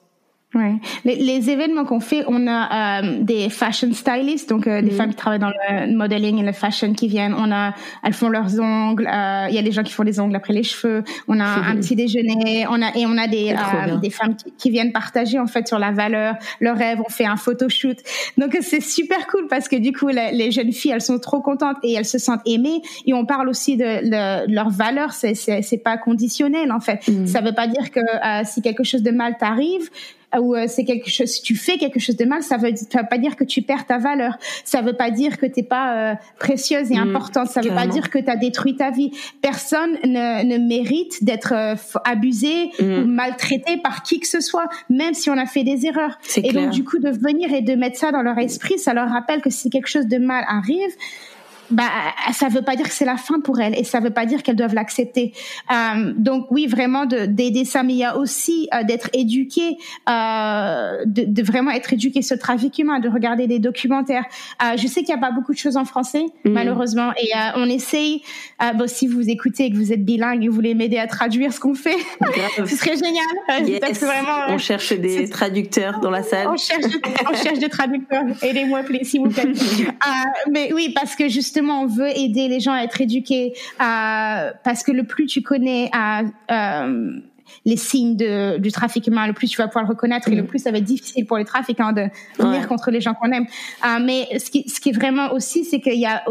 Ouais. 0.56 0.76
Les, 1.04 1.16
les 1.16 1.50
événements 1.50 1.84
qu'on 1.84 2.00
fait, 2.00 2.24
on 2.28 2.46
a 2.46 3.02
euh, 3.02 3.18
des 3.20 3.50
fashion 3.50 3.92
stylists, 3.92 4.48
donc 4.48 4.66
euh, 4.66 4.80
des 4.80 4.90
mhm. 4.90 4.96
femmes 4.96 5.10
qui 5.10 5.16
travaillent 5.16 5.38
dans 5.38 5.50
le 5.50 5.94
modeling 5.94 6.38
et 6.38 6.42
le 6.42 6.52
fashion 6.52 6.94
qui 6.94 7.08
viennent. 7.08 7.34
On 7.34 7.52
a, 7.52 7.74
elles 8.02 8.14
font 8.14 8.30
leurs 8.30 8.58
ongles. 8.58 9.06
Euh, 9.06 9.46
il 9.50 9.54
y 9.54 9.58
a 9.58 9.62
des 9.62 9.72
gens 9.72 9.82
qui 9.82 9.92
font 9.92 10.04
des 10.04 10.18
ongles 10.18 10.34
après 10.34 10.54
les 10.54 10.62
cheveux. 10.62 11.04
On 11.28 11.38
a 11.40 11.44
un 11.44 11.76
petit 11.76 11.94
déjeuner. 11.94 12.66
On 12.70 12.80
a 12.80 12.96
et 12.96 13.04
on 13.04 13.18
a 13.18 13.28
des 13.28 13.54
des 14.00 14.10
femmes 14.10 14.34
qui, 14.56 14.70
viennent 14.70 14.92
partager 14.92 15.38
en 15.38 15.46
fait 15.46 15.68
sur 15.68 15.78
la 15.78 15.92
valeur, 15.92 16.36
leur 16.60 16.76
rêve. 16.76 17.00
On 17.06 17.10
fait 17.10 17.26
un 17.26 17.36
photoshoot. 17.36 17.98
Donc 18.38 18.56
c'est 18.62 18.82
super 18.82 19.26
cool 19.26 19.48
parce 19.48 19.68
que 19.68 19.76
du 19.76 19.92
coup 19.92 20.08
les 20.08 20.50
jeunes 20.50 20.72
filles 20.72 20.92
elles 20.92 21.02
sont 21.02 21.18
trop 21.18 21.40
contentes 21.40 21.76
et 21.82 21.92
elles 21.92 22.06
se 22.06 22.18
sentent 22.18 22.46
aimées. 22.46 22.80
Et 23.04 23.12
on 23.12 23.26
parle 23.26 23.48
aussi 23.50 23.76
de, 23.76 23.84
de 23.84 24.52
leur 24.52 24.70
valeur. 24.70 25.12
C'est 25.12 25.34
c'est 25.34 25.60
c'est 25.60 25.78
pas 25.78 25.98
conditionnel 25.98 26.72
en 26.72 26.80
fait. 26.80 27.06
Mhm. 27.08 27.26
Ça 27.26 27.42
veut 27.42 27.54
pas 27.54 27.66
dire 27.66 27.90
que 27.90 28.00
si 28.44 28.62
quelque 28.62 28.84
chose 28.84 29.02
de 29.02 29.10
mal 29.10 29.36
t'arrive 29.38 29.90
ou 30.40 30.54
c'est 30.66 30.84
quelque 30.84 31.10
chose, 31.10 31.28
si 31.28 31.42
tu 31.42 31.54
fais 31.54 31.78
quelque 31.78 32.00
chose 32.00 32.16
de 32.16 32.24
mal, 32.24 32.42
ça 32.42 32.56
veut, 32.56 32.70
ça 32.74 33.02
veut 33.02 33.08
pas 33.08 33.18
dire 33.18 33.36
que 33.36 33.44
tu 33.44 33.62
perds 33.62 33.86
ta 33.86 33.98
valeur. 33.98 34.38
Ça 34.64 34.82
veut 34.82 34.94
pas 34.94 35.10
dire 35.10 35.38
que 35.38 35.46
t'es 35.46 35.62
pas 35.62 36.18
précieuse 36.38 36.90
et 36.90 36.96
mm, 36.96 37.08
importante. 37.08 37.48
Ça 37.48 37.60
veut 37.60 37.74
pas 37.74 37.86
dire 37.86 38.10
que 38.10 38.18
tu 38.18 38.30
as 38.30 38.36
détruit 38.36 38.76
ta 38.76 38.90
vie. 38.90 39.10
Personne 39.42 39.92
ne, 40.04 40.44
ne 40.44 40.58
mérite 40.58 41.24
d'être 41.24 41.54
abusé 42.04 42.70
mm. 42.78 42.84
ou 42.84 43.06
maltraité 43.06 43.76
par 43.78 44.02
qui 44.02 44.20
que 44.20 44.28
ce 44.28 44.40
soit, 44.40 44.68
même 44.90 45.14
si 45.14 45.30
on 45.30 45.36
a 45.38 45.46
fait 45.46 45.64
des 45.64 45.86
erreurs. 45.86 46.18
Et 46.36 46.52
donc 46.52 46.70
du 46.70 46.84
coup 46.84 46.98
de 46.98 47.10
venir 47.10 47.52
et 47.52 47.62
de 47.62 47.74
mettre 47.74 47.98
ça 47.98 48.12
dans 48.12 48.22
leur 48.22 48.38
esprit, 48.38 48.78
ça 48.78 48.94
leur 48.94 49.08
rappelle 49.08 49.40
que 49.40 49.50
si 49.50 49.70
quelque 49.70 49.88
chose 49.88 50.06
de 50.06 50.18
mal 50.18 50.44
arrive, 50.48 50.90
bah, 51.70 51.90
ça 52.32 52.48
veut 52.48 52.62
pas 52.62 52.76
dire 52.76 52.86
que 52.86 52.94
c'est 52.94 53.04
la 53.04 53.16
fin 53.16 53.40
pour 53.40 53.60
elles 53.60 53.78
et 53.78 53.84
ça 53.84 54.00
veut 54.00 54.10
pas 54.10 54.26
dire 54.26 54.42
qu'elles 54.42 54.56
doivent 54.56 54.74
l'accepter. 54.74 55.32
Euh, 55.70 56.12
donc 56.16 56.46
oui, 56.50 56.66
vraiment 56.66 57.06
d'aider 57.06 57.64
ça, 57.64 57.82
mais 57.82 57.94
il 57.94 57.98
y 57.98 58.04
a 58.04 58.16
aussi 58.16 58.68
euh, 58.74 58.84
d'être 58.84 59.10
éduqué, 59.12 59.76
euh, 60.08 61.04
de, 61.06 61.24
de, 61.24 61.42
vraiment 61.42 61.70
être 61.70 61.92
éduqué 61.92 62.22
sur 62.22 62.36
le 62.36 62.40
trafic 62.40 62.78
humain, 62.78 63.00
de 63.00 63.08
regarder 63.08 63.46
des 63.46 63.58
documentaires. 63.58 64.24
Je 64.76 64.86
sais 64.86 65.00
qu'il 65.00 65.10
y 65.10 65.12
a 65.12 65.18
pas 65.18 65.30
beaucoup 65.30 65.52
de 65.52 65.58
choses 65.58 65.76
en 65.76 65.84
français, 65.84 66.24
mm. 66.44 66.50
malheureusement, 66.50 67.12
et 67.20 67.30
on 67.56 67.68
essaye. 67.68 68.22
bon, 68.74 68.88
si 68.88 69.06
vous 69.06 69.28
écoutez 69.28 69.66
et 69.66 69.70
que 69.70 69.76
vous 69.76 69.92
êtes 69.92 70.04
bilingue 70.04 70.44
et 70.44 70.48
vous 70.48 70.54
voulez 70.54 70.74
m'aider 70.74 70.98
à 70.98 71.06
traduire 71.06 71.52
ce 71.52 71.60
qu'on 71.60 71.74
fait, 71.74 71.96
ce 72.58 72.76
serait 72.76 72.96
génial. 72.96 73.66
Yes. 73.66 74.00
Vraiment, 74.00 74.46
on 74.48 74.58
cherche 74.58 74.92
des 74.92 75.28
traducteurs 75.28 76.00
dans 76.00 76.10
la 76.10 76.22
salle. 76.22 76.48
On 76.48 76.56
cherche, 76.56 76.84
on 77.30 77.34
cherche 77.34 77.58
des 77.58 77.68
traducteurs. 77.68 78.24
Aidez-moi, 78.42 78.82
s'il 79.02 79.20
vous 79.20 79.30
plaît. 79.30 79.52
mais 80.50 80.72
oui, 80.72 80.92
parce 80.94 81.16
que 81.16 81.28
justement 81.28 81.55
justement 81.56 81.82
on 81.82 81.86
veut 81.86 82.08
aider 82.16 82.48
les 82.48 82.60
gens 82.60 82.72
à 82.72 82.82
être 82.82 83.00
éduqués 83.00 83.54
à, 83.78 84.52
parce 84.62 84.82
que 84.82 84.92
le 84.92 85.04
plus 85.04 85.26
tu 85.26 85.42
connais 85.42 85.88
à, 85.92 86.22
euh, 86.50 87.20
les 87.64 87.76
signes 87.76 88.16
de, 88.16 88.58
du 88.58 88.70
trafic 88.72 89.06
humain, 89.06 89.26
le 89.26 89.32
plus 89.32 89.48
tu 89.48 89.56
vas 89.56 89.68
pouvoir 89.68 89.84
le 89.84 89.90
reconnaître 89.90 90.28
et 90.28 90.34
le 90.34 90.42
mm. 90.42 90.46
plus 90.46 90.58
ça 90.58 90.70
va 90.70 90.78
être 90.78 90.84
difficile 90.84 91.26
pour 91.26 91.38
les 91.38 91.44
trafiquants 91.44 91.92
de 91.92 92.08
venir 92.38 92.68
contre 92.68 92.90
les 92.90 93.00
gens 93.00 93.14
qu'on 93.14 93.30
aime. 93.32 93.46
Euh, 93.84 93.98
mais 94.02 94.38
ce 94.38 94.50
qui, 94.50 94.68
ce 94.68 94.80
qui 94.80 94.90
est 94.90 94.92
vraiment 94.92 95.32
aussi, 95.32 95.64
c'est 95.64 95.80
qu'il 95.80 95.98
y 95.98 96.06
a 96.06 96.24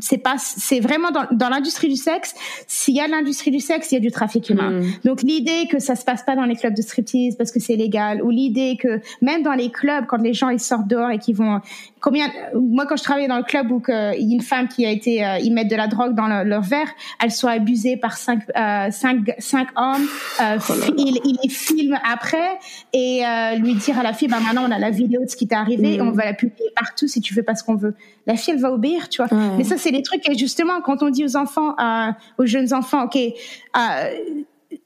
c'est 0.00 0.18
pas, 0.18 0.36
c'est 0.38 0.80
vraiment 0.80 1.10
dans, 1.10 1.26
dans 1.30 1.48
l'industrie 1.48 1.88
du 1.88 1.96
sexe. 1.96 2.34
S'il 2.66 2.94
y 2.94 3.00
a 3.00 3.06
l'industrie 3.06 3.50
du 3.50 3.60
sexe, 3.60 3.92
il 3.92 3.96
y 3.96 3.98
a 3.98 4.00
du 4.00 4.10
trafic 4.10 4.48
humain. 4.50 4.70
Mm. 4.70 4.84
Donc 5.04 5.22
l'idée 5.22 5.68
que 5.70 5.78
ça 5.78 5.96
se 5.96 6.04
passe 6.04 6.22
pas 6.22 6.34
dans 6.34 6.44
les 6.44 6.56
clubs 6.56 6.74
de 6.74 6.82
striptease 6.82 7.36
parce 7.36 7.52
que 7.52 7.60
c'est 7.60 7.76
légal, 7.76 8.22
ou 8.22 8.30
l'idée 8.30 8.76
que 8.80 9.00
même 9.20 9.42
dans 9.42 9.52
les 9.52 9.70
clubs, 9.70 10.06
quand 10.06 10.22
les 10.22 10.34
gens 10.34 10.48
ils 10.48 10.60
sortent 10.60 10.88
dehors 10.88 11.10
et 11.10 11.18
qu'ils 11.18 11.36
vont 11.36 11.60
combien 12.04 12.30
moi 12.54 12.84
quand 12.84 12.96
je 12.96 13.02
travaillais 13.02 13.28
dans 13.28 13.38
le 13.38 13.44
club 13.44 13.72
où 13.72 13.82
il 13.88 14.28
y 14.28 14.32
a 14.32 14.34
une 14.34 14.42
femme 14.42 14.68
qui 14.68 14.84
a 14.84 14.90
été 14.90 15.24
euh, 15.24 15.38
ils 15.38 15.54
mettent 15.54 15.70
de 15.70 15.76
la 15.76 15.86
drogue 15.86 16.14
dans 16.14 16.28
leur 16.44 16.60
verre 16.60 16.88
elle 17.22 17.32
soit 17.32 17.52
abusée 17.52 17.96
par 17.96 18.18
cinq 18.18 18.42
euh, 18.54 18.90
cinq, 18.90 19.34
cinq 19.38 19.68
hommes 19.74 20.06
euh, 20.42 20.58
oh 20.68 20.72
il, 20.98 21.18
il, 21.24 21.38
les 21.42 21.48
filme 21.48 21.98
après 22.04 22.58
et 22.92 23.24
euh, 23.24 23.54
lui 23.54 23.74
dire 23.76 23.98
à 23.98 24.02
la 24.02 24.12
fille 24.12 24.28
bah 24.28 24.38
maintenant 24.44 24.66
on 24.68 24.70
a 24.70 24.78
la 24.78 24.90
vidéo 24.90 25.24
de 25.24 25.30
ce 25.30 25.36
qui 25.36 25.48
t'est 25.48 25.54
arrivé 25.54 25.94
et 25.94 26.02
on 26.02 26.10
mm. 26.10 26.14
va 26.14 26.26
la 26.26 26.34
publier 26.34 26.68
partout 26.76 27.08
si 27.08 27.22
tu 27.22 27.32
fais 27.32 27.42
pas 27.42 27.54
ce 27.54 27.64
qu'on 27.64 27.76
veut. 27.76 27.94
La 28.26 28.36
fille 28.36 28.52
elle 28.52 28.60
va 28.60 28.70
obéir 28.70 29.08
tu 29.08 29.22
vois. 29.22 29.34
Mais 29.56 29.64
ça 29.64 29.78
c'est 29.78 29.90
des 29.90 30.02
trucs 30.02 30.28
et 30.28 30.36
justement 30.36 30.82
quand 30.82 31.02
on 31.02 31.08
dit 31.08 31.24
aux 31.24 31.36
enfants 31.36 31.74
aux 32.36 32.44
jeunes 32.44 32.74
enfants 32.74 33.04
ok 33.04 33.18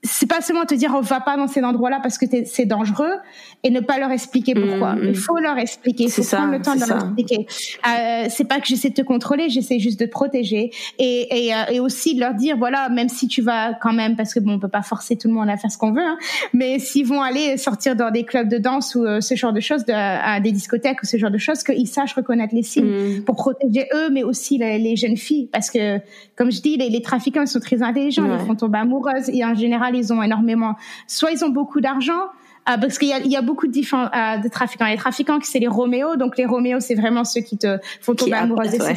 c'est 0.09 0.27
pas 0.27 0.41
seulement 0.41 0.65
te 0.65 0.75
dire 0.75 0.93
on 0.95 1.01
va 1.01 1.21
pas 1.21 1.37
dans 1.37 1.47
ces 1.47 1.63
endroits-là 1.63 2.01
parce 2.03 2.19
que 2.19 2.27
c'est 2.45 2.67
dangereux 2.67 3.15
et 3.63 3.71
ne 3.71 3.81
pas 3.81 3.99
leur 3.99 4.11
expliquer 4.11 4.55
mm, 4.55 4.69
pourquoi. 4.69 4.95
Mm. 4.95 5.05
Il 5.09 5.17
faut 5.17 5.39
leur 5.39 5.59
expliquer, 5.59 6.05
il 6.05 6.11
faut 6.11 6.23
prendre 6.23 6.53
le 6.53 6.63
temps 6.63 6.75
de 6.75 6.81
leur 6.81 7.05
expliquer. 7.05 7.47
Euh, 7.87 8.27
c'est 8.29 8.47
pas 8.47 8.61
que 8.61 8.67
j'essaie 8.67 8.91
de 8.91 8.95
te 8.95 9.03
contrôler, 9.03 9.49
j'essaie 9.49 9.79
juste 9.79 10.01
de 10.01 10.07
te 10.07 10.11
protéger 10.11 10.71
et, 10.99 11.47
et, 11.47 11.55
euh, 11.55 11.65
et, 11.71 11.81
aussi 11.81 12.15
de 12.15 12.21
leur 12.21 12.35
dire 12.35 12.57
voilà 12.57 12.89
même 12.89 13.09
si 13.09 13.29
tu 13.29 13.43
vas 13.43 13.75
quand 13.75 13.93
même 13.93 14.17
parce 14.17 14.35
que 14.35 14.41
bon 14.41 14.53
on 14.53 14.59
peut 14.59 14.69
pas 14.69 14.83
forcer 14.83 15.17
tout 15.17 15.29
le 15.29 15.35
monde 15.35 15.49
à 15.49 15.57
faire 15.57 15.71
ce 15.71 15.79
qu'on 15.79 15.93
veut, 15.93 16.03
hein, 16.03 16.19
mais 16.53 16.79
s'ils 16.79 17.07
vont 17.07 17.23
aller 17.23 17.57
sortir 17.57 17.97
dans 17.97 18.11
des 18.11 18.25
clubs 18.25 18.49
de 18.49 18.59
danse 18.59 18.95
ou 18.95 19.05
euh, 19.05 19.21
ce 19.21 19.35
genre 19.35 19.53
de 19.53 19.61
choses, 19.61 19.85
de, 19.85 19.93
à 19.93 20.41
des 20.41 20.53
discothèques 20.53 21.03
ou 21.03 21.07
ce 21.07 21.17
genre 21.17 21.31
de 21.31 21.39
choses, 21.39 21.63
qu'ils 21.63 21.89
sachent 21.89 22.15
reconnaître 22.15 22.55
les 22.55 22.63
signes 22.63 23.19
mm. 23.19 23.25
pour 23.25 23.37
protéger 23.37 23.87
eux, 23.95 24.11
mais 24.11 24.23
aussi 24.23 24.59
les, 24.59 24.79
les, 24.79 24.97
jeunes 24.97 25.17
filles 25.17 25.49
parce 25.53 25.71
que 25.71 25.99
comme 26.37 26.51
je 26.51 26.61
dis 26.61 26.77
les, 26.77 26.89
les 26.89 27.03
trafiquants 27.03 27.47
sont 27.47 27.61
très 27.61 27.83
intelligents, 27.83 28.27
ils 28.33 28.47
font 28.47 28.55
tomber 28.55 28.79
amoureuses 28.79 29.29
et 29.29 29.45
en 29.45 29.55
général 29.55 29.95
ils 29.99 30.13
ont 30.13 30.23
énormément, 30.23 30.77
soit 31.07 31.31
ils 31.31 31.45
ont 31.45 31.51
beaucoup 31.51 31.81
d'argent, 31.81 32.29
euh, 32.69 32.77
parce 32.77 32.99
qu'il 32.99 33.09
y 33.09 33.13
a, 33.13 33.19
il 33.21 33.31
y 33.31 33.37
a 33.37 33.43
beaucoup 33.43 33.67
de, 33.67 33.79
euh, 33.79 34.39
de 34.39 34.49
trafiquants. 34.49 34.87
Les 34.87 34.97
trafiquants, 34.97 35.39
c'est 35.43 35.59
les 35.59 35.69
Roméo. 35.69 36.17
Donc 36.17 36.37
les 36.37 36.45
Roméo, 36.45 36.81
c'est 36.81 36.95
vraiment 36.95 37.25
ceux 37.25 37.41
qui 37.41 37.57
te 37.57 37.79
font 38.01 38.15
tomber 38.15 38.35
amoureuse. 38.35 38.73
Ouais. 38.75 38.95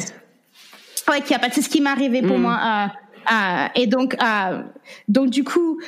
ouais, 1.08 1.20
qui 1.22 1.34
a 1.34 1.38
pas. 1.38 1.48
C'est 1.50 1.62
ce 1.62 1.68
qui 1.68 1.80
m'est 1.80 1.90
arrivé 1.90 2.22
pour 2.22 2.38
mm. 2.38 2.42
moi. 2.42 2.60
Euh, 2.64 2.86
euh, 3.32 3.66
et 3.76 3.86
donc, 3.86 4.16
donc 5.08 5.30
du 5.30 5.44
coup, 5.44 5.78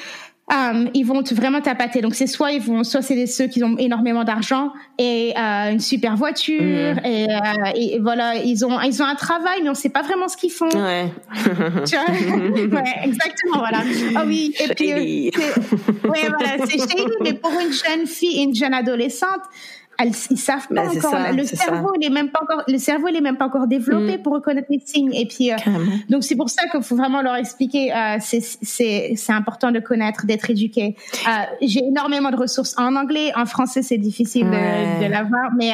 Um, 0.52 0.90
ils 0.92 1.04
vont 1.04 1.22
vraiment 1.32 1.62
tapater. 1.62 2.02
Donc 2.02 2.14
c'est 2.14 2.26
soit 2.26 2.52
ils 2.52 2.60
vont, 2.60 2.84
soit 2.84 3.00
c'est 3.00 3.26
ceux 3.26 3.46
qui 3.46 3.64
ont 3.64 3.78
énormément 3.78 4.24
d'argent 4.24 4.74
et 4.98 5.32
euh, 5.38 5.70
une 5.70 5.80
super 5.80 6.16
voiture 6.16 6.96
mm. 6.96 7.06
et, 7.06 7.26
euh, 7.30 7.72
et, 7.74 7.98
voilà 7.98 8.34
ils 8.36 8.62
ont 8.66 8.78
ils 8.82 9.02
ont 9.02 9.06
un 9.06 9.14
travail 9.14 9.62
mais 9.62 9.70
on 9.70 9.74
sait 9.74 9.88
pas 9.88 10.02
vraiment 10.02 10.28
ce 10.28 10.36
qu'ils 10.36 10.52
font. 10.52 10.68
Ouais. 10.68 11.10
tu 11.86 11.96
vois? 11.96 12.74
Ouais, 12.74 12.94
exactement 13.04 13.58
voilà. 13.58 13.82
Ah 14.16 14.24
oui 14.26 14.54
et 14.60 14.74
puis 14.74 15.30
euh, 15.30 16.08
ouais 16.10 16.28
voilà 16.28 16.66
c'est 16.66 16.78
shady 16.78 17.04
mais 17.22 17.32
pour 17.32 17.52
une 17.52 17.72
jeune 17.72 18.06
fille, 18.06 18.42
une 18.42 18.54
jeune 18.54 18.74
adolescente 18.74 19.40
elles, 19.98 20.12
ils 20.30 20.38
savent 20.38 20.66
pas 20.68 20.86
bah, 20.86 20.90
encore. 20.96 21.32
le 21.32 21.44
cerveau, 21.44 21.92
il 22.00 22.06
est 22.06 22.10
même 22.10 22.30
pas 22.30 22.40
encore, 22.42 22.62
le 22.66 22.78
cerveau, 22.78 23.08
il 23.08 23.16
est 23.16 23.20
même 23.20 23.36
pas 23.36 23.46
encore 23.46 23.66
développé 23.66 24.18
mm. 24.18 24.22
pour 24.22 24.34
reconnaître 24.34 24.68
les 24.70 24.80
signes. 24.84 25.12
Et 25.14 25.26
puis, 25.26 25.52
euh, 25.52 25.56
donc 26.08 26.24
c'est 26.24 26.36
pour 26.36 26.50
ça 26.50 26.68
qu'il 26.68 26.82
faut 26.82 26.96
vraiment 26.96 27.22
leur 27.22 27.36
expliquer. 27.36 27.92
Euh, 27.94 28.16
c'est 28.20 28.40
c'est 28.40 29.32
important 29.32 29.70
de 29.70 29.80
connaître, 29.80 30.26
d'être 30.26 30.50
éduqué. 30.50 30.96
Euh, 31.26 31.30
J'ai 31.62 31.84
énormément 31.84 32.30
de 32.30 32.36
ressources 32.36 32.74
en 32.78 32.96
anglais, 32.96 33.32
en 33.36 33.46
français, 33.46 33.82
c'est 33.82 33.98
difficile 33.98 34.44
de, 34.44 35.04
de 35.04 35.10
l'avoir, 35.10 35.50
mais 35.56 35.72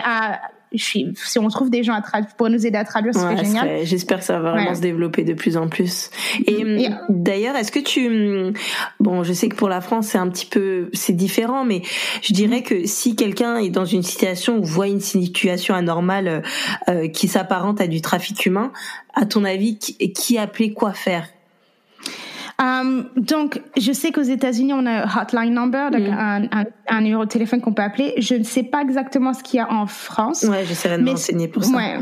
euh, 0.72 1.12
si 1.14 1.38
on 1.38 1.48
trouve 1.48 1.70
des 1.70 1.82
gens 1.82 1.94
à 1.94 2.02
pour 2.36 2.48
nous 2.48 2.66
aider 2.66 2.78
à 2.78 2.84
traduire, 2.84 3.14
c'est 3.14 3.36
génial. 3.36 3.84
J'espère 3.84 4.18
que 4.18 4.24
ça 4.24 4.38
va 4.38 4.52
vraiment 4.52 4.74
se 4.74 4.80
développer 4.80 5.24
de 5.24 5.34
plus 5.34 5.56
en 5.56 5.68
plus. 5.68 6.10
Et, 6.46 6.62
hum, 6.64 6.96
d'ailleurs, 7.08 7.56
est-ce 7.56 7.72
que 7.72 7.80
tu, 7.80 8.06
hum, 8.08 8.52
bon, 9.00 9.22
je 9.24 9.32
sais 9.32 9.48
que 9.48 9.56
pour 9.56 9.68
la 9.68 9.80
France 9.80 10.08
c'est 10.08 10.18
un 10.18 10.28
petit 10.28 10.46
peu, 10.46 10.88
c'est 10.92 11.12
différent, 11.12 11.64
mais 11.64 11.82
je 12.22 12.32
dirais 12.32 12.62
que 12.62 12.86
si 12.86 13.16
quelqu'un 13.16 13.56
est 13.56 13.70
dans 13.70 13.84
une 13.84 14.02
situation 14.02 14.58
ou 14.58 14.64
voit 14.64 14.88
une 14.88 15.00
situation 15.00 15.74
anormale 15.74 16.28
euh, 16.28 16.40
euh, 16.88 17.08
qui 17.08 17.28
s'apparente 17.28 17.80
à 17.80 17.86
du 17.86 18.00
trafic 18.00 18.46
humain, 18.46 18.72
à 19.14 19.26
ton 19.26 19.44
avis, 19.44 19.78
qui, 19.78 19.96
qui 20.12 20.38
appeler, 20.38 20.72
quoi 20.72 20.92
faire? 20.92 21.26
Um, 22.60 23.08
donc, 23.16 23.62
je 23.78 23.90
sais 23.92 24.12
qu'aux 24.12 24.20
États-Unis, 24.20 24.74
on 24.74 24.84
a 24.84 25.04
un 25.04 25.22
hotline 25.22 25.54
number, 25.54 25.90
donc 25.90 26.02
mm. 26.02 26.12
un, 26.12 26.42
un, 26.52 26.64
un, 26.88 27.00
numéro 27.00 27.24
de 27.24 27.30
téléphone 27.30 27.60
qu'on 27.62 27.72
peut 27.72 27.82
appeler. 27.82 28.12
Je 28.18 28.34
ne 28.34 28.44
sais 28.44 28.62
pas 28.62 28.82
exactement 28.82 29.32
ce 29.32 29.42
qu'il 29.42 29.58
y 29.58 29.60
a 29.60 29.72
en 29.72 29.86
France. 29.86 30.42
Ouais, 30.42 30.64
j'essaierai 30.66 30.98
de 30.98 31.02
m'enseigner 31.02 31.48
pour 31.48 31.64
ça. 31.64 31.74
Ouais. 31.74 31.96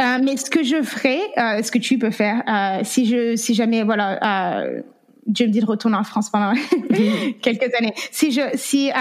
Euh, 0.00 0.18
mais 0.22 0.36
ce 0.38 0.48
que 0.48 0.62
je 0.62 0.82
ferai, 0.82 1.20
euh, 1.36 1.62
ce 1.62 1.70
que 1.70 1.78
tu 1.78 1.98
peux 1.98 2.10
faire, 2.10 2.42
euh, 2.48 2.80
si 2.84 3.04
je, 3.04 3.36
si 3.36 3.52
jamais, 3.52 3.82
voilà, 3.82 4.54
euh, 4.62 4.80
Dieu 5.26 5.46
me 5.46 5.52
dit 5.52 5.60
de 5.60 5.66
retourner 5.66 5.98
en 5.98 6.04
France 6.04 6.30
pendant 6.30 6.54
quelques 7.42 7.74
années. 7.78 7.92
Si 8.10 8.32
je, 8.32 8.40
si, 8.54 8.90
euh, 8.90 8.94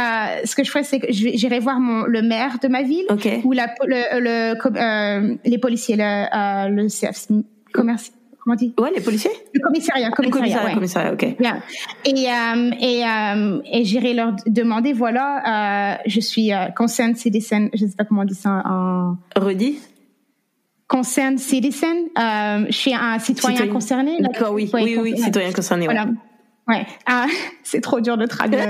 ce 0.44 0.54
que 0.54 0.66
je 0.66 0.70
ferais, 0.70 0.84
c'est 0.84 1.00
que 1.00 1.08
j'irai 1.10 1.60
voir 1.60 1.80
mon, 1.80 2.04
le 2.04 2.22
maire 2.22 2.58
de 2.62 2.68
ma 2.68 2.82
ville 2.82 3.06
okay. 3.08 3.40
ou 3.46 3.54
la, 3.54 3.74
le, 3.86 4.20
le, 4.20 5.40
les 5.46 5.58
policiers, 5.58 5.96
le, 5.98 6.76
le 6.76 6.88
CF, 6.88 7.28
commerce, 7.72 8.12
comment 8.50 8.56
dit? 8.56 8.74
Ouais, 8.80 8.92
les 8.96 9.02
policiers? 9.02 9.32
Le 9.54 9.60
commissariat, 9.60 10.10
commissariat, 10.12 10.74
commissariat, 10.74 11.14
ok. 11.14 11.36
Yeah. 11.40 11.62
Et 12.06 12.28
euh, 12.30 12.72
et 12.82 13.04
euh, 13.06 13.62
et 13.72 13.86
j'irai 13.86 14.14
leur 14.14 14.34
demander, 14.48 14.94
voilà, 14.94 15.94
euh, 15.94 15.98
je 16.08 16.20
suis 16.20 16.54
euh, 16.54 16.66
concerned 16.76 17.18
citizen, 17.18 17.70
je 17.74 17.86
sais 17.86 17.96
pas 17.96 18.06
comment 18.06 18.22
on 18.22 18.26
dit 18.26 18.36
ça 18.36 18.64
en. 18.66 19.18
Redis. 19.36 19.80
Concerned 20.88 21.38
citizen, 21.38 22.08
je 22.18 22.72
suis 22.72 22.96
un 22.96 23.20
citoyen, 23.20 23.68
concerné. 23.68 24.18
D'accord, 24.22 24.54
oui, 24.54 24.70
oui, 24.74 24.98
oui, 25.00 25.18
citoyen 25.18 25.52
concerné. 25.52 25.86
Voilà. 25.86 26.06
Ouais, 26.06 26.12
ah, 27.06 27.28
c'est 27.64 27.82
trop 27.82 28.00
dur 28.02 28.18
de 28.18 28.26
traduire. 28.26 28.70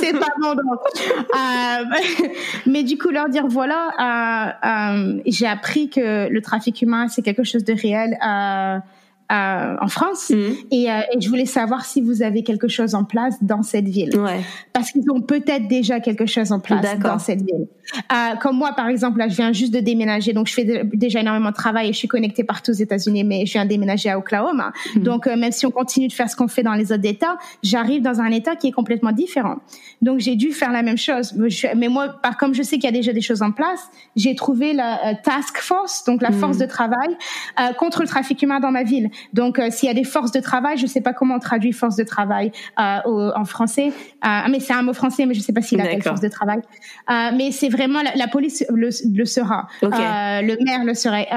c'est 0.00 0.12
pas 0.12 0.32
bon. 0.40 0.54
Euh, 0.56 2.28
mais 2.66 2.82
du 2.82 2.98
coup, 2.98 3.10
leur 3.10 3.28
dire 3.28 3.46
voilà, 3.48 4.56
euh, 4.64 4.68
euh, 4.68 5.20
j'ai 5.26 5.46
appris 5.46 5.90
que 5.90 6.28
le 6.28 6.42
trafic 6.42 6.82
humain 6.82 7.08
c'est 7.08 7.22
quelque 7.22 7.44
chose 7.44 7.64
de 7.64 7.72
réel. 7.72 8.16
Euh, 9.30 9.60
euh, 9.60 9.76
en 9.80 9.88
France 9.88 10.30
mhm. 10.30 10.54
et, 10.70 10.90
euh, 10.90 11.00
et, 11.12 11.20
je 11.20 11.28
voulais 11.28 11.46
savoir 11.46 11.84
si 11.84 12.00
vous 12.00 12.22
avez 12.22 12.42
quelque 12.42 12.68
chose 12.68 12.94
en 12.94 13.04
place 13.04 13.34
dans 13.42 13.62
cette 13.62 13.88
ville. 13.88 14.16
Ouais. 14.18 14.40
Parce 14.72 14.90
qu'ils 14.92 15.10
ont 15.10 15.20
peut-être 15.20 15.68
déjà 15.68 16.00
quelque 16.00 16.26
chose 16.26 16.52
en 16.52 16.60
place 16.60 16.98
dans 16.98 17.18
cette 17.18 17.42
ville. 17.42 17.66
Euh, 18.12 18.36
comme 18.40 18.56
moi, 18.56 18.72
par 18.76 18.88
exemple, 18.88 19.18
là, 19.18 19.28
je 19.28 19.34
viens 19.34 19.52
juste 19.52 19.74
de 19.74 19.80
déménager, 19.80 20.32
donc 20.32 20.46
je 20.46 20.54
fais 20.54 20.84
déjà 20.92 21.20
énormément 21.20 21.50
de 21.50 21.54
travail 21.54 21.88
et 21.88 21.92
je 21.92 21.98
suis 21.98 22.08
connectée 22.08 22.44
partout 22.44 22.70
aux 22.70 22.74
États-Unis, 22.74 23.24
mais 23.24 23.46
je 23.46 23.52
viens 23.52 23.64
de 23.64 23.68
déménager 23.68 24.10
à 24.10 24.18
Oklahoma. 24.18 24.72
Mhm. 24.94 25.02
Donc, 25.02 25.26
euh, 25.26 25.36
même 25.36 25.52
si 25.52 25.66
on 25.66 25.70
continue 25.70 26.08
de 26.08 26.12
faire 26.12 26.30
ce 26.30 26.36
qu'on 26.36 26.48
fait 26.48 26.62
dans 26.62 26.74
les 26.74 26.92
autres 26.92 27.06
États, 27.06 27.36
j'arrive 27.62 28.02
dans 28.02 28.20
un 28.20 28.30
État 28.30 28.56
qui 28.56 28.68
est 28.68 28.72
complètement 28.72 29.12
différent. 29.12 29.56
Donc, 30.02 30.20
j'ai 30.20 30.36
dû 30.36 30.52
faire 30.52 30.72
la 30.72 30.82
même 30.82 30.98
chose. 30.98 31.34
Mais 31.76 31.88
moi, 31.88 32.08
par 32.22 32.36
comme 32.36 32.54
je 32.54 32.62
sais 32.62 32.76
qu'il 32.76 32.84
y 32.84 32.88
a 32.88 32.92
déjà 32.92 33.12
des 33.12 33.20
choses 33.20 33.42
en 33.42 33.52
place, 33.52 33.80
j'ai 34.16 34.34
trouvé 34.34 34.72
la 34.72 35.14
task 35.22 35.58
force, 35.58 36.04
donc 36.04 36.22
la 36.22 36.30
mhm. 36.30 36.38
force 36.38 36.58
de 36.58 36.66
travail 36.66 37.16
contre 37.78 38.02
le 38.02 38.08
trafic 38.08 38.40
humain 38.42 38.60
dans 38.60 38.70
ma 38.70 38.82
ville. 38.82 39.10
Donc, 39.32 39.58
euh, 39.58 39.68
s'il 39.70 39.88
y 39.88 39.90
a 39.90 39.94
des 39.94 40.04
forces 40.04 40.32
de 40.32 40.40
travail, 40.40 40.76
je 40.76 40.86
sais 40.86 41.00
pas 41.00 41.12
comment 41.12 41.36
on 41.36 41.38
traduit 41.38 41.72
force 41.72 41.96
de 41.96 42.04
travail 42.04 42.52
euh, 42.78 43.30
en 43.34 43.44
français, 43.44 43.92
euh, 44.24 44.28
mais 44.50 44.60
c'est 44.60 44.72
un 44.72 44.82
mot 44.82 44.92
français, 44.92 45.26
mais 45.26 45.34
je 45.34 45.40
sais 45.40 45.52
pas 45.52 45.62
s'il 45.62 45.80
appelle 45.80 46.02
force 46.02 46.20
de 46.20 46.28
travail. 46.28 46.60
mais 47.08 47.50
c'est 47.52 47.68
vraiment 47.68 48.00
la, 48.02 48.28
police 48.28 48.64
le, 48.70 48.90
le 49.12 49.24
sera, 49.24 49.68
le 49.82 50.64
maire 50.64 50.84
le 50.84 50.94
serait 50.94 51.28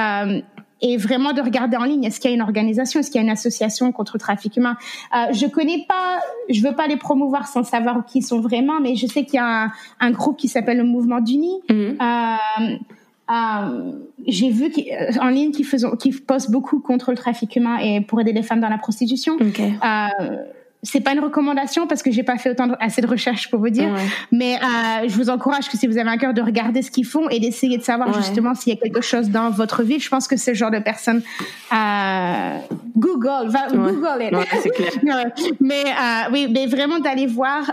et 0.83 0.97
vraiment 0.97 1.33
de 1.33 1.41
regarder 1.41 1.77
en 1.77 1.85
ligne 1.85 2.03
est-ce 2.03 2.19
qu'il 2.19 2.29
y 2.29 2.33
a 2.33 2.35
une 2.35 2.41
organisation, 2.41 2.99
est-ce 2.99 3.09
qu'il 3.09 3.19
y 3.19 3.23
a 3.23 3.25
une 3.25 3.31
association 3.31 3.91
contre 3.91 4.11
le 4.15 4.19
trafic 4.19 4.55
humain? 4.57 4.75
Euh, 5.15 5.31
je 5.31 5.47
connais 5.47 5.85
pas, 5.87 6.19
je 6.49 6.61
veux 6.61 6.75
pas 6.75 6.87
les 6.87 6.97
promouvoir 6.97 7.47
sans 7.47 7.63
savoir 7.63 8.05
qui 8.05 8.19
ils 8.19 8.21
sont 8.21 8.41
vraiment, 8.41 8.79
mais 8.79 8.95
je 8.95 9.07
sais 9.07 9.23
qu'il 9.23 9.35
y 9.35 9.39
a 9.39 9.71
un, 9.99 10.11
groupe 10.11 10.37
qui 10.37 10.49
s'appelle 10.49 10.77
le 10.77 10.83
Mouvement 10.83 11.21
d'Uni. 11.21 11.61
Mhm. 11.69 11.97
Euh, 12.01 12.77
euh, 13.31 13.91
j'ai 14.27 14.49
vu 14.49 14.71
en 15.21 15.29
ligne 15.29 15.51
qu'ils 15.51 15.67
qui 15.97 16.11
postent 16.11 16.51
beaucoup 16.51 16.79
contre 16.79 17.11
le 17.11 17.17
trafic 17.17 17.55
humain 17.55 17.77
et 17.77 18.01
pour 18.01 18.19
aider 18.19 18.33
les 18.33 18.43
femmes 18.43 18.59
dans 18.59 18.69
la 18.69 18.77
prostitution. 18.77 19.35
Okay. 19.35 19.73
Euh, 19.83 20.35
c'est 20.83 20.99
pas 20.99 21.13
une 21.13 21.21
recommandation 21.21 21.87
parce 21.87 22.03
que 22.03 22.11
j'ai 22.11 22.23
pas 22.23 22.37
fait 22.37 22.49
autant 22.49 22.67
assez 22.81 23.01
de 23.01 23.07
recherches 23.07 23.49
pour 23.49 23.59
vous 23.59 23.69
dire, 23.69 23.95
mais 24.31 24.55
euh, 24.55 25.07
je 25.07 25.15
vous 25.15 25.29
encourage 25.29 25.69
que 25.69 25.77
si 25.77 25.87
vous 25.87 25.97
avez 25.97 26.09
un 26.09 26.17
cœur 26.17 26.33
de 26.33 26.41
regarder 26.41 26.81
ce 26.81 26.91
qu'ils 26.91 27.05
font 27.05 27.29
et 27.29 27.39
d'essayer 27.39 27.77
de 27.77 27.83
savoir 27.83 28.13
justement 28.13 28.53
s'il 28.53 28.73
y 28.73 28.77
a 28.77 28.79
quelque 28.79 29.01
chose 29.01 29.29
dans 29.29 29.49
votre 29.49 29.83
ville. 29.83 30.01
Je 30.01 30.09
pense 30.09 30.27
que 30.27 30.35
c'est 30.35 30.51
le 30.51 30.57
genre 30.57 30.71
de 30.71 30.79
personne 30.79 31.21
euh, 31.71 32.57
Google, 32.97 33.47
va, 33.47 33.67
Google 33.69 34.23
it. 34.23 34.47
c'est 34.61 34.69
clair. 34.71 34.91
mais 35.61 35.85
euh, 35.85 36.31
oui, 36.33 36.47
mais 36.51 36.67
vraiment 36.67 36.99
d'aller 36.99 37.27
voir, 37.27 37.71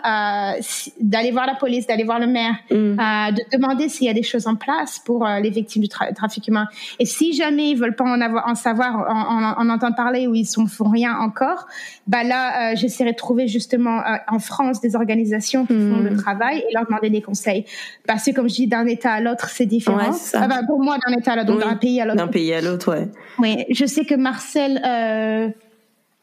d'aller 1.00 1.32
voir 1.32 1.46
la 1.46 1.56
police, 1.56 1.88
d'aller 1.88 2.04
voir 2.04 2.20
le 2.20 2.28
maire, 2.28 2.54
mm. 2.70 2.74
de 2.74 3.56
demander 3.56 3.88
s'il 3.88 4.06
y 4.06 4.10
a 4.10 4.14
des 4.14 4.22
choses 4.22 4.46
en 4.46 4.54
place 4.54 5.00
pour 5.00 5.26
les 5.26 5.50
victimes 5.50 5.82
du 5.82 5.88
trafic 5.88 6.46
humain. 6.46 6.66
Et 7.00 7.06
si 7.06 7.32
jamais 7.32 7.70
ils 7.70 7.76
veulent 7.76 7.96
pas 7.96 8.04
en 8.04 8.20
avoir, 8.20 8.46
en 8.46 8.54
savoir, 8.54 8.96
en, 8.96 9.64
en, 9.64 9.68
en 9.68 9.68
entendre 9.68 9.96
parler 9.96 10.28
ou 10.28 10.34
ils 10.36 10.46
sont 10.46 10.66
font 10.66 10.90
rien 10.90 11.16
encore, 11.16 11.66
bah 12.06 12.22
là, 12.22 12.74
j'essaie 12.76 12.99
de 13.04 13.12
trouver 13.12 13.48
justement 13.48 13.98
euh, 14.00 14.16
en 14.28 14.38
France 14.38 14.80
des 14.80 14.96
organisations 14.96 15.66
qui 15.66 15.74
font 15.74 16.00
le 16.00 16.10
hmm. 16.10 16.16
travail 16.16 16.58
et 16.58 16.74
leur 16.74 16.86
demander 16.86 17.10
des 17.10 17.22
conseils. 17.22 17.64
Parce 18.06 18.24
que 18.24 18.32
comme 18.32 18.48
je 18.48 18.54
dis, 18.54 18.66
d'un 18.66 18.86
État 18.86 19.12
à 19.12 19.20
l'autre, 19.20 19.48
c'est 19.48 19.66
différent. 19.66 20.12
Ah 20.34 20.48
bah, 20.48 20.60
pour 20.66 20.82
moi, 20.82 20.96
d'un 21.06 21.16
État 21.16 21.32
à 21.32 21.36
l'autre, 21.36 21.58
d'un 21.58 21.76
pays 21.76 22.00
à 22.00 22.04
l'autre. 22.04 22.16
D'un 22.16 22.28
pays 22.28 22.52
à 22.52 22.60
l'autre, 22.60 22.92
ouais. 22.92 23.08
Oui, 23.38 23.64
je 23.70 23.84
sais 23.84 24.04
que 24.04 24.14
Marcel, 24.14 24.80
euh, 24.84 25.48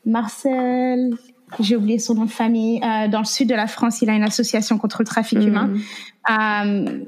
Marcel, 0.05 1.15
j'ai 1.59 1.75
oublié 1.75 1.99
son 1.99 2.15
nom 2.15 2.25
de 2.25 2.31
famille, 2.31 2.81
euh, 2.83 3.07
dans 3.07 3.19
le 3.19 3.25
sud 3.25 3.49
de 3.49 3.55
la 3.55 3.67
France, 3.67 4.01
il 4.01 4.09
a 4.09 4.13
une 4.13 4.23
association 4.23 4.77
contre 4.77 5.01
le 5.01 5.05
trafic 5.05 5.39
hmm. 5.39 5.47
humain. 5.47 5.69
Euh, 6.29 6.99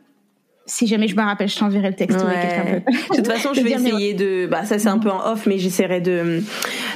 si 0.69 0.87
jamais 0.87 1.07
je 1.07 1.15
me 1.15 1.21
rappelle, 1.21 1.49
je 1.49 1.57
t'enverrai 1.57 1.89
le 1.89 1.95
texte. 1.95 2.19
Ouais. 2.23 2.83
De 3.11 3.15
toute 3.15 3.27
façon, 3.27 3.49
je 3.55 3.61
vais 3.61 3.71
essayer 3.71 4.13
de. 4.13 4.45
Bah, 4.45 4.63
ça 4.65 4.79
c'est 4.79 4.87
un 4.87 4.99
peu 4.99 5.09
en 5.09 5.31
off, 5.31 5.45
mais 5.45 5.57
j'essaierai 5.57 5.99
de. 5.99 6.43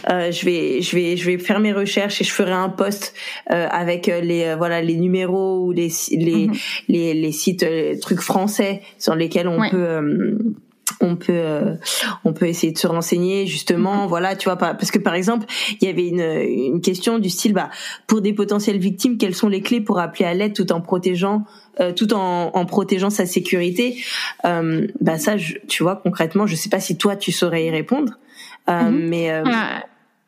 Euh, 0.09 0.32
je 0.32 0.45
vais, 0.45 0.82
je 0.82 0.95
vais, 0.95 1.17
je 1.17 1.26
vais 1.26 1.38
faire 1.38 1.59
mes 1.59 1.74
recherches 1.74 2.21
et 2.21 2.24
je 2.24 2.32
ferai 2.32 2.51
un 2.51 2.69
post 2.69 3.13
euh, 3.51 3.67
avec 3.69 4.09
euh, 4.09 4.21
les 4.21 4.43
euh, 4.43 4.55
voilà 4.55 4.82
les 4.82 4.95
numéros 4.95 5.65
ou 5.65 5.71
les 5.71 5.89
les 6.11 6.47
mhm. 6.47 6.53
les, 6.88 7.13
les, 7.13 7.32
sites 7.32 7.63
euh, 7.63 7.97
trucs 7.99 8.21
français 8.21 8.82
sur 8.99 9.15
lesquels 9.15 9.47
on 9.47 9.69
peut 9.69 10.38
on 11.02 11.16
peut 11.16 11.34
euh, 11.34 11.76
on 12.24 12.34
peut 12.34 12.48
essayer 12.48 12.72
de 12.72 12.78
se 12.78 12.88
renseigner 12.88 13.46
justement 13.48 14.04
mhm. 14.04 14.08
voilà 14.08 14.36
tu 14.36 14.50
vois 14.50 14.58
parce 14.58 14.91
que 14.91 15.00
par 15.00 15.16
exemple 15.16 15.46
il 15.80 15.88
y 15.88 15.89
avait 15.89 16.08
une, 16.08 16.22
une 16.22 16.82
question 16.82 17.20
du 17.20 17.30
style 17.30 17.54
bah 17.54 17.70
pour 18.08 18.22
des 18.22 18.34
potentielles 18.34 18.80
victimes 18.80 19.18
quelles 19.18 19.36
sont 19.36 19.50
les 19.50 19.62
clés 19.62 19.82
pour 19.82 20.00
appeler 20.00 20.26
à 20.26 20.34
l'aide 20.34 20.54
tout 20.54 20.72
en 20.72 20.82
protégeant 20.82 21.44
euh, 21.80 21.91
tout 21.91 22.14
en, 22.14 22.52
en, 22.54 22.66
protégeant 22.66 23.10
sa 23.10 23.26
sécurité? 23.26 23.98
Euh, 24.46 24.88
bah 25.02 25.18
ça 25.18 25.38
je, 25.38 25.56
tu 25.68 25.84
vois 25.84 25.96
concrètement 25.96 26.46
je 26.46 26.56
sais 26.56 26.70
pas 26.70 26.80
si 26.80 26.98
toi 26.98 27.16
tu 27.16 27.32
saurais 27.32 27.66
y 27.66 27.72
répondre 27.72 28.14
euh, 28.70 28.89
mhm. 28.89 29.10
mais 29.10 29.30
ah, 29.32 29.84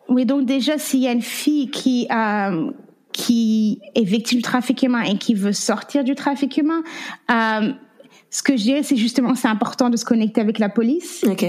oui 0.09 0.26
donc 0.26 0.45
déjà 0.45 0.78
s'il 0.78 1.01
y 1.01 1.07
a 1.07 1.11
une 1.11 1.22
fille 1.22 1.70
qui 1.70 2.07
qui 3.11 3.80
est 3.95 4.03
victime 4.03 4.39
du 4.39 4.43
trafic 4.43 4.84
humain 4.84 5.03
et 5.03 5.18
qui 5.18 5.36
veut 5.36 5.53
sortir 5.53 6.03
du 6.03 6.16
trafic 6.16 6.57
humain 6.57 6.84
ce 8.36 8.43
que 8.43 8.57
je 8.57 8.63
dirais, 8.63 8.83
c'est 8.83 8.97
justement, 8.97 9.33
c'est 9.33 9.47
important 9.47 9.89
de 9.89 9.95
se 9.95 10.03
connecter 10.03 10.41
avec 10.41 10.59
la 10.59 10.67
police. 10.67 11.23
Ok. 11.25 11.45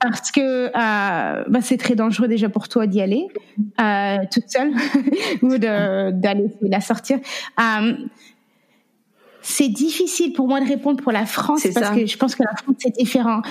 Parce 0.00 0.30
que 0.30 0.68
euh, 0.68 1.44
bah, 1.46 1.60
c'est 1.60 1.76
très 1.76 1.94
dangereux 1.94 2.28
déjà 2.28 2.48
pour 2.48 2.66
toi 2.70 2.86
d'y 2.86 3.02
aller 3.02 3.28
euh, 3.78 4.16
toute 4.32 4.48
seule 4.48 4.72
ou 5.42 5.58
d'aller 5.58 6.46
la 6.62 6.80
sortir. 6.80 7.18
Euh, 7.60 7.92
c'est 9.42 9.68
difficile 9.68 10.32
pour 10.32 10.48
moi 10.48 10.60
de 10.60 10.66
répondre 10.66 11.02
pour 11.02 11.12
la 11.12 11.26
France 11.26 11.66
parce 11.74 11.90
que 11.90 12.06
je 12.06 12.16
pense 12.16 12.34
que 12.34 12.42
la 12.42 12.56
France 12.56 12.76
c'est 12.78 12.96
différent. 12.96 13.42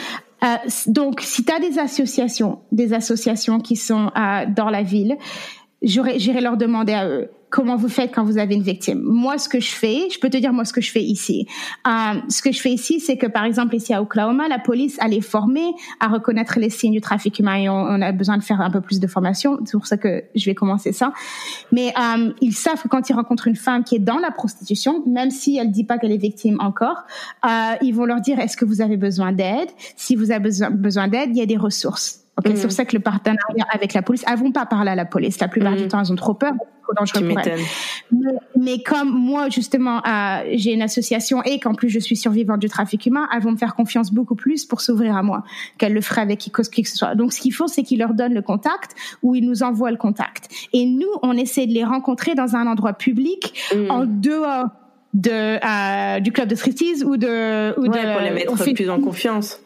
Euh, 0.43 0.55
donc, 0.87 1.21
si 1.21 1.45
tu 1.45 1.53
as 1.53 1.59
des 1.59 1.77
associations, 1.77 2.57
des 2.71 2.93
associations 2.93 3.59
qui 3.59 3.75
sont 3.75 4.11
dans 4.55 4.69
la 4.71 4.81
ville, 4.81 5.15
j'irai 5.83 6.41
leur 6.41 6.57
demander 6.57 6.93
à 6.93 7.07
eux 7.07 7.29
comment 7.49 7.75
vous 7.75 7.89
faites 7.89 8.13
quand 8.13 8.23
vous 8.23 8.37
avez 8.37 8.55
une 8.55 8.63
victime. 8.63 9.01
Moi, 9.03 9.37
ce 9.37 9.49
que 9.49 9.59
je 9.59 9.71
fais, 9.71 10.07
je 10.11 10.19
peux 10.19 10.29
te 10.29 10.37
dire 10.37 10.53
moi 10.53 10.65
ce 10.65 10.73
que 10.73 10.81
je 10.81 10.91
fais 10.91 11.01
ici. 11.01 11.47
Euh, 11.87 12.19
ce 12.29 12.41
que 12.41 12.51
je 12.51 12.59
fais 12.59 12.71
ici, 12.71 12.99
c'est 12.99 13.17
que 13.17 13.27
par 13.27 13.43
exemple 13.43 13.75
ici 13.75 13.93
à 13.93 14.01
Oklahoma, 14.01 14.47
la 14.47 14.59
police 14.59 14.97
elle 15.01 15.13
est 15.13 15.21
formée 15.21 15.71
à 15.99 16.07
reconnaître 16.07 16.59
les 16.59 16.69
signes 16.69 16.93
du 16.93 17.01
trafic 17.01 17.39
humain 17.39 17.55
et 17.55 17.69
on, 17.69 18.01
a 18.01 18.11
besoin 18.11 18.37
de 18.37 18.43
faire 18.43 18.61
un 18.61 18.69
peu 18.69 18.81
plus 18.81 18.99
de 18.99 19.07
formation. 19.07 19.59
C'est 19.65 19.77
pour 19.77 19.87
ça 19.87 19.97
que 19.97 20.23
je 20.35 20.45
vais 20.45 20.55
commencer 20.55 20.91
ça. 20.91 21.11
Mais 21.71 21.93
euh, 21.99 22.31
ils 22.41 22.53
savent 22.53 22.81
que 22.81 22.87
quand 22.87 23.09
ils 23.09 23.13
rencontrent 23.13 23.47
une 23.47 23.55
femme 23.55 23.83
qui 23.83 23.95
est 23.95 23.99
dans 23.99 24.19
la 24.19 24.31
prostitution, 24.31 25.03
même 25.05 25.31
si 25.31 25.57
elle 25.57 25.71
dit 25.71 25.83
pas 25.83 25.97
qu'elle 25.97 26.11
est 26.11 26.17
victime 26.17 26.57
encore, 26.59 27.03
euh, 27.45 27.75
ils 27.81 27.93
vont 27.93 28.05
leur 28.05 28.21
dire 28.21 28.39
est-ce 28.39 28.57
que 28.57 28.65
vous 28.65 28.81
avez 28.81 28.97
besoin 28.97 29.31
d'aide? 29.31 29.69
Si 29.95 30.15
vous 30.15 30.31
avez 30.31 30.43
besoin, 30.43 30.69
besoin 30.69 31.07
d'aide, 31.07 31.29
il 31.31 31.37
y 31.37 31.41
a 31.41 31.45
des 31.45 31.57
ressources. 31.57 32.18
Okay, 32.39 32.55
C'est 32.55 32.61
pour 32.61 32.71
mm. 32.71 32.71
ça 32.71 32.85
que 32.85 32.95
le 32.95 33.01
partenariat 33.01 33.65
avec 33.73 33.93
la 33.93 34.01
police, 34.01 34.23
elles 34.27 34.37
vont 34.37 34.51
pas 34.51 34.65
parler 34.65 34.91
à 34.91 34.95
la 34.95 35.05
police. 35.05 35.39
La 35.39 35.47
plupart 35.47 35.75
du 35.75 35.85
mm. 35.85 35.87
temps, 35.89 35.99
elles 35.99 36.11
ont 36.11 36.15
trop 36.15 36.33
peur, 36.33 36.53
trop 36.83 36.93
dangereux 36.93 37.27
pour 37.27 37.39
elles. 37.39 37.59
Mais, 38.11 38.31
mais, 38.57 38.83
comme 38.83 39.09
moi, 39.09 39.49
justement, 39.49 40.01
euh, 40.05 40.43
j'ai 40.53 40.73
une 40.73 40.81
association 40.81 41.43
et 41.43 41.59
qu'en 41.59 41.73
plus 41.73 41.89
je 41.89 41.99
suis 41.99 42.15
survivante 42.15 42.59
du 42.59 42.69
trafic 42.69 43.05
humain, 43.05 43.27
elles 43.35 43.41
vont 43.41 43.51
me 43.51 43.57
faire 43.57 43.75
confiance 43.75 44.11
beaucoup 44.11 44.35
plus 44.35 44.65
pour 44.65 44.81
s'ouvrir 44.81 45.15
à 45.15 45.23
moi 45.23 45.43
qu'elles 45.77 45.93
le 45.93 46.01
feraient 46.01 46.21
avec 46.21 46.39
qui, 46.39 46.51
qui 46.51 46.83
que 46.83 46.89
ce 46.89 46.97
soit. 46.97 47.15
Donc, 47.15 47.33
ce 47.33 47.41
qu'il 47.41 47.53
faut, 47.53 47.67
c'est 47.67 47.83
qu'ils 47.83 47.99
leur 47.99 48.13
donnent 48.13 48.33
le 48.33 48.41
contact 48.41 48.95
ou 49.21 49.35
ils 49.35 49.45
nous 49.45 49.63
envoient 49.63 49.91
le 49.91 49.97
contact. 49.97 50.47
Et 50.71 50.85
nous, 50.85 51.11
on 51.23 51.33
essaie 51.33 51.67
de 51.67 51.73
les 51.73 51.83
rencontrer 51.83 52.35
dans 52.35 52.55
un 52.55 52.67
endroit 52.67 52.93
public, 52.93 53.53
mm. 53.75 53.91
en 53.91 54.05
dehors 54.05 54.67
de 55.13 55.31
euh, 55.31 56.19
du 56.19 56.31
club 56.31 56.47
de 56.47 56.55
striptease 56.55 57.03
ou 57.03 57.17
de 57.17 57.77
ou 57.79 57.81
ouais, 57.81 57.89
de 57.89 58.13
pour 58.13 58.21
les 58.21 58.31
mettre 58.31 58.73
plus 58.73 58.89
en 58.91 59.01
confiance 59.01 59.59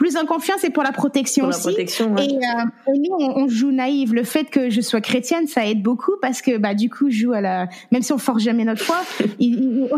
plus 0.00 0.16
en 0.16 0.24
confiance 0.24 0.64
et 0.64 0.70
pour 0.70 0.82
la 0.82 0.92
protection 0.92 1.48
aussi. 1.48 1.68
et, 1.68 1.84
euh, 1.84 2.92
nous, 2.96 3.16
on, 3.18 3.48
joue 3.48 3.70
naïve. 3.70 4.14
Le 4.14 4.24
fait 4.24 4.44
que 4.44 4.70
je 4.70 4.80
sois 4.80 5.02
chrétienne, 5.02 5.46
ça 5.46 5.66
aide 5.66 5.82
beaucoup 5.82 6.14
parce 6.22 6.40
que 6.40 6.56
bah 6.56 6.74
du 6.74 6.88
coup, 6.88 7.10
je 7.10 7.18
joue 7.18 7.32
à 7.34 7.42
la. 7.42 7.68
Même 7.92 8.00
si 8.00 8.10
on 8.14 8.16
force 8.16 8.42
jamais 8.42 8.64
notre 8.64 8.82
foi, 8.82 9.02
ils, 9.38 9.88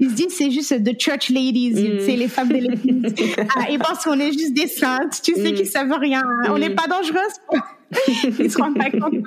se 0.00 0.14
disent 0.14 0.36
c'est 0.38 0.52
juste 0.52 0.84
the 0.84 0.96
church 0.96 1.30
ladies, 1.30 1.72
mm. 1.72 2.00
c'est 2.06 2.14
les 2.14 2.28
femmes 2.28 2.50
de 2.50 2.54
l'église. 2.54 3.14
ah, 3.56 3.64
ils 3.68 3.80
pensent 3.80 4.04
qu'on 4.04 4.20
est 4.20 4.30
juste 4.30 4.54
des 4.54 4.68
saintes. 4.68 5.20
Tu 5.24 5.34
sais 5.34 5.50
mm. 5.50 5.54
qu'ils 5.54 5.66
savent 5.66 5.92
rien. 5.98 6.22
On 6.50 6.58
n'est 6.58 6.68
mm. 6.68 6.76
pas 6.76 6.86
dangereuses. 6.86 7.58
ils 8.38 8.52
se 8.52 8.58
rendent 8.58 8.78
pas 8.78 8.90
compte. 8.90 9.26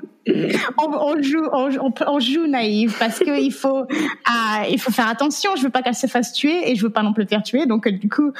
On, 0.78 1.22
joue, 1.22 1.46
on, 1.52 2.20
joue 2.22 2.48
naïve 2.48 2.96
parce 2.98 3.20
que 3.20 3.42
il 3.42 3.52
faut, 3.52 3.84
ah, 4.26 4.64
il 4.70 4.80
faut 4.80 4.92
faire 4.92 5.10
attention. 5.10 5.58
Je 5.58 5.64
veux 5.64 5.70
pas 5.70 5.82
qu'elle 5.82 5.94
se 5.94 6.08
fasse 6.08 6.32
tuer 6.32 6.72
et 6.72 6.76
je 6.76 6.84
veux 6.84 6.90
pas 6.90 7.04
non 7.04 7.12
plus 7.12 7.28
faire 7.28 7.44
tuer. 7.44 7.66
Donc 7.66 7.90
du 7.90 8.08
coup, 8.08 8.32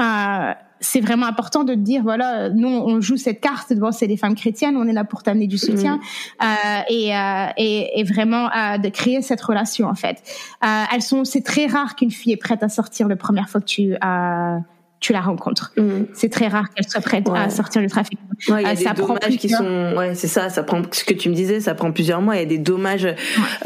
euh, 0.00 0.52
c'est 0.80 1.00
vraiment 1.00 1.26
important 1.26 1.64
de 1.64 1.74
dire 1.74 2.02
voilà 2.02 2.50
nous 2.50 2.68
on 2.68 3.00
joue 3.00 3.16
cette 3.16 3.40
carte 3.40 3.72
bon 3.74 3.92
c'est 3.92 4.06
des 4.06 4.16
femmes 4.16 4.34
chrétiennes 4.34 4.76
on 4.76 4.86
est 4.86 4.92
là 4.92 5.04
pour 5.04 5.22
t'amener 5.22 5.46
du 5.46 5.58
soutien 5.58 5.96
mm. 5.96 6.00
euh, 6.42 6.80
et, 6.88 7.16
euh, 7.16 7.46
et, 7.56 8.00
et, 8.00 8.04
vraiment 8.04 8.46
euh, 8.46 8.78
de 8.78 8.88
créer 8.88 9.22
cette 9.22 9.40
relation 9.40 9.88
en 9.88 9.94
fait 9.94 10.22
euh, 10.64 10.84
elles 10.92 11.02
sont 11.02 11.24
c'est 11.24 11.42
très 11.42 11.66
rare 11.66 11.96
qu'une 11.96 12.10
fille 12.10 12.32
est 12.32 12.36
prête 12.36 12.62
à 12.62 12.68
sortir 12.68 13.08
la 13.08 13.16
première 13.16 13.48
fois 13.48 13.60
que 13.60 13.66
tu 13.66 13.94
euh, 13.94 14.58
tu 15.00 15.12
la 15.12 15.20
rencontres. 15.20 15.72
Mm. 15.76 16.04
C'est 16.12 16.28
très 16.28 16.48
rare 16.48 16.70
qu'elle 16.70 16.88
soit 16.88 17.00
prête 17.00 17.28
à 17.28 17.50
sortir 17.50 17.80
du 17.80 17.88
trafic. 17.88 18.18
Ouais, 18.48 18.62
il 18.62 18.66
y 18.66 18.86
a 18.86 18.94
des 18.94 19.00
dommages 19.00 19.36
qui 19.36 19.48
sont, 19.48 19.94
ouais, 19.96 20.14
c'est 20.14 20.28
ça, 20.28 20.48
ça 20.48 20.62
prend 20.62 20.82
ce 20.90 21.04
que 21.04 21.14
tu 21.14 21.28
me 21.28 21.34
disais, 21.34 21.60
ça 21.60 21.74
prend 21.74 21.92
plusieurs 21.92 22.20
mois. 22.20 22.36
Il 22.36 22.40
y 22.40 22.42
a 22.42 22.46
des 22.46 22.58
dommages 22.58 23.06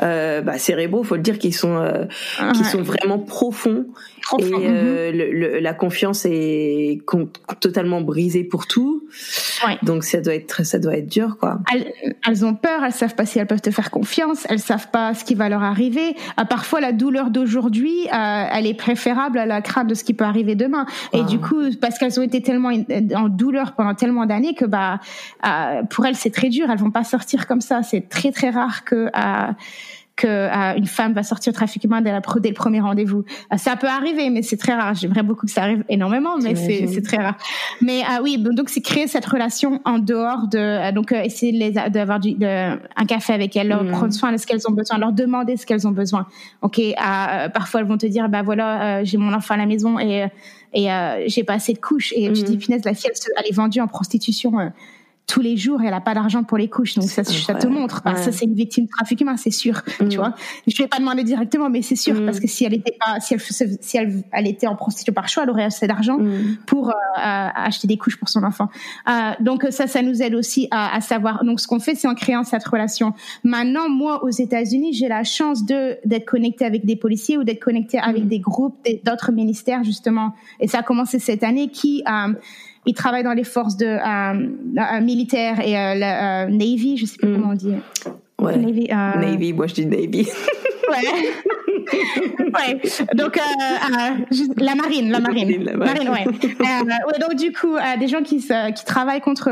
euh, 0.03 0.43
bah, 0.43 0.59
cérébraux, 0.59 1.03
faut 1.03 1.17
le 1.17 1.23
dire, 1.23 1.39
qui 1.39 1.53
sont 1.53 1.77
euh, 1.77 2.05
qui 2.55 2.65
sont 2.65 2.83
vraiment 2.83 3.19
profonds 3.19 3.87
et 4.39 4.45
euh, 4.45 5.13
mhm. 5.13 5.19
le, 5.19 5.59
la 5.59 5.75
confiance 5.75 6.25
est 6.25 7.01
totalement 7.61 8.01
brisée 8.01 8.45
pour 8.45 8.67
tout. 8.67 9.07
Ouais. 9.67 9.79
Donc 9.83 10.05
ça 10.05 10.21
doit 10.21 10.35
être 10.35 10.65
ça 10.65 10.79
doit 10.79 10.97
être 10.97 11.09
dur 11.09 11.37
quoi. 11.39 11.59
Elles, 11.73 11.93
elles, 12.27 12.45
ont 12.45 12.55
peur, 12.55 12.85
elles 12.85 12.93
savent 12.93 13.15
pas 13.15 13.27
si 13.27 13.39
elles 13.39 13.47
peuvent 13.47 13.61
te 13.61 13.71
faire 13.71 13.91
confiance, 13.91 14.47
elles 14.49 14.59
savent 14.59 14.91
pas 14.91 15.15
ce 15.15 15.25
qui 15.25 15.35
va 15.35 15.49
leur 15.49 15.63
arriver. 15.63 16.17
Euh, 16.41 16.45
parfois 16.45 16.81
la 16.81 16.93
douleur 16.93 17.31
d'aujourd'hui, 17.31 18.07
euh, 18.13 18.45
elle 18.53 18.67
est 18.67 18.75
préférable 18.75 19.39
à 19.39 19.47
la 19.47 19.61
crainte 19.61 19.89
de 19.89 19.95
ce 19.95 20.05
qui 20.05 20.15
peut 20.15 20.25
arriver 20.25 20.55
demain. 20.55 20.87
Et 21.13 21.23
du 21.25 21.39
coup, 21.39 21.61
parce 21.81 21.99
qu'elles 21.99 22.19
ont 22.19 22.25
été 22.25 22.43
tellement 22.43 22.71
en 23.15 23.29
douleur 23.29 23.73
pendant 23.73 23.95
tellement 23.95 24.27
d'années 24.27 24.55
que 24.55 24.65
bah 24.65 25.01
pour 25.91 26.07
elles 26.07 26.17
c'est 26.17 26.31
très 26.31 26.49
dur, 26.49 26.71
elles 26.71 26.79
vont 26.79 26.91
pas 26.91 27.05
sortir 27.05 27.47
comme 27.47 27.61
ça. 27.61 27.83
C'est 27.83 28.09
très 28.09 28.33
très 28.33 28.51
rare 28.51 28.85
que 28.85 29.09
que 30.17 30.27
euh, 30.27 30.77
une 30.77 30.87
femme 30.87 31.13
va 31.13 31.23
sortir 31.23 31.53
trafiquement 31.53 32.01
dès, 32.01 32.13
la, 32.13 32.21
dès 32.41 32.49
le 32.49 32.55
premier 32.55 32.81
rendez-vous. 32.81 33.25
Euh, 33.53 33.57
ça 33.57 33.77
peut 33.77 33.89
arriver, 33.89 34.31
mais 34.31 34.43
c'est 34.43 34.57
très 34.57 34.75
rare. 34.75 34.95
J'aimerais 34.95 35.23
beaucoup 35.23 35.47
que 35.47 35.53
ça 35.53 35.63
arrive 35.63 35.85
énormément, 35.89 36.37
mais 36.39 36.55
c'est 36.55 37.03
très 37.03 37.17
rare. 37.17 37.37
Mais 37.81 38.03
euh, 38.03 38.23
oui, 38.23 38.39
donc 38.39 38.69
c'est 38.69 38.83
créer 38.83 39.07
cette 39.07 39.25
relation 39.25 39.81
en 39.85 39.99
dehors 39.99 40.49
de 40.49 40.93
donc 40.93 41.13
essayer 41.13 41.71
d'avoir 41.91 42.21
un 42.23 43.07
café 43.07 43.33
avec 43.33 43.57
elles, 43.57 43.69
leur 43.69 43.85
mm. 43.85 43.91
prendre 43.91 44.13
soin 44.13 44.33
de 44.33 44.37
ce 44.37 44.47
qu'elles 44.47 44.69
ont 44.69 44.73
besoin, 44.73 44.99
leur 44.99 45.13
demander 45.13 45.57
ce 45.57 45.67
qu'elles 45.67 45.87
ont 45.87 45.93
besoin. 45.93 46.27
Ok, 46.61 46.81
parfois 46.97 47.81
elles 47.81 47.87
vont 47.87 47.99
te 47.99 48.07
dire 48.07 48.29
bah 48.29 48.43
voilà, 48.43 49.05
j'ai 49.05 49.17
mon 49.17 49.33
enfant 49.33 49.55
à 49.55 49.59
la 49.59 49.67
maison 49.67 49.99
et 49.99 50.27
et 50.75 50.89
j'ai 51.27 51.45
pas 51.45 51.55
assez 51.55 51.73
de 51.73 51.79
couches 51.79 52.13
et 52.17 52.33
tu 52.33 52.43
dis 52.43 52.57
punaise 52.57 52.85
la 52.85 52.95
fille 52.95 53.11
elle, 53.11 53.33
elle 53.39 53.51
est 53.51 53.55
vendue 53.55 53.81
en 53.81 53.89
prostitution 53.89 54.53
tous 55.27 55.41
les 55.41 55.57
jours 55.57 55.81
elle 55.83 55.95
a 55.95 56.01
pas 56.01 56.15
d'argent 56.15 56.45
pour 56.45 56.59
les 56.59 56.69
couches. 56.69 56.95
Donc 56.95 57.09
ça, 57.09 57.25
ça 57.25 57.55
te 57.55 57.67
montre. 57.67 58.03
Ça, 58.05 58.33
c'est 58.33 58.45
une 58.45 58.55
victime 58.55 58.85
de 58.85 58.91
trafic 58.91 59.21
humain, 59.21 59.37
c'est 59.37 59.51
sûr. 59.51 59.83
Tu 59.99 60.05
mm. 60.05 60.15
vois. 60.17 60.35
Je 60.67 60.77
vais 60.83 60.89
pas 60.89 60.99
demander 60.99 61.25
directement, 61.25 61.71
mais 61.71 61.83
c'est 61.83 61.97
sûr 61.97 62.15
mm. 62.15 62.25
parce 62.27 62.41
que 62.41 62.47
si 62.47 62.65
elle 62.65 62.75
était 62.75 62.97
pas, 62.99 63.21
si 63.21 63.35
elle, 63.35 63.41
si 63.81 63.97
elle, 63.97 64.23
elle 64.33 64.47
était 64.47 64.67
en 64.67 64.77
prostitution 64.77 65.13
par 65.13 65.29
choix, 65.29 65.45
elle 65.45 65.51
aurait 65.51 65.65
assez 65.65 65.87
d'argent 65.87 66.19
mm. 66.19 66.59
pour 66.67 66.91
euh, 66.91 66.93
acheter 67.17 67.89
des 67.89 67.97
couches 67.97 68.19
pour 68.19 68.29
son 68.29 68.43
enfant. 68.43 68.69
Euh, 69.09 69.33
donc 69.41 69.67
ça, 69.71 69.87
ça 69.87 70.03
nous 70.03 70.23
aide 70.23 70.35
aussi 70.35 70.69
à, 70.71 70.95
à 70.95 71.01
savoir. 71.01 71.45
Donc 71.45 71.61
ce 71.61 71.67
qu'on 71.67 71.81
fait, 71.81 71.95
c'est 71.95 72.09
en 72.09 72.15
créant 72.15 72.45
cette 72.45 72.65
relation. 72.65 73.15
Maintenant, 73.45 73.89
moi, 73.89 74.25
aux 74.25 74.31
États-Unis, 74.31 74.93
j'ai 74.93 75.09
la 75.09 75.25
chance 75.25 75.65
de 75.65 75.99
d'être 76.05 76.27
connectée 76.27 76.65
avec 76.65 76.85
des 76.85 76.97
policiers 76.97 77.39
ou 77.39 77.45
d'être 77.45 77.63
connectée 77.63 77.99
avec 77.99 78.29
des 78.29 78.39
groupes 78.39 78.77
d'autres 79.05 79.33
ministères 79.33 79.85
justement. 79.85 80.35
Et 80.61 80.69
ça 80.69 80.79
a 80.79 80.83
commencé 80.83 81.19
cette 81.19 81.43
année 81.43 81.69
qui 81.69 82.03
euh, 82.09 82.33
il 82.87 82.95
travaille 82.95 83.23
dans 83.23 83.33
les 83.33 83.45
forces 83.45 83.77
de 83.77 83.87
euh, 83.87 84.49
euh 84.79 85.01
militaires 85.01 85.61
et 85.61 85.79
euh, 85.79 85.95
la 85.95 86.45
euh, 86.45 86.49
Navy, 86.49 86.97
je 86.97 87.07
sais 87.07 87.19
pas 87.19 87.27
mm. 87.27 87.35
comment 87.35 87.53
on 87.53 87.55
dit. 87.55 87.75
Ouais. 88.41 88.57
Navy, 88.57 88.89
Navy, 88.89 89.53
moi 89.53 89.67
je 89.69 89.75
dis 89.75 89.87
Navy. 89.87 90.29
ouais. 90.91 91.09
ouais. 92.39 92.81
Donc 93.15 93.39
la 94.57 94.75
marine, 94.75 95.11
la 95.11 95.21
marine, 95.21 95.65
la 95.65 95.77
marine, 95.77 96.09
ouais. 96.09 96.27
ouais. 96.61 97.19
Donc 97.21 97.37
du 97.37 97.53
coup, 97.53 97.77
des 98.01 98.09
gens 98.09 98.23
qui 98.23 98.39
qui 98.39 98.85
travaillent 98.85 99.21
contre 99.21 99.49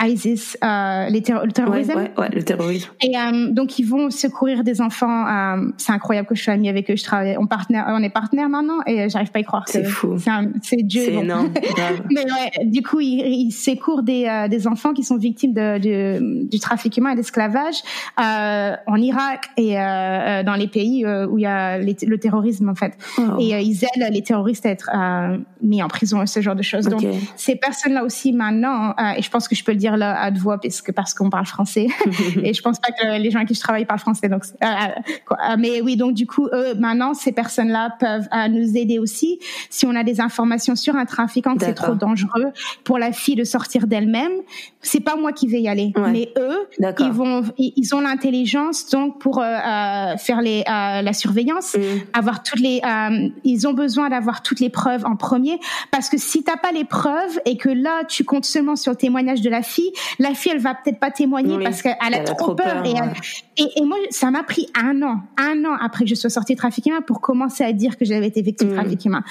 ISIS, 0.00 0.56
euh, 0.62 1.08
les 1.08 1.20
le 1.20 1.52
terrorisme. 1.52 1.94
Ouais, 1.94 2.12
ouais, 2.16 2.28
le 2.32 2.44
terrorisme. 2.44 2.90
Et 3.02 3.16
euh, 3.16 3.50
donc 3.50 3.78
ils 3.80 3.84
vont 3.84 4.10
secourir 4.10 4.62
des 4.62 4.80
enfants. 4.80 5.26
Euh, 5.26 5.70
c'est 5.76 5.92
incroyable 5.92 6.28
que 6.28 6.36
je 6.36 6.42
sois 6.44 6.54
amie 6.54 6.68
avec 6.68 6.88
eux. 6.90 6.96
Je 6.96 7.02
travaille, 7.02 7.36
on 7.36 7.46
partenaire, 7.46 7.86
on 7.88 8.02
est 8.02 8.10
partenaire 8.10 8.48
maintenant 8.48 8.78
et 8.86 9.08
j'arrive 9.08 9.32
pas 9.32 9.40
à 9.40 9.42
y 9.42 9.44
croire. 9.44 9.64
C'est 9.66 9.84
fou. 9.84 10.16
C'est 10.62 10.82
Dieu. 10.82 11.02
C'est 11.04 11.14
énorme. 11.14 11.50
Mais 12.10 12.22
ouais, 12.22 12.66
du 12.66 12.82
coup 12.82 13.00
ils, 13.00 13.26
ils 13.26 13.50
secourent 13.50 14.04
des 14.04 14.26
euh, 14.26 14.46
des 14.46 14.68
enfants 14.68 14.92
qui 14.92 15.02
sont 15.02 15.16
victimes 15.16 15.52
de, 15.52 15.78
de 15.78 16.48
du 16.48 16.60
trafic 16.60 16.96
humain 16.96 17.10
et 17.10 17.16
d'esclavage 17.16 17.82
euh, 18.20 18.76
en 18.86 18.96
Irak 18.96 19.48
et 19.56 19.74
dans 19.74 20.56
les 20.56 20.68
pays 20.68 21.04
où 21.06 21.38
il 21.38 21.42
y 21.42 21.46
a 21.46 21.78
le 21.78 22.18
terrorisme 22.18 22.68
en 22.68 22.76
fait. 22.76 22.96
Et 23.40 23.58
ils 23.60 23.84
aident 23.84 24.12
les 24.12 24.22
terroristes 24.22 24.64
à 24.64 24.70
être 24.70 24.90
mis 25.60 25.82
en 25.82 25.88
prison 25.88 26.22
et 26.22 26.26
ce 26.26 26.40
genre 26.40 26.54
de 26.54 26.62
choses. 26.62 26.86
Donc 26.86 27.04
ces 27.36 27.56
personnes 27.56 27.94
là 27.94 28.04
aussi 28.04 28.32
maintenant 28.32 28.94
et 29.16 29.22
je 29.22 29.30
pense 29.30 29.48
que 29.48 29.56
je 29.56 29.64
peux 29.64 29.72
le 29.72 29.78
dire 29.78 29.87
là 29.96 30.20
à 30.20 30.30
de 30.30 30.38
voix 30.38 30.58
parce 30.60 30.82
que 30.82 30.92
parce 30.92 31.14
qu'on 31.14 31.30
parle 31.30 31.46
français. 31.46 31.88
Et 32.42 32.52
je 32.54 32.62
pense 32.62 32.78
pas 32.78 32.92
que 32.92 33.20
les 33.20 33.30
gens 33.30 33.38
avec 33.38 33.48
qui 33.48 33.54
je 33.54 33.60
travaille 33.60 33.84
parlent 33.84 34.00
français 34.00 34.28
donc 34.28 34.44
euh, 34.62 34.66
euh, 34.66 35.56
mais 35.58 35.80
oui 35.80 35.96
donc 35.96 36.14
du 36.14 36.26
coup 36.26 36.48
eux, 36.52 36.74
maintenant 36.74 37.14
ces 37.14 37.32
personnes 37.32 37.68
là 37.68 37.94
peuvent 37.98 38.28
euh, 38.34 38.48
nous 38.48 38.76
aider 38.76 38.98
aussi. 38.98 39.38
Si 39.70 39.86
on 39.86 39.94
a 39.94 40.04
des 40.04 40.20
informations 40.20 40.76
sur 40.76 40.96
un 40.96 41.04
trafiquant 41.04 41.56
que 41.56 41.64
c'est 41.64 41.74
trop 41.74 41.94
dangereux 41.94 42.52
pour 42.84 42.98
la 42.98 43.12
fille 43.12 43.36
de 43.36 43.44
sortir 43.44 43.86
d'elle-même. 43.86 44.32
C'est 44.80 45.00
pas 45.00 45.16
moi 45.16 45.32
qui 45.32 45.48
vais 45.48 45.60
y 45.60 45.68
aller 45.68 45.92
mais 45.96 46.32
eux 46.38 46.68
ils 47.00 47.12
vont 47.12 47.42
ils 47.58 47.94
ont 47.94 48.00
l'intelligence 48.00 48.88
donc 48.90 49.18
pour 49.20 49.36
faire 49.36 50.40
les 50.42 50.62
la 50.66 51.12
surveillance 51.12 51.74
mm. 51.74 51.80
avoir 52.12 52.42
toutes 52.42 52.60
les 52.60 52.80
ils 53.44 53.66
ont 53.66 53.72
besoin 53.72 54.08
d'avoir 54.08 54.42
toutes 54.42 54.60
les 54.60 54.70
preuves 54.70 55.04
en 55.04 55.16
premier. 55.16 55.58
Parce 55.90 56.08
que 56.08 56.18
si 56.18 56.42
t'as 56.42 56.56
pas 56.56 56.72
les 56.72 56.84
preuves 56.84 57.40
et 57.44 57.56
que 57.56 57.68
là 57.68 58.04
tu 58.08 58.24
comptes 58.24 58.44
seulement 58.44 58.76
sur 58.76 58.92
le 58.92 58.96
témoignage 58.96 59.40
de 59.40 59.50
la 59.50 59.62
fille 59.62 59.77
la 60.18 60.34
fille, 60.34 60.52
elle 60.52 60.60
va 60.60 60.74
peut-être 60.74 60.98
pas 60.98 61.10
témoigner 61.10 61.58
parce 61.62 61.82
qu'elle 61.82 61.96
a, 62.00 62.20
trop 62.20 62.54
peur. 62.54 62.82
et, 62.84 63.62
et, 63.76 63.82
moi, 63.82 63.96
ça 64.10 64.30
m'a 64.30 64.42
pris 64.42 64.68
un 64.74 65.02
an, 65.02 65.20
un 65.36 65.64
an 65.64 65.76
après 65.80 66.04
que 66.04 66.10
je 66.10 66.14
sois 66.14 66.30
sortie 66.30 66.54
de 66.54 66.58
trafic 66.58 66.86
humain 66.86 67.00
pour 67.00 67.20
commencer 67.20 67.64
à 67.64 67.72
dire 67.72 67.96
que 67.96 68.04
j'avais 68.04 68.26
été 68.26 68.42
victime 68.42 68.68
de 68.68 68.74
mm. 68.74 68.76
trafic 68.76 69.04
humain. 69.04 69.24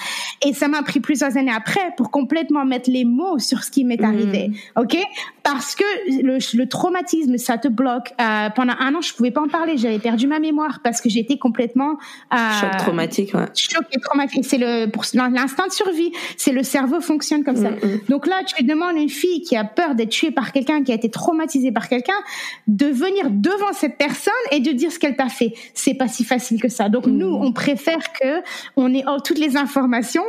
Et 0.44 0.52
ça 0.52 0.68
m'a 0.68 0.82
pris 0.82 1.00
plusieurs 1.00 1.36
années 1.36 1.52
après 1.54 1.92
pour 1.96 2.10
complètement 2.10 2.64
mettre 2.64 2.90
les 2.90 3.04
mots 3.04 3.38
sur 3.38 3.64
ce 3.64 3.70
qui 3.70 3.84
m'est 3.84 4.02
arrivé. 4.02 4.48
Mm. 4.48 4.80
Ok? 4.80 4.96
Parce 5.42 5.74
que 5.74 5.84
le, 6.22 6.64
traumatisme, 6.66 7.38
ça 7.38 7.56
te 7.56 7.68
bloque. 7.68 8.12
Euh, 8.20 8.50
pendant 8.50 8.74
un 8.78 8.94
an, 8.94 9.00
je 9.00 9.14
pouvais 9.14 9.30
pas 9.30 9.40
en 9.40 9.48
parler. 9.48 9.78
J'avais 9.78 9.98
perdu 9.98 10.26
ma 10.26 10.38
mémoire 10.38 10.80
parce 10.84 11.00
que 11.00 11.08
j'étais 11.08 11.38
complètement 11.38 11.96
euh, 12.32 12.36
choc 12.60 12.76
traumatique. 12.78 13.34
Ouais. 13.34 13.46
Choc 13.54 13.84
et 13.92 14.00
traumatique. 14.00 14.44
C'est 14.44 14.58
l'instinct 14.58 15.66
de 15.66 15.72
survie. 15.72 16.12
C'est 16.36 16.52
le 16.52 16.62
cerveau 16.62 17.00
fonctionne 17.00 17.44
comme 17.44 17.56
ça. 17.56 17.70
Mm, 17.70 18.00
Donc 18.08 18.26
là, 18.26 18.42
tu 18.44 18.62
demandes 18.64 18.96
à 18.96 19.00
une 19.00 19.08
fille 19.08 19.40
qui 19.42 19.56
a 19.56 19.64
peur 19.64 19.94
d'être 19.94 20.10
tuée 20.10 20.30
par 20.38 20.52
quelqu'un, 20.52 20.84
qui 20.84 20.92
a 20.92 20.94
été 20.94 21.10
traumatisé 21.10 21.72
par 21.72 21.88
quelqu'un, 21.88 22.20
de 22.68 22.86
venir 22.86 23.28
devant 23.28 23.72
cette 23.72 23.96
personne 23.98 24.32
et 24.52 24.60
de 24.60 24.70
dire 24.70 24.92
ce 24.92 25.00
qu'elle 25.00 25.16
t'a 25.16 25.28
fait. 25.28 25.52
C'est 25.74 25.94
pas 25.94 26.06
si 26.06 26.22
facile 26.22 26.62
que 26.62 26.68
ça. 26.68 26.88
Donc 26.88 27.08
mm. 27.08 27.10
nous, 27.10 27.26
on 27.26 27.50
préfère 27.50 28.12
que 28.12 28.40
on 28.76 28.94
ait 28.94 29.02
toutes 29.24 29.40
les 29.40 29.56
informations 29.56 30.22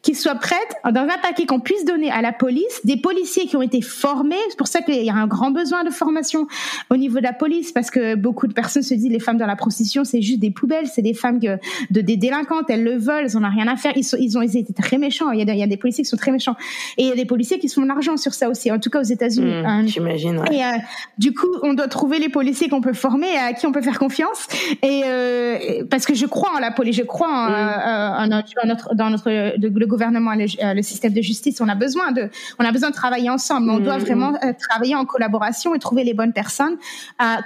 qui 0.00 0.14
soient 0.14 0.36
prêtes 0.36 0.74
dans 0.84 1.02
un 1.02 1.18
paquet 1.22 1.44
qu'on 1.44 1.60
puisse 1.60 1.84
donner 1.84 2.10
à 2.10 2.22
la 2.22 2.32
police, 2.32 2.80
des 2.84 2.96
policiers 2.96 3.46
qui 3.46 3.56
ont 3.56 3.60
été 3.60 3.82
formés. 3.82 4.36
C'est 4.48 4.56
pour 4.56 4.68
ça 4.68 4.80
qu'il 4.80 5.04
y 5.04 5.10
a 5.10 5.14
un 5.14 5.26
grand 5.26 5.50
besoin 5.50 5.84
de 5.84 5.90
formation 5.90 6.46
au 6.88 6.96
niveau 6.96 7.18
de 7.18 7.24
la 7.24 7.34
police 7.34 7.70
parce 7.70 7.90
que 7.90 8.14
beaucoup 8.14 8.46
de 8.46 8.54
personnes 8.54 8.82
se 8.82 8.94
disent 8.94 9.10
les 9.10 9.20
femmes 9.20 9.36
dans 9.36 9.46
la 9.46 9.56
prostitution 9.56 10.04
c'est 10.04 10.22
juste 10.22 10.40
des 10.40 10.50
poubelles, 10.50 10.86
c'est 10.86 11.02
des 11.02 11.12
femmes 11.12 11.38
de, 11.38 11.58
des 11.90 12.16
délinquantes, 12.16 12.70
elles 12.70 12.82
le 12.82 12.96
veulent, 12.96 13.24
elles 13.24 13.36
en 13.36 13.44
ont 13.44 13.50
rien 13.50 13.68
à 13.68 13.76
faire. 13.76 13.92
Ils, 13.94 14.04
sont, 14.04 14.16
ils 14.18 14.38
ont 14.38 14.42
été 14.42 14.72
très 14.72 14.96
méchants. 14.96 15.30
Il 15.32 15.46
y, 15.46 15.50
a, 15.50 15.52
il 15.52 15.58
y 15.58 15.62
a 15.62 15.66
des 15.66 15.76
policiers 15.76 16.02
qui 16.04 16.08
sont 16.08 16.16
très 16.16 16.32
méchants 16.32 16.56
et 16.96 17.02
il 17.02 17.08
y 17.08 17.12
a 17.12 17.16
des 17.16 17.26
policiers 17.26 17.58
qui 17.58 17.68
se 17.68 17.74
font 17.74 17.82
de 17.82 17.88
l'argent 17.88 18.16
sur 18.16 18.32
ça 18.32 18.48
aussi. 18.48 18.72
En 18.72 18.78
tout 18.78 18.88
cas 18.88 19.00
aux 19.00 19.04
États-Unis. 19.04 19.49
Mm. 19.50 19.66
Euh, 19.66 19.86
J'imagine. 19.86 20.44
Et 20.50 20.64
euh, 20.64 20.68
du 21.18 21.34
coup, 21.34 21.48
on 21.62 21.74
doit 21.74 21.88
trouver 21.88 22.18
les 22.18 22.28
policiers 22.28 22.68
qu'on 22.68 22.80
peut 22.80 22.92
former, 22.92 23.36
à 23.36 23.52
qui 23.52 23.66
on 23.66 23.72
peut 23.72 23.82
faire 23.82 23.98
confiance. 23.98 24.46
Et 24.82 25.02
euh, 25.04 25.84
parce 25.90 26.06
que 26.06 26.14
je 26.14 26.26
crois 26.26 26.50
en 26.56 26.58
la 26.58 26.70
police, 26.70 26.96
je 26.96 27.02
crois 27.02 27.28
en, 27.28 28.26
mm. 28.26 28.66
notre, 28.66 28.94
dans 28.94 29.10
notre 29.10 29.30
le 29.30 29.86
gouvernement, 29.86 30.34
le, 30.34 30.46
le, 30.74 30.82
système 30.82 31.12
de 31.12 31.22
justice. 31.22 31.60
On 31.60 31.68
a 31.68 31.74
besoin 31.74 32.12
de, 32.12 32.30
on 32.58 32.64
a 32.64 32.72
besoin 32.72 32.90
de 32.90 32.94
travailler 32.94 33.30
ensemble. 33.30 33.70
On 33.70 33.78
doit 33.78 33.98
mm. 33.98 34.02
vraiment 34.02 34.32
travailler 34.68 34.94
en 34.94 35.04
collaboration 35.04 35.74
et 35.74 35.78
trouver 35.78 36.04
les 36.04 36.14
bonnes 36.14 36.32
personnes. 36.32 36.76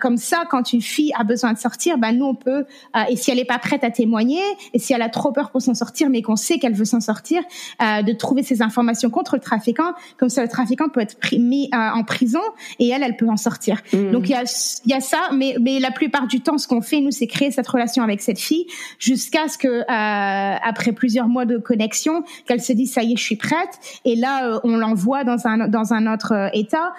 comme 0.01 0.17
ça, 0.17 0.45
quand 0.51 0.73
une 0.73 0.83
fille 0.83 1.13
a 1.19 1.25
besoin 1.25 1.53
de 1.53 1.59
sortir, 1.59 1.99
ben 1.99 2.13
nous 2.13 2.27
on 2.27 2.35
peut. 2.35 2.65
et 3.09 3.17
si 3.17 3.31
elle 3.31 3.39
n'est 3.39 3.45
pas 3.45 3.59
prête 3.59 3.85
à 3.85 3.91
témoigner, 3.91 4.43
et 4.73 4.79
si 4.79 4.93
elle 4.93 5.03
a 5.03 5.09
trop 5.09 5.33
peur 5.33 5.51
pour 5.51 5.63
s'en 5.63 5.75
sortir, 5.75 6.09
mais 6.11 6.23
qu'on 6.23 6.37
sait 6.37 6.59
qu'elle 6.59 6.75
veut 6.75 6.85
s'en 6.85 7.01
sortir, 7.01 7.43
de 7.81 8.13
trouver 8.13 8.43
ces 8.43 8.63
informations 8.63 9.11
contre 9.11 9.37
le 9.37 9.41
trafiquant. 9.41 9.93
Comme 10.19 10.29
ça, 10.29 10.43
le 10.43 10.49
trafiquant 10.49 10.89
peut 10.89 11.01
être 11.01 11.17
mis 11.39 11.71
en 11.95 12.05
prison 12.05 12.41
et 12.79 12.89
elle, 12.89 13.03
elle 13.03 13.17
peut 13.17 13.29
en 13.29 13.37
sortir. 13.37 13.81
Mmh. 13.93 14.11
Donc 14.11 14.29
il 14.29 14.33
y 14.33 14.35
a, 14.35 14.43
y 14.87 14.93
a 14.93 15.01
ça, 15.01 15.31
mais, 15.33 15.57
mais 15.61 15.79
la 15.79 15.91
plupart 15.91 16.27
du 16.27 16.41
temps, 16.41 16.59
ce 16.59 16.69
qu'on 16.69 16.81
fait, 16.81 17.01
nous, 17.01 17.11
c'est 17.11 17.27
créer 17.27 17.51
cette 17.51 17.69
relation 17.69 18.03
avec 18.03 18.21
cette 18.21 18.39
fille 18.39 18.67
jusqu'à 18.99 19.49
ce 19.49 19.59
que, 19.59 19.69
euh, 19.69 20.59
après 20.63 20.93
plusieurs 20.93 21.29
mois 21.29 21.45
de 21.45 21.59
connexion, 21.59 22.25
qu'elle 22.47 22.61
se 22.61 22.73
dise, 22.73 22.93
ça 22.93 23.03
y 23.03 23.13
est, 23.13 23.17
je 23.17 23.23
suis 23.23 23.37
prête. 23.37 23.79
Et 24.05 24.17
là, 24.17 24.49
euh, 24.49 24.61
on 24.65 24.77
l'envoie 24.77 25.25
dans 25.25 25.47
un, 25.47 25.69
dans 25.69 25.93
un 25.93 26.13
autre 26.13 26.33
euh, 26.33 26.49
état 26.53 26.93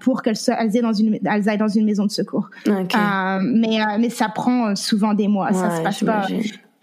pour 0.00 0.22
qu'elle 0.22 0.36
aille 0.48 0.80
dans 0.80 0.92
une, 0.92 1.18
elle 1.24 1.48
aille 1.48 1.58
dans 1.58 1.68
une 1.68 1.84
maison 1.84 2.04
de 2.04 2.10
secours. 2.10 2.50
Okay. 2.66 2.98
Mais, 3.42 3.78
mais 3.98 4.10
ça 4.10 4.28
prend 4.28 4.74
souvent 4.74 5.14
des 5.14 5.28
mois. 5.28 5.52
ça 5.52 5.76
se 5.76 5.82
passe 5.82 6.04
pas. 6.04 6.26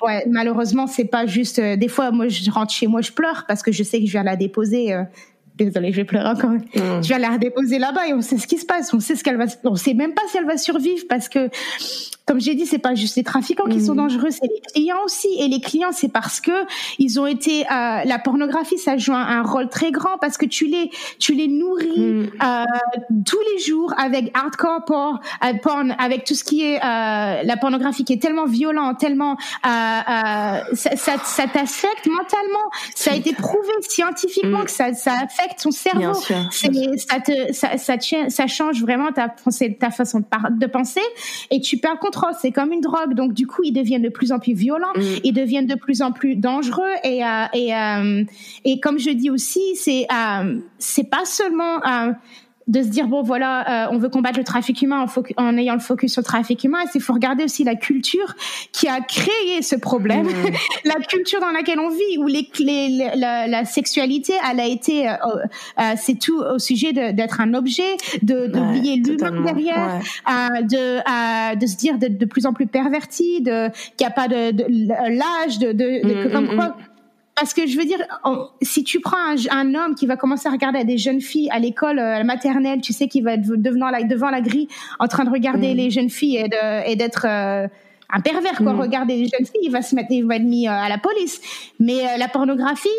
Ouais, 0.01 0.26
malheureusement, 0.30 0.86
c'est 0.86 1.06
pas 1.06 1.26
juste. 1.26 1.62
des 1.62 1.88
fois, 1.88 2.12
moi, 2.12 2.28
je 2.28 2.49
rentre 2.51 2.74
chez 2.74 2.88
moi, 2.88 3.01
je 3.01 3.12
pleure 3.12 3.45
parce 3.47 3.64
que 3.64 3.72
je 3.72 3.84
sais 3.84 3.99
que 4.01 4.06
je 4.06 4.14
vais 4.14 4.24
la 4.24 4.36
déposer 4.36 4.93
désolée, 5.56 5.91
je 5.91 5.97
vais 5.97 6.06
pleurer 6.06 6.30
encore. 6.30 6.51
Mm. 6.51 7.01
Je 7.01 7.10
vais 7.10 7.20
la 7.20 7.30
redéposer 7.30 7.80
là-bas 7.80 8.08
et 8.08 8.14
on 8.14 8.22
sait 8.22 8.38
ce 8.38 8.47
qui 8.47 8.58
se 8.58 8.66
passe. 8.66 8.93
On 8.93 8.99
sait 8.99 9.16
ce 9.16 9.24
qu'elle 9.24 9.38
va, 9.38 9.45
on 9.64 9.76
sait 9.76 9.93
même 9.93 10.14
pas 10.14 10.24
si 10.30 10.38
elle 10.38 10.45
va 10.45 10.58
survivre 10.58 11.04
parce 11.08 11.30
que 11.30 11.49
comme 12.26 12.39
j'ai 12.39 12.56
dit, 12.56 12.66
c'est 12.66 12.78
pas 12.78 12.95
juste 12.95 13.18
les 13.18 13.24
trafiquants 13.24 13.66
qui 13.66 13.84
sont 13.84 13.93
mm. 13.93 13.97
dangereux, 13.97 14.30
c'est 14.32 14.47
les 14.47 14.62
clients 14.74 15.04
aussi. 15.06 15.28
Et 15.39 15.47
les 15.49 15.60
clients, 15.60 15.91
c'est 15.91 16.12
parce 16.12 16.39
que 16.39 16.51
ils 16.97 17.20
ont 17.20 17.26
été 17.26 17.64
euh, 17.64 18.04
la 18.06 18.20
pornographie, 18.24 18.78
ça 18.78 18.97
joue 18.97 19.14
un, 19.14 19.43
rôle 19.43 19.68
très 19.68 19.91
grand 19.91 20.18
parce 20.22 20.38
que 20.38 20.45
tu 20.45 20.68
les 20.68 20.89
tu 21.20 21.34
les 21.34 21.49
nourris 21.49 21.99
mm. 21.99 22.30
euh, 22.41 22.66
tous 23.26 23.39
les 23.54 23.62
jours 23.62 23.93
avec 23.97 24.32
hardcore 24.34 24.86
porn, 24.86 25.20
euh, 25.43 25.54
porn, 25.62 25.95
avec 25.99 26.24
tout 26.24 26.34
ce 26.34 26.45
qui 26.45 26.64
est 26.64 26.78
euh, 26.78 27.43
la 27.43 27.58
pornographie 27.60 28.06
qui 28.06 28.14
est 28.14 28.22
tellement 28.22 28.45
violent, 28.45 28.93
tellement 28.93 29.34
euh, 29.66 29.70
euh, 29.70 30.60
ça, 30.74 30.95
ça, 30.95 31.18
ça 31.24 31.43
t'affecte 31.47 32.08
mentalement. 32.08 32.70
Ça 32.95 33.12
a 33.12 33.16
été 33.16 33.34
prouvé 33.34 33.74
scientifiquement 33.82 34.60
mm. 34.60 34.66
que 34.66 34.72
ça, 34.72 34.93
ça 34.93 35.14
affecte 35.14 35.42
ton 35.61 35.71
cerveau. 35.71 36.13
Ça 36.13 37.19
te 37.19 37.53
ça, 37.53 37.77
ça, 37.77 37.95
ça 38.29 38.47
change 38.47 38.81
vraiment 38.81 39.11
ta 39.11 39.33
ta 39.79 39.89
façon 39.91 40.19
de, 40.19 40.59
de 40.59 40.65
penser 40.67 41.01
et 41.51 41.59
tu 41.61 41.77
perds 41.77 41.99
compte 41.99 42.13
c'est 42.39 42.51
comme 42.51 42.71
une 42.71 42.81
drogue. 42.81 43.13
Donc 43.13 43.33
du 43.33 43.47
coup, 43.47 43.61
ils 43.63 43.71
deviennent 43.71 44.01
de 44.01 44.09
plus 44.09 44.31
en 44.31 44.39
plus 44.39 44.53
violents, 44.53 44.93
mm. 44.95 45.01
ils 45.23 45.33
deviennent 45.33 45.65
de 45.65 45.75
plus 45.75 46.01
en 46.01 46.11
plus 46.11 46.35
dangereux. 46.35 46.93
Et 47.03 47.23
euh, 47.23 47.45
et 47.53 47.75
euh, 47.75 48.23
et 48.65 48.79
comme 48.79 48.99
je 48.99 49.09
dis 49.09 49.29
aussi, 49.29 49.75
c'est 49.75 50.05
euh, 50.11 50.59
c'est 50.77 51.09
pas 51.09 51.25
seulement 51.25 51.79
de 52.68 52.82
se 52.82 52.88
dire 52.88 53.07
bon 53.07 53.24
voilà 53.24 53.86
euh, 53.86 53.91
on 53.91 53.97
veut 53.97 54.09
combattre 54.09 54.38
le 54.38 54.43
trafic 54.43 54.82
humain 54.82 55.05
en, 55.05 55.43
en, 55.43 55.57
ayant 55.57 55.74
le 55.74 55.80
focus 55.80 56.14
sur 56.14 56.22
le 56.22 56.26
trafic 56.26 56.64
humain. 56.64 56.80
Il 56.95 57.01
faut 57.01 57.14
regarder 57.14 57.43
aussi 57.43 57.64
la 57.64 57.76
culture 57.76 58.36
qui 58.72 58.88
a 58.88 59.01
créé 59.01 59.61
ce 59.61 59.76
problème 59.76 60.28
mmh. 60.28 60.86
la 60.86 60.95
culture 60.95 61.39
dans 61.39 61.51
laquelle 61.51 61.80
on 61.80 61.89
vit 61.89 62.18
où 62.18 62.28
les, 62.28 62.49
les 62.59 63.11
la, 63.16 63.47
la, 63.47 63.66
sexualité 63.66 64.34
elle 64.49 64.59
a 64.59 64.66
été 64.66 65.09
euh, 65.09 65.14
euh, 65.80 65.93
c'est 65.97 66.20
tout 66.20 66.39
au 66.39 66.59
sujet 66.59 66.93
d'être 66.93 67.41
un 67.41 67.53
objet 67.53 67.97
de 68.22 68.47
d'oublier 68.47 68.97
l'humain 68.97 69.41
derrière 69.41 69.99
euh, 70.30 70.61
de 70.61 71.55
de 71.59 71.66
se 71.66 71.78
dire 71.78 71.97
de, 71.97 72.07
de 72.07 72.26
plus 72.26 72.45
en 72.45 72.53
plus 72.53 72.68
perverti 72.68 73.41
de 73.41 73.70
qu'il 73.97 74.05
n'y 74.05 74.07
a 74.07 74.11
pas 74.11 74.28
de, 74.28 74.51
de 74.51 74.64
l'âge 74.68 75.59
de, 75.59 75.72
de, 75.72 76.28
mmh, 76.28 76.32
comme 76.32 76.45
mmh, 76.45 76.55
quoi 76.55 76.76
parce 77.36 77.53
que 77.53 77.65
je 77.65 77.77
veux 77.77 77.86
dire, 77.86 77.99
si 78.61 78.84
tu 78.84 78.99
prends 78.99 79.17
un, 79.49 79.75
homme 79.75 79.95
qui 79.95 80.05
va 80.05 80.15
commencer 80.17 80.47
à 80.47 80.51
regarder 80.51 80.84
des 80.84 80.97
jeunes 80.97 81.21
filles 81.21 81.49
à 81.51 81.59
l'école 81.59 81.99
euh, 81.99 82.23
maternelle, 82.23 82.81
tu 82.81 82.93
sais 82.93 83.07
qu'il 83.07 83.23
va 83.23 83.34
être 83.34 83.55
devant 83.55 83.89
la, 83.89 84.03
devant 84.03 84.29
la 84.29 84.41
grille 84.41 84.67
en 84.99 85.08
train 85.08 85.24
de 85.24 85.32
regarder 85.32 85.74
mm. 85.74 85.78
les 85.78 85.89
jeunes 85.89 86.09
filles 86.09 86.47
et 86.86 86.95
d'être 86.95 87.25
euh, 87.28 87.67
un 88.12 88.21
pervers 88.21 88.58
quoi. 88.58 88.74
Mm. 88.74 88.79
Regarder 88.79 89.16
les 89.16 89.28
jeunes 89.28 89.45
filles, 89.45 89.62
il 89.63 89.71
va 89.71 89.82
se 89.82 89.95
mettre, 89.95 90.12
il 90.12 90.25
va 90.25 90.36
être 90.36 90.43
mis 90.43 90.67
euh, 90.67 90.71
à 90.71 90.89
la 90.89 90.99
police. 90.99 91.41
Mais 91.79 92.17
la 92.17 92.28
pornographie, 92.28 92.89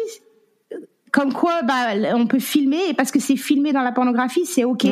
comme 1.15 1.33
quoi 1.33 1.63
bah 1.63 1.91
on 2.17 2.27
peut 2.27 2.41
filmer 2.41 2.89
et 2.89 2.93
parce 2.93 3.13
que 3.13 3.21
c'est 3.21 3.37
filmé 3.37 3.73
dans 3.73 3.83
la 3.83 3.93
pornographie 3.93 4.47
c'est 4.47 4.65
ok. 4.65 4.87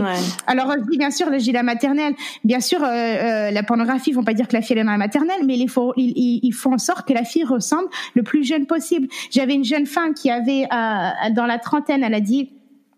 Alors 0.46 0.72
je 0.78 0.88
dis 0.88 0.96
bien 0.96 1.10
sûr 1.10 1.26
j'ai 1.36 1.50
la 1.50 1.64
maternelle 1.64 2.14
bien 2.44 2.60
sûr 2.60 2.80
euh, 2.80 2.86
euh, 2.86 3.50
la 3.50 3.62
pornographie 3.64 4.10
ils 4.10 4.14
vont 4.14 4.22
pas 4.22 4.32
dire 4.32 4.46
que 4.46 4.54
la 4.54 4.62
fille 4.62 4.78
est 4.78 4.84
dans 4.84 4.92
la 4.92 4.98
maternelle 4.98 5.40
mais 5.44 5.58
il 5.58 5.68
faut 5.68 5.92
il, 5.96 6.40
il, 6.44 6.52
faut 6.52 6.72
en 6.72 6.78
sorte 6.78 7.08
que 7.08 7.12
la 7.12 7.24
fille 7.24 7.42
ressemble 7.42 7.88
le 8.14 8.22
plus 8.22 8.44
jeune 8.44 8.66
possible. 8.66 9.08
J'avais 9.32 9.54
une 9.54 9.64
jeune 9.64 9.86
femme 9.86 10.14
qui 10.14 10.30
avait 10.30 10.68
euh, 10.72 11.30
dans 11.32 11.46
la 11.46 11.58
trentaine 11.58 12.04
elle 12.04 12.14
a 12.14 12.20
dit 12.20 12.50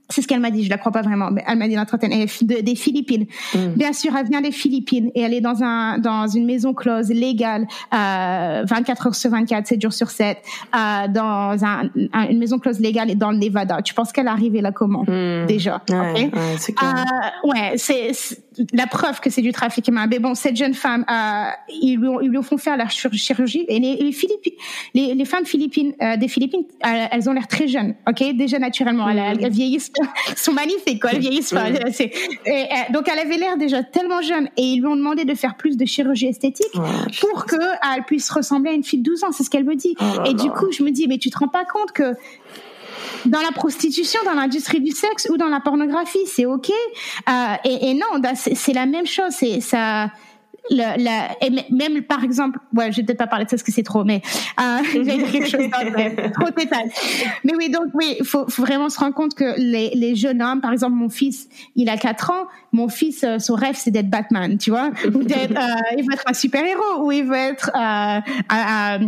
c'est 0.09 0.23
ce 0.23 0.29
qu'elle 0.29 0.41
m'a 0.41 0.51
dit, 0.51 0.65
je 0.65 0.71
la 0.71 0.79
crois 0.79 0.93
pas 0.93 1.03
vraiment, 1.03 1.31
mais 1.31 1.43
elle 1.47 1.59
m'a 1.59 1.69
dit 1.69 1.75
est 1.75 2.45
de, 2.45 2.61
des 2.61 2.75
Philippines. 2.75 3.27
Mm. 3.55 3.59
Bien 3.77 3.93
sûr, 3.93 4.15
elle 4.17 4.29
vient 4.29 4.41
des 4.41 4.53
Philippines 4.53 5.11
et 5.15 5.23
elle 5.23 5.35
est 5.35 5.41
dans 5.41 5.63
un 5.63 5.99
dans 5.99 6.27
une 6.27 6.45
maison 6.45 6.75
close 6.75 7.09
légale, 7.09 7.67
euh, 7.93 8.65
24 8.67 9.07
heures 9.07 9.15
sur 9.15 9.31
24, 9.31 9.67
7 9.67 9.81
jours 9.81 9.93
sur 9.93 10.11
7, 10.11 10.39
euh, 10.75 11.09
dans 11.09 11.65
un, 11.65 11.91
une 12.29 12.39
maison 12.39 12.59
close 12.59 12.81
légale 12.81 13.15
dans 13.17 13.31
le 13.31 13.39
Nevada. 13.39 13.81
Tu 13.83 13.95
penses 13.95 14.13
qu'elle 14.13 14.27
est 14.27 14.31
arrivée 14.31 14.61
là 14.61 14.73
comment 14.73 15.05
mm. 15.05 15.47
déjà 15.47 15.83
Ouais, 15.89 16.31
ouais 16.33 16.57
c'est 16.59 16.75
euh, 16.83 17.49
ouais, 17.49 17.73
c'est 17.77 18.13
la 18.73 18.87
preuve 18.87 19.21
que 19.21 19.31
c'est 19.31 19.43
du 19.43 19.53
trafic 19.53 19.89
humain. 19.89 20.07
Mais 20.09 20.19
bon, 20.19 20.35
cette 20.35 20.57
jeune 20.57 20.75
femme, 20.75 21.05
euh, 21.11 21.51
ils, 21.69 21.97
lui 21.97 22.09
ont, 22.09 22.21
ils 22.21 22.31
lui 22.31 22.43
font 22.43 22.57
faire 22.57 22.77
la 22.77 22.89
chirurgie. 22.89 23.65
Et 23.69 23.79
les, 23.79 23.97
les 23.97 24.13
Philippines, 24.13 24.55
les, 24.95 25.15
les 25.15 25.25
femmes 25.25 25.45
philippines, 25.45 25.95
euh, 26.03 26.17
des 26.17 26.29
Philippines, 26.29 26.65
elles, 26.81 27.29
ont 27.29 27.33
l'air 27.33 27.49
très 27.49 27.69
jeunes, 27.69 27.95
ok, 28.09 28.37
déjà 28.37 28.59
naturellement. 28.59 29.09
Elles, 29.09 29.39
elles, 29.41 29.51
vieillissent, 29.51 29.91
sont 30.37 30.53
magnifiques, 30.53 31.01
quoi. 31.01 31.11
Elles 31.13 31.21
vieillissent 31.21 31.53
pas. 31.53 31.71
Et, 31.71 31.75
euh, 32.47 32.93
donc, 32.93 33.09
elle 33.09 33.19
avait 33.19 33.37
l'air 33.37 33.57
déjà 33.57 33.83
tellement 33.83 34.23
jeune. 34.23 34.49
Et 34.57 34.63
ils 34.63 34.81
lui 34.81 34.87
ont 34.87 34.97
demandé 34.97 35.25
de 35.25 35.35
faire 35.35 35.57
plus 35.57 35.77
de 35.77 35.85
chirurgie 35.85 36.27
esthétique 36.27 36.73
pour 37.21 37.47
que 37.47 37.57
elle 37.95 38.05
puisse 38.05 38.31
ressembler 38.31 38.71
à 38.71 38.75
une 38.75 38.85
fille 38.85 39.01
de 39.01 39.11
12 39.11 39.25
ans. 39.25 39.33
C'est 39.33 39.45
ce 39.45 39.51
qu'elle 39.51 39.65
me 39.65 39.77
dit. 39.77 39.95
Oh 40.01 40.25
et 40.25 40.35
du 40.35 40.51
coup, 40.51 40.71
je 40.73 40.83
me 40.83 40.91
dis, 40.91 41.07
mais 41.09 41.19
tu 41.19 41.31
te 41.31 41.39
rends 41.39 41.49
pas 41.49 41.65
compte 41.65 41.93
que 41.93 42.15
dans 43.27 43.41
la 43.41 43.53
prostitution, 43.53 44.21
dans 44.25 44.35
l'industrie 44.35 44.81
du 44.81 44.93
sexe 44.93 45.29
ou 45.31 45.37
dans 45.37 45.49
la 45.49 45.61
pornographie, 45.61 46.27
c'est 46.27 46.47
ok. 46.47 46.71
Euh, 46.71 47.33
et, 47.65 47.91
et, 47.91 47.95
non, 47.95 48.19
bah, 48.21 48.35
c'est 48.35 48.73
la 48.73 48.87
même 48.87 49.07
chose. 49.07 49.31
C'est 49.31 49.61
ça 49.61 50.11
la, 50.71 50.97
la, 50.97 51.37
et 51.43 51.51
même 51.71 52.03
par 52.03 52.25
exemple, 52.25 52.59
ouais, 52.75 52.91
je 52.91 52.99
vais 52.99 53.03
peut-être 53.03 53.19
pas 53.19 53.27
parler 53.27 53.45
de 53.45 53.51
ça 53.51 53.57
parce 53.57 53.63
que 53.63 53.73
c'est 53.73 53.83
trop, 53.83 54.05
mais 54.05 54.23
euh, 54.61 55.03
dire 55.03 55.31
quelque 55.31 55.49
chose 55.49 55.69
trop 56.33 56.51
total. 56.51 56.89
Mais 57.45 57.53
oui, 57.57 57.69
donc 57.69 57.89
oui, 57.93 58.19
faut, 58.25 58.49
faut, 58.49 58.63
vraiment 58.63 58.89
se 58.89 58.99
rendre 58.99 59.15
compte 59.15 59.35
que 59.35 59.59
les, 59.59 59.91
les, 59.95 60.15
jeunes 60.15 60.43
hommes, 60.43 60.61
par 60.61 60.73
exemple, 60.73 60.95
mon 60.95 61.11
fils, 61.11 61.49
il 61.77 61.89
a 61.89 61.97
4 61.97 62.31
ans, 62.31 62.47
mon 62.73 62.89
fils, 62.89 63.25
euh, 63.25 63.39
son 63.39 63.55
rêve, 63.55 63.77
c'est 63.77 63.91
d'être 63.91 64.09
Batman, 64.09 64.57
tu 64.57 64.71
vois, 64.71 64.91
ou 65.15 65.23
d'être, 65.23 65.57
euh, 65.57 65.97
il 65.99 66.05
veut 66.05 66.15
être 66.15 66.25
un 66.27 66.35
super 66.35 66.65
héros, 66.65 67.05
ou 67.05 67.13
il 67.13 67.25
veut 67.25 67.35
être 67.35 67.71
euh, 67.75 68.21
un, 68.49 69.01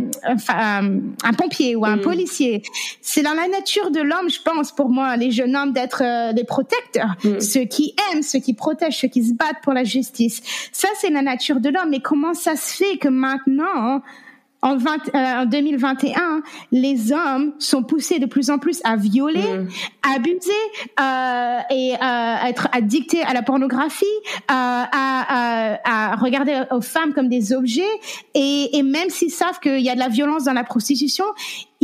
un, 0.49 1.01
un, 1.25 1.33
pompier 1.33 1.75
ou 1.75 1.85
un 1.85 1.97
mm. 1.97 2.01
policier. 2.03 2.63
C'est 3.01 3.23
dans 3.23 3.35
la 3.35 3.49
nature 3.49 3.91
de 3.91 4.01
l'homme, 4.01 4.29
je 4.29 4.41
pense, 4.43 4.73
pour 4.73 4.89
moi, 4.89 5.17
les 5.17 5.31
jeunes 5.31 5.57
hommes 5.57 5.73
d'être 5.73 6.03
euh, 6.05 6.33
des 6.33 6.45
protecteurs, 6.45 7.17
mm. 7.25 7.41
ceux 7.41 7.65
qui 7.65 7.95
aiment, 8.13 8.23
ceux 8.23 8.41
qui 8.41 8.55
protègent, 8.55 8.99
ceux 8.99 9.09
qui 9.09 9.25
se 9.25 9.33
battent 9.33 9.63
pour 9.63 9.73
la 9.73 9.85
justice. 9.85 10.43
Ça, 10.73 10.89
c'est 11.01 11.11
la 11.11 11.23
nature 11.23 11.46
de 11.55 11.69
l'homme. 11.69 11.91
Mais 11.91 12.01
comment 12.01 12.35
ça 12.35 12.57
se 12.57 12.77
fait 12.77 12.99
que 12.99 13.09
maintenant, 13.09 14.03
en, 14.63 14.77
20, 14.77 15.15
euh, 15.15 15.43
en 15.43 15.47
2021, 15.47 16.43
les 16.73 17.13
hommes 17.13 17.53
sont 17.59 17.83
poussés 17.83 18.19
de 18.19 18.27
plus 18.27 18.51
en 18.51 18.59
plus 18.59 18.81
à 18.85 18.97
violer, 18.97 19.41
mm. 19.41 19.69
abuser 20.15 20.51
euh, 21.01 21.59
et 21.71 21.95
euh, 21.95 22.49
être 22.49 22.69
addictés 22.73 23.23
à 23.23 23.33
la 23.33 23.43
pornographie, 23.43 24.05
à, 24.49 24.89
à, 24.93 26.13
à, 26.13 26.17
regarder 26.17 26.63
aux 26.73 26.81
femmes 26.81 27.13
comme 27.13 27.29
des 27.29 27.53
objets. 27.53 27.83
Et, 28.35 28.77
et 28.77 28.83
même 28.83 29.11
s'ils 29.11 29.31
savent 29.31 29.61
qu'il 29.61 29.81
y 29.81 29.91
a 29.91 29.95
de 29.95 30.01
la 30.01 30.09
violence 30.09 30.45
dans 30.45 30.53
la 30.53 30.65
prostitution, 30.65 31.25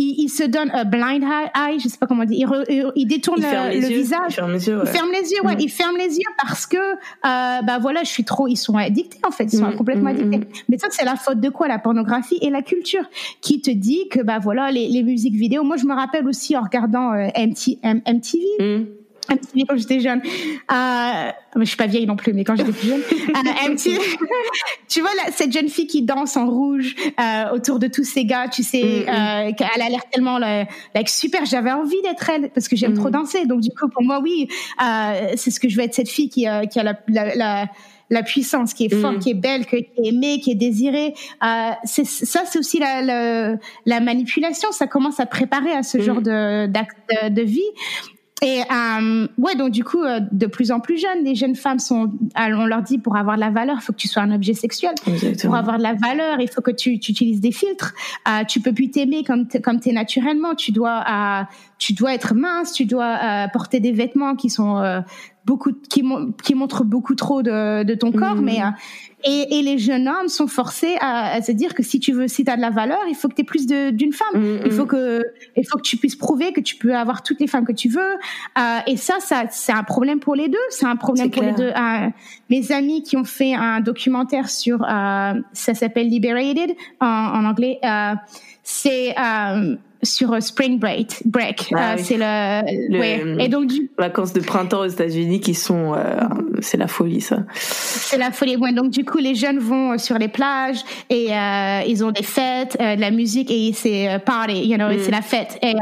il, 0.02 0.24
il, 0.24 0.28
se 0.28 0.44
donne 0.44 0.70
un 0.72 0.84
blind 0.84 1.22
eye, 1.22 1.78
je 1.78 1.88
sais 1.88 1.98
pas 1.98 2.06
comment 2.06 2.24
dire, 2.24 2.52
il, 2.68 2.92
il 2.96 3.06
détourne 3.06 3.40
le, 3.40 3.80
le 3.80 3.86
visage, 3.86 4.20
il 4.30 4.34
ferme 4.34 4.52
les 4.52 4.68
yeux, 4.68 4.78
ouais. 4.78 4.84
il 4.84 4.90
ferme 4.90 5.10
les 5.12 5.30
yeux, 5.30 5.42
ouais, 5.44 5.56
mm. 5.56 5.60
il 5.60 5.70
ferme 5.70 5.96
les 5.96 6.16
yeux 6.16 6.30
parce 6.40 6.66
que 6.66 6.76
euh, 6.76 7.62
bah 7.62 7.78
voilà, 7.80 8.02
je 8.02 8.08
suis 8.08 8.24
trop, 8.24 8.48
ils 8.48 8.56
sont 8.56 8.76
addictés 8.76 9.18
en 9.26 9.30
fait, 9.30 9.44
ils 9.44 9.58
sont 9.58 9.68
mm. 9.68 9.76
complètement 9.76 10.12
mm, 10.12 10.16
addictés. 10.16 10.48
Mais 10.68 10.78
ça 10.78 10.88
c'est 10.90 11.04
la 11.04 11.16
faute 11.16 11.40
de 11.40 11.48
quoi? 11.48 11.68
La 11.68 11.78
pornographie 11.78 12.38
et 12.40 12.50
la 12.50 12.62
culture 12.62 13.04
qui 13.40 13.60
te 13.60 13.70
dit 13.70 14.08
que 14.10 14.20
bah 14.20 14.38
voilà 14.38 14.70
les, 14.70 14.88
les 14.88 15.02
musiques 15.02 15.34
vidéo. 15.34 15.62
Moi 15.64 15.76
je 15.76 15.86
me 15.86 15.94
rappelle 15.94 16.26
aussi 16.26 16.56
en 16.56 16.62
regardant 16.62 17.12
euh, 17.12 17.28
MTV 17.44 19.01
quand 19.28 19.76
j'étais 19.76 20.00
jeune. 20.00 20.20
Euh, 20.72 21.30
je 21.56 21.64
suis 21.64 21.76
pas 21.76 21.86
vieille 21.86 22.06
non 22.06 22.16
plus, 22.16 22.32
mais 22.32 22.44
quand 22.44 22.56
j'étais 22.56 22.72
plus 22.72 22.88
jeune. 22.88 23.00
Euh, 23.00 23.74
tu 24.88 25.00
vois 25.00 25.14
là, 25.14 25.30
cette 25.32 25.52
jeune 25.52 25.68
fille 25.68 25.86
qui 25.86 26.02
danse 26.02 26.36
en 26.36 26.46
rouge 26.48 26.94
euh, 27.20 27.54
autour 27.54 27.78
de 27.78 27.86
tous 27.86 28.04
ces 28.04 28.24
gars, 28.24 28.48
tu 28.48 28.62
sais, 28.62 28.82
mm, 28.82 28.86
mm. 28.86 29.08
euh, 29.08 29.66
elle 29.74 29.82
a 29.82 29.88
l'air 29.88 30.02
tellement 30.10 30.38
like, 30.38 31.08
super. 31.08 31.44
J'avais 31.44 31.72
envie 31.72 32.00
d'être 32.02 32.28
elle 32.30 32.50
parce 32.50 32.68
que 32.68 32.76
j'aime 32.76 32.92
mm. 32.92 32.98
trop 32.98 33.10
danser. 33.10 33.46
Donc 33.46 33.60
du 33.60 33.70
coup, 33.70 33.88
pour 33.88 34.02
moi, 34.02 34.20
oui, 34.22 34.48
euh, 34.82 35.32
c'est 35.36 35.50
ce 35.50 35.60
que 35.60 35.68
je 35.68 35.76
veux 35.76 35.82
être 35.82 35.94
cette 35.94 36.10
fille 36.10 36.28
qui, 36.28 36.48
euh, 36.48 36.64
qui 36.64 36.78
a 36.78 36.82
la, 36.82 36.98
la, 37.08 37.34
la 37.34 37.66
la 38.12 38.22
puissance, 38.22 38.74
qui 38.74 38.84
est 38.84 38.94
forte, 38.94 39.20
qui 39.20 39.30
est 39.30 39.34
belle, 39.34 39.64
qui 39.64 39.76
est 39.76 39.90
aimée, 40.04 40.38
qui 40.38 40.50
est 40.50 40.54
désirée. 40.54 41.14
Euh, 41.42 41.70
c'est, 41.84 42.04
ça, 42.04 42.42
c'est 42.44 42.58
aussi 42.58 42.78
la, 42.78 43.00
la, 43.00 43.56
la, 43.86 44.00
manipulation. 44.00 44.70
Ça 44.70 44.86
commence 44.86 45.18
à 45.18 45.24
préparer 45.24 45.72
à 45.72 45.82
ce 45.82 45.98
genre 45.98 46.20
de, 46.20 46.66
de, 46.66 47.28
de 47.30 47.42
vie. 47.42 47.60
Et 48.42 48.60
euh, 48.60 49.28
ouais, 49.38 49.54
donc 49.54 49.70
du 49.70 49.84
coup, 49.84 50.02
euh, 50.02 50.18
de 50.32 50.46
plus 50.46 50.72
en 50.72 50.80
plus 50.80 51.00
jeunes, 51.00 51.24
les 51.24 51.36
jeunes 51.36 51.54
femmes 51.54 51.78
sont, 51.78 52.10
on 52.36 52.66
leur 52.66 52.82
dit 52.82 52.98
pour 52.98 53.16
avoir 53.16 53.36
de 53.36 53.40
la 53.40 53.50
valeur, 53.50 53.76
il 53.78 53.82
faut 53.82 53.92
que 53.92 53.98
tu 53.98 54.08
sois 54.08 54.22
un 54.22 54.32
objet 54.32 54.52
sexuel. 54.52 54.94
Pour 55.40 55.54
avoir 55.54 55.78
de 55.78 55.82
la 55.82 55.94
valeur, 55.94 56.40
il 56.40 56.48
faut 56.48 56.60
que 56.60 56.72
tu, 56.72 56.98
tu 56.98 57.12
utilises 57.12 57.40
des 57.40 57.52
filtres. 57.52 57.94
Euh, 58.28 58.42
tu 58.44 58.60
peux 58.60 58.72
plus 58.72 58.90
t'aimer 58.90 59.22
comme 59.22 59.46
t'es, 59.46 59.60
comme 59.60 59.78
t'es 59.78 59.92
naturellement. 59.92 60.56
Tu 60.56 60.72
dois, 60.72 61.04
euh, 61.08 61.42
tu 61.78 61.92
dois 61.92 62.14
être 62.14 62.34
mince, 62.34 62.72
tu 62.72 62.84
dois 62.84 63.18
euh, 63.22 63.46
porter 63.52 63.78
des 63.78 63.92
vêtements 63.92 64.34
qui 64.34 64.50
sont 64.50 64.78
euh, 64.78 65.00
beaucoup 65.44 65.72
qui, 65.72 66.04
qui 66.42 66.54
montrent 66.54 66.84
beaucoup 66.84 67.14
trop 67.14 67.42
de, 67.42 67.82
de 67.82 67.94
ton 67.94 68.12
corps, 68.12 68.36
mmh. 68.36 68.44
mais 68.44 68.60
et, 69.24 69.58
et, 69.58 69.62
les 69.62 69.78
jeunes 69.78 70.08
hommes 70.08 70.28
sont 70.28 70.48
forcés 70.48 70.96
à, 71.00 71.34
à, 71.34 71.42
se 71.42 71.52
dire 71.52 71.74
que 71.74 71.82
si 71.82 72.00
tu 72.00 72.12
veux, 72.12 72.26
si 72.26 72.44
tu 72.44 72.50
as 72.50 72.56
de 72.56 72.60
la 72.60 72.70
valeur, 72.70 72.98
il 73.08 73.14
faut 73.14 73.28
que 73.28 73.34
tu 73.34 73.42
aies 73.42 73.44
plus 73.44 73.66
d'une 73.66 74.12
femme. 74.12 74.34
Mm, 74.34 74.60
il 74.66 74.72
faut 74.72 74.84
mm. 74.84 74.88
que, 74.88 75.24
il 75.56 75.66
faut 75.68 75.78
que 75.78 75.82
tu 75.82 75.96
puisses 75.96 76.16
prouver 76.16 76.52
que 76.52 76.60
tu 76.60 76.76
peux 76.76 76.96
avoir 76.96 77.22
toutes 77.22 77.40
les 77.40 77.46
femmes 77.46 77.64
que 77.64 77.72
tu 77.72 77.88
veux. 77.88 78.00
Euh, 78.58 78.78
et 78.86 78.96
ça, 78.96 79.16
ça, 79.20 79.44
c'est 79.50 79.72
un 79.72 79.84
problème 79.84 80.18
pour 80.18 80.34
les 80.34 80.48
deux. 80.48 80.58
C'est 80.70 80.86
un 80.86 80.96
problème 80.96 81.30
pour 81.30 81.42
les 81.42 81.52
deux. 81.52 81.70
Euh, 81.70 82.08
mes 82.50 82.72
amis 82.72 83.02
qui 83.02 83.16
ont 83.16 83.24
fait 83.24 83.54
un 83.54 83.80
documentaire 83.80 84.48
sur, 84.48 84.82
euh, 84.82 85.34
ça 85.52 85.74
s'appelle 85.74 86.08
Liberated 86.08 86.74
en, 87.00 87.06
en 87.06 87.44
anglais. 87.44 87.78
Euh, 87.84 88.14
c'est 88.64 89.14
euh, 89.18 89.76
sur 90.02 90.32
euh, 90.32 90.40
Spring 90.40 90.78
Break. 90.78 91.22
Break, 91.24 91.72
ah, 91.74 91.92
euh, 91.92 91.96
c'est 91.98 92.16
le, 92.16 92.98
ouais. 92.98 93.44
Et 93.44 93.48
donc 93.48 93.66
du 93.68 93.90
vacances 93.96 94.32
de 94.32 94.40
printemps 94.40 94.80
aux 94.80 94.86
États-Unis 94.86 95.40
qui 95.40 95.54
sont, 95.54 95.94
euh, 95.94 96.20
c'est 96.60 96.76
la 96.76 96.88
folie 96.88 97.20
ça. 97.20 97.38
C'est 97.54 98.18
la 98.18 98.30
folie. 98.32 98.56
Ouais. 98.56 98.72
Donc 98.72 98.90
du 98.90 99.04
coup, 99.04 99.18
les 99.18 99.34
jeunes 99.34 99.58
vont 99.58 99.98
sur 99.98 100.18
les 100.18 100.28
plages 100.28 100.80
et 101.08 101.34
euh, 101.34 101.82
ils 101.86 102.04
ont 102.04 102.10
des 102.10 102.22
fêtes, 102.22 102.76
de 102.78 103.00
la 103.00 103.10
musique 103.10 103.50
et 103.50 103.72
c'est 103.72 104.18
party, 104.24 104.66
you 104.66 104.76
know, 104.76 104.88
mm. 104.88 104.98
c'est 105.02 105.10
la 105.10 105.22
fête. 105.22 105.58
Et 105.62 105.74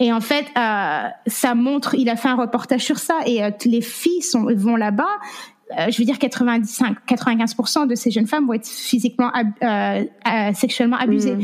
et 0.00 0.12
en 0.12 0.20
fait, 0.20 0.46
ça 0.54 1.54
montre. 1.54 1.94
Il 1.94 2.08
a 2.08 2.16
fait 2.16 2.28
un 2.28 2.36
reportage 2.36 2.82
sur 2.82 2.98
ça 2.98 3.18
et 3.26 3.40
les 3.64 3.80
filles 3.80 4.22
sont 4.22 4.46
vont 4.54 4.76
là-bas 4.76 5.04
euh, 5.04 5.57
je 5.76 5.98
veux 5.98 6.04
dire 6.04 6.18
95 6.18 6.82
95% 7.06 7.86
de 7.86 7.94
ces 7.94 8.10
jeunes 8.10 8.26
femmes 8.26 8.46
vont 8.46 8.54
être 8.54 8.66
physiquement 8.66 9.30
euh, 9.34 10.04
euh, 10.26 10.52
sexuellement 10.54 10.96
abusées 10.96 11.36
mm. 11.36 11.42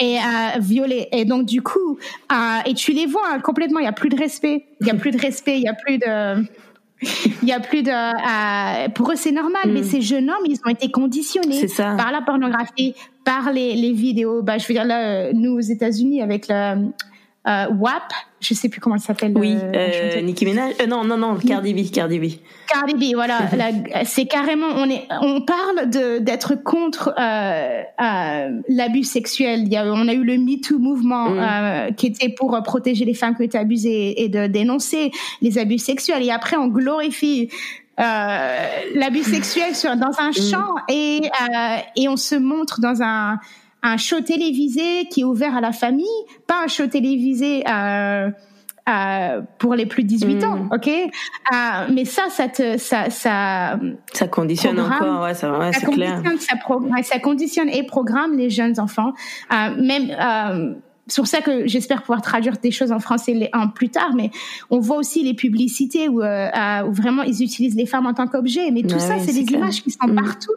et 0.00 0.18
euh, 0.18 0.58
violées. 0.60 1.08
Et 1.12 1.24
donc 1.24 1.46
du 1.46 1.62
coup 1.62 1.98
et 2.66 2.74
tu 2.74 2.92
les 2.92 3.06
vois 3.06 3.22
hein, 3.32 3.40
complètement. 3.40 3.80
Il 3.80 3.84
y 3.84 3.88
a 3.88 3.92
plus 3.92 4.08
de 4.08 4.16
respect. 4.16 4.66
Il 4.80 4.86
y 4.86 4.90
a 4.90 4.94
plus 4.94 5.10
de 5.10 5.18
respect. 5.20 5.58
Il 5.58 5.62
y 5.62 5.68
a 5.68 5.74
plus 5.74 5.98
de 5.98 6.44
il 7.42 7.48
y 7.48 7.52
a 7.52 7.60
plus 7.60 7.82
de 7.82 8.88
pour 8.92 9.12
eux 9.12 9.16
c'est 9.16 9.32
normal. 9.32 9.62
Mm. 9.66 9.72
mais 9.72 9.82
ces 9.82 10.00
jeunes 10.00 10.30
hommes 10.30 10.46
ils 10.46 10.58
ont 10.64 10.70
été 10.70 10.90
conditionnés 10.90 11.66
par 11.76 12.12
la 12.12 12.22
pornographie 12.22 12.94
par 13.24 13.52
les, 13.52 13.74
les 13.74 13.92
vidéos. 13.92 14.42
Bah 14.42 14.58
je 14.58 14.66
veux 14.66 14.74
dire 14.74 14.84
là 14.84 15.32
nous 15.32 15.52
aux 15.52 15.60
États-Unis 15.60 16.22
avec 16.22 16.46
le 16.48 16.88
WAP 17.44 18.12
je 18.46 18.54
sais 18.54 18.68
plus 18.68 18.80
comment 18.80 18.96
elle 18.96 19.02
s'appelle. 19.02 19.32
Oui, 19.36 19.56
euh, 19.56 20.20
Nicki 20.22 20.44
Minaj. 20.44 20.74
Euh, 20.80 20.86
non, 20.86 21.04
non, 21.04 21.16
non, 21.16 21.36
Cardi 21.36 21.74
B, 21.74 21.90
Cardi 21.90 22.18
B. 22.18 22.24
Cardi 22.68 22.94
B, 22.94 23.14
voilà. 23.14 23.40
c'est 24.04 24.26
carrément, 24.26 24.68
on 24.76 24.88
est, 24.88 25.06
on 25.20 25.40
parle 25.40 25.90
de 25.90 26.18
d'être 26.18 26.54
contre 26.54 27.14
euh, 27.18 27.82
euh, 28.00 28.50
l'abus 28.68 29.04
sexuel. 29.04 29.62
Il 29.64 29.72
y 29.72 29.76
a, 29.76 29.84
on 29.84 30.08
a 30.08 30.12
eu 30.12 30.22
le 30.22 30.36
Me 30.38 30.60
Too 30.60 30.78
mouvement 30.78 31.30
mm. 31.30 31.38
euh, 31.38 31.90
qui 31.92 32.06
était 32.06 32.28
pour 32.28 32.60
protéger 32.62 33.04
les 33.04 33.14
femmes 33.14 33.34
qui 33.36 33.42
étaient 33.42 33.58
abusées 33.58 34.22
et 34.22 34.28
de 34.28 34.46
dénoncer 34.46 35.10
les 35.42 35.58
abus 35.58 35.78
sexuels. 35.78 36.22
Et 36.22 36.30
après, 36.30 36.56
on 36.56 36.68
glorifie 36.68 37.48
euh, 37.98 38.66
l'abus 38.94 39.22
sexuel 39.22 39.74
sur, 39.74 39.96
dans 39.96 40.18
un 40.18 40.30
mm. 40.30 40.34
champ 40.34 40.74
et, 40.88 41.22
euh, 41.24 41.76
et 41.96 42.08
on 42.08 42.16
se 42.16 42.34
montre 42.34 42.80
dans 42.80 43.02
un, 43.02 43.38
un 43.86 43.96
show 43.96 44.20
télévisé 44.20 45.06
qui 45.10 45.20
est 45.20 45.24
ouvert 45.24 45.56
à 45.56 45.60
la 45.60 45.72
famille, 45.72 46.06
pas 46.46 46.64
un 46.64 46.66
show 46.66 46.86
télévisé 46.86 47.62
euh, 47.68 48.30
euh, 48.88 49.40
pour 49.58 49.74
les 49.74 49.86
plus 49.86 50.02
de 50.02 50.08
18 50.08 50.44
ans, 50.44 50.56
mm. 50.56 50.72
ok? 50.72 50.88
Euh, 50.88 51.86
Mais 51.92 52.04
ça, 52.04 52.24
ça 52.28 52.48
te, 52.48 52.78
ça, 52.78 53.10
ça, 53.10 53.78
ça 54.12 54.28
conditionne 54.28 54.80
encore, 54.80 55.22
ouais, 55.22 55.34
ça, 55.34 55.56
ouais, 55.56 55.70
c'est 55.72 55.86
clair. 55.86 56.20
Ça, 56.40 56.56
ça, 57.02 57.18
conditionne 57.20 57.68
et 57.68 57.84
programme 57.84 58.36
les 58.36 58.50
jeunes 58.50 58.78
enfants, 58.80 59.12
même. 59.50 60.10
C'est 61.08 61.20
pour 61.20 61.28
ça 61.28 61.40
que 61.40 61.68
j'espère 61.68 62.00
pouvoir 62.00 62.20
traduire 62.20 62.56
des 62.60 62.72
choses 62.72 62.90
en 62.90 62.98
français 62.98 63.48
en 63.52 63.68
plus 63.68 63.90
tard, 63.90 64.12
mais 64.16 64.30
on 64.70 64.80
voit 64.80 64.96
aussi 64.96 65.22
les 65.22 65.34
publicités 65.34 66.08
où, 66.08 66.20
euh, 66.20 66.82
où 66.84 66.92
vraiment 66.92 67.22
ils 67.22 67.44
utilisent 67.44 67.76
les 67.76 67.86
femmes 67.86 68.06
en 68.06 68.14
tant 68.14 68.26
qu'objet. 68.26 68.72
Mais 68.72 68.82
tout 68.82 68.98
ça, 68.98 69.20
c'est 69.20 69.32
des 69.32 69.52
images 69.52 69.84
qui 69.84 69.92
sont 69.92 70.08
mm. 70.08 70.16
partout. 70.16 70.52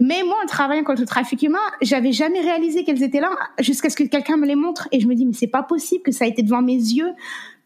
Mais 0.00 0.22
moi, 0.24 0.36
en 0.42 0.46
travaillant 0.46 0.84
contre 0.84 1.00
le 1.00 1.06
trafic 1.06 1.42
humain, 1.42 1.58
j'avais 1.82 2.12
jamais 2.12 2.40
réalisé 2.40 2.84
qu'elles 2.84 3.02
étaient 3.02 3.20
là 3.20 3.30
jusqu'à 3.60 3.90
ce 3.90 3.96
que 3.96 4.04
quelqu'un 4.04 4.36
me 4.36 4.46
les 4.46 4.56
montre. 4.56 4.88
Et 4.92 5.00
je 5.00 5.06
me 5.06 5.14
dis, 5.14 5.26
mais 5.26 5.32
c'est 5.32 5.46
pas 5.46 5.62
possible 5.62 6.02
que 6.02 6.12
ça 6.12 6.24
a 6.24 6.28
été 6.28 6.42
devant 6.42 6.62
mes 6.62 6.74
yeux 6.74 7.12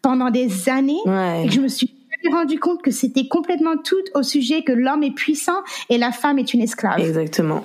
pendant 0.01 0.29
des 0.29 0.69
années. 0.69 0.99
Et 1.05 1.47
que 1.47 1.53
je 1.53 1.61
me 1.61 1.67
suis 1.67 1.95
rendu 2.31 2.59
compte 2.59 2.81
que 2.81 2.91
c'était 2.91 3.27
complètement 3.27 3.77
tout 3.77 3.95
au 4.13 4.23
sujet 4.23 4.63
que 4.63 4.71
l'homme 4.71 5.03
est 5.03 5.15
puissant 5.15 5.61
et 5.89 5.97
la 5.97 6.11
femme 6.11 6.37
est 6.37 6.53
une 6.53 6.61
esclave. 6.61 6.99
Exactement 6.99 7.63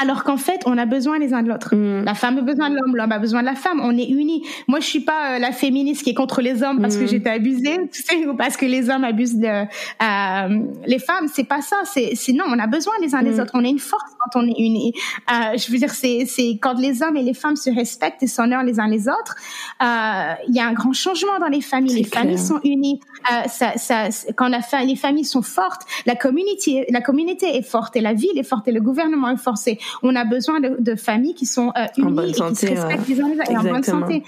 alors 0.00 0.24
qu'en 0.24 0.36
fait, 0.36 0.62
on 0.66 0.78
a 0.78 0.86
besoin 0.86 1.18
les 1.18 1.34
uns 1.34 1.42
de 1.42 1.48
l'autre. 1.48 1.74
Mm. 1.74 2.04
La 2.04 2.14
femme 2.14 2.38
a 2.38 2.40
besoin 2.40 2.70
de 2.70 2.76
l'homme, 2.76 2.96
l'homme 2.96 3.12
a 3.12 3.18
besoin 3.18 3.40
de 3.40 3.46
la 3.46 3.54
femme. 3.54 3.80
On 3.82 3.96
est 3.96 4.08
unis. 4.08 4.46
Moi, 4.66 4.80
je 4.80 4.86
suis 4.86 5.00
pas 5.00 5.32
euh, 5.34 5.38
la 5.38 5.52
féministe 5.52 6.02
qui 6.02 6.10
est 6.10 6.14
contre 6.14 6.40
les 6.40 6.62
hommes 6.62 6.80
parce 6.80 6.96
que 6.96 7.04
mm. 7.04 7.08
j'étais 7.08 7.30
abusée, 7.30 7.78
tu 7.92 8.02
sais, 8.02 8.26
ou 8.26 8.34
parce 8.34 8.56
que 8.56 8.66
les 8.66 8.88
hommes 8.88 9.04
abusent 9.04 9.36
de 9.36 9.46
euh, 9.46 10.60
les 10.86 10.98
femmes. 10.98 11.28
C'est 11.32 11.44
pas 11.44 11.60
ça. 11.60 11.76
C'est, 11.84 12.12
c'est 12.14 12.32
non, 12.32 12.44
on 12.48 12.58
a 12.58 12.66
besoin 12.66 12.94
les 13.00 13.14
uns 13.14 13.22
des 13.22 13.36
mm. 13.36 13.40
autres. 13.40 13.52
On 13.54 13.64
est 13.64 13.70
une 13.70 13.78
force 13.78 14.10
quand 14.18 14.40
on 14.40 14.46
est 14.46 14.58
unis. 14.58 14.92
Euh, 15.30 15.56
je 15.56 15.70
veux 15.70 15.78
dire, 15.78 15.90
c'est, 15.90 16.24
c'est 16.26 16.58
quand 16.60 16.78
les 16.78 17.02
hommes 17.02 17.16
et 17.16 17.22
les 17.22 17.34
femmes 17.34 17.56
se 17.56 17.70
respectent 17.70 18.22
et 18.22 18.26
s'honorent 18.26 18.62
les 18.62 18.80
uns 18.80 18.88
les 18.88 19.08
autres. 19.08 19.36
Euh, 19.82 20.34
il 20.48 20.54
y 20.54 20.60
a 20.60 20.66
un 20.66 20.72
grand 20.72 20.92
changement 20.92 21.38
dans 21.38 21.48
les 21.48 21.60
familles. 21.60 21.96
les 21.96 22.04
familles 22.04 22.38
sont 22.38 22.60
unies. 22.64 23.00
Euh, 23.30 23.48
ça, 23.48 23.76
ça, 23.76 24.08
quand 24.36 24.48
la 24.48 24.60
les 24.84 24.96
familles 24.96 25.24
sont 25.24 25.42
fortes, 25.42 25.82
la 26.06 26.14
communauté, 26.14 26.86
la 26.90 27.00
communauté 27.00 27.56
est 27.56 27.62
forte 27.62 27.96
et 27.96 28.00
la 28.00 28.14
ville 28.14 28.38
est 28.38 28.44
forte 28.44 28.68
et 28.68 28.72
le 28.72 28.80
gouvernement 28.80 29.28
est 29.28 29.36
fort 29.36 29.58
on 30.02 30.14
a 30.16 30.24
besoin 30.24 30.60
de, 30.60 30.94
familles 30.94 31.34
qui 31.34 31.46
sont 31.46 31.72
euh, 31.76 31.86
unies 31.96 32.30
et 32.30 32.32
qui 32.32 32.56
se 32.56 32.66
respectent 32.66 33.08
les 33.08 33.20
uns 33.20 33.28
les 33.28 33.40
autres 33.40 33.50
et 33.50 33.56
en 33.56 33.62
bonne 33.62 33.82
santé. 33.82 34.22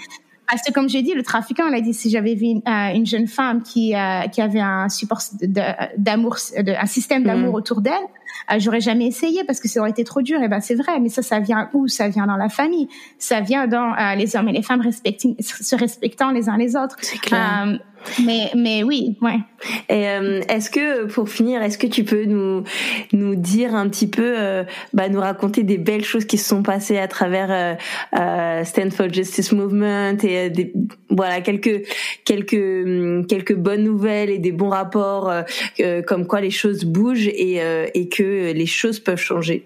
Parce 0.49 0.61
que 0.61 0.73
comme 0.73 0.89
j'ai 0.89 1.01
dit, 1.01 1.13
le 1.13 1.23
trafiquant, 1.23 1.67
il 1.67 1.73
a 1.73 1.81
dit 1.81 1.93
si 1.93 2.09
j'avais 2.09 2.35
vu 2.35 2.45
une, 2.45 2.61
euh, 2.67 3.05
jeune 3.05 3.27
femme 3.27 3.63
qui 3.63 3.95
euh, 3.95 4.27
qui 4.27 4.41
avait 4.41 4.59
un 4.59 4.89
support 4.89 5.21
d'amour, 5.97 6.37
un 6.57 6.85
système 6.85 7.23
d'amour 7.23 7.53
mm. 7.53 7.55
autour 7.55 7.81
d'elle, 7.81 7.93
j'aurais 8.57 8.81
jamais 8.81 9.07
essayé 9.07 9.43
parce 9.43 9.59
que 9.59 9.67
ça 9.67 9.79
aurait 9.79 9.91
été 9.91 10.03
trop 10.03 10.21
dur. 10.21 10.41
Et 10.41 10.47
ben 10.47 10.61
c'est 10.61 10.75
vrai, 10.75 10.99
mais 10.99 11.09
ça, 11.09 11.21
ça 11.21 11.39
vient 11.39 11.69
où? 11.73 11.87
Ça 11.87 12.09
vient 12.09 12.27
dans 12.27 12.37
la 12.37 12.49
famille. 12.49 12.87
Ça 13.17 13.41
vient 13.41 13.67
dans 13.67 13.93
les 14.15 14.35
hommes 14.35 14.49
et 14.49 14.53
les 14.53 14.63
femmes 14.63 14.81
respectant, 14.81 15.33
se 15.39 15.75
respectant 15.75 16.31
les 16.31 16.49
uns 16.49 16.57
les 16.57 16.75
autres. 16.75 16.97
Clair. 17.21 17.79
Mais, 18.25 18.51
mais 18.55 18.83
oui, 18.83 19.17
ouais. 19.21 19.39
Et 19.89 20.07
euh, 20.09 20.41
est-ce 20.49 20.69
que, 20.69 21.05
pour 21.05 21.29
finir, 21.29 21.61
est-ce 21.63 21.77
que 21.77 21.87
tu 21.87 22.03
peux 22.03 22.25
nous 22.25 22.63
nous 23.13 23.35
dire 23.35 23.75
un 23.75 23.87
petit 23.87 24.07
peu, 24.07 24.33
euh, 24.37 24.63
bah, 24.93 25.09
nous 25.09 25.19
raconter 25.19 25.63
des 25.63 25.77
belles 25.77 26.03
choses 26.03 26.25
qui 26.25 26.37
se 26.37 26.47
sont 26.47 26.63
passées 26.63 26.97
à 26.97 27.07
travers 27.07 27.49
euh, 27.51 27.75
euh 28.19 28.63
Stand 28.63 28.93
for 28.93 29.11
Justice 29.11 29.51
Movement 29.51 30.17
et 30.23 30.49
des, 30.49 30.73
voilà 31.09 31.41
quelques 31.41 31.87
quelques 32.25 32.53
hum, 32.53 33.25
quelques 33.25 33.55
bonnes 33.55 33.83
nouvelles 33.83 34.29
et 34.29 34.39
des 34.39 34.51
bons 34.51 34.69
rapports, 34.69 35.31
comme 36.07 36.27
quoi 36.27 36.41
les 36.41 36.51
choses 36.51 36.85
bougent 36.85 37.27
et 37.27 37.61
et 37.93 38.09
que 38.09 38.22
les 38.25 38.65
choses 38.65 38.99
peuvent 38.99 39.19
changer 39.19 39.65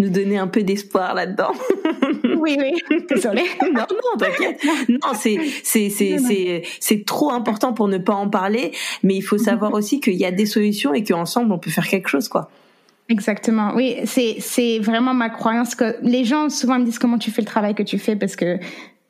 nous 0.00 0.08
donner 0.08 0.38
un 0.38 0.48
peu 0.48 0.62
d'espoir 0.62 1.14
là-dedans. 1.14 1.52
oui, 2.38 2.56
oui, 2.58 2.72
désolée. 3.08 3.44
non, 3.62 3.86
non, 3.90 4.18
t'inquiète. 4.18 4.60
Non, 4.88 5.14
c'est, 5.14 5.38
c'est, 5.62 5.90
c'est, 5.90 6.18
c'est, 6.18 6.62
c'est 6.80 7.04
trop 7.04 7.30
important 7.30 7.72
pour 7.72 7.86
ne 7.86 7.98
pas 7.98 8.14
en 8.14 8.28
parler, 8.28 8.72
mais 9.02 9.14
il 9.14 9.22
faut 9.22 9.38
savoir 9.38 9.74
aussi 9.74 10.00
qu'il 10.00 10.14
y 10.14 10.24
a 10.24 10.32
des 10.32 10.46
solutions 10.46 10.94
et 10.94 11.04
qu'ensemble 11.04 11.52
on 11.52 11.58
peut 11.58 11.70
faire 11.70 11.86
quelque 11.86 12.08
chose, 12.08 12.28
quoi. 12.28 12.50
Exactement. 13.08 13.72
Oui, 13.74 13.96
c'est, 14.04 14.36
c'est 14.38 14.78
vraiment 14.78 15.14
ma 15.14 15.30
croyance 15.30 15.74
que 15.74 15.96
les 16.02 16.24
gens 16.24 16.48
souvent 16.48 16.78
me 16.78 16.84
disent 16.84 17.00
comment 17.00 17.18
tu 17.18 17.32
fais 17.32 17.42
le 17.42 17.46
travail 17.46 17.74
que 17.74 17.82
tu 17.82 17.98
fais? 17.98 18.14
Parce 18.14 18.36
que 18.36 18.58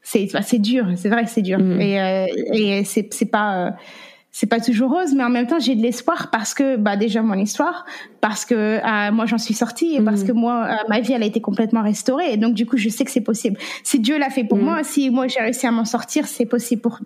c'est, 0.02 0.26
bah, 0.32 0.40
c'est 0.40 0.58
dur. 0.58 0.86
C'est 0.96 1.10
vrai 1.10 1.24
que 1.24 1.30
c'est 1.30 1.42
dur. 1.42 1.58
Mm. 1.58 1.80
Et, 1.82 2.00
euh, 2.00 2.26
et 2.54 2.84
c'est, 2.84 3.12
c'est 3.12 3.30
pas, 3.30 3.66
euh, 3.66 3.70
c'est 4.32 4.46
pas 4.46 4.60
toujours 4.60 4.92
rose, 4.92 5.12
mais 5.14 5.24
en 5.24 5.28
même 5.28 5.46
temps 5.46 5.58
j'ai 5.58 5.74
de 5.74 5.82
l'espoir 5.82 6.30
parce 6.30 6.54
que 6.54 6.76
bah 6.76 6.96
déjà 6.96 7.20
mon 7.20 7.34
histoire, 7.34 7.84
parce 8.20 8.44
que 8.44 8.54
euh, 8.54 9.12
moi 9.12 9.26
j'en 9.26 9.38
suis 9.38 9.54
sortie 9.54 9.96
et 9.96 10.00
parce 10.00 10.22
mm. 10.22 10.26
que 10.26 10.32
moi 10.32 10.66
euh, 10.68 10.74
ma 10.88 11.00
vie 11.00 11.12
elle 11.12 11.24
a 11.24 11.26
été 11.26 11.40
complètement 11.40 11.82
restaurée 11.82 12.32
et 12.32 12.36
donc 12.36 12.54
du 12.54 12.64
coup 12.64 12.76
je 12.76 12.88
sais 12.88 13.04
que 13.04 13.10
c'est 13.10 13.22
possible. 13.22 13.56
Si 13.82 13.98
Dieu 13.98 14.18
l'a 14.18 14.30
fait 14.30 14.44
pour 14.44 14.58
mm. 14.58 14.64
moi, 14.64 14.84
si 14.84 15.10
moi 15.10 15.26
j'ai 15.26 15.40
réussi 15.40 15.66
à 15.66 15.72
m'en 15.72 15.84
sortir, 15.84 16.28
c'est 16.28 16.46
possible 16.46 16.80
pour 16.80 17.00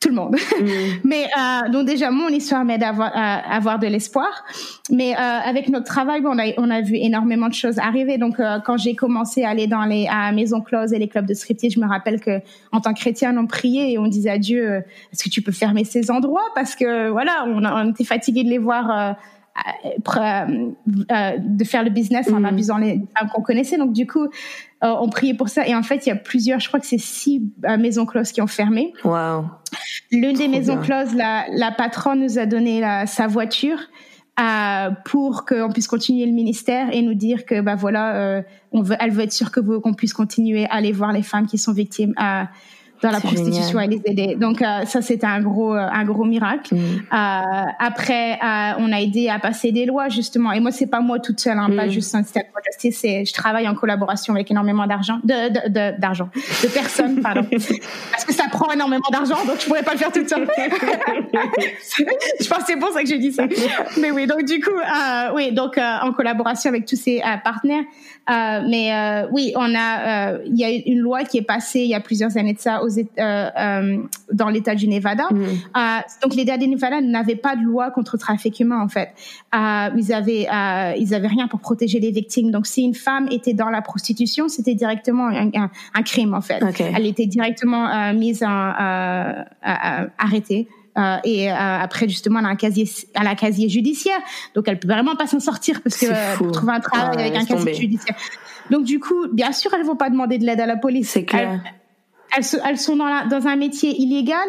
tout 0.00 0.08
le 0.08 0.14
monde. 0.14 0.34
Mm. 0.34 0.66
mais 1.04 1.26
euh, 1.26 1.68
donc 1.68 1.86
déjà 1.86 2.10
mon 2.10 2.28
histoire 2.28 2.64
m'aide 2.64 2.82
à 2.82 2.88
avoir, 2.88 3.10
à 3.14 3.54
avoir 3.54 3.78
de 3.78 3.86
l'espoir. 3.86 4.44
Mais 4.90 5.14
avec 5.14 5.68
notre 5.68 5.86
travail, 5.86 6.22
on 6.24 6.38
a 6.38 6.52
on 6.56 6.70
a 6.70 6.80
vu 6.80 6.96
énormément 6.96 7.48
de 7.48 7.54
choses 7.54 7.78
arriver. 7.78 8.16
Donc 8.16 8.36
quand 8.64 8.76
j'ai 8.78 8.94
commencé 8.94 9.44
à 9.44 9.50
aller 9.50 9.66
dans 9.66 9.84
les 9.84 10.06
à 10.10 10.32
maisons 10.32 10.60
closes 10.62 10.92
et 10.92 10.98
les 10.98 11.08
clubs 11.08 11.26
de 11.26 11.34
striptease, 11.34 11.74
je 11.74 11.80
me 11.80 11.86
rappelle 11.86 12.20
que 12.20 12.40
en 12.72 12.80
tant 12.80 12.94
que 12.94 13.00
chrétien 13.00 13.36
on 13.36 13.46
priait 13.46 13.92
et 13.92 13.98
on 13.98 14.06
disait 14.06 14.30
à 14.30 14.38
Dieu 14.38 14.82
est-ce 15.12 15.24
que 15.24 15.28
tu 15.28 15.42
peux 15.42 15.52
fermer 15.52 15.84
ces 15.84 16.10
endroits? 16.10 16.42
parce 16.61 16.61
que 16.76 17.10
voilà 17.10 17.44
on, 17.46 17.64
on 17.64 17.90
était 17.90 18.04
fatigué 18.04 18.44
de 18.44 18.48
les 18.48 18.58
voir 18.58 18.90
euh, 18.90 19.12
euh, 20.16 21.36
de 21.38 21.64
faire 21.64 21.84
le 21.84 21.90
business 21.90 22.32
en 22.32 22.40
mm. 22.40 22.44
abusant 22.46 22.78
les 22.78 23.02
femmes 23.16 23.28
qu'on 23.34 23.42
connaissait. 23.42 23.76
Donc 23.76 23.92
du 23.92 24.06
coup, 24.06 24.24
euh, 24.24 24.28
on 24.80 25.08
priait 25.10 25.34
pour 25.34 25.50
ça. 25.50 25.66
Et 25.66 25.74
en 25.74 25.82
fait, 25.82 26.06
il 26.06 26.08
y 26.08 26.12
a 26.12 26.16
plusieurs, 26.16 26.58
je 26.58 26.68
crois 26.68 26.80
que 26.80 26.86
c'est 26.86 26.98
six 26.98 27.42
maisons 27.78 28.06
closes 28.06 28.32
qui 28.32 28.40
ont 28.40 28.46
fermé. 28.46 28.94
Wow. 29.04 29.44
L'une 30.10 30.36
des 30.36 30.48
maisons 30.48 30.78
closes, 30.78 31.14
la, 31.14 31.44
la 31.50 31.70
patronne 31.70 32.20
nous 32.20 32.38
a 32.38 32.46
donné 32.46 32.80
la, 32.80 33.06
sa 33.06 33.26
voiture. 33.26 33.78
Euh, 34.40 34.88
pour 35.04 35.44
qu'on 35.44 35.70
puisse 35.70 35.86
continuer 35.86 36.24
le 36.24 36.32
ministère 36.32 36.88
et 36.90 37.02
nous 37.02 37.12
dire 37.12 37.44
que 37.44 37.60
bah 37.60 37.74
voilà, 37.74 38.42
on 38.72 38.80
veut, 38.80 38.96
elle 38.98 39.10
veut 39.10 39.24
être 39.24 39.32
sûre 39.32 39.50
que 39.50 39.60
vous 39.60 39.78
qu'on 39.82 39.92
puisse 39.92 40.14
continuer 40.14 40.64
à 40.64 40.76
aller 40.76 40.90
voir 40.90 41.12
les 41.12 41.22
femmes 41.22 41.46
qui 41.46 41.58
sont 41.58 41.74
victimes 41.74 42.14
dans 43.02 43.10
la 43.10 43.20
prostitution 43.20 43.80
et 43.80 43.88
les 43.88 44.00
aider. 44.04 44.36
Donc 44.36 44.62
euh, 44.62 44.84
ça 44.86 45.02
c'était 45.02 45.26
un 45.26 45.40
gros 45.40 45.74
euh, 45.74 45.88
un 45.92 46.04
gros 46.04 46.24
miracle. 46.24 46.74
Mm. 46.74 46.78
Euh, 46.78 47.40
après 47.78 48.34
euh, 48.34 48.72
on 48.78 48.92
a 48.92 49.00
aidé 49.00 49.28
à 49.28 49.38
passer 49.38 49.72
des 49.72 49.86
lois 49.86 50.08
justement 50.08 50.52
et 50.52 50.60
moi 50.60 50.70
c'est 50.70 50.86
pas 50.86 51.00
moi 51.00 51.18
toute 51.18 51.40
seule 51.40 51.58
hein, 51.58 51.68
pas 51.76 51.86
mm. 51.86 51.90
juste 51.90 52.14
un 52.14 52.22
système 52.22 52.44
c'est 52.90 53.24
je 53.24 53.32
travaille 53.32 53.68
en 53.68 53.74
collaboration 53.74 54.34
avec 54.34 54.50
énormément 54.50 54.86
d'argent 54.86 55.20
de 55.24 55.98
d'argent 55.98 56.30
de, 56.34 56.66
de, 56.66 56.72
personnes 56.72 57.20
pardon 57.22 57.46
parce 57.50 58.24
que 58.24 58.32
ça 58.32 58.44
prend 58.50 58.72
énormément 58.72 59.08
d'argent 59.10 59.44
donc 59.46 59.60
je 59.60 59.66
pourrais 59.66 59.82
pas 59.82 59.92
le 59.92 59.98
faire 59.98 60.12
toute 60.12 60.28
seule. 60.28 60.48
je 62.40 62.48
pense 62.48 62.62
c'est 62.66 62.76
pour 62.76 62.90
ça 62.90 63.02
que 63.02 63.08
j'ai 63.08 63.18
dit 63.18 63.32
ça. 63.32 63.44
Mais 64.00 64.10
oui 64.10 64.26
donc 64.26 64.44
du 64.44 64.60
coup 64.60 64.70
oui 65.34 65.52
donc 65.52 65.78
en 65.78 66.12
collaboration 66.12 66.70
avec 66.70 66.86
tous 66.86 66.96
ces 66.96 67.20
partenaires 67.44 67.84
mais 68.28 69.24
oui 69.30 69.52
on 69.56 69.74
a 69.74 70.38
il 70.44 70.56
y 70.56 70.64
a 70.64 70.70
une 70.70 70.98
loi 70.98 71.24
qui 71.24 71.38
est 71.38 71.42
passée 71.42 71.80
il 71.80 71.88
y 71.88 71.94
a 71.94 72.00
plusieurs 72.00 72.36
années 72.36 72.54
de 72.54 72.58
ça 72.58 72.82
aux 72.82 72.88
euh, 72.98 73.02
euh, 73.18 73.98
dans 74.32 74.48
l'État 74.48 74.74
du 74.74 74.88
Nevada. 74.88 75.24
Mm. 75.30 75.42
Euh, 75.42 75.98
donc 76.22 76.34
l'État 76.34 76.56
du 76.56 76.68
Nevada 76.68 77.00
n'avait 77.00 77.36
pas 77.36 77.56
de 77.56 77.62
loi 77.62 77.90
contre 77.90 78.16
le 78.16 78.18
trafic 78.18 78.60
humain 78.60 78.80
en 78.82 78.88
fait. 78.88 79.10
ils 79.52 80.12
avaient 80.12 80.46
ils 80.98 81.14
avaient 81.14 81.28
rien 81.28 81.48
pour 81.48 81.60
protéger 81.60 82.00
les 82.00 82.10
victimes. 82.10 82.50
Donc 82.50 82.66
si 82.66 82.82
une 82.82 82.94
femme 82.94 83.28
était 83.30 83.54
dans 83.54 83.70
la 83.70 83.82
prostitution, 83.82 84.48
c'était 84.48 84.74
directement 84.74 85.28
un, 85.28 86.02
crime 86.02 86.34
en 86.34 86.40
fait. 86.40 86.62
Elle 86.94 87.06
était 87.06 87.26
directement 87.26 88.12
mise 88.12 88.42
en 88.42 88.72
arrêtée. 90.18 90.68
Euh, 90.98 91.16
et 91.24 91.50
euh, 91.50 91.54
après 91.56 92.06
justement 92.06 92.40
à 92.40 92.42
la 92.42 92.54
casier 92.54 92.86
à 93.14 93.24
la 93.24 93.34
casier 93.34 93.68
judiciaire. 93.68 94.18
Donc 94.54 94.68
elle 94.68 94.78
peut 94.78 94.88
vraiment 94.88 95.16
pas 95.16 95.26
s'en 95.26 95.40
sortir 95.40 95.80
parce 95.80 95.96
que 95.96 96.36
pour 96.36 96.52
trouver 96.52 96.72
un 96.72 96.80
travail 96.80 97.18
avec 97.18 97.34
un 97.34 97.46
casier 97.46 97.74
judiciaire. 97.74 98.16
Donc 98.70 98.84
du 98.84 99.00
coup 99.00 99.26
bien 99.32 99.52
sûr 99.52 99.72
elles 99.72 99.86
vont 99.86 99.96
pas 99.96 100.10
demander 100.10 100.36
de 100.36 100.44
l'aide 100.44 100.60
à 100.60 100.66
la 100.66 100.76
police. 100.76 101.08
C'est 101.08 101.24
clair. 101.24 101.60
elles, 102.36 102.44
elles 102.66 102.78
sont 102.78 102.96
dans, 102.96 103.26
dans, 103.26 103.46
un 103.46 103.56
métier 103.56 103.98
illégal. 103.98 104.46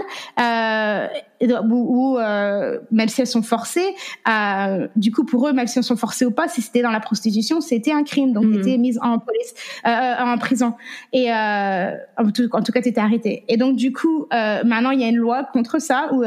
Euh, 1.51 1.61
ou, 1.69 2.17
euh, 2.17 2.79
même 2.91 3.07
si 3.07 3.21
elles 3.21 3.27
sont 3.27 3.41
forcées, 3.41 3.95
euh, 4.27 4.87
du 4.95 5.11
coup 5.11 5.25
pour 5.25 5.47
eux, 5.47 5.53
même 5.53 5.67
si 5.67 5.77
elles 5.77 5.83
sont 5.83 5.97
forcées 5.97 6.25
ou 6.25 6.31
pas, 6.31 6.47
si 6.47 6.61
c'était 6.61 6.81
dans 6.81 6.91
la 6.91 6.99
prostitution, 6.99 7.61
c'était 7.61 7.91
un 7.91 8.03
crime, 8.03 8.33
donc 8.33 8.51
tu 8.51 8.59
étais 8.59 8.77
mise 8.77 8.99
en 9.01 9.19
police, 9.19 9.53
euh, 9.85 10.15
en 10.19 10.37
prison, 10.37 10.73
et 11.11 11.31
en 11.31 12.31
tout, 12.33 12.49
en 12.51 12.61
tout 12.61 12.71
cas 12.71 12.81
tu 12.81 12.89
étais 12.89 13.01
arrêté. 13.01 13.43
Et 13.47 13.57
donc 13.57 13.75
du 13.75 13.91
coup, 13.91 14.27
maintenant 14.31 14.91
il 14.91 15.01
y 15.01 15.03
a 15.03 15.07
une 15.07 15.17
loi 15.17 15.43
contre 15.51 15.79
ça 15.79 16.09
où 16.13 16.23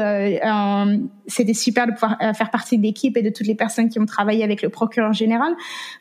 c'était 1.27 1.53
super 1.53 1.87
de 1.87 1.91
pouvoir 1.93 2.17
faire 2.35 2.51
partie 2.51 2.77
de 2.77 2.83
l'équipe 2.83 3.17
et 3.17 3.21
de 3.21 3.29
toutes 3.29 3.47
les 3.47 3.55
personnes 3.55 3.89
qui 3.89 3.99
ont 3.99 4.05
travaillé 4.05 4.43
avec 4.43 4.61
le 4.61 4.69
procureur 4.69 5.13
général 5.13 5.53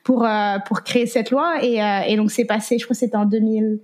pour 0.04 0.26
pour 0.66 0.82
créer 0.82 1.06
cette 1.06 1.30
loi, 1.30 1.62
et, 1.62 1.80
et 2.08 2.16
donc 2.16 2.30
c'est 2.30 2.44
passé, 2.44 2.78
je 2.78 2.84
crois 2.84 2.94
que 2.94 3.00
c'était 3.00 3.16
en 3.16 3.26
2000. 3.26 3.80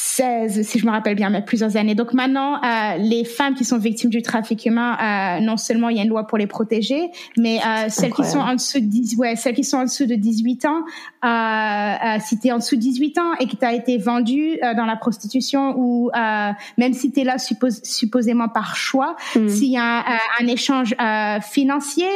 16, 0.00 0.62
si 0.62 0.78
je 0.78 0.86
me 0.86 0.92
rappelle 0.92 1.16
bien, 1.16 1.28
mais 1.28 1.42
plusieurs 1.42 1.76
années. 1.76 1.96
Donc 1.96 2.12
maintenant, 2.12 2.62
euh, 2.62 2.96
les 2.98 3.24
femmes 3.24 3.54
qui 3.54 3.64
sont 3.64 3.78
victimes 3.78 4.10
du 4.10 4.22
trafic 4.22 4.64
humain, 4.64 4.96
euh, 4.96 5.40
non 5.40 5.56
seulement 5.56 5.88
il 5.88 5.96
y 5.96 6.00
a 6.00 6.04
une 6.04 6.08
loi 6.08 6.24
pour 6.24 6.38
les 6.38 6.46
protéger, 6.46 7.10
mais 7.36 7.58
euh, 7.58 7.88
celles 7.88 8.12
qui 8.12 8.24
sont 8.24 8.38
en 8.38 8.54
dessous 8.54 8.78
de 8.78 8.84
10, 8.84 9.16
ouais, 9.16 9.34
celles 9.34 9.56
qui 9.56 9.64
sont 9.64 9.78
en 9.78 9.84
dessous 9.84 10.06
de 10.06 10.14
18 10.14 10.66
ans, 10.66 10.84
euh, 11.24 11.28
euh, 11.28 12.18
si 12.20 12.38
tu 12.38 12.48
es 12.48 12.52
en 12.52 12.58
dessous 12.58 12.76
de 12.76 12.80
18 12.80 13.18
ans 13.18 13.34
et 13.40 13.46
que 13.46 13.56
tu 13.56 13.64
as 13.64 13.72
été 13.72 13.98
vendu 13.98 14.58
euh, 14.62 14.74
dans 14.74 14.84
la 14.84 14.96
prostitution 14.96 15.74
ou 15.76 16.10
même 16.76 16.92
si 16.92 17.10
tu 17.12 17.20
es 17.20 17.24
là 17.24 17.38
suppos 17.38 17.82
supposément 17.82 18.48
par 18.48 18.76
choix, 18.76 19.16
mm. 19.34 19.48
s'il 19.48 19.72
y 19.72 19.76
a 19.76 19.98
un, 19.98 20.18
un 20.40 20.46
échange 20.46 20.94
financier 21.42 22.08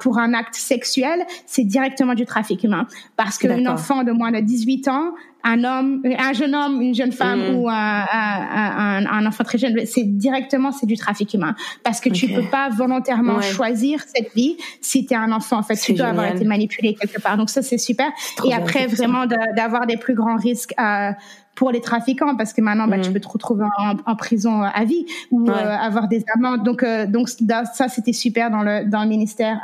pour 0.00 0.18
un 0.18 0.34
acte 0.34 0.54
sexuel, 0.54 1.24
c'est 1.46 1.64
directement 1.64 2.14
du 2.14 2.26
trafic 2.26 2.64
humain. 2.64 2.86
Parce 3.16 3.38
qu'un 3.38 3.66
enfant 3.66 4.04
de 4.04 4.12
moins 4.12 4.32
de 4.32 4.40
18 4.40 4.88
ans 4.88 5.14
un 5.46 5.62
homme, 5.62 6.02
un 6.18 6.32
jeune 6.32 6.54
homme, 6.54 6.82
une 6.82 6.94
jeune 6.94 7.12
femme 7.12 7.52
mm. 7.52 7.56
ou 7.56 7.68
un, 7.68 7.74
un, 8.12 9.06
un, 9.06 9.26
enfant 9.26 9.44
très 9.44 9.58
jeune, 9.58 9.86
c'est 9.86 10.02
directement 10.02 10.72
c'est 10.72 10.86
du 10.86 10.96
trafic 10.96 11.32
humain 11.34 11.54
parce 11.84 12.00
que 12.00 12.08
tu 12.08 12.26
peux 12.26 12.42
pas 12.50 12.68
volontairement 12.68 13.40
choisir 13.40 14.00
cette 14.14 14.34
vie 14.34 14.56
si 14.80 15.06
tu 15.06 15.14
es 15.14 15.16
un 15.16 15.30
enfant. 15.30 15.58
En 15.58 15.62
fait, 15.62 15.76
tu 15.76 15.92
dois 15.92 16.08
avoir 16.08 16.26
été 16.26 16.44
manipulé 16.44 16.94
quelque 16.94 17.20
part. 17.20 17.36
Donc 17.36 17.50
ça 17.50 17.62
c'est 17.62 17.78
super. 17.78 18.10
Et 18.44 18.54
après 18.54 18.86
vraiment 18.86 19.26
d'avoir 19.26 19.86
des 19.86 19.96
plus 19.96 20.14
grands 20.14 20.36
risques. 20.36 20.74
Euh, 20.78 21.12
pour 21.54 21.70
les 21.70 21.80
trafiquants 21.80 22.36
parce 22.36 22.52
que 22.52 22.60
maintenant 22.60 22.86
bah, 22.86 22.98
tu 22.98 23.08
mm. 23.08 23.12
peux 23.14 23.20
te 23.20 23.28
retrouver 23.28 23.64
en, 24.04 24.14
prison 24.14 24.60
à 24.60 24.84
vie 24.84 25.06
ou 25.30 25.48
euh, 25.48 25.54
avoir 25.54 26.06
des 26.06 26.22
amendes 26.34 26.62
donc 26.64 26.82
euh, 26.82 27.06
donc 27.06 27.30
ça 27.30 27.88
c'était 27.88 28.12
super 28.12 28.50
dans 28.50 28.62
le 28.62 28.84
dans 28.84 29.02
le 29.02 29.08
ministère 29.08 29.58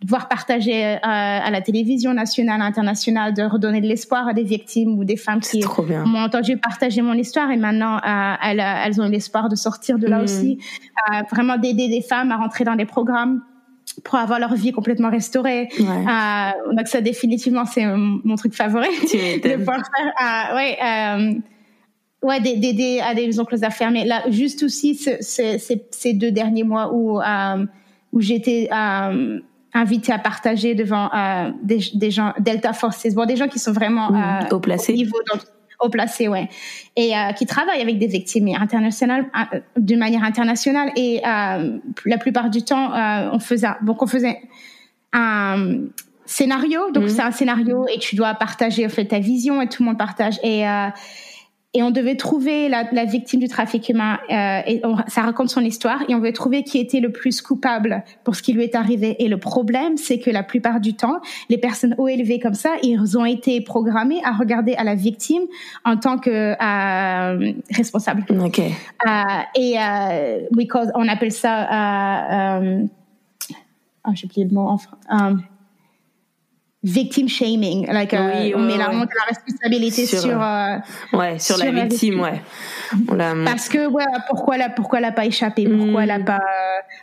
de 0.00 0.06
pouvoir 0.06 0.28
partager 0.28 0.84
euh, 0.84 0.98
à 1.02 1.50
la 1.50 1.60
télévision 1.60 2.12
nationale, 2.12 2.60
internationale, 2.60 3.32
de 3.32 3.42
redonner 3.42 3.80
de 3.80 3.86
l'espoir 3.86 4.28
à 4.28 4.32
des 4.34 4.42
victimes 4.42 4.98
ou 4.98 5.04
des 5.04 5.16
femmes 5.16 5.40
qui 5.40 5.64
m'ont 6.04 6.18
entendu 6.18 6.58
partager 6.58 7.00
mon 7.00 7.14
histoire 7.14 7.50
et 7.50 7.56
maintenant 7.56 7.96
euh, 7.96 8.34
elles, 8.42 8.60
elles 8.60 9.00
ont 9.00 9.08
l'espoir 9.08 9.48
de 9.48 9.56
sortir 9.56 9.98
de 9.98 10.06
là 10.06 10.18
hmm. 10.18 10.24
aussi, 10.24 10.58
euh, 11.10 11.22
vraiment 11.30 11.56
d'aider 11.56 11.88
des 11.88 12.02
femmes 12.02 12.32
à 12.32 12.36
rentrer 12.36 12.64
dans 12.64 12.76
des 12.76 12.86
programmes 12.86 13.42
pour 14.02 14.16
avoir 14.16 14.38
leur 14.38 14.54
vie 14.54 14.72
complètement 14.72 15.10
restaurée. 15.10 15.68
Euh, 15.80 16.74
donc 16.74 16.88
ça 16.88 17.00
définitivement 17.00 17.64
c'est 17.64 17.86
mon 17.86 18.36
truc 18.36 18.54
favori 18.54 18.88
de 19.02 19.56
pouvoir 19.56 19.80
faire. 19.96 20.54
ouais. 20.56 20.78
Euh, 20.82 21.40
ouais, 22.22 22.40
d'aider 22.40 23.00
à 23.00 23.14
des 23.14 23.26
maisons 23.26 23.44
closes 23.44 23.64
à 23.64 23.70
fermer. 23.70 24.04
Là, 24.04 24.22
juste 24.30 24.62
aussi, 24.62 24.94
ces 24.94 26.12
deux 26.14 26.30
derniers 26.30 26.64
mois 26.64 26.92
où 26.92 27.20
euh, 27.20 27.66
où 28.12 28.20
j'étais 28.20 28.68
euh, 28.72 29.40
invité 29.74 30.12
à 30.12 30.18
partager 30.18 30.74
devant 30.74 31.10
euh, 31.12 31.50
des, 31.62 31.80
des, 31.94 32.10
gens 32.10 32.32
Delta 32.38 32.72
Forces, 32.72 33.12
bon, 33.12 33.26
des 33.26 33.36
gens 33.36 33.48
qui 33.48 33.58
sont 33.58 33.72
vraiment 33.72 34.14
euh, 34.14 34.54
au 34.54 34.60
placé, 34.60 34.92
au 34.92 34.96
niveau 34.96 35.18
au 35.84 35.88
placé, 35.90 36.28
ouais, 36.28 36.48
et 36.96 37.16
euh, 37.16 37.32
qui 37.32 37.46
travaillent 37.46 37.82
avec 37.82 37.98
des 37.98 38.06
victimes 38.06 38.48
internationales 38.58 39.26
euh, 39.36 39.60
d'une 39.76 39.98
manière 39.98 40.24
internationale. 40.24 40.90
Et 40.96 41.20
euh, 41.26 41.78
la 42.04 42.18
plupart 42.18 42.50
du 42.50 42.62
temps, 42.62 42.92
on 43.32 43.38
faisait 43.38 43.68
donc 43.82 44.02
on 44.02 44.06
faisait 44.06 44.40
un 45.12 45.82
scénario. 46.24 46.90
Donc 46.92 47.04
mhm. 47.04 47.08
c'est 47.10 47.22
un 47.22 47.30
scénario 47.30 47.86
et 47.92 47.98
tu 47.98 48.16
dois 48.16 48.34
partager 48.34 48.86
en 48.86 48.88
fait 48.88 49.04
ta 49.04 49.18
vision 49.18 49.60
et 49.60 49.68
tout 49.68 49.82
le 49.82 49.88
monde 49.88 49.98
partage 49.98 50.38
et 50.42 50.64
et 51.74 51.82
on 51.82 51.90
devait 51.90 52.14
trouver 52.14 52.68
la, 52.68 52.84
la 52.92 53.04
victime 53.04 53.40
du 53.40 53.48
trafic 53.48 53.88
humain. 53.88 54.18
Euh, 54.30 54.60
et 54.66 54.80
ça 55.08 55.22
raconte 55.22 55.50
son 55.50 55.60
histoire 55.60 56.02
et 56.08 56.14
on 56.14 56.20
veut 56.20 56.32
trouver 56.32 56.62
qui 56.62 56.78
était 56.78 57.00
le 57.00 57.10
plus 57.10 57.42
coupable 57.42 58.04
pour 58.22 58.36
ce 58.36 58.42
qui 58.42 58.52
lui 58.52 58.62
est 58.62 58.76
arrivé. 58.76 59.16
Et 59.18 59.28
le 59.28 59.38
problème, 59.38 59.96
c'est 59.96 60.20
que 60.20 60.30
la 60.30 60.44
plupart 60.44 60.80
du 60.80 60.94
temps, 60.94 61.20
les 61.50 61.58
personnes 61.58 61.96
haut 61.98 62.08
élevées 62.08 62.38
comme 62.38 62.54
ça, 62.54 62.76
ils 62.82 63.18
ont 63.18 63.24
été 63.24 63.60
programmés 63.60 64.20
à 64.24 64.32
regarder 64.32 64.74
à 64.74 64.84
la 64.84 64.94
victime 64.94 65.42
en 65.84 65.96
tant 65.96 66.18
que 66.18 66.30
euh, 66.30 67.52
responsable. 67.70 68.24
Ok. 68.40 68.60
Euh, 68.60 69.12
et 69.56 69.76
euh, 69.78 70.40
on 70.94 71.08
appelle 71.08 71.32
ça. 71.32 71.64
Euh, 71.64 72.60
euh, 72.64 72.86
oh, 74.06 74.10
j'ai 74.14 74.26
oublié 74.26 74.46
le 74.46 74.54
mot 74.54 74.68
en 74.68 74.78
français 74.78 75.44
victim 76.84 77.28
shaming, 77.28 77.86
like 77.90 78.12
euh, 78.12 78.52
on 78.54 78.60
met 78.60 78.76
la 78.76 78.90
honte, 78.90 79.08
la 79.16 79.34
responsabilité 79.34 80.04
sur, 80.04 80.20
sur, 80.20 80.42
euh, 80.42 80.76
ouais 81.14 81.38
sur, 81.38 81.56
la, 81.56 81.70
victime, 81.70 82.20
ouais. 82.20 82.42
Parce 83.46 83.70
que 83.70 83.86
ouais, 83.86 84.04
pourquoi 84.28 84.56
elle 84.56 84.74
pourquoi 84.76 84.98
elle 84.98 85.06
a 85.06 85.12
pas 85.12 85.24
échappé, 85.24 85.66
pourquoi 85.66 86.04
elle 86.04 86.10
a 86.10 86.18
mm. 86.18 86.24
pas 86.26 86.40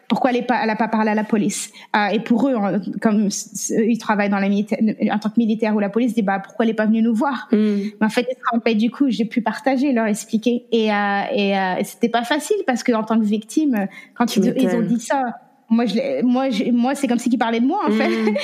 pourquoi 0.08 0.30
elle, 0.30 0.38
est 0.38 0.44
pas, 0.44 0.60
elle 0.64 0.70
a 0.70 0.76
pas 0.76 0.88
parlé 0.88 1.10
à 1.10 1.16
la 1.16 1.24
police? 1.24 1.72
Euh, 1.96 2.08
et 2.08 2.20
pour 2.20 2.48
eux, 2.48 2.56
comme 3.02 3.30
ils 3.70 3.98
travaillent 3.98 4.30
dans 4.30 4.40
la 4.40 4.50
militaire, 4.50 4.78
en 5.12 5.18
tant 5.18 5.30
que 5.30 5.38
militaire 5.38 5.76
ou 5.76 5.80
la 5.80 5.90
police, 5.90 6.14
dit 6.14 6.22
bah 6.22 6.40
pourquoi 6.40 6.66
elle 6.66 6.72
est 6.72 6.76
pas 6.76 6.86
venue 6.86 7.02
nous 7.02 7.16
voir? 7.16 7.48
Mm. 7.52 7.58
Mais 8.00 8.06
en 8.06 8.10
fait, 8.10 8.28
du 8.76 8.92
coup, 8.92 9.10
j'ai 9.10 9.26
pu 9.26 9.42
partager, 9.42 9.94
leur 9.94 10.06
expliquer, 10.06 10.68
et 10.72 10.94
euh, 10.94 11.22
et, 11.34 11.54
et 11.80 11.84
c'était 11.84 12.10
pas 12.10 12.24
facile 12.24 12.58
parce 12.68 12.84
que 12.84 12.92
en 12.92 13.04
tant 13.04 13.20
que 13.20 13.26
victime, 13.26 13.88
quand 14.14 14.38
ils, 14.38 14.54
ils 14.58 14.76
ont 14.76 14.82
dit 14.82 15.00
ça 15.00 15.40
moi, 15.72 15.86
je, 15.86 16.24
moi, 16.24 16.48
moi, 16.72 16.96
c'est 16.96 17.08
comme 17.08 17.18
si 17.18 17.30
qu'ils 17.30 17.40
parlaient 17.40 17.60
de 17.60 17.66
moi 17.66 17.80
en 17.88 17.92
fait, 17.92 18.10
mm. 18.10 18.36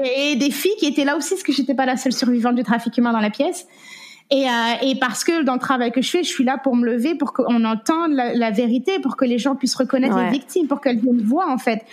et, 0.04 0.36
des 0.36 0.50
filles 0.50 0.76
qui 0.78 0.86
étaient 0.86 1.04
là 1.04 1.16
aussi, 1.16 1.30
parce 1.30 1.42
que 1.42 1.52
j'étais 1.52 1.74
pas 1.74 1.86
la 1.86 1.96
seule 1.96 2.12
survivante 2.12 2.54
du 2.54 2.62
trafic 2.62 2.96
humain 2.96 3.12
dans 3.12 3.20
la 3.20 3.30
pièce. 3.30 3.66
Et, 4.30 4.46
euh, 4.46 4.50
et 4.82 4.98
parce 4.98 5.22
que 5.22 5.42
dans 5.42 5.54
le 5.54 5.60
travail 5.60 5.92
que 5.92 6.00
je 6.00 6.10
fais, 6.10 6.22
je 6.22 6.28
suis 6.28 6.44
là 6.44 6.56
pour 6.56 6.76
me 6.76 6.86
lever, 6.86 7.14
pour 7.14 7.32
qu'on 7.32 7.64
entende 7.64 8.12
la, 8.12 8.34
la, 8.34 8.50
vérité, 8.50 8.98
pour 8.98 9.16
que 9.16 9.24
les 9.24 9.38
gens 9.38 9.54
puissent 9.54 9.74
reconnaître 9.74 10.18
les 10.18 10.30
victimes, 10.30 10.66
pour 10.66 10.80
qu'elles 10.80 10.98
viennent 10.98 11.22
voir 11.22 11.50
en 11.50 11.58
fait. 11.58 11.84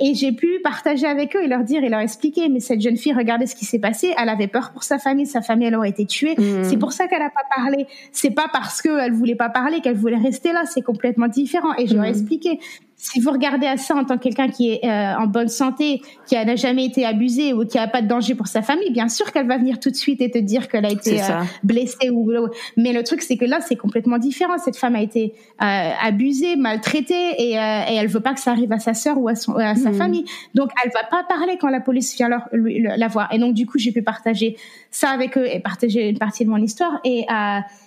Et 0.00 0.14
j'ai 0.14 0.32
pu 0.32 0.60
partager 0.62 1.06
avec 1.06 1.36
eux 1.36 1.44
et 1.44 1.46
leur 1.46 1.62
dire 1.62 1.84
et 1.84 1.88
leur 1.88 2.00
expliquer, 2.00 2.48
mais 2.48 2.58
cette 2.58 2.80
jeune 2.80 2.96
fille, 2.96 3.12
regardez 3.12 3.46
ce 3.46 3.54
qui 3.54 3.64
s'est 3.64 3.78
passé, 3.78 4.12
elle 4.18 4.28
avait 4.28 4.48
peur 4.48 4.72
pour 4.72 4.82
sa 4.82 4.98
famille, 4.98 5.26
sa 5.26 5.40
famille, 5.40 5.68
elle 5.68 5.76
aurait 5.76 5.90
été 5.90 6.04
tuée. 6.04 6.34
Mm. 6.36 6.64
C'est 6.64 6.78
pour 6.78 6.92
ça 6.92 7.06
qu'elle 7.06 7.22
a 7.22 7.30
pas 7.30 7.44
parlé. 7.54 7.86
C'est 8.10 8.32
pas 8.32 8.48
parce 8.52 8.82
qu'elle 8.82 9.12
voulait 9.12 9.36
pas 9.36 9.50
parler 9.50 9.80
qu'elle 9.80 9.96
voulait 9.96 10.18
rester 10.18 10.52
là, 10.52 10.64
c'est 10.66 10.82
complètement 10.82 11.28
différent. 11.28 11.74
Et 11.78 11.86
je 11.86 11.94
leur 11.94 12.04
ai 12.04 12.08
mm. 12.08 12.14
expliqué, 12.14 12.60
si 12.96 13.20
vous 13.20 13.30
regardez 13.30 13.66
à 13.66 13.76
ça 13.76 13.94
en 13.94 14.04
tant 14.04 14.16
que 14.16 14.22
quelqu'un 14.22 14.48
qui 14.48 14.70
est 14.70 14.84
euh, 14.84 15.18
en 15.18 15.26
bonne 15.26 15.48
santé, 15.48 16.00
qui 16.26 16.34
n'a 16.34 16.56
jamais 16.56 16.86
été 16.86 17.04
abusé 17.04 17.52
ou 17.52 17.66
qui 17.66 17.76
n'a 17.76 17.86
pas 17.86 18.02
de 18.02 18.08
danger 18.08 18.34
pour 18.34 18.46
sa 18.46 18.62
famille, 18.62 18.90
bien 18.90 19.08
sûr 19.08 19.30
qu'elle 19.32 19.46
va 19.46 19.58
venir 19.58 19.78
tout 19.78 19.90
de 19.90 19.96
suite 19.96 20.20
et 20.20 20.30
te 20.30 20.38
dire 20.38 20.68
qu'elle 20.68 20.86
a 20.86 20.90
été 20.90 21.22
euh, 21.22 21.42
blessée 21.62 22.10
ou. 22.10 22.30
Mais 22.76 22.92
le 22.92 23.02
truc, 23.02 23.22
c'est 23.22 23.36
que 23.36 23.44
là, 23.44 23.58
c'est 23.60 23.76
complètement 23.76 24.18
différent. 24.18 24.56
Cette 24.58 24.76
femme 24.76 24.96
a 24.96 25.02
été 25.02 25.34
euh, 25.62 25.90
abusée, 26.02 26.56
maltraitée 26.56 27.34
et, 27.38 27.52
et 27.52 27.94
elle 27.96 28.08
veut 28.08 28.20
pas 28.20 28.32
que 28.32 28.40
ça 28.40 28.52
arrive 28.52 28.72
à 28.72 28.78
sa 28.78 28.94
sœur 28.94 29.18
ou 29.18 29.28
à, 29.28 29.34
son, 29.34 29.54
à 29.56 29.74
sa 29.74 29.90
mmh. 29.90 29.94
famille. 29.94 30.24
Donc, 30.54 30.70
elle 30.82 30.90
va 30.90 31.04
pas 31.04 31.24
parler 31.24 31.58
quand 31.60 31.68
la 31.68 31.80
police 31.80 32.16
vient 32.16 32.28
leur, 32.28 32.48
la 32.52 33.08
voir. 33.08 33.32
Et 33.32 33.38
donc, 33.38 33.54
du 33.54 33.66
coup, 33.66 33.78
j'ai 33.78 33.92
pu 33.92 34.02
partager 34.02 34.56
ça 34.90 35.10
avec 35.10 35.36
eux 35.36 35.46
et 35.46 35.60
partager 35.60 36.08
une 36.08 36.18
partie 36.18 36.44
de 36.44 36.50
mon 36.50 36.56
histoire 36.56 37.00
et 37.04 37.26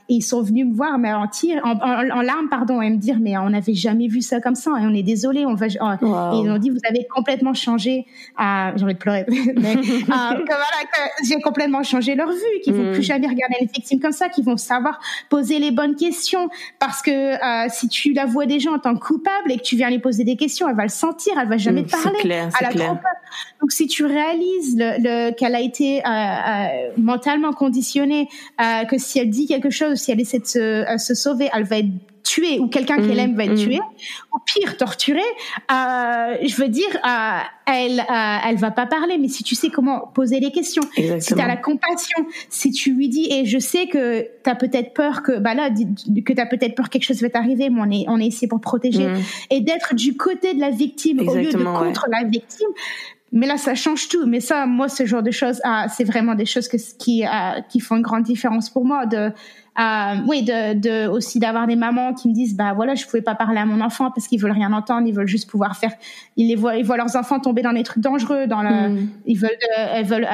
et 0.09 0.15
ils 0.15 0.21
sont 0.21 0.41
venus 0.41 0.65
me 0.65 0.73
voir, 0.73 0.97
mais 0.97 1.13
en, 1.13 1.27
tir, 1.27 1.61
en, 1.63 1.71
en, 1.71 2.21
larmes, 2.21 2.47
pardon, 2.49 2.81
et 2.81 2.89
me 2.89 2.97
dire, 2.97 3.17
mais 3.19 3.37
on 3.37 3.49
n'avait 3.49 3.73
jamais 3.73 4.07
vu 4.07 4.21
ça 4.21 4.39
comme 4.39 4.55
ça, 4.55 4.71
et 4.81 4.85
on 4.85 4.93
est 4.93 5.03
désolé, 5.03 5.45
on 5.45 5.55
va. 5.55 5.67
Oh. 5.81 6.35
Et 6.35 6.45
ils 6.45 6.49
ont 6.49 6.57
dit, 6.57 6.69
vous 6.69 6.79
avez 6.89 7.05
complètement 7.13 7.53
changé. 7.53 8.05
Euh, 8.39 8.71
J'ai 8.75 8.83
envie 8.83 8.93
de 8.93 8.99
pleurer, 8.99 9.25
mais 9.29 9.75
euh, 9.75 9.81
que, 9.81 10.07
voilà, 10.07 10.83
que 10.93 11.25
j'ai 11.27 11.39
complètement 11.41 11.83
changé 11.83 12.15
leur 12.15 12.31
vue, 12.31 12.59
qu'ils 12.63 12.73
vont 12.73 12.91
plus 12.91 12.99
mm. 12.99 13.03
jamais 13.03 13.27
regarder 13.27 13.55
les 13.59 13.67
victimes 13.67 13.99
comme 13.99 14.11
ça, 14.11 14.29
qu'ils 14.29 14.45
vont 14.45 14.57
savoir 14.57 14.99
poser 15.29 15.59
les 15.59 15.71
bonnes 15.71 15.95
questions, 15.95 16.49
parce 16.79 17.01
que 17.01 17.11
euh, 17.11 17.67
si 17.69 17.89
tu 17.89 18.13
la 18.13 18.25
vois 18.25 18.45
déjà 18.45 18.71
en 18.71 18.79
tant 18.79 18.95
que 18.95 19.05
coupable 19.05 19.51
et 19.51 19.57
que 19.57 19.63
tu 19.63 19.75
viens 19.75 19.89
lui 19.89 19.99
poser 19.99 20.23
des 20.23 20.37
questions, 20.37 20.69
elle 20.69 20.75
va 20.75 20.83
le 20.83 20.89
sentir, 20.89 21.33
elle 21.39 21.49
va 21.49 21.57
jamais 21.57 21.81
mm, 21.81 21.87
te 21.87 21.91
parler. 21.91 22.19
Clair, 22.19 22.49
elle 22.61 22.69
clair. 22.69 22.97
Donc 23.61 23.71
si 23.71 23.87
tu 23.87 24.05
réalises 24.05 24.77
le, 24.77 24.97
le, 24.99 25.31
qu'elle 25.31 25.55
a 25.55 25.61
été 25.61 25.99
euh, 25.99 26.09
euh 26.09 26.91
mentalement 26.97 27.53
conditionnée, 27.53 28.29
euh, 28.61 28.85
que 28.85 28.97
si 28.97 29.19
elle 29.19 29.29
dit 29.29 29.47
quelque 29.47 29.69
chose 29.69 29.96
si 29.97 30.11
elle 30.11 30.21
essaie 30.21 30.39
de 30.39 30.45
se, 30.45 30.59
euh, 30.59 30.97
se 30.97 31.13
sauver, 31.13 31.49
elle 31.53 31.63
va 31.63 31.79
être 31.79 31.89
tuée 32.27 32.59
ou 32.59 32.67
quelqu'un 32.67 32.97
qu'elle 32.97 33.15
mm, 33.15 33.19
aime 33.19 33.35
va 33.35 33.45
être 33.45 33.53
mm. 33.53 33.67
tué 33.67 33.79
ou 34.33 34.39
pire 34.45 34.77
torturée 34.77 35.19
euh, 35.19 36.35
je 36.45 36.55
veux 36.57 36.67
dire 36.67 36.89
euh, 36.95 37.39
elle 37.65 37.99
euh, 37.99 38.37
elle 38.47 38.57
va 38.57 38.71
pas 38.71 38.85
parler 38.85 39.17
mais 39.17 39.27
si 39.27 39.43
tu 39.43 39.55
sais 39.55 39.69
comment 39.69 40.11
poser 40.13 40.39
les 40.39 40.51
questions 40.51 40.83
si 40.95 41.33
tu 41.33 41.39
as 41.39 41.47
la 41.47 41.57
compassion 41.57 42.25
si 42.49 42.71
tu 42.71 42.93
lui 42.93 43.09
dis 43.09 43.31
et 43.31 43.45
je 43.45 43.59
sais 43.59 43.87
que 43.87 44.27
tu 44.43 44.49
as 44.49 44.55
peut-être 44.55 44.93
peur 44.93 45.23
que 45.23 45.39
bah 45.39 45.53
là 45.53 45.69
que 45.69 46.33
tu 46.33 46.41
as 46.41 46.45
peut-être 46.45 46.75
peur 46.75 46.87
que 46.87 46.91
quelque 46.91 47.05
chose 47.05 47.21
va 47.21 47.29
t'arriver 47.29 47.69
mais 47.69 47.81
on 47.81 47.91
est 47.91 48.05
on 48.07 48.19
est 48.19 48.27
ici 48.27 48.47
pour 48.47 48.61
protéger 48.61 49.07
mm. 49.07 49.21
et 49.51 49.61
d'être 49.61 49.95
du 49.95 50.17
côté 50.17 50.53
de 50.53 50.59
la 50.59 50.69
victime 50.69 51.19
au 51.27 51.35
lieu 51.35 51.51
de 51.51 51.63
contre 51.63 52.07
la 52.09 52.27
victime 52.27 52.69
mais 53.33 53.45
là, 53.45 53.57
ça 53.57 53.75
change 53.75 54.07
tout. 54.07 54.25
Mais 54.25 54.39
ça, 54.39 54.65
moi, 54.65 54.87
ce 54.87 55.05
genre 55.05 55.21
de 55.21 55.31
choses, 55.31 55.59
ah, 55.65 55.87
c'est 55.89 56.05
vraiment 56.05 56.33
des 56.33 56.45
choses 56.45 56.69
que, 56.69 56.77
qui, 56.97 57.25
ah, 57.25 57.57
qui 57.69 57.81
font 57.81 57.97
une 57.97 58.01
grande 58.01 58.23
différence 58.23 58.69
pour 58.69 58.85
moi. 58.85 59.05
De, 59.05 59.33
Euh, 59.79 60.15
oui, 60.27 60.41
de, 60.41 60.73
de 60.73 61.07
aussi 61.07 61.37
d'avoir 61.37 61.67
des 61.67 61.75
mamans 61.75 62.13
qui 62.13 62.27
me 62.27 62.33
disent 62.33 62.55
bah 62.55 62.73
voilà, 62.73 62.95
je 62.95 63.05
pouvais 63.05 63.21
pas 63.21 63.35
parler 63.35 63.59
à 63.59 63.65
mon 63.65 63.79
enfant 63.81 64.09
parce 64.09 64.27
qu'ils 64.27 64.39
veulent 64.39 64.51
rien 64.51 64.73
entendre, 64.73 65.07
ils 65.07 65.13
veulent 65.13 65.27
juste 65.27 65.47
pouvoir 65.47 65.77
faire, 65.77 65.91
ils 66.35 66.47
les 66.47 66.55
voient, 66.55 66.77
ils 66.77 66.83
voient 66.83 66.97
leurs 66.97 67.15
enfants 67.15 67.39
tomber 67.39 67.61
dans 67.61 67.73
des 67.73 67.83
trucs 67.83 68.01
dangereux, 68.01 68.47
dans 68.47 68.63
le, 68.63 68.89
mm. 68.89 69.09
ils 69.27 69.37
veulent, 69.37 69.51
euh, 69.51 69.85
elles 69.93 70.05
veulent 70.05 70.25
euh, 70.25 70.27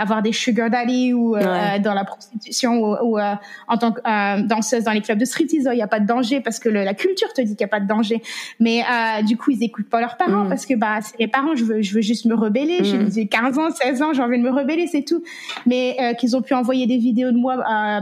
avoir 0.00 0.22
des 0.22 0.32
sugar 0.32 0.70
daddy 0.70 1.12
ou 1.12 1.34
euh, 1.34 1.78
dans 1.80 1.92
la 1.92 2.04
prostitution 2.04 2.74
ou, 3.02 3.18
en 3.18 3.76
tant 3.78 3.90
que 3.90 4.46
danseuse 4.46 4.84
dans 4.84 4.92
les 4.92 5.00
clubs 5.00 5.18
de 5.18 5.24
striptease, 5.24 5.68
il 5.72 5.76
n'y 5.76 5.82
a 5.82 5.88
pas 5.88 5.98
de 5.98 6.06
danger 6.06 6.40
parce 6.40 6.60
que 6.60 6.68
la 6.68 6.94
culture 6.94 7.32
te 7.32 7.40
dit 7.40 7.56
qu'il 7.56 7.64
n'y 7.64 7.70
a 7.70 7.76
pas 7.76 7.80
de 7.80 7.88
danger. 7.88 8.22
Mais 8.60 8.84
du 9.26 9.36
coup, 9.36 9.50
ils 9.50 9.62
écoutent 9.62 9.88
pas 9.88 10.00
leurs 10.00 10.16
parents 10.16 10.44
mm. 10.44 10.48
parce 10.48 10.66
que 10.66 10.74
bah 10.74 11.00
c'est 11.00 11.18
les 11.18 11.28
parents, 11.28 11.56
je 11.56 11.64
veux, 11.64 11.82
je 11.82 11.94
veux 11.94 12.00
juste 12.00 12.26
me 12.26 12.34
rebeller. 12.34 12.80
Mm. 12.80 13.10
J'ai 13.12 13.26
15 13.26 13.58
ans, 13.58 13.70
16 13.70 14.02
ans, 14.02 14.12
j'ai 14.12 14.22
envie 14.22 14.38
de 14.38 14.44
me 14.44 14.50
rebeller, 14.50 14.86
c'est 14.86 15.04
tout. 15.04 15.24
Mais 15.66 16.14
qu'ils 16.18 16.36
ont 16.36 16.42
pu 16.42 16.54
envoyer 16.54 16.86
des 16.86 16.98
vidéos 16.98 17.32
de 17.32 17.38
moi 17.38 17.56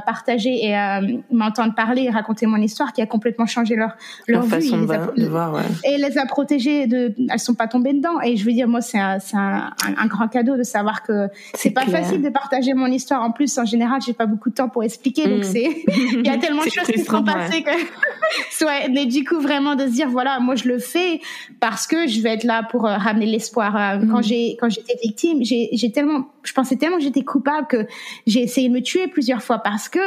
partager 0.05 0.67
et 0.67 0.82
euh, 0.83 1.17
m'entendre 1.31 1.75
parler 1.75 2.03
et 2.05 2.11
raconter 2.11 2.47
mon 2.47 2.57
histoire 2.57 2.93
qui 2.93 3.03
a 3.03 3.07
complètement 3.07 3.47
changé 3.47 3.77
leur 3.77 3.97
leur, 4.27 4.45
façon 4.45 4.79
de, 4.79 5.27
voir, 5.27 5.55
ouais. 5.55 5.63
et 5.85 5.99
les 5.99 6.19
a 6.19 6.27
protégées 6.27 6.87
de 6.87 7.15
elles 7.31 7.39
sont 7.39 7.55
pas 7.55 7.69
tombées 7.69 7.93
dedans 7.93 8.21
et 8.21 8.37
je 8.37 8.45
veux 8.45 8.53
dire 8.53 8.69
moi 8.69 8.81
c'est 8.81 8.99
un, 8.99 9.19
un, 9.35 9.73
un, 9.97 10.07
grand 10.07 10.29
cadeau 10.29 10.57
de 10.57 10.63
savoir 10.63 11.03
que 11.03 11.29
c'est 11.55 11.71
pas 11.71 11.87
facile 11.87 12.23
de 12.23 12.29
partager 12.29 12.75
mon 12.75 12.87
histoire 12.87 13.23
en 13.23 13.31
plus 13.31 13.57
en 13.59 13.65
général 13.65 14.01
j'ai 14.05 14.13
pas 14.13 14.27
beaucoup 14.27 14.51
de 14.51 14.55
temps 14.55 14.69
pour 14.69 14.85
expliquer 14.85 15.29
donc 15.29 15.41
mm. 15.41 15.45
c'est 15.45 15.85
il 16.15 16.27
y 16.27 16.31
a 16.31 16.39
tellement 16.39 16.65
de 16.65 16.71
choses 16.71 16.87
qui 16.87 17.01
sont 17.01 17.23
passées 17.23 17.63
que 17.63 17.71
ouais, 18.65 18.89
mais 18.91 19.07
du 19.07 19.25
coup 19.25 19.41
vraiment 19.41 19.75
de 19.75 19.87
se 19.87 19.93
dire 19.93 20.09
voilà 20.09 20.41
moi 20.41 20.55
je 20.55 20.69
le 20.69 20.79
fais 20.79 21.21
parce 21.61 21.87
que 21.87 22.07
je 22.07 22.21
vais 22.21 22.31
être 22.31 22.45
là 22.45 22.63
pour 22.63 22.87
euh, 22.87 22.97
ramener 22.97 23.27
l'espoir 23.27 23.77
euh, 23.77 24.07
quand 24.11 24.21
mm. 24.21 24.25
j'ai 24.25 24.57
quand 24.61 24.69
j'étais 24.69 24.99
victime 25.03 25.39
j'ai 25.43 25.69
j'ai 25.73 25.93
tellement 25.93 26.27
je 26.43 26.53
pensais 26.53 26.77
tellement 26.77 26.97
que 26.97 27.03
j'étais 27.03 27.23
coupable 27.23 27.67
que 27.67 27.87
j'ai 28.27 28.43
essayé 28.43 28.69
de 28.69 28.75
me 28.75 28.81
tuer 28.81 29.09
plusieurs 29.09 29.43
fois 29.43 29.59
parce 29.59 29.89
que 29.89 30.01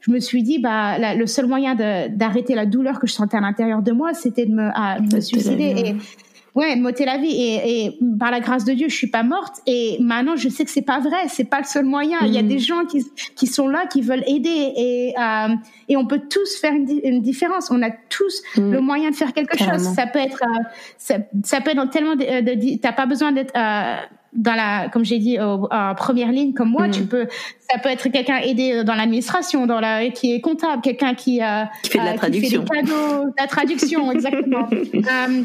je 0.00 0.10
me 0.10 0.20
suis 0.20 0.42
dit 0.42 0.58
bah 0.58 1.14
le 1.14 1.26
seul 1.26 1.46
moyen 1.46 1.74
d'arrêter 1.74 2.54
la 2.54 2.66
douleur 2.66 2.98
que 2.98 3.06
je 3.06 3.12
sentais 3.12 3.36
à 3.36 3.40
l'intérieur 3.40 3.82
de 3.82 3.92
moi 3.92 4.14
c'était 4.14 4.46
de 4.46 4.52
me, 4.52 5.14
me 5.14 5.20
suicider 5.20 5.74
et 5.76 5.96
ouais. 6.54 6.76
De 6.76 6.80
m'ôter 6.80 7.04
la 7.04 7.18
vie 7.18 7.30
et, 7.30 7.86
et, 7.86 7.98
par 8.18 8.30
la 8.30 8.40
grâce 8.40 8.64
de 8.64 8.72
Dieu 8.72 8.88
je 8.88 8.94
suis 8.94 9.08
pas 9.08 9.22
morte 9.22 9.56
et 9.66 9.98
maintenant 10.00 10.36
je 10.36 10.48
sais 10.48 10.64
que 10.64 10.70
c'est 10.70 10.82
pas 10.82 11.00
vrai 11.00 11.28
c'est 11.28 11.44
pas 11.44 11.58
le 11.58 11.64
seul 11.64 11.84
moyen. 11.84 12.18
Il 12.22 12.32
y 12.32 12.38
a 12.38 12.42
mm. 12.42 12.48
des 12.48 12.58
gens 12.58 12.84
qui 12.84 13.04
qui 13.36 13.46
sont 13.46 13.68
là 13.68 13.86
qui 13.86 14.02
veulent 14.02 14.24
aider 14.26 14.72
et 14.76 15.14
euh, 15.18 15.54
et 15.88 15.96
on 15.96 16.06
peut 16.06 16.22
tous 16.30 16.56
faire 16.60 16.72
une, 16.72 16.88
une 17.04 17.20
différence. 17.20 17.70
On 17.70 17.82
a 17.82 17.90
tous 17.90 18.42
mm. 18.56 18.72
le 18.72 18.80
moyen 18.80 19.10
de 19.10 19.14
faire 19.14 19.32
quelque 19.32 19.58
chose. 19.58 19.82
Ça 19.94 20.06
peut 20.06 20.18
être 20.18 20.42
euh, 20.42 20.62
ça, 20.98 21.16
ça, 21.44 21.60
peut 21.60 21.70
être 21.70 21.76
dans 21.76 21.88
tellement 21.88 22.16
de, 22.16 22.40
de 22.40 22.78
t'as 22.78 22.92
pas 22.92 23.06
besoin 23.06 23.32
d'être 23.32 23.52
euh, 23.56 23.96
dans 24.32 24.54
la, 24.54 24.88
comme 24.88 25.04
j'ai 25.04 25.18
dit, 25.18 25.38
en 25.38 25.94
première 25.94 26.32
ligne 26.32 26.54
comme 26.54 26.70
moi, 26.70 26.88
tu 26.88 27.02
mm. 27.02 27.06
peux, 27.06 27.26
ça 27.70 27.78
peut 27.78 27.90
être 27.90 28.08
quelqu'un 28.08 28.38
aidé 28.38 28.82
dans 28.84 28.94
l'administration, 28.94 29.66
dans 29.66 29.80
la, 29.80 30.08
qui 30.08 30.34
est 30.34 30.40
comptable, 30.40 30.82
quelqu'un 30.82 31.14
qui, 31.14 31.42
euh, 31.42 31.64
qui 31.82 31.90
fait 31.90 31.98
de 31.98 32.04
la 32.04 32.14
traduction, 32.14 32.62
euh, 32.62 32.66
fait 32.74 32.82
des 32.82 32.88
cadeaux, 32.88 33.34
la 33.38 33.46
traduction, 33.46 34.12
exactement. 34.12 34.68
euh, 34.72 35.42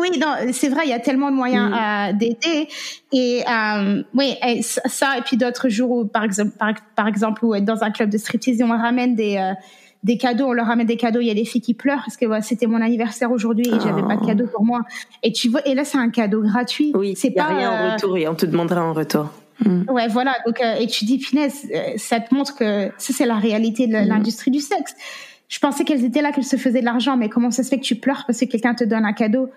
oui, 0.00 0.20
c'est 0.52 0.68
vrai, 0.68 0.82
il 0.84 0.90
y 0.90 0.92
a 0.92 0.98
tellement 0.98 1.30
de 1.30 1.36
moyens 1.36 1.70
mm. 1.70 1.74
euh, 1.74 2.12
d'aider. 2.12 2.68
Et 3.12 3.42
euh, 3.48 4.02
oui, 4.14 4.34
et 4.46 4.62
ça, 4.62 5.18
et 5.18 5.22
puis 5.22 5.36
d'autres 5.36 5.68
jours 5.68 5.90
où, 5.90 6.04
par 6.04 6.24
exemple, 6.24 6.52
par, 6.58 6.74
par 6.96 7.06
exemple, 7.06 7.44
où 7.44 7.54
être 7.54 7.64
dans 7.64 7.84
un 7.84 7.90
club 7.90 8.10
de 8.10 8.18
striptease, 8.18 8.60
on 8.62 8.68
ramène 8.68 9.14
des 9.14 9.36
euh, 9.36 9.52
des 10.04 10.18
cadeaux, 10.18 10.46
on 10.46 10.52
leur 10.52 10.66
ramène 10.66 10.86
des 10.86 10.98
cadeaux, 10.98 11.20
il 11.20 11.26
y 11.26 11.30
a 11.30 11.34
des 11.34 11.46
filles 11.46 11.62
qui 11.62 11.74
pleurent 11.74 12.02
parce 12.04 12.16
que 12.18 12.26
c'était 12.42 12.66
mon 12.66 12.80
anniversaire 12.80 13.32
aujourd'hui 13.32 13.66
et 13.68 13.80
j'avais 13.80 14.02
pas 14.02 14.16
de 14.16 14.20
oh. 14.22 14.26
cadeau 14.26 14.46
pour 14.46 14.62
moi. 14.62 14.82
Et 15.22 15.32
tu 15.32 15.48
vois, 15.48 15.66
et 15.66 15.74
là 15.74 15.84
c'est 15.84 15.98
un 15.98 16.10
cadeau 16.10 16.42
gratuit. 16.42 16.92
Oui, 16.94 17.14
c'est 17.16 17.30
pas 17.30 17.44
rien 17.46 17.70
en 17.70 17.74
euh, 17.74 17.92
retour 17.94 18.16
et 18.18 18.28
on 18.28 18.34
te 18.34 18.44
demandera 18.44 18.84
en 18.84 18.92
retour. 18.92 19.30
Mm. 19.64 19.90
Ouais, 19.90 20.08
voilà. 20.08 20.36
Donc 20.46 20.60
euh, 20.60 20.74
et 20.74 20.86
tu 20.86 21.06
dis 21.06 21.18
finesse, 21.18 21.66
euh, 21.74 21.94
ça 21.96 22.20
te 22.20 22.34
montre 22.34 22.54
que 22.54 22.90
ça 22.98 23.14
c'est 23.14 23.24
la 23.24 23.36
réalité 23.36 23.86
de 23.86 23.96
mm. 23.96 24.08
l'industrie 24.08 24.50
du 24.50 24.60
sexe. 24.60 24.94
Je 25.48 25.58
pensais 25.58 25.84
qu'elles 25.84 26.04
étaient 26.04 26.22
là, 26.22 26.32
qu'elles 26.32 26.44
se 26.44 26.56
faisaient 26.56 26.80
de 26.80 26.84
l'argent, 26.84 27.16
mais 27.16 27.30
comment 27.30 27.50
ça 27.50 27.62
se 27.62 27.70
fait 27.70 27.78
que 27.78 27.84
tu 27.84 27.96
pleures 27.96 28.24
parce 28.26 28.38
que 28.40 28.44
quelqu'un 28.44 28.74
te 28.74 28.84
donne 28.84 29.06
un 29.06 29.12
cadeau? 29.14 29.48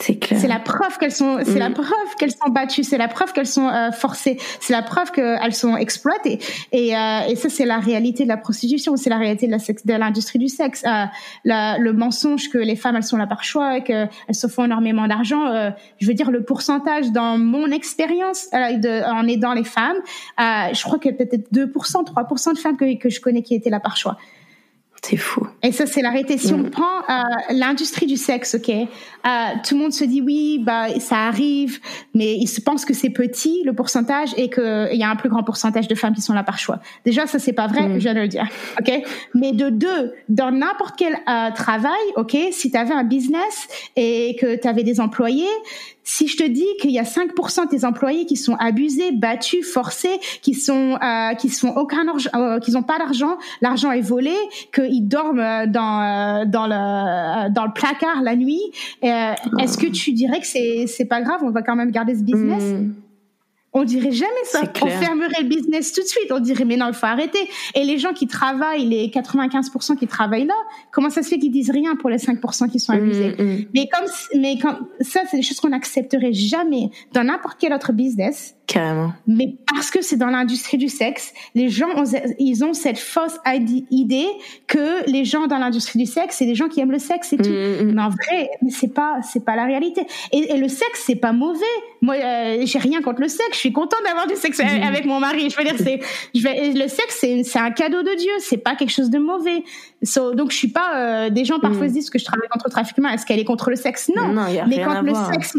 C'est 0.00 0.16
clair. 0.16 0.40
C'est 0.40 0.48
la 0.48 0.58
preuve 0.58 0.98
qu'elles 0.98 1.12
sont, 1.12 1.38
c'est 1.44 1.58
la 1.58 1.68
mm. 1.68 1.74
preuve 1.74 2.16
qu'elles 2.18 2.32
sont 2.32 2.50
battues, 2.50 2.82
c'est 2.82 2.98
la 2.98 3.08
preuve 3.08 3.32
qu'elles 3.32 3.46
sont 3.46 3.68
euh, 3.68 3.92
forcées, 3.92 4.38
c'est 4.60 4.72
la 4.72 4.82
preuve 4.82 5.12
qu'elles 5.12 5.54
sont 5.54 5.76
exploitées. 5.76 6.40
Et, 6.72 6.96
euh, 6.96 7.20
et 7.28 7.36
ça, 7.36 7.48
c'est 7.48 7.64
la 7.64 7.78
réalité 7.78 8.24
de 8.24 8.28
la 8.28 8.36
prostitution, 8.36 8.96
c'est 8.96 9.10
la 9.10 9.18
réalité 9.18 9.46
de 9.46 9.52
la 9.52 9.58
de 9.58 9.98
l'industrie 9.98 10.38
du 10.38 10.48
sexe. 10.48 10.82
Euh, 10.84 11.04
la, 11.44 11.78
le 11.78 11.92
mensonge 11.92 12.48
que 12.50 12.58
les 12.58 12.76
femmes, 12.76 12.96
elles 12.96 13.04
sont 13.04 13.16
là 13.16 13.26
par 13.26 13.44
choix, 13.44 13.80
qu'elles 13.80 14.08
se 14.32 14.46
font 14.46 14.64
énormément 14.64 15.06
d'argent. 15.06 15.46
Euh, 15.46 15.70
je 15.98 16.06
veux 16.06 16.14
dire, 16.14 16.30
le 16.30 16.42
pourcentage 16.42 17.12
dans 17.12 17.38
mon 17.38 17.70
expérience 17.70 18.48
de, 18.50 19.04
en 19.10 19.26
aidant 19.28 19.52
les 19.52 19.64
femmes, 19.64 19.96
je 20.38 20.82
crois 20.82 20.98
que 20.98 21.10
peut-être 21.10 21.52
2%, 21.52 21.70
3% 21.72 22.54
de 22.54 22.58
femmes 22.58 22.76
que, 22.76 22.98
que 22.98 23.08
je 23.08 23.20
connais 23.20 23.42
qui 23.42 23.54
étaient 23.54 23.70
là 23.70 23.80
par 23.80 23.96
choix. 23.96 24.16
C'est 25.04 25.18
fou. 25.18 25.46
Et 25.62 25.70
ça, 25.70 25.84
c'est 25.84 26.00
la 26.00 26.08
réalité. 26.08 26.38
Si 26.38 26.54
on 26.54 26.58
mm. 26.58 26.70
prend 26.70 27.00
euh, 27.10 27.22
l'industrie 27.50 28.06
du 28.06 28.16
sexe, 28.16 28.54
ok, 28.54 28.72
euh, 29.26 29.28
tout 29.64 29.74
le 29.74 29.80
monde 29.80 29.92
se 29.92 30.04
dit 30.04 30.20
oui, 30.20 30.60
bah 30.62 30.86
ça 31.00 31.18
arrive, 31.26 31.80
mais 32.14 32.34
ils 32.34 32.46
se 32.46 32.60
pensent 32.60 32.84
que 32.84 32.94
c'est 32.94 33.10
petit 33.10 33.62
le 33.64 33.72
pourcentage 33.72 34.30
et 34.36 34.50
qu'il 34.50 34.88
y 34.96 35.02
a 35.02 35.10
un 35.10 35.16
plus 35.16 35.28
grand 35.28 35.42
pourcentage 35.42 35.88
de 35.88 35.94
femmes 35.94 36.14
qui 36.14 36.20
sont 36.20 36.34
là 36.34 36.42
par 36.42 36.58
choix. 36.58 36.80
Déjà, 37.04 37.26
ça 37.26 37.38
c'est 37.38 37.52
pas 37.52 37.66
vrai, 37.66 37.88
mm. 37.88 37.94
je 37.94 37.98
viens 37.98 38.14
de 38.14 38.20
le 38.20 38.28
dire, 38.28 38.46
ok? 38.78 39.02
Mais 39.34 39.52
de 39.52 39.70
deux, 39.70 40.12
dans 40.28 40.50
n'importe 40.50 40.96
quel 40.98 41.14
euh, 41.14 41.50
travail, 41.54 41.92
ok, 42.16 42.36
si 42.52 42.70
tu 42.70 42.76
avais 42.76 42.94
un 42.94 43.04
business 43.04 43.68
et 43.96 44.36
que 44.40 44.56
tu 44.56 44.68
avais 44.68 44.82
des 44.82 45.00
employés, 45.00 45.48
si 46.04 46.28
je 46.28 46.36
te 46.36 46.44
dis 46.44 46.66
qu'il 46.80 46.90
y 46.90 46.98
a 46.98 47.02
5% 47.02 47.64
de 47.64 47.68
tes 47.70 47.84
employés 47.84 48.26
qui 48.26 48.36
sont 48.36 48.54
abusés, 48.56 49.10
battus, 49.10 49.66
forcés, 49.66 50.20
qui 50.42 50.54
sont 50.54 50.98
euh, 51.02 51.34
qui 51.34 51.48
sont 51.48 51.68
aucun 51.68 52.06
argent, 52.06 52.30
euh, 52.34 52.60
qui 52.60 52.72
n'ont 52.72 52.82
pas 52.82 52.98
d'argent, 52.98 53.38
l'argent 53.62 53.90
est 53.90 54.02
volé, 54.02 54.34
qu'ils 54.72 55.08
dorment 55.08 55.40
euh, 55.40 55.66
dans 55.66 56.02
euh, 56.02 56.44
dans 56.44 56.66
le 56.66 57.50
dans 57.50 57.64
le 57.64 57.72
placard 57.72 58.22
la 58.22 58.36
nuit, 58.36 58.60
est-ce 59.58 59.78
que 59.78 59.86
tu 59.86 60.12
dirais 60.12 60.40
que 60.40 60.46
c'est 60.46 60.86
c'est 60.86 61.04
pas 61.04 61.20
grave, 61.22 61.40
on 61.42 61.50
va 61.50 61.62
quand 61.62 61.76
même 61.76 61.90
garder 61.90 62.14
ce 62.14 62.22
business 62.22 62.62
hmm. 62.62 62.92
On 63.76 63.82
dirait 63.82 64.12
jamais 64.12 64.30
ça. 64.44 64.62
On 64.82 64.86
fermerait 64.86 65.42
le 65.42 65.48
business 65.48 65.92
tout 65.92 66.00
de 66.00 66.06
suite. 66.06 66.30
On 66.30 66.38
dirait 66.38 66.64
mais 66.64 66.76
non, 66.76 66.86
il 66.86 66.94
faut 66.94 67.06
arrêter. 67.06 67.40
Et 67.74 67.82
les 67.82 67.98
gens 67.98 68.12
qui 68.12 68.28
travaillent, 68.28 68.86
les 68.86 69.08
95% 69.08 69.96
qui 69.96 70.06
travaillent 70.06 70.46
là, 70.46 70.54
comment 70.92 71.10
ça 71.10 71.24
se 71.24 71.28
fait 71.28 71.40
qu'ils 71.40 71.50
disent 71.50 71.72
rien 71.72 71.96
pour 71.96 72.08
les 72.08 72.18
5% 72.18 72.70
qui 72.70 72.78
sont 72.78 72.92
mm, 72.92 72.96
abusés? 72.96 73.34
mm. 73.36 73.64
Mais 73.74 73.88
comme 73.88 74.08
mais 74.40 74.58
quand 74.58 74.78
ça, 75.00 75.22
c'est 75.28 75.38
des 75.38 75.42
choses 75.42 75.58
qu'on 75.58 75.70
n'accepterait 75.70 76.32
jamais 76.32 76.90
dans 77.12 77.24
n'importe 77.24 77.56
quel 77.58 77.72
autre 77.72 77.92
business. 77.92 78.54
Carrément. 78.66 79.12
Mais 79.26 79.56
parce 79.66 79.90
que 79.90 80.00
c'est 80.00 80.16
dans 80.16 80.28
l'industrie 80.28 80.78
du 80.78 80.88
sexe, 80.88 81.34
les 81.54 81.68
gens 81.68 81.88
ont, 81.96 82.04
ils 82.38 82.64
ont 82.64 82.72
cette 82.72 82.98
fausse 82.98 83.38
idée 83.90 84.28
que 84.66 85.08
les 85.10 85.24
gens 85.24 85.46
dans 85.46 85.58
l'industrie 85.58 85.98
du 85.98 86.06
sexe, 86.06 86.36
c'est 86.38 86.46
des 86.46 86.54
gens 86.54 86.68
qui 86.68 86.80
aiment 86.80 86.92
le 86.92 86.98
sexe 86.98 87.32
et 87.32 87.36
tout. 87.36 87.50
Mm, 87.50 87.92
mais 87.92 88.02
en 88.02 88.08
vrai, 88.08 88.50
c'est 88.70 88.94
pas 88.94 89.18
c'est 89.22 89.44
pas 89.44 89.56
la 89.56 89.64
réalité. 89.64 90.06
Et, 90.32 90.56
le 90.56 90.68
sexe, 90.68 91.02
c'est 91.06 91.16
pas 91.16 91.32
mauvais. 91.32 91.64
Moi, 92.00 92.14
euh, 92.14 92.62
j'ai 92.64 92.78
rien 92.78 93.02
contre 93.02 93.20
le 93.20 93.28
sexe 93.28 93.58
suis 93.64 93.72
contente 93.72 94.00
d'avoir 94.04 94.26
du 94.26 94.36
sexe 94.36 94.60
avec 94.60 95.06
mon 95.06 95.20
mari. 95.20 95.48
Je 95.48 95.56
veux 95.56 95.64
dire, 95.64 95.76
c'est, 95.78 96.00
je 96.34 96.42
vais, 96.42 96.72
le 96.72 96.88
sexe, 96.88 97.16
c'est, 97.20 97.42
c'est 97.44 97.58
un 97.58 97.70
cadeau 97.70 98.02
de 98.02 98.14
Dieu. 98.16 98.32
C'est 98.40 98.58
pas 98.58 98.74
quelque 98.74 98.92
chose 98.92 99.10
de 99.10 99.18
mauvais. 99.18 99.64
Donc, 100.34 100.50
je 100.50 100.56
suis 100.56 100.68
pas, 100.68 100.96
euh, 100.96 101.30
des 101.30 101.44
gens 101.44 101.60
parfois 101.60 101.86
mm. 101.86 101.88
se 101.88 101.94
disent 101.94 102.10
que 102.10 102.18
je 102.18 102.24
travaille 102.24 102.48
contre 102.48 102.66
le 102.66 102.70
trafiquement. 102.70 103.08
Est-ce 103.08 103.26
qu'elle 103.26 103.38
est 103.38 103.44
contre 103.44 103.70
le 103.70 103.76
sexe? 103.76 104.10
Non. 104.14 104.28
non 104.28 104.46
y 104.48 104.58
a 104.58 104.66
mais 104.66 104.76
rien 104.76 104.86
quand 104.86 105.02
le 105.02 105.14
sexe, 105.14 105.56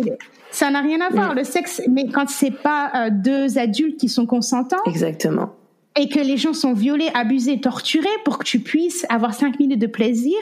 ça 0.51 0.69
n'a 0.71 0.81
rien 0.81 1.01
à 1.01 1.09
voir. 1.09 1.33
Mm. 1.33 1.37
Le 1.37 1.43
sexe, 1.43 1.81
mais 1.89 2.07
quand 2.07 2.29
c'est 2.29 2.51
pas 2.51 2.91
euh, 2.95 3.09
deux 3.11 3.57
adultes 3.57 3.99
qui 3.99 4.09
sont 4.09 4.25
consentants. 4.25 4.83
Exactement 4.85 5.51
et 5.97 6.09
que 6.09 6.19
les 6.19 6.37
gens 6.37 6.53
sont 6.53 6.73
violés, 6.73 7.09
abusés, 7.13 7.61
torturés 7.61 8.07
pour 8.25 8.37
que 8.37 8.43
tu 8.43 8.59
puisses 8.59 9.05
avoir 9.09 9.33
cinq 9.33 9.59
minutes 9.59 9.79
de 9.79 9.87
plaisir, 9.87 10.35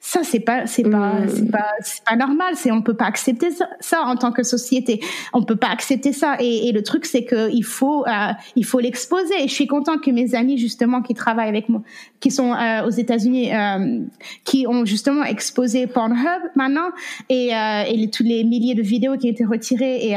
ça 0.00 0.20
c'est 0.22 0.40
pas 0.40 0.66
c'est 0.66 0.84
pas 0.84 1.14
mm. 1.14 1.28
c'est 1.28 1.50
pas 1.50 1.70
c'est 1.80 2.04
pas 2.04 2.16
normal. 2.16 2.54
C'est 2.54 2.70
on 2.70 2.82
peut 2.82 2.94
pas 2.94 3.06
accepter 3.06 3.48
ça, 3.80 4.02
en 4.02 4.16
tant 4.16 4.32
que 4.32 4.42
société. 4.42 5.00
On 5.32 5.42
peut 5.42 5.56
pas 5.56 5.68
accepter 5.68 6.12
ça. 6.12 6.36
Et, 6.38 6.68
et 6.68 6.72
le 6.72 6.82
truc 6.82 7.04
c'est 7.04 7.24
que 7.24 7.50
il 7.52 7.64
faut 7.64 8.06
euh, 8.06 8.32
il 8.54 8.64
faut 8.64 8.78
l'exposer. 8.78 9.34
Et 9.42 9.48
je 9.48 9.52
suis 9.52 9.66
contente 9.66 10.02
que 10.02 10.10
mes 10.10 10.34
amis 10.34 10.56
justement 10.56 11.02
qui 11.02 11.14
travaillent 11.14 11.48
avec 11.48 11.68
moi 11.68 11.82
qui 12.20 12.30
sont 12.30 12.52
euh, 12.52 12.86
aux 12.86 12.90
États-Unis 12.90 13.54
euh, 13.54 14.00
qui 14.44 14.66
ont 14.66 14.84
justement 14.84 15.24
exposé 15.24 15.86
Pornhub 15.86 16.42
maintenant 16.54 16.90
et 17.28 17.48
et 17.48 18.10
tous 18.10 18.22
les 18.22 18.44
milliers 18.44 18.74
de 18.74 18.82
vidéos 18.82 19.16
qui 19.16 19.26
ont 19.26 19.30
été 19.30 19.44
retirées 19.44 20.08
et 20.08 20.16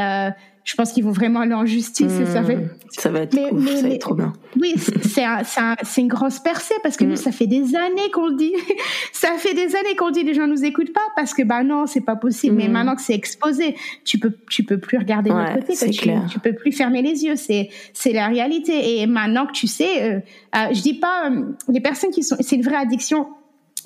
je 0.64 0.76
pense 0.76 0.94
qu'ils 0.94 1.04
vont 1.04 1.12
vraiment 1.12 1.40
aller 1.40 1.54
en 1.54 1.66
justice 1.66 2.20
et 2.20 2.26
ça 2.26 2.42
va 2.42 2.54
être, 2.54 2.70
ça 2.90 3.10
va 3.10 3.22
être 3.22 3.36
ouf, 3.52 3.68
ça 3.68 3.82
va 3.82 3.90
être 3.90 4.02
trop 4.02 4.14
bien. 4.14 4.34
Oui, 4.60 4.76
c'est 4.78 5.24
un, 5.24 5.42
un, 5.58 5.76
une 5.98 6.08
grosse 6.08 6.40
percée 6.40 6.76
parce 6.84 6.98
que 6.98 7.04
nous, 7.04 7.14
mm. 7.14 7.18
ça 7.18 7.32
fait 7.32 7.48
des 7.48 7.76
années 7.76 8.12
qu'on 8.14 8.28
le 8.28 8.36
dit. 8.36 8.54
ça 9.12 9.30
fait 9.38 9.56
des 9.56 9.76
années 9.76 9.96
qu'on 9.98 10.12
dit, 10.12 10.24
les 10.24 10.36
gens 10.36 10.48
nous 10.48 10.64
écoutent 10.64 10.94
pas 10.94 11.02
parce 11.16 11.34
que 11.34 11.42
bah 11.42 11.64
non, 11.64 11.88
c'est 11.88 12.02
pas 12.02 12.16
possible. 12.16 12.56
Mais 12.56 12.68
mm. 12.68 12.72
maintenant 12.72 12.96
que 12.96 13.02
c'est 13.02 13.16
exposé, 13.16 13.76
tu 14.06 14.20
peux, 14.20 14.34
tu 14.50 14.64
peux 14.64 14.80
plus 14.80 15.00
regarder 15.00 15.32
ouais, 15.32 15.56
de 15.56 15.60
côté. 15.62 15.92
Tu, 15.92 16.02
clair. 16.02 16.28
tu 16.32 16.40
peux 16.40 16.54
plus 16.54 16.72
fermer 16.72 17.02
les 17.02 17.24
yeux. 17.24 17.36
C'est, 17.36 17.70
c'est 17.94 18.14
la 18.14 18.28
réalité. 18.28 19.00
Et 19.00 19.08
maintenant 19.08 19.48
que 19.48 19.54
tu 19.54 19.68
sais, 19.68 20.04
euh, 20.04 20.20
euh, 20.56 20.74
je 20.74 20.82
dis 20.82 20.96
pas 20.96 21.30
euh, 21.30 21.44
les 21.70 21.82
personnes 21.82 22.12
qui 22.12 22.22
sont, 22.22 22.36
c'est 22.40 22.56
une 22.56 22.64
vraie 22.64 22.76
addiction 22.76 23.28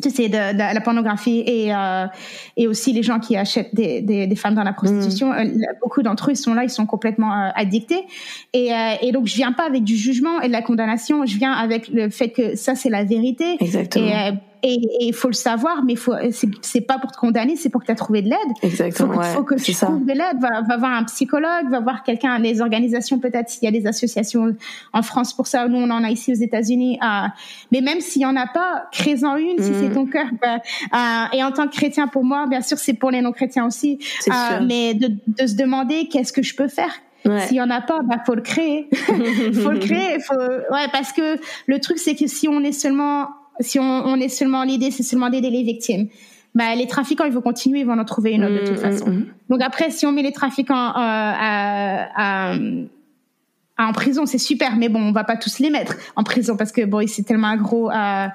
tu 0.01 0.09
sais, 0.09 0.30
de, 0.30 0.53
de, 0.53 0.57
la 0.57 0.81
pornographie 0.81 1.43
et 1.45 1.73
euh, 1.73 2.05
et 2.57 2.67
aussi 2.67 2.93
les 2.93 3.03
gens 3.03 3.19
qui 3.19 3.35
achètent 3.35 3.73
des, 3.73 4.01
des, 4.01 4.27
des 4.27 4.35
femmes 4.35 4.55
dans 4.55 4.63
la 4.63 4.73
prostitution. 4.73 5.30
Mm. 5.30 5.38
Euh, 5.38 5.73
beaucoup 5.81 6.01
d'entre 6.01 6.30
eux 6.30 6.34
ils 6.34 6.38
sont 6.38 6.53
là, 6.53 6.63
ils 6.63 6.69
sont 6.69 6.85
complètement 6.85 7.31
euh, 7.31 7.49
addictés. 7.55 8.03
Et, 8.53 8.73
euh, 8.73 8.93
et 9.01 9.11
donc 9.11 9.27
je 9.27 9.35
viens 9.35 9.51
pas 9.51 9.65
avec 9.65 9.84
du 9.84 9.95
jugement 9.95 10.41
et 10.41 10.47
de 10.47 10.53
la 10.53 10.61
condamnation, 10.61 11.26
je 11.26 11.38
viens 11.38 11.51
avec 11.51 11.88
le 11.88 12.09
fait 12.09 12.30
que 12.30 12.55
ça 12.55 12.76
c'est 12.76 12.89
la 12.89 13.03
vérité. 13.03 13.57
Exactement. 13.59 14.07
Et, 14.07 14.34
et 14.67 15.05
il 15.05 15.13
faut 15.13 15.27
le 15.27 15.35
savoir, 15.35 15.83
mais 15.83 15.95
faut 15.95 16.15
c'est 16.61 16.81
pas 16.81 16.97
pour 16.97 17.11
te 17.11 17.17
condamner, 17.17 17.55
c'est 17.55 17.69
pour 17.69 17.81
que 17.81 17.85
tu 17.85 17.91
as 17.91 17.95
trouvé 17.95 18.23
de 18.23 18.29
l'aide. 18.29 18.39
Exactement. 18.63 19.13
Faut, 19.13 19.19
ouais, 19.19 19.33
faut 19.33 19.43
que 19.43 19.55
tu 19.55 19.73
trouves 19.73 20.03
de 20.03 20.11
l'aide. 20.11 20.39
Va, 20.39 20.61
va 20.61 20.77
voir 20.77 20.91
un 20.93 21.03
psychologue, 21.03 21.69
va 21.69 21.79
voir 21.81 22.01
quelqu'un, 22.01 22.39
les 22.39 22.61
organisations 22.61 23.19
peut-être 23.19 23.47
s'il 23.47 23.63
y 23.63 23.67
a 23.67 23.71
des 23.71 23.85
associations 23.85 24.55
en 24.91 25.01
France 25.03 25.33
pour 25.33 25.45
ça. 25.45 25.67
Nous 25.67 25.77
on 25.77 25.91
en 25.91 26.03
a 26.03 26.09
ici 26.09 26.31
aux 26.31 26.35
États-Unis. 26.35 26.97
Euh, 27.03 27.27
mais 27.71 27.81
même 27.81 28.01
s'il 28.01 28.23
y 28.23 28.25
en 28.25 28.35
a 28.35 28.47
pas, 28.47 28.87
crée-en 28.91 29.35
une 29.35 29.59
si 29.59 29.71
c'est 29.71 29.89
mm. 29.89 29.93
ton 29.93 30.07
cœur. 30.07 30.25
Bah, 30.41 30.57
euh, 30.57 31.37
et 31.37 31.43
en 31.43 31.51
tant 31.51 31.67
que 31.67 31.75
chrétien 31.75 32.07
pour 32.07 32.23
moi, 32.23 32.47
bien 32.47 32.61
sûr 32.61 32.79
c'est 32.79 32.93
pour 32.93 33.11
les 33.11 33.21
non-chrétiens 33.21 33.67
aussi. 33.67 33.99
Euh, 34.27 34.31
mais 34.65 34.95
de, 34.95 35.09
de 35.27 35.45
se 35.45 35.55
demander 35.55 36.07
qu'est-ce 36.07 36.33
que 36.33 36.41
je 36.41 36.55
peux 36.55 36.69
faire? 36.69 37.01
Ouais. 37.23 37.47
S'il 37.47 37.57
y 37.57 37.61
en 37.61 37.69
a 37.69 37.81
pas, 37.81 38.01
bah 38.01 38.17
faut 38.25 38.35
le 38.35 38.41
créer. 38.41 38.89
faut 39.63 39.71
le 39.71 39.79
créer. 39.79 40.19
Faut 40.21 40.33
ouais 40.33 40.87
parce 40.91 41.11
que 41.11 41.37
le 41.67 41.79
truc 41.79 41.99
c'est 41.99 42.15
que 42.15 42.25
si 42.25 42.47
on 42.47 42.63
est 42.63 42.71
seulement 42.71 43.29
si 43.60 43.80
on, 43.80 43.84
on 43.84 44.19
est 44.19 44.30
seulement 44.30 44.64
l'idée, 44.64 44.91
c'est 44.91 45.03
seulement 45.03 45.30
d'aider 45.30 45.49
les 45.49 45.64
victimes. 45.64 46.07
Bah, 46.56 46.73
les 46.73 46.88
trafiquants, 46.88 47.26
ils 47.26 47.34
vont 47.34 47.41
continuer, 47.41 47.82
ils 47.82 47.86
vont 47.86 47.99
en 47.99 48.06
trouver 48.06 48.32
une 48.32 48.45
autre 48.45 48.53
de 48.53 48.60
toute 48.60 48.77
mm, 48.82 48.88
mm, 48.88 48.91
façon. 48.91 49.10
Mm. 49.10 49.26
Donc 49.49 49.61
après, 49.61 49.90
si 49.90 50.06
on 50.06 50.14
met 50.14 50.23
les 50.23 50.32
trafiquants 50.32 50.73
euh, 50.73 50.94
à, 50.95 52.07
à, 52.15 52.56
à, 53.77 53.88
en 53.88 53.91
prison, 53.91 54.26
c'est 54.26 54.38
super, 54.38 54.77
mais 54.77 54.88
bon, 54.88 55.02
on 55.02 55.11
va 55.11 55.26
pas 55.26 55.36
tous 55.36 55.60
les 55.60 55.69
mettre 55.69 55.98
en 56.15 56.23
prison 56.23 56.56
parce 56.56 56.72
que 56.72 56.86
bon, 56.86 57.06
c'est 57.07 57.23
tellement 57.23 57.48
un 57.48 57.57
gros, 57.57 57.91
euh, 57.91 58.27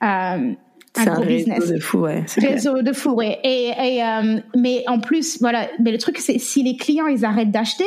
un 0.00 0.54
gros 0.96 1.24
business. 1.24 1.68
de 1.68 1.78
fou, 1.78 1.98
ouais. 1.98 2.24
Réseau 2.38 2.80
de 2.80 2.92
fou, 2.94 3.10
ouais. 3.10 3.38
Et, 3.44 3.68
et 3.68 4.02
euh, 4.02 4.40
mais 4.56 4.84
en 4.86 4.98
plus, 4.98 5.38
voilà. 5.42 5.68
Mais 5.78 5.92
le 5.92 5.98
truc, 5.98 6.16
c'est 6.16 6.38
si 6.38 6.62
les 6.62 6.78
clients 6.78 7.06
ils 7.06 7.26
arrêtent 7.26 7.50
d'acheter, 7.50 7.84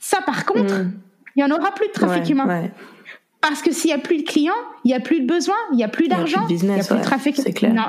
ça, 0.00 0.18
par 0.26 0.46
contre, 0.46 0.74
il 1.36 1.40
y 1.40 1.44
en 1.44 1.50
aura 1.50 1.72
plus 1.72 1.86
de 1.86 1.92
trafic 1.92 2.28
humain. 2.28 2.46
Ouais. 2.46 2.70
Parce 3.48 3.62
que 3.62 3.72
s'il 3.72 3.90
y 3.90 3.92
a 3.92 3.98
plus 3.98 4.18
de 4.18 4.22
clients, 4.22 4.52
il 4.84 4.90
y 4.90 4.94
a 4.94 5.00
plus 5.00 5.20
de 5.20 5.26
besoin, 5.26 5.56
il 5.72 5.78
y 5.78 5.84
a 5.84 5.88
plus 5.88 6.08
d'argent, 6.08 6.46
il 6.48 6.64
y 6.64 6.70
a 6.70 6.84
plus 6.84 6.96
de 6.96 7.02
trafic. 7.02 7.36
C'est 7.36 7.52
clair. 7.52 7.74
Non. 7.74 7.86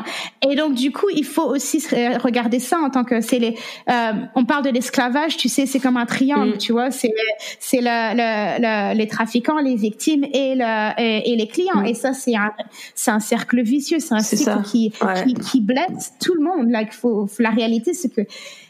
Et 0.49 0.55
donc 0.55 0.73
du 0.73 0.91
coup, 0.91 1.07
il 1.13 1.25
faut 1.25 1.45
aussi 1.45 1.83
regarder 2.23 2.59
ça 2.59 2.79
en 2.79 2.89
tant 2.89 3.03
que 3.03 3.21
c'est 3.21 3.39
les. 3.39 3.55
Euh, 3.89 4.11
on 4.35 4.45
parle 4.45 4.63
de 4.63 4.69
l'esclavage, 4.69 5.37
tu 5.37 5.49
sais, 5.49 5.65
c'est 5.65 5.79
comme 5.79 5.97
un 5.97 6.05
triangle, 6.05 6.55
mm. 6.55 6.57
tu 6.57 6.71
vois. 6.71 6.91
C'est 6.91 7.13
c'est 7.59 7.81
le, 7.81 8.15
le, 8.15 8.61
le, 8.61 8.97
les 8.97 9.07
trafiquants, 9.07 9.59
les 9.59 9.75
victimes 9.75 10.23
et 10.23 10.55
le 10.55 10.91
et, 10.97 11.31
et 11.31 11.35
les 11.35 11.47
clients. 11.47 11.81
Mm. 11.81 11.87
Et 11.87 11.93
ça, 11.93 12.13
c'est 12.13 12.35
un 12.35 12.51
c'est 12.95 13.11
un 13.11 13.19
cercle 13.19 13.61
vicieux, 13.61 13.99
c'est 13.99 14.13
un 14.13 14.19
cycle 14.19 14.61
qui, 14.63 14.93
ouais. 15.01 15.23
qui, 15.25 15.33
qui 15.33 15.61
blesse 15.61 16.13
tout 16.19 16.33
le 16.33 16.43
monde. 16.43 16.69
Là, 16.69 16.83
faut, 16.91 17.27
la 17.39 17.49
réalité, 17.49 17.93
c'est 17.93 18.09
que 18.09 18.21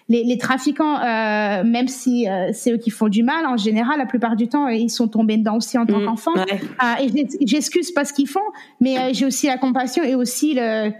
les, 0.09 0.23
les 0.23 0.37
trafiquants, 0.37 0.99
euh, 0.99 1.63
même 1.63 1.87
si 1.87 2.27
euh, 2.27 2.51
c'est 2.53 2.71
eux 2.71 2.77
qui 2.77 2.89
font 2.89 3.09
du 3.09 3.23
mal, 3.23 3.45
en 3.45 3.57
général, 3.57 3.97
la 3.97 4.05
plupart 4.05 4.35
du 4.35 4.47
temps, 4.47 4.67
ils 4.67 4.89
sont 4.89 5.07
tombés 5.07 5.37
dedans 5.37 5.57
aussi 5.57 5.77
en 5.77 5.85
tant 5.85 5.99
mmh, 5.99 6.05
qu'enfants. 6.05 6.35
Ouais. 6.35 6.61
Euh, 6.83 7.03
et 7.03 7.27
j'excuse 7.45 7.91
pas 7.91 8.05
ce 8.05 8.13
qu'ils 8.13 8.27
font, 8.27 8.39
mais 8.79 8.97
euh, 8.97 9.09
j'ai 9.11 9.25
aussi 9.25 9.47
la 9.47 9.57
compassion 9.57 10.03
et 10.03 10.15
aussi 10.15 10.53
le 10.55 10.91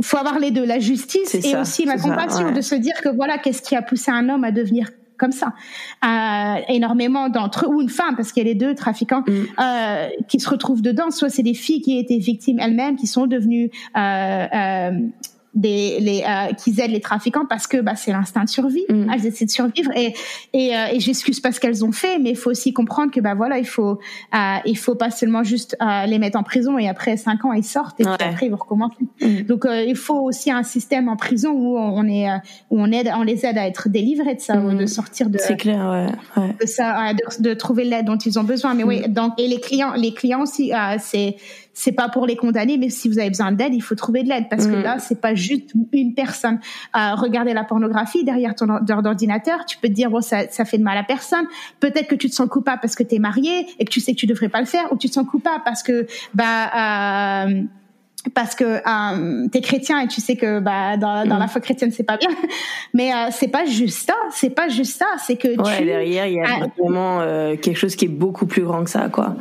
faut 0.00 0.16
avoir 0.16 0.40
les 0.40 0.50
deux, 0.50 0.64
la 0.64 0.80
justice 0.80 1.36
et 1.36 1.40
ça, 1.40 1.60
aussi 1.60 1.84
la 1.84 1.96
compassion, 1.96 2.40
ça, 2.40 2.44
ouais. 2.46 2.52
de 2.52 2.60
se 2.60 2.74
dire 2.74 2.94
que 3.00 3.08
voilà, 3.08 3.38
qu'est-ce 3.38 3.62
qui 3.62 3.76
a 3.76 3.82
poussé 3.82 4.10
un 4.10 4.28
homme 4.28 4.42
à 4.42 4.50
devenir 4.50 4.88
comme 5.16 5.32
ça. 5.32 5.54
Euh, 6.04 6.60
énormément 6.68 7.28
d'entre 7.28 7.66
eux, 7.66 7.68
ou 7.68 7.80
une 7.80 7.88
femme, 7.88 8.16
parce 8.16 8.32
qu'il 8.32 8.42
y 8.42 8.46
a 8.46 8.48
les 8.48 8.56
deux 8.56 8.74
trafiquants 8.74 9.22
mm. 9.26 9.32
euh, 9.60 10.08
qui 10.28 10.40
se 10.40 10.48
retrouvent 10.48 10.82
dedans. 10.82 11.10
Soit 11.10 11.30
c'est 11.30 11.42
des 11.42 11.54
filles 11.54 11.80
qui 11.80 11.98
étaient 11.98 12.18
victimes 12.18 12.58
elles-mêmes, 12.58 12.96
qui 12.96 13.06
sont 13.06 13.26
devenues 13.26 13.70
euh, 13.96 14.90
des 15.54 16.00
les 16.00 16.24
euh, 16.26 16.52
qu'ils 16.54 16.80
aident 16.80 16.90
les 16.90 17.00
trafiquants 17.00 17.46
parce 17.48 17.66
que 17.66 17.80
bah 17.80 17.94
c'est 17.96 18.12
l'instinct 18.12 18.44
de 18.44 18.48
survie 18.48 18.84
mm. 18.88 19.10
elles 19.12 19.26
essaient 19.26 19.44
de 19.44 19.50
survivre 19.50 19.90
et 19.96 20.14
et, 20.52 20.76
euh, 20.76 20.86
et 20.92 21.00
j'excuse 21.00 21.40
pas 21.40 21.52
ce 21.52 21.60
qu'elles 21.60 21.84
ont 21.84 21.92
fait 21.92 22.18
mais 22.18 22.30
il 22.30 22.36
faut 22.36 22.50
aussi 22.50 22.72
comprendre 22.72 23.12
que 23.12 23.20
bah 23.20 23.34
voilà 23.34 23.58
il 23.58 23.66
faut 23.66 23.98
euh, 24.34 24.56
il 24.64 24.76
faut 24.76 24.94
pas 24.96 25.10
seulement 25.10 25.44
juste 25.44 25.76
euh, 25.80 26.06
les 26.06 26.18
mettre 26.18 26.38
en 26.38 26.42
prison 26.42 26.78
et 26.78 26.88
après 26.88 27.16
cinq 27.16 27.44
ans 27.44 27.52
ils 27.52 27.64
sortent 27.64 28.00
et 28.00 28.04
ouais. 28.04 28.12
après 28.18 28.46
ils 28.46 28.50
vont 28.50 28.56
recommencer 28.56 28.96
mm. 29.20 29.42
donc 29.42 29.64
euh, 29.64 29.84
il 29.84 29.96
faut 29.96 30.20
aussi 30.20 30.50
un 30.50 30.64
système 30.64 31.08
en 31.08 31.16
prison 31.16 31.50
où 31.52 31.78
on 31.78 32.06
est 32.08 32.28
euh, 32.28 32.36
où 32.70 32.80
on 32.80 32.90
aide 32.90 33.10
on 33.16 33.22
les 33.22 33.46
aide 33.46 33.58
à 33.58 33.66
être 33.66 33.88
délivrés 33.88 34.34
de 34.34 34.40
ça 34.40 34.56
mm. 34.56 34.66
ou 34.66 34.74
de 34.76 34.86
sortir 34.86 35.30
de 35.30 35.38
c'est 35.38 35.56
clair 35.56 36.10
ouais, 36.36 36.42
ouais. 36.42 36.54
de 36.60 36.66
ça 36.66 37.12
de, 37.12 37.42
de 37.42 37.54
trouver 37.54 37.84
l'aide 37.84 38.06
dont 38.06 38.18
ils 38.18 38.38
ont 38.38 38.44
besoin 38.44 38.74
mais 38.74 38.84
oui 38.84 39.00
mm. 39.00 39.12
donc 39.12 39.34
et 39.38 39.46
les 39.46 39.60
clients 39.60 39.94
les 39.94 40.12
clients 40.12 40.42
aussi 40.42 40.72
c'est 40.98 41.36
c'est 41.74 41.92
pas 41.92 42.08
pour 42.08 42.26
les 42.26 42.36
condamner, 42.36 42.78
mais 42.78 42.88
si 42.88 43.08
vous 43.08 43.18
avez 43.18 43.28
besoin 43.28 43.52
d'aide, 43.52 43.74
il 43.74 43.82
faut 43.82 43.96
trouver 43.96 44.22
de 44.22 44.28
l'aide 44.28 44.48
parce 44.48 44.66
mmh. 44.66 44.70
que 44.70 44.76
là, 44.76 44.98
c'est 45.00 45.20
pas 45.20 45.34
juste 45.34 45.72
une 45.92 46.14
personne. 46.14 46.60
Euh, 46.96 47.14
regarder 47.16 47.52
la 47.52 47.64
pornographie 47.64 48.24
derrière 48.24 48.54
ton 48.54 48.68
ordinateur, 48.70 49.66
tu 49.66 49.76
peux 49.78 49.88
te 49.88 49.92
dire 49.92 50.08
bon 50.08 50.20
ça, 50.20 50.48
ça 50.48 50.64
fait 50.64 50.78
de 50.78 50.84
mal 50.84 50.96
à 50.96 51.02
personne. 51.02 51.46
Peut-être 51.80 52.06
que 52.06 52.14
tu 52.14 52.30
te 52.30 52.34
sens 52.34 52.48
coupable 52.48 52.78
parce 52.80 52.94
que 52.94 53.02
tu 53.02 53.16
es 53.16 53.18
marié 53.18 53.66
et 53.78 53.84
que 53.84 53.90
tu 53.90 54.00
sais 54.00 54.12
que 54.14 54.18
tu 54.18 54.26
devrais 54.26 54.48
pas 54.48 54.60
le 54.60 54.66
faire, 54.66 54.92
ou 54.92 54.96
tu 54.96 55.08
te 55.08 55.14
sens 55.14 55.26
coupable 55.26 55.62
parce 55.64 55.82
que 55.82 56.06
bah 56.32 57.44
euh, 57.46 57.64
parce 58.32 58.54
que 58.54 58.64
euh, 58.64 59.48
t'es 59.48 59.60
chrétien 59.60 60.00
et 60.00 60.08
tu 60.08 60.20
sais 60.20 60.36
que 60.36 60.60
bah 60.60 60.96
dans, 60.96 61.26
dans 61.26 61.36
mmh. 61.36 61.38
la 61.38 61.48
foi 61.48 61.60
chrétienne 61.60 61.90
c'est 61.90 62.04
pas 62.04 62.16
bien 62.16 62.30
mais 62.94 63.12
euh, 63.12 63.28
c'est 63.30 63.48
pas 63.48 63.66
juste 63.66 64.06
ça 64.06 64.14
c'est 64.30 64.50
pas 64.50 64.68
juste 64.68 64.96
ça 64.96 65.06
c'est 65.18 65.36
que 65.36 65.48
ouais, 65.48 65.78
tu 65.78 65.84
derrière 65.84 66.26
il 66.26 66.34
y 66.34 66.40
a 66.40 66.66
vraiment 66.78 67.20
euh, 67.20 67.56
quelque 67.56 67.76
chose 67.76 67.96
qui 67.96 68.06
est 68.06 68.08
beaucoup 68.08 68.46
plus 68.46 68.62
grand 68.62 68.84
que 68.84 68.90
ça 68.90 69.08
quoi 69.10 69.36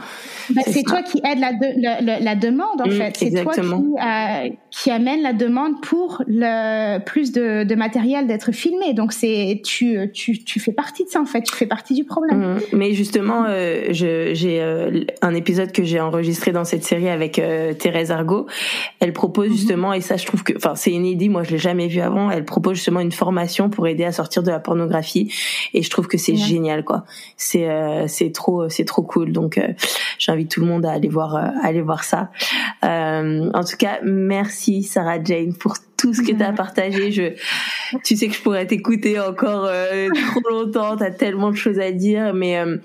c'est 0.67 0.83
toi 0.83 1.01
qui 1.01 1.19
aide 1.23 1.39
la, 1.39 1.53
de, 1.53 1.81
la, 1.81 2.19
la, 2.19 2.35
demande 2.35 2.81
en 2.81 2.87
mmh, 2.87 2.91
fait. 2.91 3.17
C'est 3.17 3.43
toi 3.43 3.53
qui 3.53 3.61
euh, 3.61 4.49
qui 4.71 4.91
amène 4.91 5.21
la 5.21 5.33
demande 5.33 5.81
pour 5.81 6.23
le 6.27 6.99
plus 7.03 7.31
de, 7.31 7.63
de 7.63 7.75
matériel 7.75 8.27
d'être 8.27 8.51
filmé. 8.51 8.93
Donc 8.93 9.13
c'est 9.13 9.61
tu, 9.63 10.11
tu 10.13 10.43
tu 10.43 10.59
fais 10.59 10.73
partie 10.73 11.05
de 11.05 11.09
ça 11.09 11.21
en 11.21 11.25
fait. 11.25 11.41
Tu 11.41 11.55
fais 11.55 11.67
partie 11.67 11.93
du 11.93 12.03
problème. 12.03 12.55
Mmh. 12.55 12.59
mais 12.73 12.93
justement 12.93 13.45
euh, 13.47 13.87
j'ai 13.91 14.61
euh, 14.61 15.03
un 15.21 15.35
épisode 15.35 15.71
que 15.71 15.83
j'ai 15.83 15.99
enregistré 15.99 16.51
dans 16.51 16.65
cette 16.65 16.83
série 16.83 17.09
avec 17.09 17.41
Thérèse 17.79 18.11
Argot. 18.11 18.47
Elle 18.99 19.13
propose 19.13 19.49
mhm. 19.49 19.53
justement, 19.53 19.93
et 19.93 20.01
ça 20.01 20.17
je 20.17 20.25
trouve 20.25 20.43
que, 20.43 20.53
enfin 20.55 20.75
c'est 20.75 20.91
inédit, 20.91 21.29
moi 21.29 21.43
je 21.43 21.51
l'ai 21.51 21.57
jamais 21.57 21.87
vu 21.87 22.01
avant, 22.01 22.31
elle 22.31 22.45
propose 22.45 22.75
justement 22.75 22.99
une 22.99 23.11
formation 23.11 23.69
pour 23.69 23.87
aider 23.87 24.03
à 24.03 24.11
sortir 24.11 24.43
de 24.43 24.51
la 24.51 24.59
pornographie, 24.59 25.33
et 25.73 25.81
je 25.81 25.89
trouve 25.89 26.07
que 26.07 26.17
c'est 26.17 26.35
génial 26.35 26.83
quoi. 26.83 27.05
C'est 27.37 27.69
euh, 27.69 28.07
c'est 28.07 28.31
trop 28.31 28.69
c'est 28.69 28.85
trop 28.85 29.03
cool, 29.03 29.31
donc 29.31 29.57
euh, 29.57 29.67
j'invite 30.34 30.51
tout 30.51 30.61
le 30.61 30.68
monde 30.68 30.85
à 30.85 30.91
aller 30.91 31.10
voir 31.10 31.35
euh, 31.35 31.47
aller 31.61 31.81
voir 31.81 32.03
ça. 32.03 32.31
Euh, 32.84 33.51
en 33.53 33.64
tout 33.64 33.77
cas, 33.77 33.99
merci 34.03 34.84
Sarah 34.84 35.23
Jane 35.23 35.53
pour 35.53 35.76
tout 35.97 36.14
ce 36.14 36.22
que 36.22 36.34
tu 36.35 36.43
as 36.43 36.51
partagé. 36.51 37.11
Je, 37.11 37.34
tu 38.03 38.15
sais 38.18 38.27
que 38.27 38.34
je 38.34 38.41
pourrais 38.41 38.65
t'écouter 38.65 39.19
encore 39.19 39.65
euh, 39.65 40.10
trop 40.31 40.49
longtemps. 40.49 40.97
T'as 40.97 41.11
tellement 41.11 41.51
de 41.51 41.55
choses 41.55 41.80
à 41.80 41.91
dire, 41.91 42.34
mais 42.34 42.57
euh, 42.57 42.77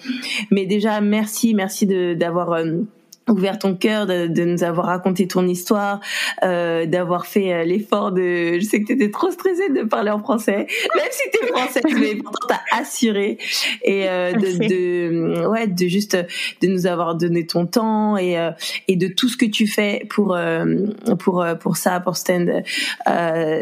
mais 0.50 0.66
déjà 0.66 1.00
merci, 1.00 1.54
merci 1.54 1.86
de 1.86 2.14
d'avoir 2.14 2.52
euh, 2.52 2.82
ouvert 3.28 3.58
ton 3.58 3.74
cœur, 3.74 4.06
de, 4.06 4.26
de, 4.26 4.44
nous 4.44 4.64
avoir 4.64 4.86
raconté 4.86 5.26
ton 5.26 5.46
histoire, 5.46 6.00
euh, 6.42 6.86
d'avoir 6.86 7.26
fait 7.26 7.52
euh, 7.52 7.64
l'effort 7.64 8.12
de. 8.12 8.58
Je 8.58 8.64
sais 8.64 8.80
que 8.80 8.86
t'étais 8.86 9.10
trop 9.10 9.30
stressée 9.30 9.68
de 9.70 9.82
parler 9.82 10.10
en 10.10 10.18
français, 10.18 10.66
même 10.94 11.08
si 11.10 11.30
t'es 11.30 11.46
française, 11.46 11.82
mais 12.00 12.16
pourtant 12.16 12.48
t'as 12.48 12.78
assuré 12.78 13.38
et 13.82 14.08
euh, 14.08 14.32
de, 14.32 14.68
de, 14.68 15.46
ouais, 15.46 15.66
de 15.66 15.86
juste 15.86 16.16
de 16.60 16.66
nous 16.66 16.86
avoir 16.86 17.14
donné 17.14 17.46
ton 17.46 17.66
temps 17.66 18.16
et 18.16 18.38
euh, 18.38 18.50
et 18.86 18.96
de 18.96 19.08
tout 19.08 19.28
ce 19.28 19.36
que 19.36 19.46
tu 19.46 19.66
fais 19.66 20.06
pour 20.10 20.34
euh, 20.34 20.86
pour 21.18 21.42
euh, 21.42 21.54
pour 21.54 21.76
ça, 21.76 22.00
pour 22.00 22.16
stand 22.16 22.62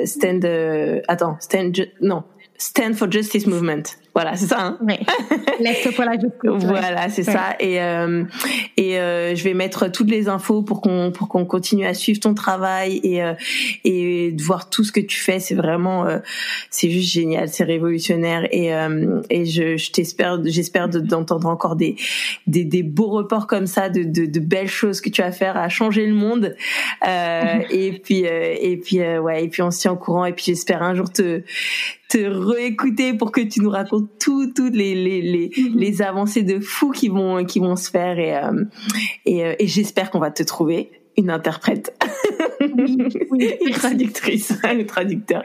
stand. 0.05 0.45
attends, 1.09 1.37
stand 1.41 1.89
non, 2.01 2.25
stand 2.59 2.95
for 2.95 3.11
justice 3.11 3.47
movement. 3.47 3.83
Voilà, 4.17 4.35
c'est 4.35 4.47
ça. 4.47 4.63
Hein 4.63 4.79
oui. 4.81 4.95
pour 5.95 6.05
la 6.07 6.17
voilà, 6.57 7.11
c'est 7.11 7.27
ouais. 7.27 7.33
ça. 7.35 7.55
Et 7.61 7.83
euh, 7.83 8.25
et 8.79 8.99
euh, 8.99 9.35
je 9.35 9.45
vais 9.45 9.53
mettre 9.53 9.93
toutes 9.93 10.11
les 10.11 10.31
infos 10.31 10.63
pour 10.63 10.81
qu'on 10.81 11.13
pour 11.13 11.29
qu'on 11.29 11.45
continue 11.45 11.85
à 11.85 11.93
suivre 11.93 12.19
ton 12.19 12.33
travail 12.33 12.99
et 13.03 13.23
euh, 13.23 13.35
et 13.85 14.33
de 14.33 14.43
voir 14.43 14.71
tout 14.71 14.85
ce 14.85 14.93
que 14.93 15.01
tu 15.01 15.19
fais. 15.19 15.39
C'est 15.39 15.55
vraiment 15.55 16.07
euh, 16.07 16.21
c'est 16.71 16.89
juste 16.89 17.13
génial, 17.13 17.51
c'est 17.51 17.65
révolutionnaire 17.65 18.49
et 18.53 18.75
euh, 18.75 19.21
et 19.29 19.45
je, 19.45 19.77
je 19.77 19.93
t'espère 19.93 20.41
j'espère 20.47 20.89
d'entendre 20.89 21.49
encore 21.49 21.77
des, 21.77 21.97
des 22.47 22.65
des 22.65 22.83
beaux 22.83 23.11
reports 23.11 23.47
comme 23.47 23.67
ça 23.67 23.91
de 23.91 24.03
de, 24.03 24.25
de 24.25 24.41
belles 24.41 24.67
choses 24.67 25.03
que 25.03 25.11
tu 25.11 25.21
vas 25.21 25.31
faire 25.31 25.59
à 25.59 25.69
changer 25.69 26.07
le 26.07 26.15
monde. 26.15 26.57
Euh, 27.07 27.59
et 27.71 27.93
puis 28.03 28.25
et 28.25 28.81
puis 28.83 29.01
ouais 29.01 29.45
et 29.45 29.49
puis 29.49 29.61
on 29.61 29.71
se 29.71 29.81
tient 29.81 29.93
au 29.93 29.97
courant 29.97 30.25
et 30.25 30.33
puis 30.33 30.47
j'espère 30.47 30.83
un 30.83 30.95
jour 30.95 31.13
te 31.13 31.43
te 32.09 32.19
réécouter 32.19 33.15
pour 33.15 33.33
que 33.33 33.41
tu 33.41 33.61
nous 33.61 33.71
racontes 33.71 34.06
tout, 34.19 34.53
toutes 34.55 34.75
les 34.75 34.95
les 34.95 35.23
les, 35.23 35.51
les 35.75 36.03
avancées 36.03 36.43
de 36.43 36.61
fou 36.61 36.91
qui 36.91 37.09
vont 37.09 37.45
qui 37.45 37.59
vont 37.61 37.77
se 37.77 37.91
faire 37.91 38.19
et 38.19 38.37
euh, 38.37 38.65
et, 39.25 39.45
euh, 39.45 39.55
et 39.59 39.67
j'espère 39.67 40.11
qu'on 40.11 40.21
va 40.21 40.31
te 40.31 40.43
trouver 40.43 40.91
une 41.17 41.31
interprète, 41.31 41.95
oui, 42.61 42.99
oui. 43.31 43.55
une 43.67 43.73
traductrice, 43.73 44.53
un 44.65 44.85
traducteur. 44.85 45.43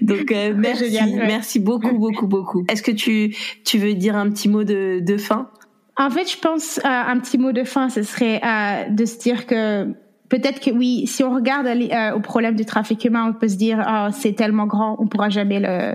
Donc 0.00 0.32
euh, 0.32 0.52
merci, 0.56 0.90
génial, 0.90 1.10
ouais. 1.10 1.26
merci 1.26 1.60
beaucoup, 1.60 1.96
beaucoup, 1.96 2.26
beaucoup. 2.26 2.64
Est-ce 2.68 2.82
que 2.82 2.90
tu 2.90 3.34
tu 3.64 3.78
veux 3.78 3.94
dire 3.94 4.16
un 4.16 4.30
petit 4.30 4.48
mot 4.48 4.64
de 4.64 5.00
de 5.00 5.16
fin? 5.16 5.48
En 5.96 6.10
fait, 6.10 6.30
je 6.30 6.38
pense 6.38 6.78
euh, 6.78 6.82
un 6.84 7.18
petit 7.20 7.38
mot 7.38 7.52
de 7.52 7.64
fin, 7.64 7.88
ce 7.88 8.02
serait 8.02 8.40
euh, 8.44 8.88
de 8.90 9.04
se 9.04 9.18
dire 9.18 9.46
que 9.46 9.92
peut-être 10.28 10.60
que 10.60 10.70
oui, 10.70 11.06
si 11.06 11.22
on 11.22 11.34
regarde 11.34 11.68
au 12.16 12.20
problème 12.20 12.54
du 12.54 12.64
trafic 12.64 13.04
humain, 13.04 13.26
on 13.28 13.38
peut 13.38 13.48
se 13.48 13.56
dire, 13.56 13.84
oh, 13.86 14.08
c'est 14.12 14.32
tellement 14.32 14.66
grand, 14.66 14.96
on 14.98 15.06
pourra 15.06 15.28
jamais 15.28 15.60
le, 15.60 15.94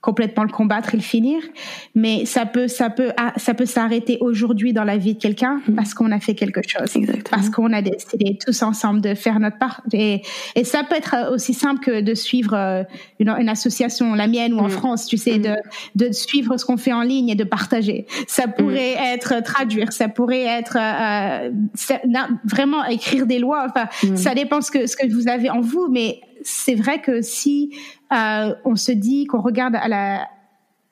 complètement 0.00 0.44
le 0.44 0.50
combattre 0.50 0.94
et 0.94 0.96
le 0.96 1.02
finir, 1.02 1.42
mais 1.94 2.26
ça 2.26 2.46
peut 2.46 2.68
ça 2.68 2.90
peut 2.90 3.12
ah, 3.16 3.32
ça 3.36 3.54
peut 3.54 3.66
s'arrêter 3.66 4.18
aujourd'hui 4.20 4.72
dans 4.72 4.84
la 4.84 4.96
vie 4.96 5.14
de 5.14 5.20
quelqu'un 5.20 5.60
mm. 5.66 5.74
parce 5.74 5.94
qu'on 5.94 6.12
a 6.12 6.20
fait 6.20 6.34
quelque 6.34 6.60
chose, 6.66 6.96
parce 7.30 7.50
qu'on 7.50 7.72
a 7.72 7.82
décidé 7.82 8.38
tous 8.44 8.62
ensemble 8.62 9.00
de 9.00 9.14
faire 9.14 9.40
notre 9.40 9.58
part 9.58 9.82
et, 9.92 10.22
et 10.54 10.64
ça 10.64 10.84
peut 10.84 10.96
être 10.96 11.32
aussi 11.32 11.54
simple 11.54 11.80
que 11.80 12.00
de 12.00 12.14
suivre 12.14 12.54
euh, 12.54 12.82
une, 13.18 13.30
une 13.30 13.48
association, 13.48 14.14
la 14.14 14.26
mienne 14.26 14.52
ou 14.54 14.58
en 14.58 14.68
mm. 14.68 14.70
France, 14.70 15.06
tu 15.06 15.16
sais, 15.16 15.38
mm. 15.38 15.42
de 15.42 15.56
de 15.94 16.12
suivre 16.12 16.56
ce 16.56 16.64
qu'on 16.64 16.76
fait 16.76 16.92
en 16.92 17.02
ligne 17.02 17.30
et 17.30 17.34
de 17.34 17.44
partager. 17.44 18.06
Ça 18.26 18.48
pourrait 18.48 18.96
être 19.14 19.42
traduire, 19.42 19.92
ça 19.92 20.08
pourrait 20.08 20.44
être 20.44 20.76
euh, 20.78 21.50
vraiment 22.44 22.84
écrire 22.84 23.26
des 23.26 23.38
lois. 23.38 23.66
Enfin, 23.68 23.88
ça 24.14 24.34
dépend 24.34 24.60
ce 24.60 24.70
que 24.70 24.86
ce 24.86 24.96
que 24.96 25.06
vous 25.12 25.28
avez 25.28 25.50
en 25.50 25.60
vous, 25.60 25.88
mais 25.90 26.20
c'est 26.42 26.74
vrai 26.74 27.00
que 27.00 27.22
si 27.22 27.70
euh, 28.12 28.54
on 28.64 28.76
se 28.76 28.92
dit 28.92 29.26
qu'on 29.26 29.40
regarde 29.40 29.76
à 29.76 29.88
la 29.88 30.28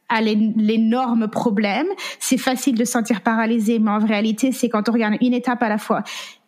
à 0.08 0.20
l'énorme 0.20 1.28
problème, 1.28 1.86
c'est 2.20 2.36
facile 2.36 2.76
de 2.76 2.84
se 2.84 2.92
sentir 2.92 3.22
paralysé, 3.22 3.78
mais 3.78 3.90
en 3.90 3.98
réalité, 3.98 4.52
c'est 4.52 4.68
quand 4.68 4.88
on 4.88 4.92
regarde 4.92 5.16
une 5.20 5.34
étape 5.34 5.62
à 5.62 5.68
la 5.68 5.78
fois. 5.78 6.02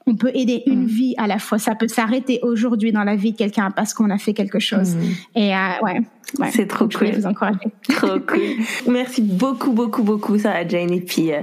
On 0.07 0.15
peut 0.15 0.31
aider 0.35 0.63
une 0.67 0.85
mm. 0.85 0.87
vie 0.87 1.15
à 1.19 1.27
la 1.27 1.41
fois. 1.41 1.59
Ça 1.59 1.75
peut 1.75 1.89
s'arrêter 1.89 2.39
aujourd'hui 2.43 2.93
dans 2.93 3.03
la 3.03 3.17
vie 3.17 3.33
de 3.33 3.37
quelqu'un 3.37 3.73
parce 3.73 3.93
qu'on 3.93 4.09
a 4.11 4.19
fait 4.19 4.35
quelque 4.35 4.61
chose. 4.61 4.95
Mm. 4.95 5.01
Et 5.35 5.55
euh, 5.55 5.59
ouais, 5.83 6.51
c'est 6.53 6.69
trop 6.69 6.87
cool. 6.89 7.11
vous 7.11 7.27
encourager. 7.27 7.59
Trop 7.89 8.21
cool. 8.21 8.41
Merci 8.89 9.23
beaucoup, 9.23 9.73
beaucoup, 9.73 10.05
beaucoup, 10.05 10.39
Sarah 10.39 10.67
Jane. 10.69 10.93
Et 10.93 11.01
puis, 11.01 11.33
euh, 11.33 11.41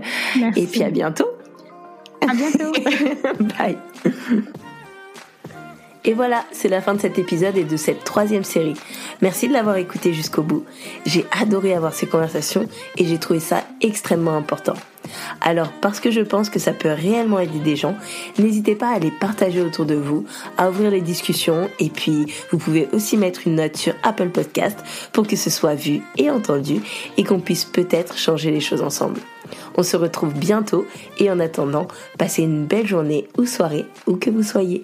et 0.56 0.66
puis 0.66 0.84
à 0.84 0.92
bientôt. 0.92 1.28
À 2.22 2.34
bientôt. 2.34 2.72
Bye. 3.58 3.78
Et 6.06 6.14
voilà, 6.14 6.44
c'est 6.52 6.68
la 6.68 6.82
fin 6.82 6.96
de 6.96 7.02
cet 7.02 7.18
épisode 7.18 7.58
et 7.58 7.64
de 7.64 7.78
cette 7.78 8.04
troisième 8.04 8.44
série. 8.44 8.74
Merci 9.22 9.48
de 9.48 9.54
l'avoir 9.54 9.78
écouté 9.78 10.14
jusqu'au 10.14 10.42
bout. 10.42 10.66
J'ai 11.06 11.26
adoré 11.32 11.74
avoir 11.74 11.94
ces 11.94 12.08
conversations 12.08 12.68
et 12.98 13.06
j'ai 13.06 13.18
trouvé 13.20 13.40
ça 13.40 13.64
extrêmement 13.80 14.36
important. 14.36 14.74
Alors, 15.40 15.72
parce 15.82 16.00
que 16.00 16.12
je 16.12 16.22
pense 16.22 16.50
que 16.50 16.60
ça 16.60 16.74
peut 16.74 16.92
réellement 16.92 17.40
aider 17.40 17.60
des 17.60 17.76
gens, 17.76 17.96
n'hésitez 18.38 18.76
pas 18.76 18.90
à 18.90 19.00
les 19.00 19.12
partager 19.12 19.62
autour 19.62 19.86
de 19.86 19.96
vous, 19.96 20.26
à 20.58 20.70
ouvrir 20.70 20.92
les 20.92 21.02
discussions 21.02 21.70
et 21.80 21.90
puis 21.90 22.26
vous 22.52 22.58
pouvez 22.58 22.88
aussi 22.92 23.16
mettre 23.18 23.42
une 23.46 23.56
note 23.56 23.78
sur 23.78 23.94
Apple 24.04 24.30
Podcast 24.30 24.80
pour 25.12 25.28
que 25.28 25.36
ce 25.36 25.50
soit 25.50 25.76
vu 25.76 26.02
et 26.18 26.30
entendu 26.30 26.82
et 27.18 27.24
qu'on 27.24 27.40
puisse 27.40 27.66
peut-être 27.66 28.18
changer 28.18 28.52
les 28.52 28.62
choses 28.62 28.82
ensemble. 28.82 29.22
On 29.76 29.84
se 29.84 29.98
retrouve 29.98 30.34
bientôt 30.34 30.86
et 31.18 31.30
en 31.32 31.40
attendant, 31.40 31.88
passez 32.18 32.44
une 32.44 32.66
belle 32.66 32.88
journée 32.88 33.28
ou 33.38 33.46
soirée 33.46 33.86
où 34.08 34.16
que 34.16 34.30
vous 34.30 34.44
soyez. 34.44 34.84